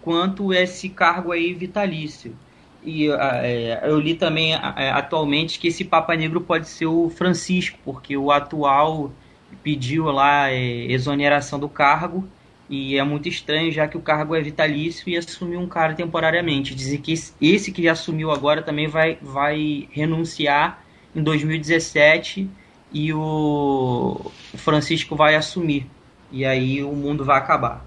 quanto 0.00 0.52
esse 0.52 0.88
cargo 0.90 1.32
aí 1.32 1.54
vitalício. 1.54 2.38
E 2.86 3.10
ah, 3.10 3.40
é, 3.44 3.80
eu 3.90 3.98
li 3.98 4.16
também 4.16 4.54
ah, 4.54 4.74
é, 4.78 4.90
atualmente 4.90 5.58
que 5.58 5.68
esse 5.68 5.84
Papa 5.84 6.14
Negro 6.16 6.40
pode 6.46 6.68
ser 6.68 6.86
o 6.86 7.10
Francisco, 7.10 7.80
porque 7.84 8.16
o 8.16 8.30
atual 8.30 9.18
pediu 9.62 10.04
lá 10.06 10.50
é, 10.50 10.56
exoneração 10.92 11.58
do 11.58 11.68
cargo 11.68 12.32
e 12.68 12.96
é 12.96 13.02
muito 13.04 13.28
estranho 13.28 13.72
já 13.72 13.88
que 13.88 13.96
o 13.96 14.02
cargo 14.02 14.34
é 14.36 14.40
vitalício 14.40 15.08
e 15.08 15.16
assumiu 15.16 15.60
um 15.60 15.68
cara 15.68 15.94
temporariamente. 15.96 16.74
Dizem 16.76 17.00
que 17.02 17.12
esse- 17.12 17.72
que 17.72 17.82
já 17.82 17.92
assumiu 17.92 18.30
agora 18.30 18.62
também 18.62 18.86
vai, 18.88 19.18
vai 19.20 19.88
renunciar 19.92 20.86
em 21.14 21.22
2017 21.22 22.56
e 22.90 23.12
o 23.12 24.36
Francisco 24.56 25.16
vai 25.16 25.34
assumir. 25.34 25.92
E 26.30 26.44
aí 26.44 26.82
o 26.84 26.94
mundo 26.94 27.24
vai 27.24 27.38
acabar. 27.38 27.85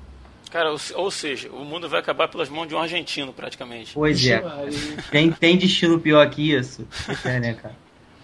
Cara, 0.51 0.71
ou, 0.71 0.77
se- 0.77 0.93
ou 0.93 1.11
seja, 1.11 1.49
o 1.51 1.63
mundo 1.63 1.87
vai 1.87 1.99
acabar 1.99 2.27
pelas 2.27 2.49
mãos 2.49 2.67
de 2.67 2.73
um 2.75 2.79
argentino, 2.79 3.31
praticamente. 3.31 3.93
Pois 3.93 4.25
é. 4.27 4.41
Tem, 5.11 5.31
tem 5.31 5.57
destino 5.57 5.99
pior 5.99 6.27
que 6.29 6.51
isso? 6.53 6.87
É, 7.23 7.39
né, 7.39 7.53
cara? 7.53 7.75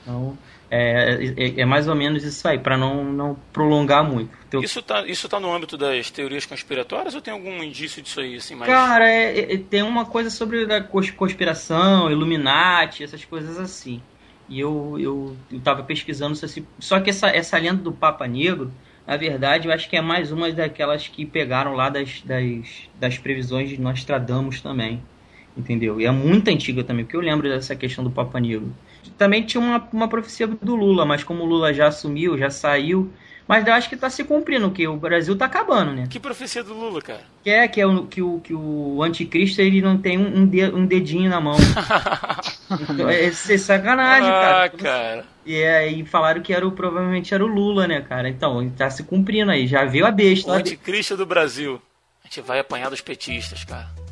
Então, 0.02 0.38
é, 0.70 1.34
é, 1.38 1.62
é 1.62 1.66
mais 1.66 1.88
ou 1.88 1.96
menos 1.96 2.24
isso 2.24 2.48
aí, 2.48 2.58
pra 2.60 2.78
não, 2.78 3.04
não 3.04 3.38
prolongar 3.54 4.04
muito. 4.04 4.32
Então, 4.48 4.62
Isso 4.62 4.82
tá, 4.82 5.06
isso 5.06 5.30
tá 5.30 5.40
no 5.40 5.54
âmbito 5.54 5.78
das 5.78 6.10
teorias 6.10 6.46
conspiratórias 6.46 7.14
ou 7.16 7.22
tem 7.22 7.34
algum 7.34 7.62
indício 7.64 8.02
disso 8.02 8.20
aí, 8.20 8.36
assim, 8.38 8.56
mais... 8.56 8.72
Cara, 8.72 9.08
é- 9.10 9.54
é- 9.54 9.58
tem 9.58 9.84
uma 9.84 10.06
coisa 10.06 10.30
sobre 10.30 10.72
a 10.74 10.82
cons- 10.82 11.12
conspiração, 11.12 12.10
Illuminati, 12.12 13.04
essas 13.04 13.24
coisas 13.26 13.60
assim. 13.60 14.02
E 14.50 14.60
eu, 14.60 14.96
eu, 15.00 15.36
eu 15.52 15.60
tava 15.60 15.84
pesquisando 15.84 16.36
se 16.36 16.46
esse- 16.46 16.66
Só 16.80 17.00
que 17.00 17.10
essa, 17.10 17.28
essa 17.28 17.58
lenda 17.58 17.82
do 17.82 17.92
Papa 17.92 18.28
Negro, 18.28 18.72
na 19.08 19.18
verdade, 19.18 19.68
eu 19.68 19.74
acho 19.74 19.90
que 19.90 19.96
é 19.96 20.02
mais 20.02 20.32
uma 20.32 20.52
daquelas 20.52 21.08
que 21.08 21.26
pegaram 21.26 21.74
lá 21.74 21.90
das, 21.90 22.22
das, 22.22 22.90
das 23.00 23.18
previsões 23.18 23.70
de 23.70 23.80
Nostradamus 23.80 24.62
também. 24.62 25.02
Entendeu? 25.56 26.02
E 26.02 26.06
é 26.06 26.12
muito 26.12 26.50
antiga 26.50 26.84
também, 26.84 27.06
porque 27.06 27.16
eu 27.16 27.22
lembro 27.22 27.48
dessa 27.48 27.76
questão 27.76 28.04
do 28.04 28.12
Papa 28.12 28.40
Negro. 28.40 28.76
Também 29.18 29.44
tinha 29.44 29.62
uma, 29.62 29.88
uma 29.94 30.08
profecia 30.10 30.48
do 30.48 30.76
Lula, 30.76 31.06
mas 31.06 31.24
como 31.24 31.44
o 31.44 31.46
Lula 31.46 31.74
já 31.74 31.88
assumiu, 31.88 32.38
já 32.38 32.50
saiu. 32.50 33.10
Mas 33.48 33.66
eu 33.68 33.74
acho 33.74 33.88
que 33.88 33.96
tá 33.96 34.10
se 34.10 34.24
cumprindo, 34.24 34.72
que 34.72 34.88
o 34.88 34.98
Brasil 34.98 35.38
tá 35.38 35.46
acabando, 35.46 35.94
né? 35.94 36.08
Que 36.10 36.20
profecia 36.20 36.64
do 36.64 36.74
Lula, 36.74 37.02
cara? 37.02 37.22
Que 37.44 37.50
é, 37.50 37.68
que, 37.68 37.80
é 37.80 37.86
o, 37.86 38.06
que, 38.08 38.22
o, 38.22 38.40
que 38.40 38.54
o 38.54 39.04
anticristo 39.04 39.62
ele 39.62 39.82
não 39.82 39.98
tem 39.98 40.18
um, 40.18 40.40
um, 40.40 40.48
de- 40.48 40.72
dedinho 40.88 41.30
na 41.30 41.40
mão. 41.40 41.56
Então, 42.90 43.08
é, 43.10 43.26
é 43.26 43.32
sacanagem, 43.32 44.30
ah, 44.30 44.32
cara. 44.32 44.70
cara. 44.70 45.26
E 45.46 45.64
aí 45.64 46.04
falaram 46.06 46.42
que 46.42 46.54
era 46.54 46.68
o, 46.68 46.72
provavelmente 46.72 47.34
era 47.36 47.44
o 47.44 47.48
Lula, 47.48 47.88
né, 47.88 48.02
cara? 48.02 48.28
Então, 48.28 48.68
tá 48.72 48.90
se 48.90 49.04
cumprindo 49.04 49.52
aí. 49.52 49.68
Já 49.68 49.86
veio 49.86 50.08
a 50.08 50.12
besta. 50.12 50.50
O 50.50 50.54
anticristo 50.54 51.16
do 51.16 51.26
Brasil. 51.26 51.80
A 52.24 52.28
gente 52.28 52.42
vai 52.42 52.58
apanhar 52.58 52.90
dos 52.90 53.02
petistas, 53.02 53.64
cara. 53.64 54.05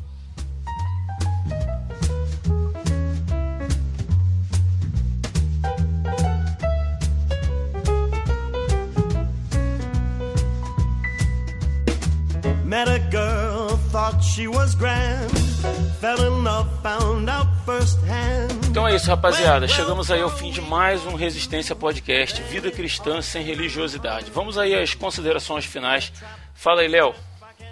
Então 18.68 18.86
é 18.86 18.94
isso, 18.94 19.08
rapaziada. 19.08 19.66
Chegamos 19.66 20.10
aí 20.10 20.20
ao 20.20 20.28
fim 20.28 20.50
de 20.50 20.60
mais 20.60 21.06
um 21.06 21.14
Resistência 21.14 21.74
Podcast, 21.74 22.42
Vida 22.42 22.70
Cristã 22.70 23.22
sem 23.22 23.42
Religiosidade. 23.42 24.30
Vamos 24.30 24.58
aí 24.58 24.74
às 24.74 24.92
considerações 24.92 25.64
finais. 25.64 26.12
Fala 26.54 26.82
aí, 26.82 26.88
Léo. 26.88 27.14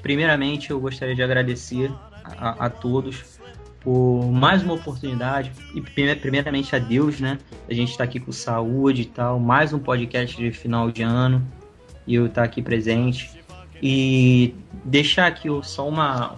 Primeiramente, 0.00 0.70
eu 0.70 0.80
gostaria 0.80 1.14
de 1.14 1.22
agradecer 1.22 1.92
a, 2.24 2.64
a 2.64 2.70
todos 2.70 3.22
por 3.80 4.30
mais 4.32 4.62
uma 4.62 4.72
oportunidade 4.72 5.52
e 5.74 5.82
prime- 5.82 6.16
primeiramente 6.16 6.74
a 6.74 6.78
Deus, 6.78 7.20
né? 7.20 7.36
A 7.68 7.74
gente 7.74 7.90
está 7.90 8.04
aqui 8.04 8.18
com 8.18 8.32
saúde 8.32 9.02
e 9.02 9.06
tal, 9.06 9.38
mais 9.38 9.74
um 9.74 9.78
podcast 9.78 10.34
de 10.34 10.50
final 10.50 10.90
de 10.90 11.02
ano 11.02 11.46
e 12.06 12.14
eu 12.14 12.24
estar 12.24 12.42
aqui 12.44 12.62
presente 12.62 13.41
e 13.82 14.54
deixar 14.84 15.26
aqui 15.26 15.48
só 15.64 15.88
uma, 15.88 16.36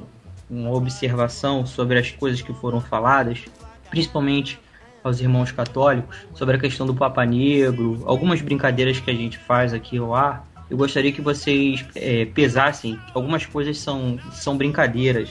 uma 0.48 0.70
observação 0.70 1.66
sobre 1.66 1.98
as 1.98 2.10
coisas 2.10 2.40
que 2.40 2.54
foram 2.54 2.80
faladas, 2.80 3.44
principalmente 3.90 4.58
aos 5.02 5.20
irmãos 5.20 5.52
católicos, 5.52 6.16
sobre 6.34 6.56
a 6.56 6.58
questão 6.58 6.86
do 6.86 6.94
Papa 6.94 7.26
Negro, 7.26 8.02
algumas 8.06 8.40
brincadeiras 8.40 8.98
que 8.98 9.10
a 9.10 9.14
gente 9.14 9.36
faz 9.36 9.74
aqui 9.74 9.98
ao 9.98 10.14
ar. 10.14 10.48
Eu 10.70 10.78
gostaria 10.78 11.12
que 11.12 11.20
vocês 11.20 11.84
é, 11.94 12.24
pesassem. 12.24 12.98
Algumas 13.12 13.44
coisas 13.44 13.76
são, 13.78 14.18
são 14.32 14.56
brincadeiras, 14.56 15.30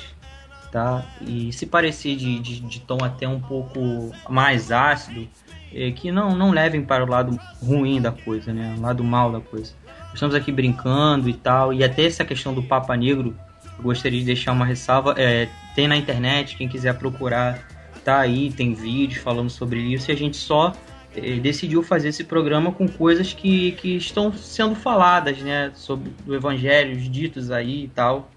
tá? 0.72 1.04
E 1.22 1.52
se 1.52 1.66
parecer 1.66 2.16
de, 2.16 2.40
de, 2.40 2.60
de 2.60 2.80
tom 2.82 3.00
até 3.04 3.28
um 3.28 3.40
pouco 3.40 4.12
mais 4.30 4.72
ácido, 4.72 5.28
é, 5.74 5.90
que 5.92 6.12
não, 6.12 6.36
não 6.36 6.52
levem 6.52 6.84
para 6.84 7.04
o 7.04 7.10
lado 7.10 7.36
ruim 7.60 8.00
da 8.00 8.12
coisa, 8.12 8.54
né? 8.54 8.76
O 8.78 8.82
lado 8.82 9.04
mal 9.04 9.32
da 9.32 9.42
coisa. 9.42 9.74
Estamos 10.14 10.36
aqui 10.36 10.52
brincando 10.52 11.28
e 11.28 11.34
tal, 11.34 11.74
e 11.74 11.84
até 11.84 12.06
essa 12.06 12.24
questão 12.24 12.54
do 12.54 12.62
Papa 12.62 12.96
Negro, 12.96 13.36
eu 13.78 13.84
gostaria 13.84 14.20
de 14.20 14.26
deixar 14.26 14.52
uma 14.52 14.66
ressalva. 14.66 15.16
É, 15.18 15.50
tem 15.76 15.88
na 15.88 15.98
internet, 15.98 16.56
quem 16.56 16.70
quiser 16.70 16.98
procurar, 16.98 17.68
tá 18.04 18.20
aí, 18.20 18.52
tem 18.52 18.74
vídeos 18.74 19.22
falando 19.22 19.50
sobre 19.50 19.80
isso, 19.80 20.12
e 20.12 20.14
a 20.14 20.18
gente 20.18 20.38
só 20.38 20.74
eh, 21.16 21.40
decidiu 21.40 21.82
fazer 21.82 22.10
esse 22.10 22.24
programa 22.24 22.72
com 22.72 22.88
coisas 22.88 23.34
que, 23.34 23.72
que 23.74 23.96
estão 23.96 24.32
sendo 24.34 24.76
faladas, 24.76 25.40
né, 25.40 25.72
sobre 25.74 26.12
o 26.28 26.34
evangelho, 26.34 26.96
os 26.96 27.10
ditos 27.10 27.50
aí 27.50 27.86
e 27.86 27.88
tal. 27.88 28.30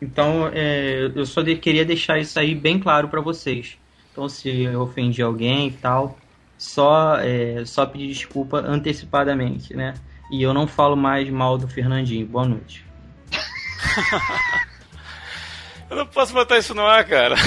Então, 0.00 0.50
é, 0.52 1.10
eu 1.14 1.24
só 1.24 1.42
de, 1.42 1.56
queria 1.56 1.84
deixar 1.84 2.18
isso 2.18 2.38
aí 2.38 2.54
bem 2.54 2.78
claro 2.78 3.08
para 3.08 3.20
vocês. 3.20 3.76
Então, 4.12 4.28
se 4.28 4.62
eu 4.62 4.80
ofendi 4.82 5.22
alguém 5.22 5.68
e 5.68 5.72
tal, 5.72 6.18
só, 6.58 7.16
é, 7.18 7.64
só 7.64 7.86
pedir 7.86 8.08
desculpa 8.08 8.58
antecipadamente, 8.58 9.74
né? 9.74 9.94
E 10.30 10.42
eu 10.42 10.54
não 10.54 10.66
falo 10.66 10.96
mais 10.96 11.30
mal 11.30 11.58
do 11.58 11.68
Fernandinho. 11.68 12.26
Boa 12.26 12.46
noite. 12.46 12.84
eu 15.90 15.96
não 15.96 16.06
posso 16.06 16.32
botar 16.32 16.56
isso 16.58 16.74
no 16.74 16.86
ar, 16.86 17.04
cara. 17.04 17.36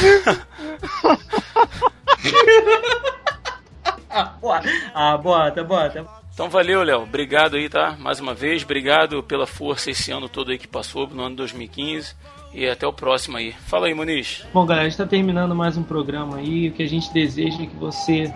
ah, 4.93 5.17
bota, 5.17 5.63
bota. 5.63 6.05
Então 6.33 6.49
valeu, 6.49 6.83
Léo. 6.83 7.01
Obrigado 7.01 7.55
aí, 7.55 7.67
tá? 7.67 7.95
Mais 7.99 8.19
uma 8.19 8.33
vez. 8.33 8.63
Obrigado 8.63 9.23
pela 9.23 9.47
força 9.47 9.89
esse 9.89 10.11
ano 10.11 10.29
todo 10.29 10.51
aí 10.51 10.59
que 10.59 10.67
passou, 10.67 11.07
no 11.07 11.23
ano 11.23 11.35
2015. 11.35 12.15
E 12.53 12.67
até 12.67 12.87
o 12.87 12.93
próximo 12.93 13.37
aí. 13.37 13.51
Fala 13.51 13.87
aí, 13.87 13.93
Muniz. 13.93 14.45
Bom, 14.53 14.65
galera, 14.65 14.85
a 14.85 14.89
gente 14.89 14.93
está 14.93 15.05
terminando 15.05 15.53
mais 15.55 15.77
um 15.77 15.83
programa 15.83 16.37
aí. 16.37 16.69
O 16.69 16.73
que 16.73 16.83
a 16.83 16.87
gente 16.87 17.11
deseja 17.11 17.63
é 17.63 17.65
que 17.65 17.75
você 17.75 18.33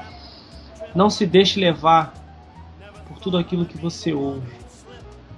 não 0.96 1.10
se 1.10 1.26
deixe 1.26 1.60
levar 1.60 2.14
tudo 3.22 3.38
aquilo 3.38 3.66
que 3.66 3.78
você 3.78 4.14
ouve. 4.14 4.48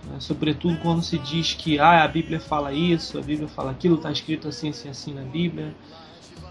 Né? 0.06 0.18
Sobretudo 0.20 0.78
quando 0.78 1.02
se 1.04 1.18
diz 1.18 1.54
que 1.54 1.80
ah, 1.80 2.04
a 2.04 2.08
Bíblia 2.08 2.40
fala 2.40 2.74
isso, 2.74 3.18
a 3.18 3.22
Bíblia 3.22 3.48
fala 3.48 3.72
aquilo, 3.72 3.96
está 3.96 4.12
escrito 4.12 4.48
assim, 4.48 4.70
assim, 4.70 4.90
assim 4.90 5.14
na 5.14 5.24
Bíblia. 5.24 5.74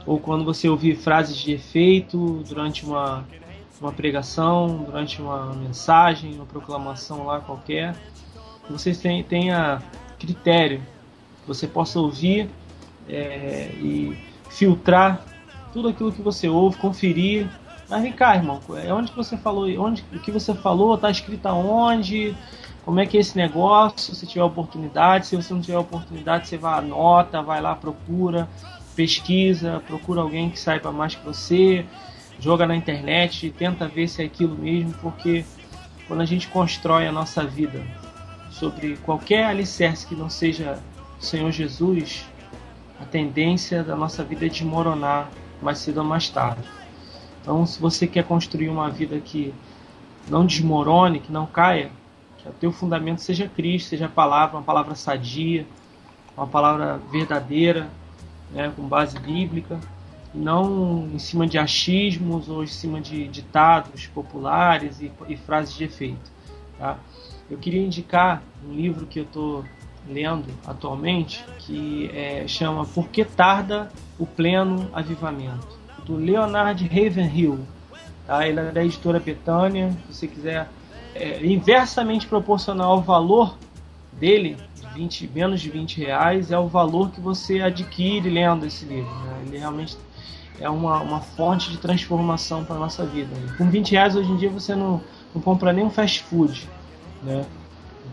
Ou 0.04 0.18
quando 0.18 0.44
você 0.44 0.68
ouvir 0.68 0.96
frases 0.96 1.36
de 1.36 1.52
efeito 1.52 2.42
durante 2.48 2.84
uma, 2.84 3.24
uma 3.80 3.92
pregação, 3.92 4.84
durante 4.84 5.20
uma 5.20 5.52
mensagem, 5.54 6.34
uma 6.34 6.46
proclamação 6.46 7.24
lá 7.24 7.40
qualquer. 7.40 7.96
Você 8.68 8.94
tenha 8.94 9.82
critério 10.18 10.82
você 11.46 11.66
possa 11.66 11.98
ouvir 11.98 12.48
é, 13.08 13.70
e 13.74 14.16
filtrar 14.48 15.24
tudo 15.72 15.88
aquilo 15.88 16.12
que 16.12 16.22
você 16.22 16.48
ouve, 16.48 16.76
conferir. 16.78 17.48
Mas 17.88 18.02
vem 18.02 18.12
cá, 18.12 18.36
irmão, 18.36 18.60
é 18.82 18.92
onde 18.92 19.10
que 19.10 19.16
você 19.16 19.36
falou, 19.36 19.66
onde 19.80 20.04
o 20.12 20.20
que 20.20 20.30
você 20.30 20.54
falou, 20.54 20.94
está 20.94 21.10
escrito 21.10 21.46
aonde, 21.46 22.34
como 22.84 23.00
é 23.00 23.06
que 23.06 23.16
é 23.16 23.20
esse 23.20 23.36
negócio, 23.36 24.14
se 24.14 24.26
tiver 24.26 24.42
oportunidade, 24.42 25.26
se 25.26 25.36
você 25.36 25.52
não 25.52 25.60
tiver 25.60 25.78
oportunidade, 25.78 26.48
você 26.48 26.56
vai 26.56 26.78
anota, 26.78 27.42
vai 27.42 27.60
lá, 27.60 27.74
procura, 27.74 28.48
pesquisa, 28.96 29.82
procura 29.86 30.20
alguém 30.20 30.50
que 30.50 30.58
saiba 30.58 30.90
mais 30.90 31.14
que 31.14 31.24
você, 31.24 31.84
joga 32.38 32.66
na 32.66 32.74
internet, 32.74 33.50
tenta 33.56 33.86
ver 33.86 34.08
se 34.08 34.22
é 34.22 34.26
aquilo 34.26 34.56
mesmo, 34.56 34.92
porque 35.00 35.44
quando 36.08 36.20
a 36.20 36.26
gente 36.26 36.48
constrói 36.48 37.06
a 37.06 37.12
nossa 37.12 37.44
vida 37.44 37.82
sobre 38.50 38.96
qualquer 38.98 39.46
alicerce 39.46 40.06
que 40.06 40.14
não 40.14 40.28
seja 40.28 40.78
Senhor 41.20 41.52
Jesus, 41.52 42.26
a 43.00 43.04
tendência 43.04 43.84
da 43.84 43.94
nossa 43.94 44.24
vida 44.24 44.46
é 44.46 44.48
desmoronar 44.48 45.30
mais 45.60 45.78
cedo 45.78 45.98
ou 45.98 46.04
mais 46.04 46.28
tarde. 46.28 46.62
Então, 47.42 47.66
se 47.66 47.80
você 47.80 48.06
quer 48.06 48.24
construir 48.24 48.68
uma 48.68 48.88
vida 48.88 49.18
que 49.18 49.52
não 50.28 50.46
desmorone, 50.46 51.18
que 51.18 51.32
não 51.32 51.44
caia, 51.44 51.90
que 52.38 52.48
o 52.48 52.52
teu 52.52 52.72
fundamento 52.72 53.20
seja 53.20 53.48
Cristo, 53.48 53.90
seja 53.90 54.06
a 54.06 54.08
palavra, 54.08 54.56
uma 54.56 54.62
palavra 54.62 54.94
sadia, 54.94 55.66
uma 56.36 56.46
palavra 56.46 56.98
verdadeira, 57.10 57.88
né, 58.52 58.72
com 58.74 58.82
base 58.82 59.18
bíblica, 59.18 59.78
não 60.32 61.08
em 61.12 61.18
cima 61.18 61.46
de 61.46 61.58
achismos 61.58 62.48
ou 62.48 62.62
em 62.62 62.68
cima 62.68 63.00
de 63.00 63.26
ditados 63.28 64.06
populares 64.06 65.00
e, 65.00 65.10
e 65.28 65.36
frases 65.36 65.74
de 65.74 65.84
efeito. 65.84 66.30
Tá? 66.78 66.96
Eu 67.50 67.58
queria 67.58 67.84
indicar 67.84 68.42
um 68.66 68.72
livro 68.72 69.04
que 69.06 69.18
eu 69.18 69.24
estou 69.24 69.64
lendo 70.08 70.46
atualmente 70.66 71.44
que 71.58 72.10
é, 72.14 72.46
chama 72.48 72.84
Por 72.84 73.08
que 73.08 73.24
Tarda 73.24 73.90
o 74.18 74.26
Pleno 74.26 74.88
Avivamento, 74.92 75.78
do 76.04 76.16
Leonard 76.16 76.86
Ravenhill. 76.86 77.60
Tá? 78.26 78.46
Ele 78.46 78.60
é 78.60 78.70
da 78.70 78.84
editora 78.84 79.18
Betânia. 79.18 79.90
Se 80.06 80.14
você 80.14 80.28
quiser, 80.28 80.68
é, 81.14 81.44
inversamente 81.44 82.26
proporcional 82.26 82.92
ao 82.92 83.02
valor 83.02 83.56
dele, 84.12 84.56
de 84.74 84.86
20, 84.94 85.30
menos 85.34 85.60
de 85.60 85.70
20 85.70 85.98
reais, 85.98 86.50
é 86.50 86.58
o 86.58 86.68
valor 86.68 87.10
que 87.10 87.20
você 87.20 87.60
adquire 87.60 88.28
lendo 88.28 88.66
esse 88.66 88.84
livro. 88.84 89.10
Né? 89.10 89.42
Ele 89.46 89.58
realmente 89.58 89.96
é 90.60 90.68
uma, 90.68 91.00
uma 91.00 91.20
fonte 91.20 91.70
de 91.70 91.78
transformação 91.78 92.64
para 92.64 92.76
nossa 92.76 93.04
vida. 93.04 93.34
Com 93.56 93.68
20 93.68 93.92
reais 93.92 94.14
hoje 94.14 94.30
em 94.30 94.36
dia 94.36 94.50
você 94.50 94.74
não, 94.74 95.00
não 95.34 95.42
compra 95.42 95.72
nem 95.72 95.84
um 95.84 95.90
fast 95.90 96.22
food. 96.24 96.68
Né? 97.22 97.44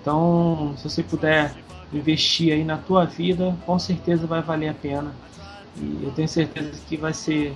Então, 0.02 0.74
se 0.78 0.90
você 0.90 1.04
puder 1.04 1.54
investir 1.92 2.54
aí 2.54 2.64
na 2.64 2.78
tua 2.78 3.06
vida, 3.06 3.56
com 3.66 3.78
certeza 3.78 4.26
vai 4.26 4.42
valer 4.42 4.70
a 4.70 4.74
pena. 4.74 5.14
E 5.78 6.04
eu 6.04 6.12
tenho 6.12 6.28
certeza 6.28 6.72
que 6.88 6.98
vai 6.98 7.14
ser 7.14 7.56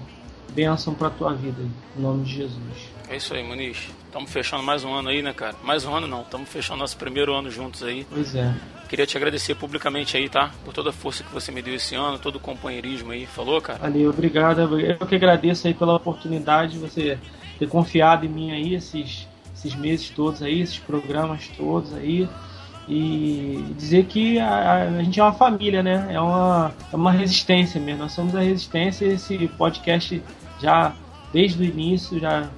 bênção 0.54 0.94
para 0.94 1.10
tua 1.10 1.34
vida, 1.34 1.62
em 1.98 2.02
nome 2.02 2.24
de 2.24 2.34
Jesus. 2.34 2.90
É 3.10 3.18
isso 3.18 3.34
aí, 3.34 3.44
Muniz. 3.44 3.90
Estamos 4.06 4.32
fechando 4.32 4.64
mais 4.64 4.84
um 4.84 4.94
ano 4.94 5.10
aí, 5.10 5.22
né, 5.22 5.34
cara? 5.34 5.56
Mais 5.64 5.86
um 5.86 5.94
ano 5.94 6.08
não, 6.08 6.22
estamos 6.22 6.48
fechando 6.48 6.80
nosso 6.80 6.96
primeiro 6.98 7.34
ano 7.34 7.50
juntos 7.50 7.84
aí. 7.84 8.06
Pois 8.10 8.36
é. 8.36 8.54
Queria 8.88 9.08
te 9.08 9.18
agradecer 9.18 9.56
publicamente 9.56 10.16
aí, 10.16 10.30
tá? 10.30 10.52
Por 10.64 10.74
toda 10.74 10.92
a 10.92 10.94
força 10.94 11.24
que 11.24 11.34
você 11.34 11.52
me 11.52 11.62
deu 11.62 11.74
esse 11.74 11.96
ano, 11.96 12.20
todo 12.20 12.36
o 12.36 12.40
companheirismo 12.40 13.12
aí. 13.12 13.26
Falou, 13.26 13.60
cara? 13.60 13.80
Valeu, 13.80 14.10
obrigado. 14.12 14.80
Eu 14.80 14.98
que 15.08 15.16
agradeço 15.16 15.68
aí 15.68 15.74
pela 15.74 15.96
oportunidade 15.96 16.74
de 16.74 16.80
você 16.80 17.18
ter 17.58 17.68
confiado 17.68 18.26
em 18.26 18.30
mim 18.30 18.52
aí 18.52 18.76
esses, 18.76 19.28
esses 19.56 19.74
meses 19.74 20.10
todos 20.12 20.44
aí, 20.44 20.62
esses 20.62 20.78
programas 20.78 21.48
todos 21.58 21.94
aí 21.94 22.30
e 22.88 23.66
dizer 23.78 24.06
que 24.06 24.40
a, 24.40 24.84
a, 24.84 25.04
gente 25.04 25.20
é 25.20 25.24
uma 25.24 25.34
família, 25.34 25.82
né? 25.82 26.10
É 26.12 26.20
uma, 26.20 26.74
é 26.92 26.96
uma 26.96 27.12
resistência 27.12 27.80
mesmo. 27.80 28.04
Nós 28.04 28.12
somos 28.12 28.36
a 28.36 28.42
resistência. 28.42 29.06
Esse 29.06 29.48
podcast 29.58 30.22
já 30.64 30.96
desde 31.34 31.62
o 31.62 31.66
início, 31.66 32.18
já 32.18 32.50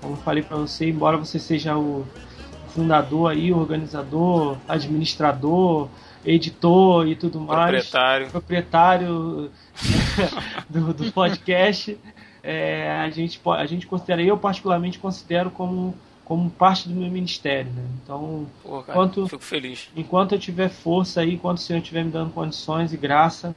como 0.00 0.14
eu 0.14 0.18
falei 0.18 0.44
para 0.44 0.56
você, 0.56 0.88
embora 0.88 1.16
você 1.16 1.40
seja 1.40 1.76
o 1.76 2.06
fundador 2.68 3.32
aí, 3.32 3.52
organizador, 3.52 4.56
administrador, 4.68 5.88
editor 6.24 7.08
e 7.08 7.16
tudo 7.16 7.40
mais, 7.40 7.88
proprietário, 7.88 8.30
proprietário 8.30 9.50
do, 10.70 10.94
do 10.94 11.12
podcast, 11.12 11.98
é, 12.42 12.92
a 12.92 13.10
gente 13.10 13.40
a 13.44 13.66
gente 13.66 13.86
considera, 13.88 14.22
eu 14.22 14.38
particularmente 14.38 14.98
considero 14.98 15.50
como 15.50 15.94
como 16.24 16.50
parte 16.50 16.86
do 16.90 16.94
meu 16.94 17.10
ministério, 17.10 17.72
né? 17.72 17.82
Então, 18.04 18.46
Pô, 18.62 18.82
cara, 18.82 18.98
enquanto, 18.98 19.26
fico 19.28 19.42
feliz. 19.42 19.88
Enquanto 19.96 20.34
eu 20.34 20.38
tiver 20.38 20.68
força 20.68 21.22
aí, 21.22 21.32
enquanto 21.32 21.56
o 21.56 21.60
Senhor 21.60 21.78
estiver 21.78 22.04
me 22.04 22.10
dando 22.10 22.34
condições 22.34 22.92
e 22.92 22.98
graça, 22.98 23.56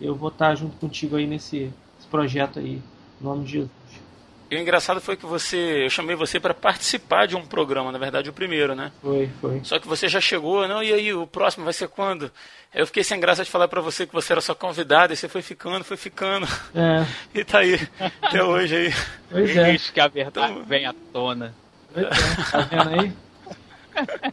eu 0.00 0.14
vou 0.14 0.28
estar 0.28 0.54
junto 0.54 0.76
contigo 0.76 1.16
aí 1.16 1.26
nesse 1.26 1.72
projeto 2.12 2.60
aí, 2.60 2.80
em 3.22 3.24
nome 3.24 3.44
de 3.44 3.52
Jesus. 3.52 3.70
E 4.50 4.56
o 4.56 4.58
engraçado 4.58 5.00
foi 5.00 5.16
que 5.16 5.24
você, 5.24 5.86
eu 5.86 5.88
chamei 5.88 6.14
você 6.14 6.38
para 6.38 6.52
participar 6.52 7.26
de 7.26 7.34
um 7.34 7.46
programa, 7.46 7.90
na 7.90 7.98
verdade 7.98 8.28
o 8.28 8.34
primeiro, 8.34 8.74
né? 8.74 8.92
Foi, 9.00 9.30
foi. 9.40 9.60
Só 9.64 9.78
que 9.78 9.88
você 9.88 10.08
já 10.08 10.20
chegou, 10.20 10.68
não? 10.68 10.82
E 10.82 10.92
aí, 10.92 11.14
o 11.14 11.26
próximo 11.26 11.64
vai 11.64 11.72
ser 11.72 11.88
quando? 11.88 12.30
Eu 12.74 12.86
fiquei 12.86 13.02
sem 13.02 13.18
graça 13.18 13.44
de 13.44 13.50
falar 13.50 13.66
para 13.66 13.80
você 13.80 14.06
que 14.06 14.12
você 14.12 14.34
era 14.34 14.42
só 14.42 14.54
convidado, 14.54 15.14
e 15.14 15.16
você 15.16 15.26
foi 15.26 15.40
ficando, 15.40 15.84
foi 15.84 15.96
ficando. 15.96 16.46
É. 16.74 17.06
E 17.34 17.42
tá 17.44 17.60
aí, 17.60 17.80
até 18.20 18.44
hoje 18.44 18.76
aí. 18.76 18.94
Pois 19.30 19.56
é. 19.56 19.74
Isso 19.74 19.90
que 19.90 20.00
a 20.00 20.08
verdade 20.08 20.52
então, 20.52 20.64
vem 20.64 20.84
à 20.84 20.94
tona. 21.12 21.54
Tá 22.50 22.60
vendo 22.60 23.00
aí? 23.00 23.12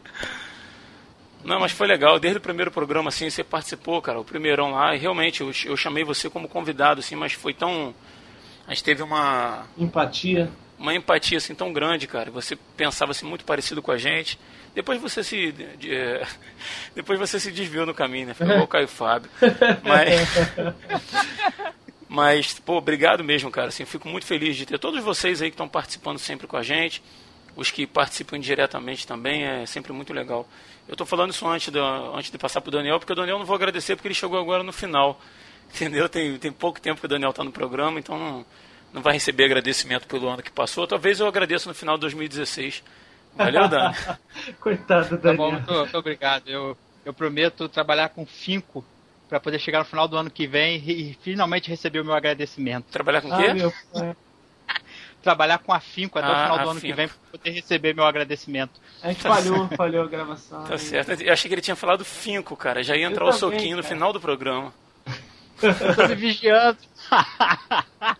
Não, 1.44 1.60
mas 1.62 1.72
foi 1.72 1.88
legal. 1.88 2.20
Desde 2.20 2.38
o 2.38 2.42
primeiro 2.42 2.72
programa, 2.72 3.08
assim, 3.08 3.30
você 3.30 3.44
participou, 3.44 4.02
cara, 4.02 4.20
o 4.20 4.26
primeirão 4.26 4.72
lá. 4.72 4.94
E 4.94 5.00
realmente, 5.00 5.42
eu, 5.42 5.52
eu 5.66 5.78
chamei 5.78 6.04
você 6.04 6.30
como 6.30 6.48
convidado, 6.48 7.00
assim, 7.00 7.16
mas 7.16 7.34
foi 7.34 7.54
tão... 7.54 7.96
A 8.70 8.74
gente 8.74 8.84
teve 8.84 9.02
uma... 9.02 9.66
Empatia. 9.76 10.50
Uma 10.78 10.94
empatia, 10.94 11.40
assim, 11.40 11.56
tão 11.56 11.74
grande, 11.74 12.06
cara. 12.06 12.30
Você 12.30 12.56
pensava, 12.56 13.12
assim, 13.12 13.26
muito 13.26 13.44
parecido 13.44 13.82
com 13.82 13.92
a 13.92 13.98
gente. 13.98 14.40
Depois 14.76 15.02
você 15.02 15.24
se... 15.24 15.52
De, 15.52 15.92
é, 15.92 16.26
depois 16.94 17.20
você 17.20 17.40
se 17.40 17.52
desviou 17.52 17.88
no 17.88 17.96
caminho, 17.96 18.28
né? 18.28 18.34
Foi 18.36 18.46
igual 18.46 18.62
o 18.62 18.68
Caio 18.68 18.88
Fábio. 18.88 19.30
Mas... 19.84 20.30
Mas, 22.08 22.60
pô, 22.60 22.78
obrigado 22.78 23.24
mesmo, 23.24 23.52
cara. 23.52 23.70
Assim, 23.70 23.86
fico 23.86 24.08
muito 24.08 24.26
feliz 24.26 24.56
de 24.56 24.66
ter 24.66 24.80
todos 24.80 25.04
vocês 25.04 25.42
aí 25.42 25.50
que 25.50 25.56
estão 25.56 25.68
participando 25.68 26.18
sempre 26.18 26.48
com 26.48 26.58
a 26.58 26.64
gente 26.64 27.04
os 27.60 27.72
que 27.72 27.86
participam 27.86 28.40
diretamente 28.40 29.06
também, 29.06 29.44
é 29.44 29.66
sempre 29.66 29.92
muito 29.92 30.14
legal. 30.14 30.48
Eu 30.88 30.94
estou 30.94 31.06
falando 31.06 31.32
isso 31.32 31.46
antes 31.46 31.72
de, 31.72 31.80
antes 31.80 32.32
de 32.32 32.38
passar 32.38 32.62
para 32.62 32.70
o 32.70 32.72
Daniel, 32.72 33.00
porque 33.00 33.12
o 33.12 33.16
Daniel 33.16 33.38
não 33.38 33.46
vou 33.46 33.56
agradecer 33.56 33.96
porque 33.96 34.08
ele 34.08 34.16
chegou 34.16 34.40
agora 34.40 34.64
no 34.64 34.72
final. 34.72 35.20
Entendeu? 35.74 36.10
Tem, 36.10 36.38
tem 36.38 36.52
pouco 36.52 36.80
tempo 36.82 37.00
que 37.00 37.06
o 37.06 37.10
Daniel 37.10 37.30
está 37.32 37.44
no 37.44 37.52
programa, 37.52 38.00
então 38.00 38.18
não, 38.18 38.46
não 38.94 39.02
vai 39.02 39.14
receber 39.14 39.46
agradecimento 39.46 40.08
pelo 40.08 40.28
ano 40.28 40.42
que 40.44 40.52
passou. 40.52 40.88
Talvez 40.88 41.20
eu 41.20 41.28
agradeça 41.28 41.70
no 41.70 41.76
final 41.76 41.96
de 41.96 42.02
2016. 42.02 42.84
Valeu, 43.36 43.68
Dani. 43.68 43.96
Coitado, 44.60 45.18
Daniel. 45.18 45.22
Tá 45.22 45.34
bom, 45.34 45.52
muito, 45.52 45.72
muito, 45.74 45.98
obrigado. 45.98 46.48
Eu, 46.50 46.78
eu 47.06 47.14
prometo 47.14 47.70
trabalhar 47.70 48.10
com 48.10 48.26
finco 48.26 48.84
Pra 49.30 49.40
poder 49.40 49.60
chegar 49.60 49.78
no 49.78 49.86
final 49.86 50.08
do 50.08 50.18
ano 50.18 50.32
que 50.32 50.48
vem 50.48 50.78
e, 50.84 51.12
e 51.12 51.18
finalmente 51.22 51.70
receber 51.70 52.00
o 52.00 52.04
meu 52.04 52.16
agradecimento. 52.16 52.86
Trabalhar 52.86 53.22
com 53.22 53.28
o 53.30 53.34
Ah, 53.36 53.38
quê? 53.38 53.54
meu 53.54 53.72
pai. 53.94 54.16
Trabalhar 55.22 55.60
com 55.60 55.72
afinco 55.72 56.18
até 56.18 56.28
o 56.28 56.32
Ah, 56.32 56.44
final 56.46 56.60
do 56.64 56.70
ano 56.72 56.82
que 56.82 56.92
vem 56.94 57.08
pra 57.08 57.18
poder 57.34 57.52
receber 57.52 57.94
meu 57.94 58.06
agradecimento. 58.06 58.82
A 59.04 59.10
gente 59.10 59.22
falhou, 59.22 59.68
falhou 59.78 60.04
a 60.04 60.08
gravação. 60.08 60.64
Tá 60.64 60.80
certo. 60.80 61.12
Eu 61.22 61.32
achei 61.32 61.48
que 61.48 61.54
ele 61.54 61.62
tinha 61.62 61.76
falado 61.76 62.04
finco, 62.04 62.56
cara. 62.58 62.82
Já 62.82 62.96
ia 62.96 63.06
entrar 63.06 63.24
Eu 63.26 63.30
o 63.30 63.38
também, 63.38 63.60
soquinho 63.60 63.78
no 63.78 63.84
cara. 63.84 63.94
final 63.94 64.12
do 64.12 64.20
programa. 64.20 64.74
Eu 65.62 65.96
tô 65.96 66.08
me 66.08 66.16
vigiando. 66.16 66.78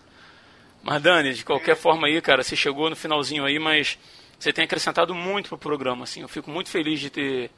Mas 0.82 1.02
Dani, 1.02 1.34
de 1.34 1.44
qualquer 1.44 1.76
forma 1.76 2.08
aí, 2.08 2.22
cara, 2.22 2.44
você 2.44 2.56
chegou 2.56 2.90
no 2.90 2.96
finalzinho 2.96 3.46
aí, 3.46 3.60
mas 3.60 4.00
você 4.40 4.54
tem 4.54 4.64
acrescentado 4.64 5.14
muito 5.14 5.50
pro 5.50 5.58
programa, 5.58 6.06
assim. 6.06 6.22
Eu 6.22 6.28
fico 6.30 6.50
muito 6.50 6.70
feliz 6.70 7.00
de 7.00 7.10
ter, 7.10 7.52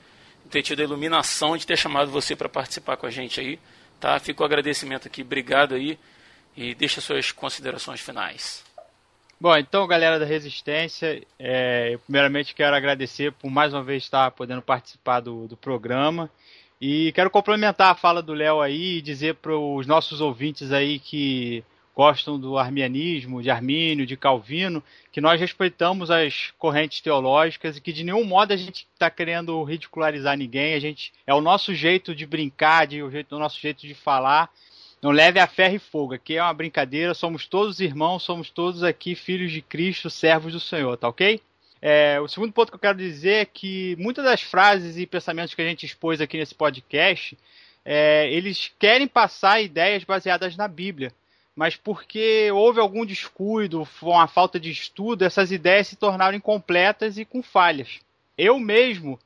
de 0.43 0.49
ter 0.49 0.63
tido 0.63 0.79
a 0.79 0.83
iluminação 0.83 1.55
de 1.55 1.65
ter 1.65 1.77
chamado 1.77 2.09
você 2.09 2.35
para 2.35 2.49
participar 2.49 2.97
com 2.97 3.05
a 3.05 3.11
gente 3.11 3.39
aí, 3.39 3.59
tá? 3.99 4.19
Fica 4.19 4.41
o 4.41 4.45
agradecimento 4.45 5.07
aqui, 5.07 5.21
obrigado 5.21 5.75
aí 5.75 5.99
e 6.57 6.73
deixa 6.73 6.99
suas 6.99 7.31
considerações 7.31 8.01
finais. 8.01 8.63
Bom, 9.39 9.55
então, 9.57 9.87
galera 9.87 10.19
da 10.19 10.25
Resistência, 10.25 11.23
é, 11.39 11.93
eu 11.93 11.99
primeiramente 11.99 12.53
quero 12.53 12.75
agradecer 12.75 13.31
por 13.31 13.49
mais 13.49 13.73
uma 13.73 13.81
vez 13.81 14.03
estar 14.03 14.29
podendo 14.31 14.61
participar 14.61 15.19
do, 15.19 15.47
do 15.47 15.57
programa. 15.57 16.29
E 16.81 17.11
quero 17.11 17.29
complementar 17.29 17.91
a 17.91 17.95
fala 17.95 18.23
do 18.23 18.33
Léo 18.33 18.59
aí 18.59 18.97
e 18.97 19.01
dizer 19.03 19.35
para 19.35 19.55
os 19.55 19.85
nossos 19.85 20.19
ouvintes 20.19 20.71
aí 20.71 20.97
que 20.97 21.63
gostam 21.95 22.39
do 22.39 22.57
arminianismo, 22.57 23.39
de 23.39 23.51
Armínio, 23.51 24.03
de 24.03 24.17
Calvino, 24.17 24.83
que 25.11 25.21
nós 25.21 25.39
respeitamos 25.39 26.09
as 26.09 26.51
correntes 26.57 26.99
teológicas 26.99 27.77
e 27.77 27.81
que 27.81 27.93
de 27.93 28.03
nenhum 28.03 28.23
modo 28.23 28.51
a 28.51 28.57
gente 28.57 28.87
está 28.91 29.11
querendo 29.11 29.61
ridicularizar 29.63 30.35
ninguém. 30.35 30.73
A 30.73 30.79
gente 30.79 31.13
é 31.27 31.35
o 31.35 31.39
nosso 31.39 31.71
jeito 31.75 32.15
de 32.15 32.25
brincar, 32.25 32.87
de, 32.87 33.03
o, 33.03 33.11
jeito, 33.11 33.35
o 33.35 33.39
nosso 33.39 33.61
jeito 33.61 33.85
de 33.85 33.93
falar. 33.93 34.49
Não 35.03 35.11
leve 35.11 35.39
a 35.39 35.45
ferro 35.45 35.75
e 35.75 35.79
fogo, 35.79 36.15
aqui 36.15 36.37
é 36.37 36.41
uma 36.41 36.53
brincadeira, 36.53 37.13
somos 37.13 37.45
todos 37.45 37.79
irmãos, 37.79 38.23
somos 38.23 38.49
todos 38.49 38.81
aqui 38.81 39.13
filhos 39.13 39.51
de 39.51 39.61
Cristo, 39.61 40.09
servos 40.09 40.53
do 40.53 40.59
Senhor, 40.59 40.97
tá 40.97 41.07
ok? 41.07 41.39
É, 41.81 42.19
o 42.21 42.27
segundo 42.27 42.53
ponto 42.53 42.71
que 42.71 42.75
eu 42.75 42.79
quero 42.79 42.97
dizer 42.97 43.33
é 43.41 43.45
que 43.45 43.95
muitas 43.97 44.23
das 44.23 44.41
frases 44.41 44.97
e 44.97 45.07
pensamentos 45.07 45.55
que 45.55 45.61
a 45.61 45.65
gente 45.65 45.85
expôs 45.85 46.21
aqui 46.21 46.37
nesse 46.37 46.53
podcast, 46.53 47.35
é, 47.83 48.31
eles 48.31 48.71
querem 48.77 49.07
passar 49.07 49.61
ideias 49.61 50.03
baseadas 50.03 50.55
na 50.55 50.67
Bíblia, 50.67 51.11
mas 51.55 51.75
porque 51.75 52.51
houve 52.51 52.79
algum 52.79 53.03
descuido, 53.03 53.87
uma 54.01 54.27
falta 54.27 54.59
de 54.59 54.69
estudo, 54.69 55.25
essas 55.25 55.51
ideias 55.51 55.87
se 55.87 55.95
tornaram 55.95 56.37
incompletas 56.37 57.17
e 57.17 57.25
com 57.25 57.41
falhas. 57.41 57.99
Eu 58.37 58.59
mesmo, 58.59 59.19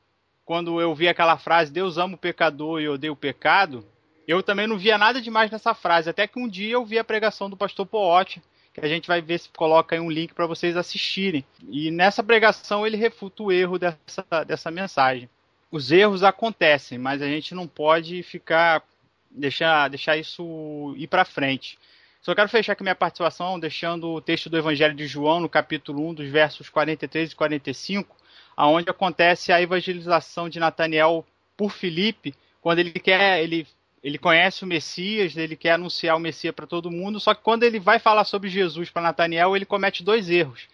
quando 0.44 0.80
eu 0.80 0.94
vi 0.94 1.08
aquela 1.08 1.36
frase 1.36 1.70
Deus 1.70 1.98
ama 1.98 2.14
o 2.14 2.18
pecador 2.18 2.80
e 2.80 2.88
odeia 2.88 3.12
o 3.12 3.16
pecado, 3.16 3.84
eu 4.26 4.42
também 4.42 4.66
não 4.66 4.78
via 4.78 4.96
nada 4.96 5.20
demais 5.20 5.50
nessa 5.50 5.74
frase, 5.74 6.08
até 6.08 6.26
que 6.26 6.38
um 6.38 6.48
dia 6.48 6.72
eu 6.72 6.84
vi 6.86 6.98
a 6.98 7.04
pregação 7.04 7.50
do 7.50 7.56
pastor 7.56 7.86
Poote, 7.86 8.42
que 8.76 8.84
a 8.84 8.88
gente 8.88 9.08
vai 9.08 9.22
ver 9.22 9.38
se 9.38 9.48
coloca 9.48 9.96
aí 9.96 10.00
um 10.00 10.10
link 10.10 10.34
para 10.34 10.46
vocês 10.46 10.76
assistirem. 10.76 11.42
E 11.70 11.90
nessa 11.90 12.22
pregação 12.22 12.86
ele 12.86 12.96
refuta 12.96 13.42
o 13.42 13.50
erro 13.50 13.78
dessa, 13.78 14.44
dessa 14.46 14.70
mensagem. 14.70 15.30
Os 15.70 15.90
erros 15.90 16.22
acontecem, 16.22 16.98
mas 16.98 17.22
a 17.22 17.26
gente 17.26 17.54
não 17.54 17.66
pode 17.66 18.22
ficar 18.22 18.82
deixar, 19.30 19.88
deixar 19.88 20.18
isso 20.18 20.94
ir 20.98 21.06
para 21.06 21.24
frente. 21.24 21.78
Só 22.20 22.34
quero 22.34 22.50
fechar 22.50 22.72
aqui 22.72 22.82
minha 22.82 22.94
participação 22.94 23.58
deixando 23.58 24.08
o 24.10 24.20
texto 24.20 24.50
do 24.50 24.58
Evangelho 24.58 24.94
de 24.94 25.06
João 25.06 25.40
no 25.40 25.48
capítulo 25.48 26.06
1, 26.10 26.14
dos 26.14 26.28
versos 26.28 26.68
43 26.68 27.32
e 27.32 27.34
45, 27.34 28.14
aonde 28.54 28.90
acontece 28.90 29.52
a 29.52 29.62
evangelização 29.62 30.50
de 30.50 30.60
Nataniel 30.60 31.24
por 31.56 31.70
Filipe, 31.70 32.34
quando 32.60 32.80
ele 32.80 32.92
quer, 32.92 33.42
ele 33.42 33.66
ele 34.02 34.18
conhece 34.18 34.64
o 34.64 34.66
Messias, 34.66 35.36
ele 35.36 35.56
quer 35.56 35.72
anunciar 35.72 36.16
o 36.16 36.20
Messias 36.20 36.54
para 36.54 36.66
todo 36.66 36.90
mundo, 36.90 37.18
só 37.18 37.34
que 37.34 37.42
quando 37.42 37.64
ele 37.64 37.80
vai 37.80 37.98
falar 37.98 38.24
sobre 38.24 38.48
Jesus 38.48 38.90
para 38.90 39.02
Nataniel, 39.02 39.56
ele 39.56 39.64
comete 39.64 40.02
dois 40.02 40.30
erros. 40.30 40.68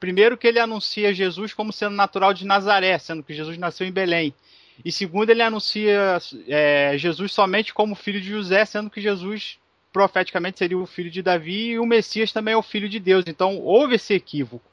Primeiro, 0.00 0.38
que 0.38 0.46
ele 0.46 0.60
anuncia 0.60 1.12
Jesus 1.12 1.52
como 1.52 1.72
sendo 1.72 1.96
natural 1.96 2.32
de 2.32 2.46
Nazaré, 2.46 2.98
sendo 2.98 3.22
que 3.22 3.34
Jesus 3.34 3.58
nasceu 3.58 3.86
em 3.86 3.92
Belém. 3.92 4.32
E 4.84 4.92
segundo, 4.92 5.30
ele 5.30 5.42
anuncia 5.42 6.18
é, 6.46 6.94
Jesus 6.96 7.32
somente 7.32 7.74
como 7.74 7.96
filho 7.96 8.20
de 8.20 8.28
José, 8.28 8.64
sendo 8.64 8.88
que 8.90 9.00
Jesus 9.00 9.58
profeticamente 9.92 10.58
seria 10.58 10.78
o 10.78 10.86
filho 10.86 11.10
de 11.10 11.22
Davi 11.22 11.70
e 11.70 11.78
o 11.78 11.86
Messias 11.86 12.30
também 12.30 12.54
é 12.54 12.56
o 12.56 12.62
filho 12.62 12.88
de 12.88 13.00
Deus. 13.00 13.24
Então 13.26 13.58
houve 13.58 13.96
esse 13.96 14.14
equívoco. 14.14 14.64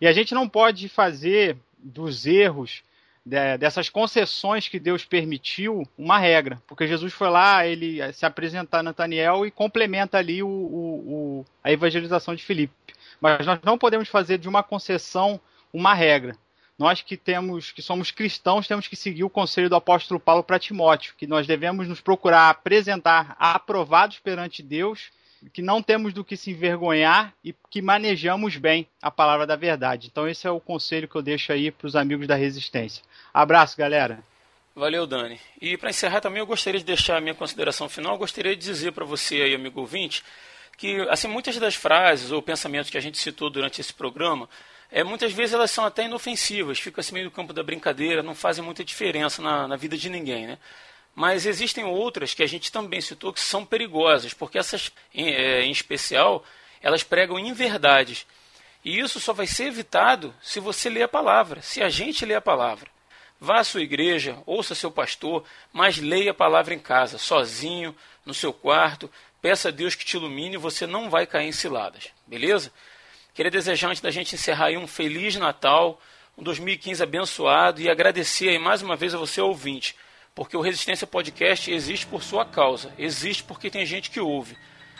E 0.00 0.06
a 0.06 0.12
gente 0.12 0.34
não 0.34 0.48
pode 0.48 0.88
fazer 0.88 1.56
dos 1.78 2.26
erros 2.26 2.82
dessas 3.24 3.88
concessões 3.88 4.68
que 4.68 4.78
Deus 4.78 5.04
permitiu 5.04 5.88
uma 5.96 6.18
regra, 6.18 6.60
porque 6.66 6.86
Jesus 6.86 7.12
foi 7.12 7.30
lá, 7.30 7.66
ele 7.66 8.12
se 8.12 8.26
apresentar 8.26 8.80
a 8.80 8.82
Nataniel 8.82 9.46
e 9.46 9.50
complementa 9.50 10.18
ali 10.18 10.42
o, 10.42 10.48
o, 10.48 11.40
o, 11.40 11.46
a 11.62 11.72
evangelização 11.72 12.34
de 12.34 12.44
Filipe. 12.44 12.74
Mas 13.20 13.46
nós 13.46 13.58
não 13.62 13.78
podemos 13.78 14.08
fazer 14.08 14.36
de 14.36 14.48
uma 14.48 14.62
concessão 14.62 15.40
uma 15.72 15.94
regra. 15.94 16.36
Nós 16.78 17.00
que 17.00 17.16
temos, 17.16 17.72
que 17.72 17.80
somos 17.80 18.10
cristãos, 18.10 18.66
temos 18.66 18.88
que 18.88 18.96
seguir 18.96 19.24
o 19.24 19.30
conselho 19.30 19.70
do 19.70 19.76
apóstolo 19.76 20.20
Paulo 20.20 20.42
para 20.42 20.58
Timóteo, 20.58 21.14
que 21.16 21.26
nós 21.26 21.46
devemos 21.46 21.88
nos 21.88 22.00
procurar 22.00 22.50
apresentar 22.50 23.36
aprovados 23.38 24.18
perante 24.18 24.62
Deus, 24.62 25.10
que 25.52 25.62
não 25.62 25.82
temos 25.82 26.12
do 26.12 26.24
que 26.24 26.36
se 26.36 26.50
envergonhar 26.50 27.32
e 27.44 27.54
que 27.70 27.82
manejamos 27.82 28.56
bem 28.56 28.86
a 29.00 29.10
palavra 29.10 29.46
da 29.46 29.56
verdade. 29.56 30.08
Então 30.10 30.28
esse 30.28 30.46
é 30.46 30.50
o 30.50 30.60
conselho 30.60 31.08
que 31.08 31.16
eu 31.16 31.22
deixo 31.22 31.52
aí 31.52 31.70
para 31.70 31.86
os 31.86 31.96
amigos 31.96 32.26
da 32.26 32.34
resistência. 32.34 33.02
Abraço, 33.32 33.76
galera. 33.76 34.22
Valeu, 34.74 35.06
Dani. 35.06 35.40
E 35.60 35.76
para 35.76 35.90
encerrar 35.90 36.20
também, 36.20 36.40
eu 36.40 36.46
gostaria 36.46 36.80
de 36.80 36.86
deixar 36.86 37.16
a 37.16 37.20
minha 37.20 37.34
consideração 37.34 37.88
final. 37.88 38.14
Eu 38.14 38.18
gostaria 38.18 38.56
de 38.56 38.62
dizer 38.62 38.92
para 38.92 39.04
você 39.04 39.36
aí, 39.36 39.54
amigo 39.54 39.80
ouvinte, 39.80 40.24
que 40.76 41.00
assim 41.08 41.28
muitas 41.28 41.56
das 41.58 41.76
frases 41.76 42.32
ou 42.32 42.42
pensamentos 42.42 42.90
que 42.90 42.98
a 42.98 43.00
gente 43.00 43.18
citou 43.18 43.48
durante 43.48 43.80
esse 43.80 43.92
programa, 43.92 44.48
é, 44.90 45.04
muitas 45.04 45.32
vezes 45.32 45.54
elas 45.54 45.70
são 45.70 45.84
até 45.84 46.04
inofensivas, 46.04 46.78
ficam 46.78 47.00
assim 47.00 47.14
meio 47.14 47.26
no 47.26 47.30
campo 47.30 47.52
da 47.52 47.62
brincadeira, 47.62 48.22
não 48.22 48.34
fazem 48.34 48.64
muita 48.64 48.84
diferença 48.84 49.40
na, 49.40 49.68
na 49.68 49.76
vida 49.76 49.96
de 49.96 50.08
ninguém, 50.08 50.46
né? 50.46 50.58
Mas 51.14 51.46
existem 51.46 51.84
outras 51.84 52.34
que 52.34 52.42
a 52.42 52.46
gente 52.46 52.72
também 52.72 53.00
citou 53.00 53.32
que 53.32 53.40
são 53.40 53.64
perigosas, 53.64 54.34
porque 54.34 54.58
essas, 54.58 54.90
em, 55.14 55.28
é, 55.28 55.62
em 55.62 55.70
especial, 55.70 56.44
elas 56.82 57.02
pregam 57.02 57.38
inverdades. 57.38 58.26
E 58.84 58.98
isso 58.98 59.20
só 59.20 59.32
vai 59.32 59.46
ser 59.46 59.66
evitado 59.66 60.34
se 60.42 60.60
você 60.60 60.90
ler 60.90 61.04
a 61.04 61.08
palavra, 61.08 61.62
se 61.62 61.82
a 61.82 61.88
gente 61.88 62.26
ler 62.26 62.34
a 62.34 62.40
palavra. 62.40 62.90
Vá 63.40 63.60
à 63.60 63.64
sua 63.64 63.82
igreja, 63.82 64.38
ouça 64.46 64.74
seu 64.74 64.90
pastor, 64.90 65.44
mas 65.72 65.98
leia 65.98 66.32
a 66.32 66.34
palavra 66.34 66.74
em 66.74 66.78
casa, 66.78 67.18
sozinho, 67.18 67.94
no 68.24 68.34
seu 68.34 68.52
quarto. 68.52 69.10
Peça 69.40 69.68
a 69.68 69.72
Deus 69.72 69.94
que 69.94 70.04
te 70.04 70.16
ilumine 70.16 70.54
e 70.54 70.58
você 70.58 70.86
não 70.86 71.10
vai 71.10 71.26
cair 71.26 71.48
em 71.48 71.52
ciladas, 71.52 72.08
beleza? 72.26 72.72
Queria 73.34 73.50
desejar, 73.50 73.88
antes 73.88 74.00
da 74.00 74.10
gente 74.10 74.34
encerrar 74.34 74.66
aí, 74.66 74.76
um 74.76 74.86
Feliz 74.86 75.36
Natal, 75.36 76.00
um 76.38 76.42
2015 76.42 77.02
abençoado 77.02 77.80
e 77.80 77.90
agradecer 77.90 78.48
aí 78.48 78.58
mais 78.58 78.80
uma 78.80 78.96
vez 78.96 79.14
a 79.14 79.18
você, 79.18 79.40
ouvinte, 79.40 79.96
porque 80.34 80.56
o 80.56 80.60
Resistência 80.60 81.06
Podcast 81.06 81.72
existe 81.72 82.06
por 82.06 82.22
sua 82.22 82.44
causa, 82.44 82.92
existe 82.98 83.44
porque 83.44 83.70
tem 83.70 83.86
gente 83.86 84.10
que 84.10 84.20
ouve. 84.20 84.56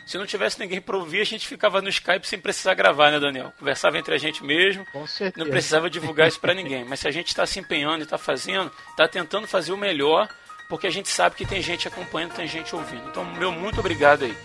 Se 0.07 0.19
não 0.19 0.27
tivesse 0.27 0.61
ninguém 0.61 0.83
para 0.83 0.97
ouvir, 0.97 1.23
a 1.23 1.25
gente 1.25 1.49
ficava 1.49 1.81
no 1.81 1.89
Skype 1.89 2.29
sem 2.29 2.39
precisar 2.39 2.75
gravar, 2.75 3.11
né, 3.11 3.19
Daniel? 3.19 3.53
Conversava 3.59 3.99
entre 3.99 4.15
a 4.15 4.19
gente 4.19 4.45
mesmo, 4.45 4.87
não 5.35 5.47
precisava 5.47 5.89
divulgar 5.89 6.29
isso 6.29 6.39
para 6.39 6.53
ninguém. 6.53 6.85
Mas 6.85 7.01
se 7.01 7.09
a 7.09 7.11
gente 7.11 7.29
está 7.29 7.47
se 7.47 7.59
empenhando 7.59 8.01
e 8.01 8.03
está 8.03 8.19
fazendo, 8.19 8.71
está 8.91 9.09
tentando 9.09 9.47
fazer 9.47 9.73
o 9.73 9.79
melhor, 9.79 10.29
porque 10.69 10.87
a 10.87 10.91
gente 10.91 11.09
sabe 11.09 11.37
que 11.37 11.47
tem 11.47 11.63
gente 11.63 11.89
acompanhando, 11.89 12.35
tem 12.35 12.47
gente 12.47 12.77
ouvindo. 12.77 13.09
Então, 13.09 13.25
meu 13.25 13.51
muito 13.51 13.81
obrigado 13.81 14.25
aí. 14.25 14.37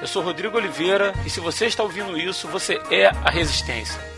Eu 0.00 0.06
sou 0.06 0.22
Rodrigo 0.22 0.58
Oliveira 0.58 1.14
e 1.24 1.30
se 1.30 1.40
você 1.40 1.64
está 1.64 1.82
ouvindo 1.82 2.18
isso, 2.18 2.46
você 2.48 2.74
é 2.90 3.06
a 3.06 3.30
Resistência. 3.30 4.15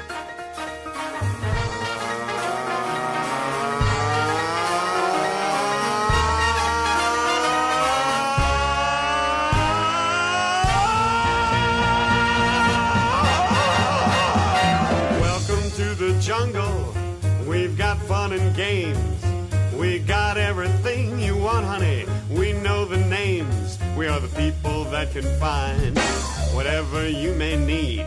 Games. 18.69 19.25
We 19.75 19.99
got 19.99 20.37
everything 20.37 21.19
you 21.19 21.37
want, 21.37 21.65
honey. 21.65 22.05
We 22.31 22.53
know 22.53 22.85
the 22.85 22.99
names. 23.21 23.79
We 23.97 24.07
are 24.09 24.21
the 24.21 24.33
people 24.43 24.85
that 24.95 25.13
can 25.13 25.27
find 25.39 25.99
whatever 26.55 27.09
you 27.09 27.33
may 27.35 27.57
need. 27.57 28.07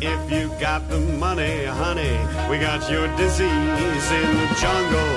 If 0.00 0.20
you 0.32 0.44
got 0.60 0.88
the 0.88 0.98
money, 0.98 1.64
honey, 1.64 2.16
we 2.50 2.58
got 2.58 2.90
your 2.90 3.06
disease 3.16 4.06
in 4.20 4.28
the 4.40 4.48
jungle. 4.64 5.14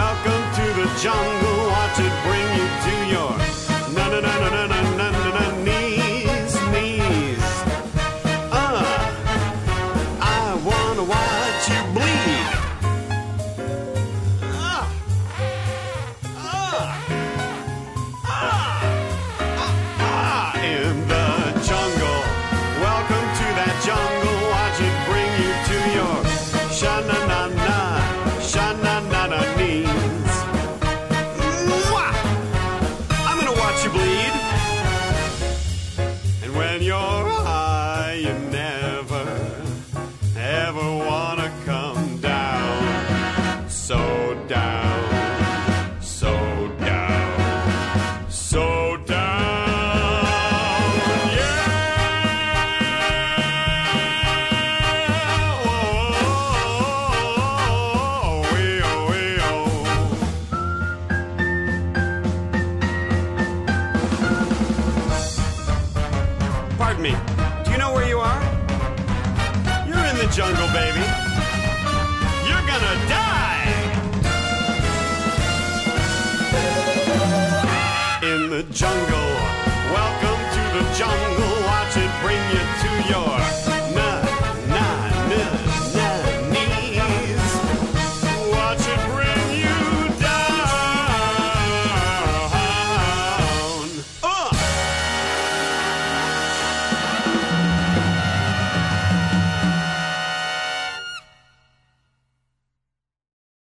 Welcome 0.00 0.44
to 0.58 0.66
the 0.80 0.86
jungle. 1.04 1.58
Watch 1.76 1.98
it 2.06 2.14
bring 2.26 2.48
you 2.58 2.66
to 2.86 2.94
your 3.14 3.32
na 3.96 4.04
na 4.12 4.20
na 4.20 4.34
na 4.54 4.66
na 4.72 4.77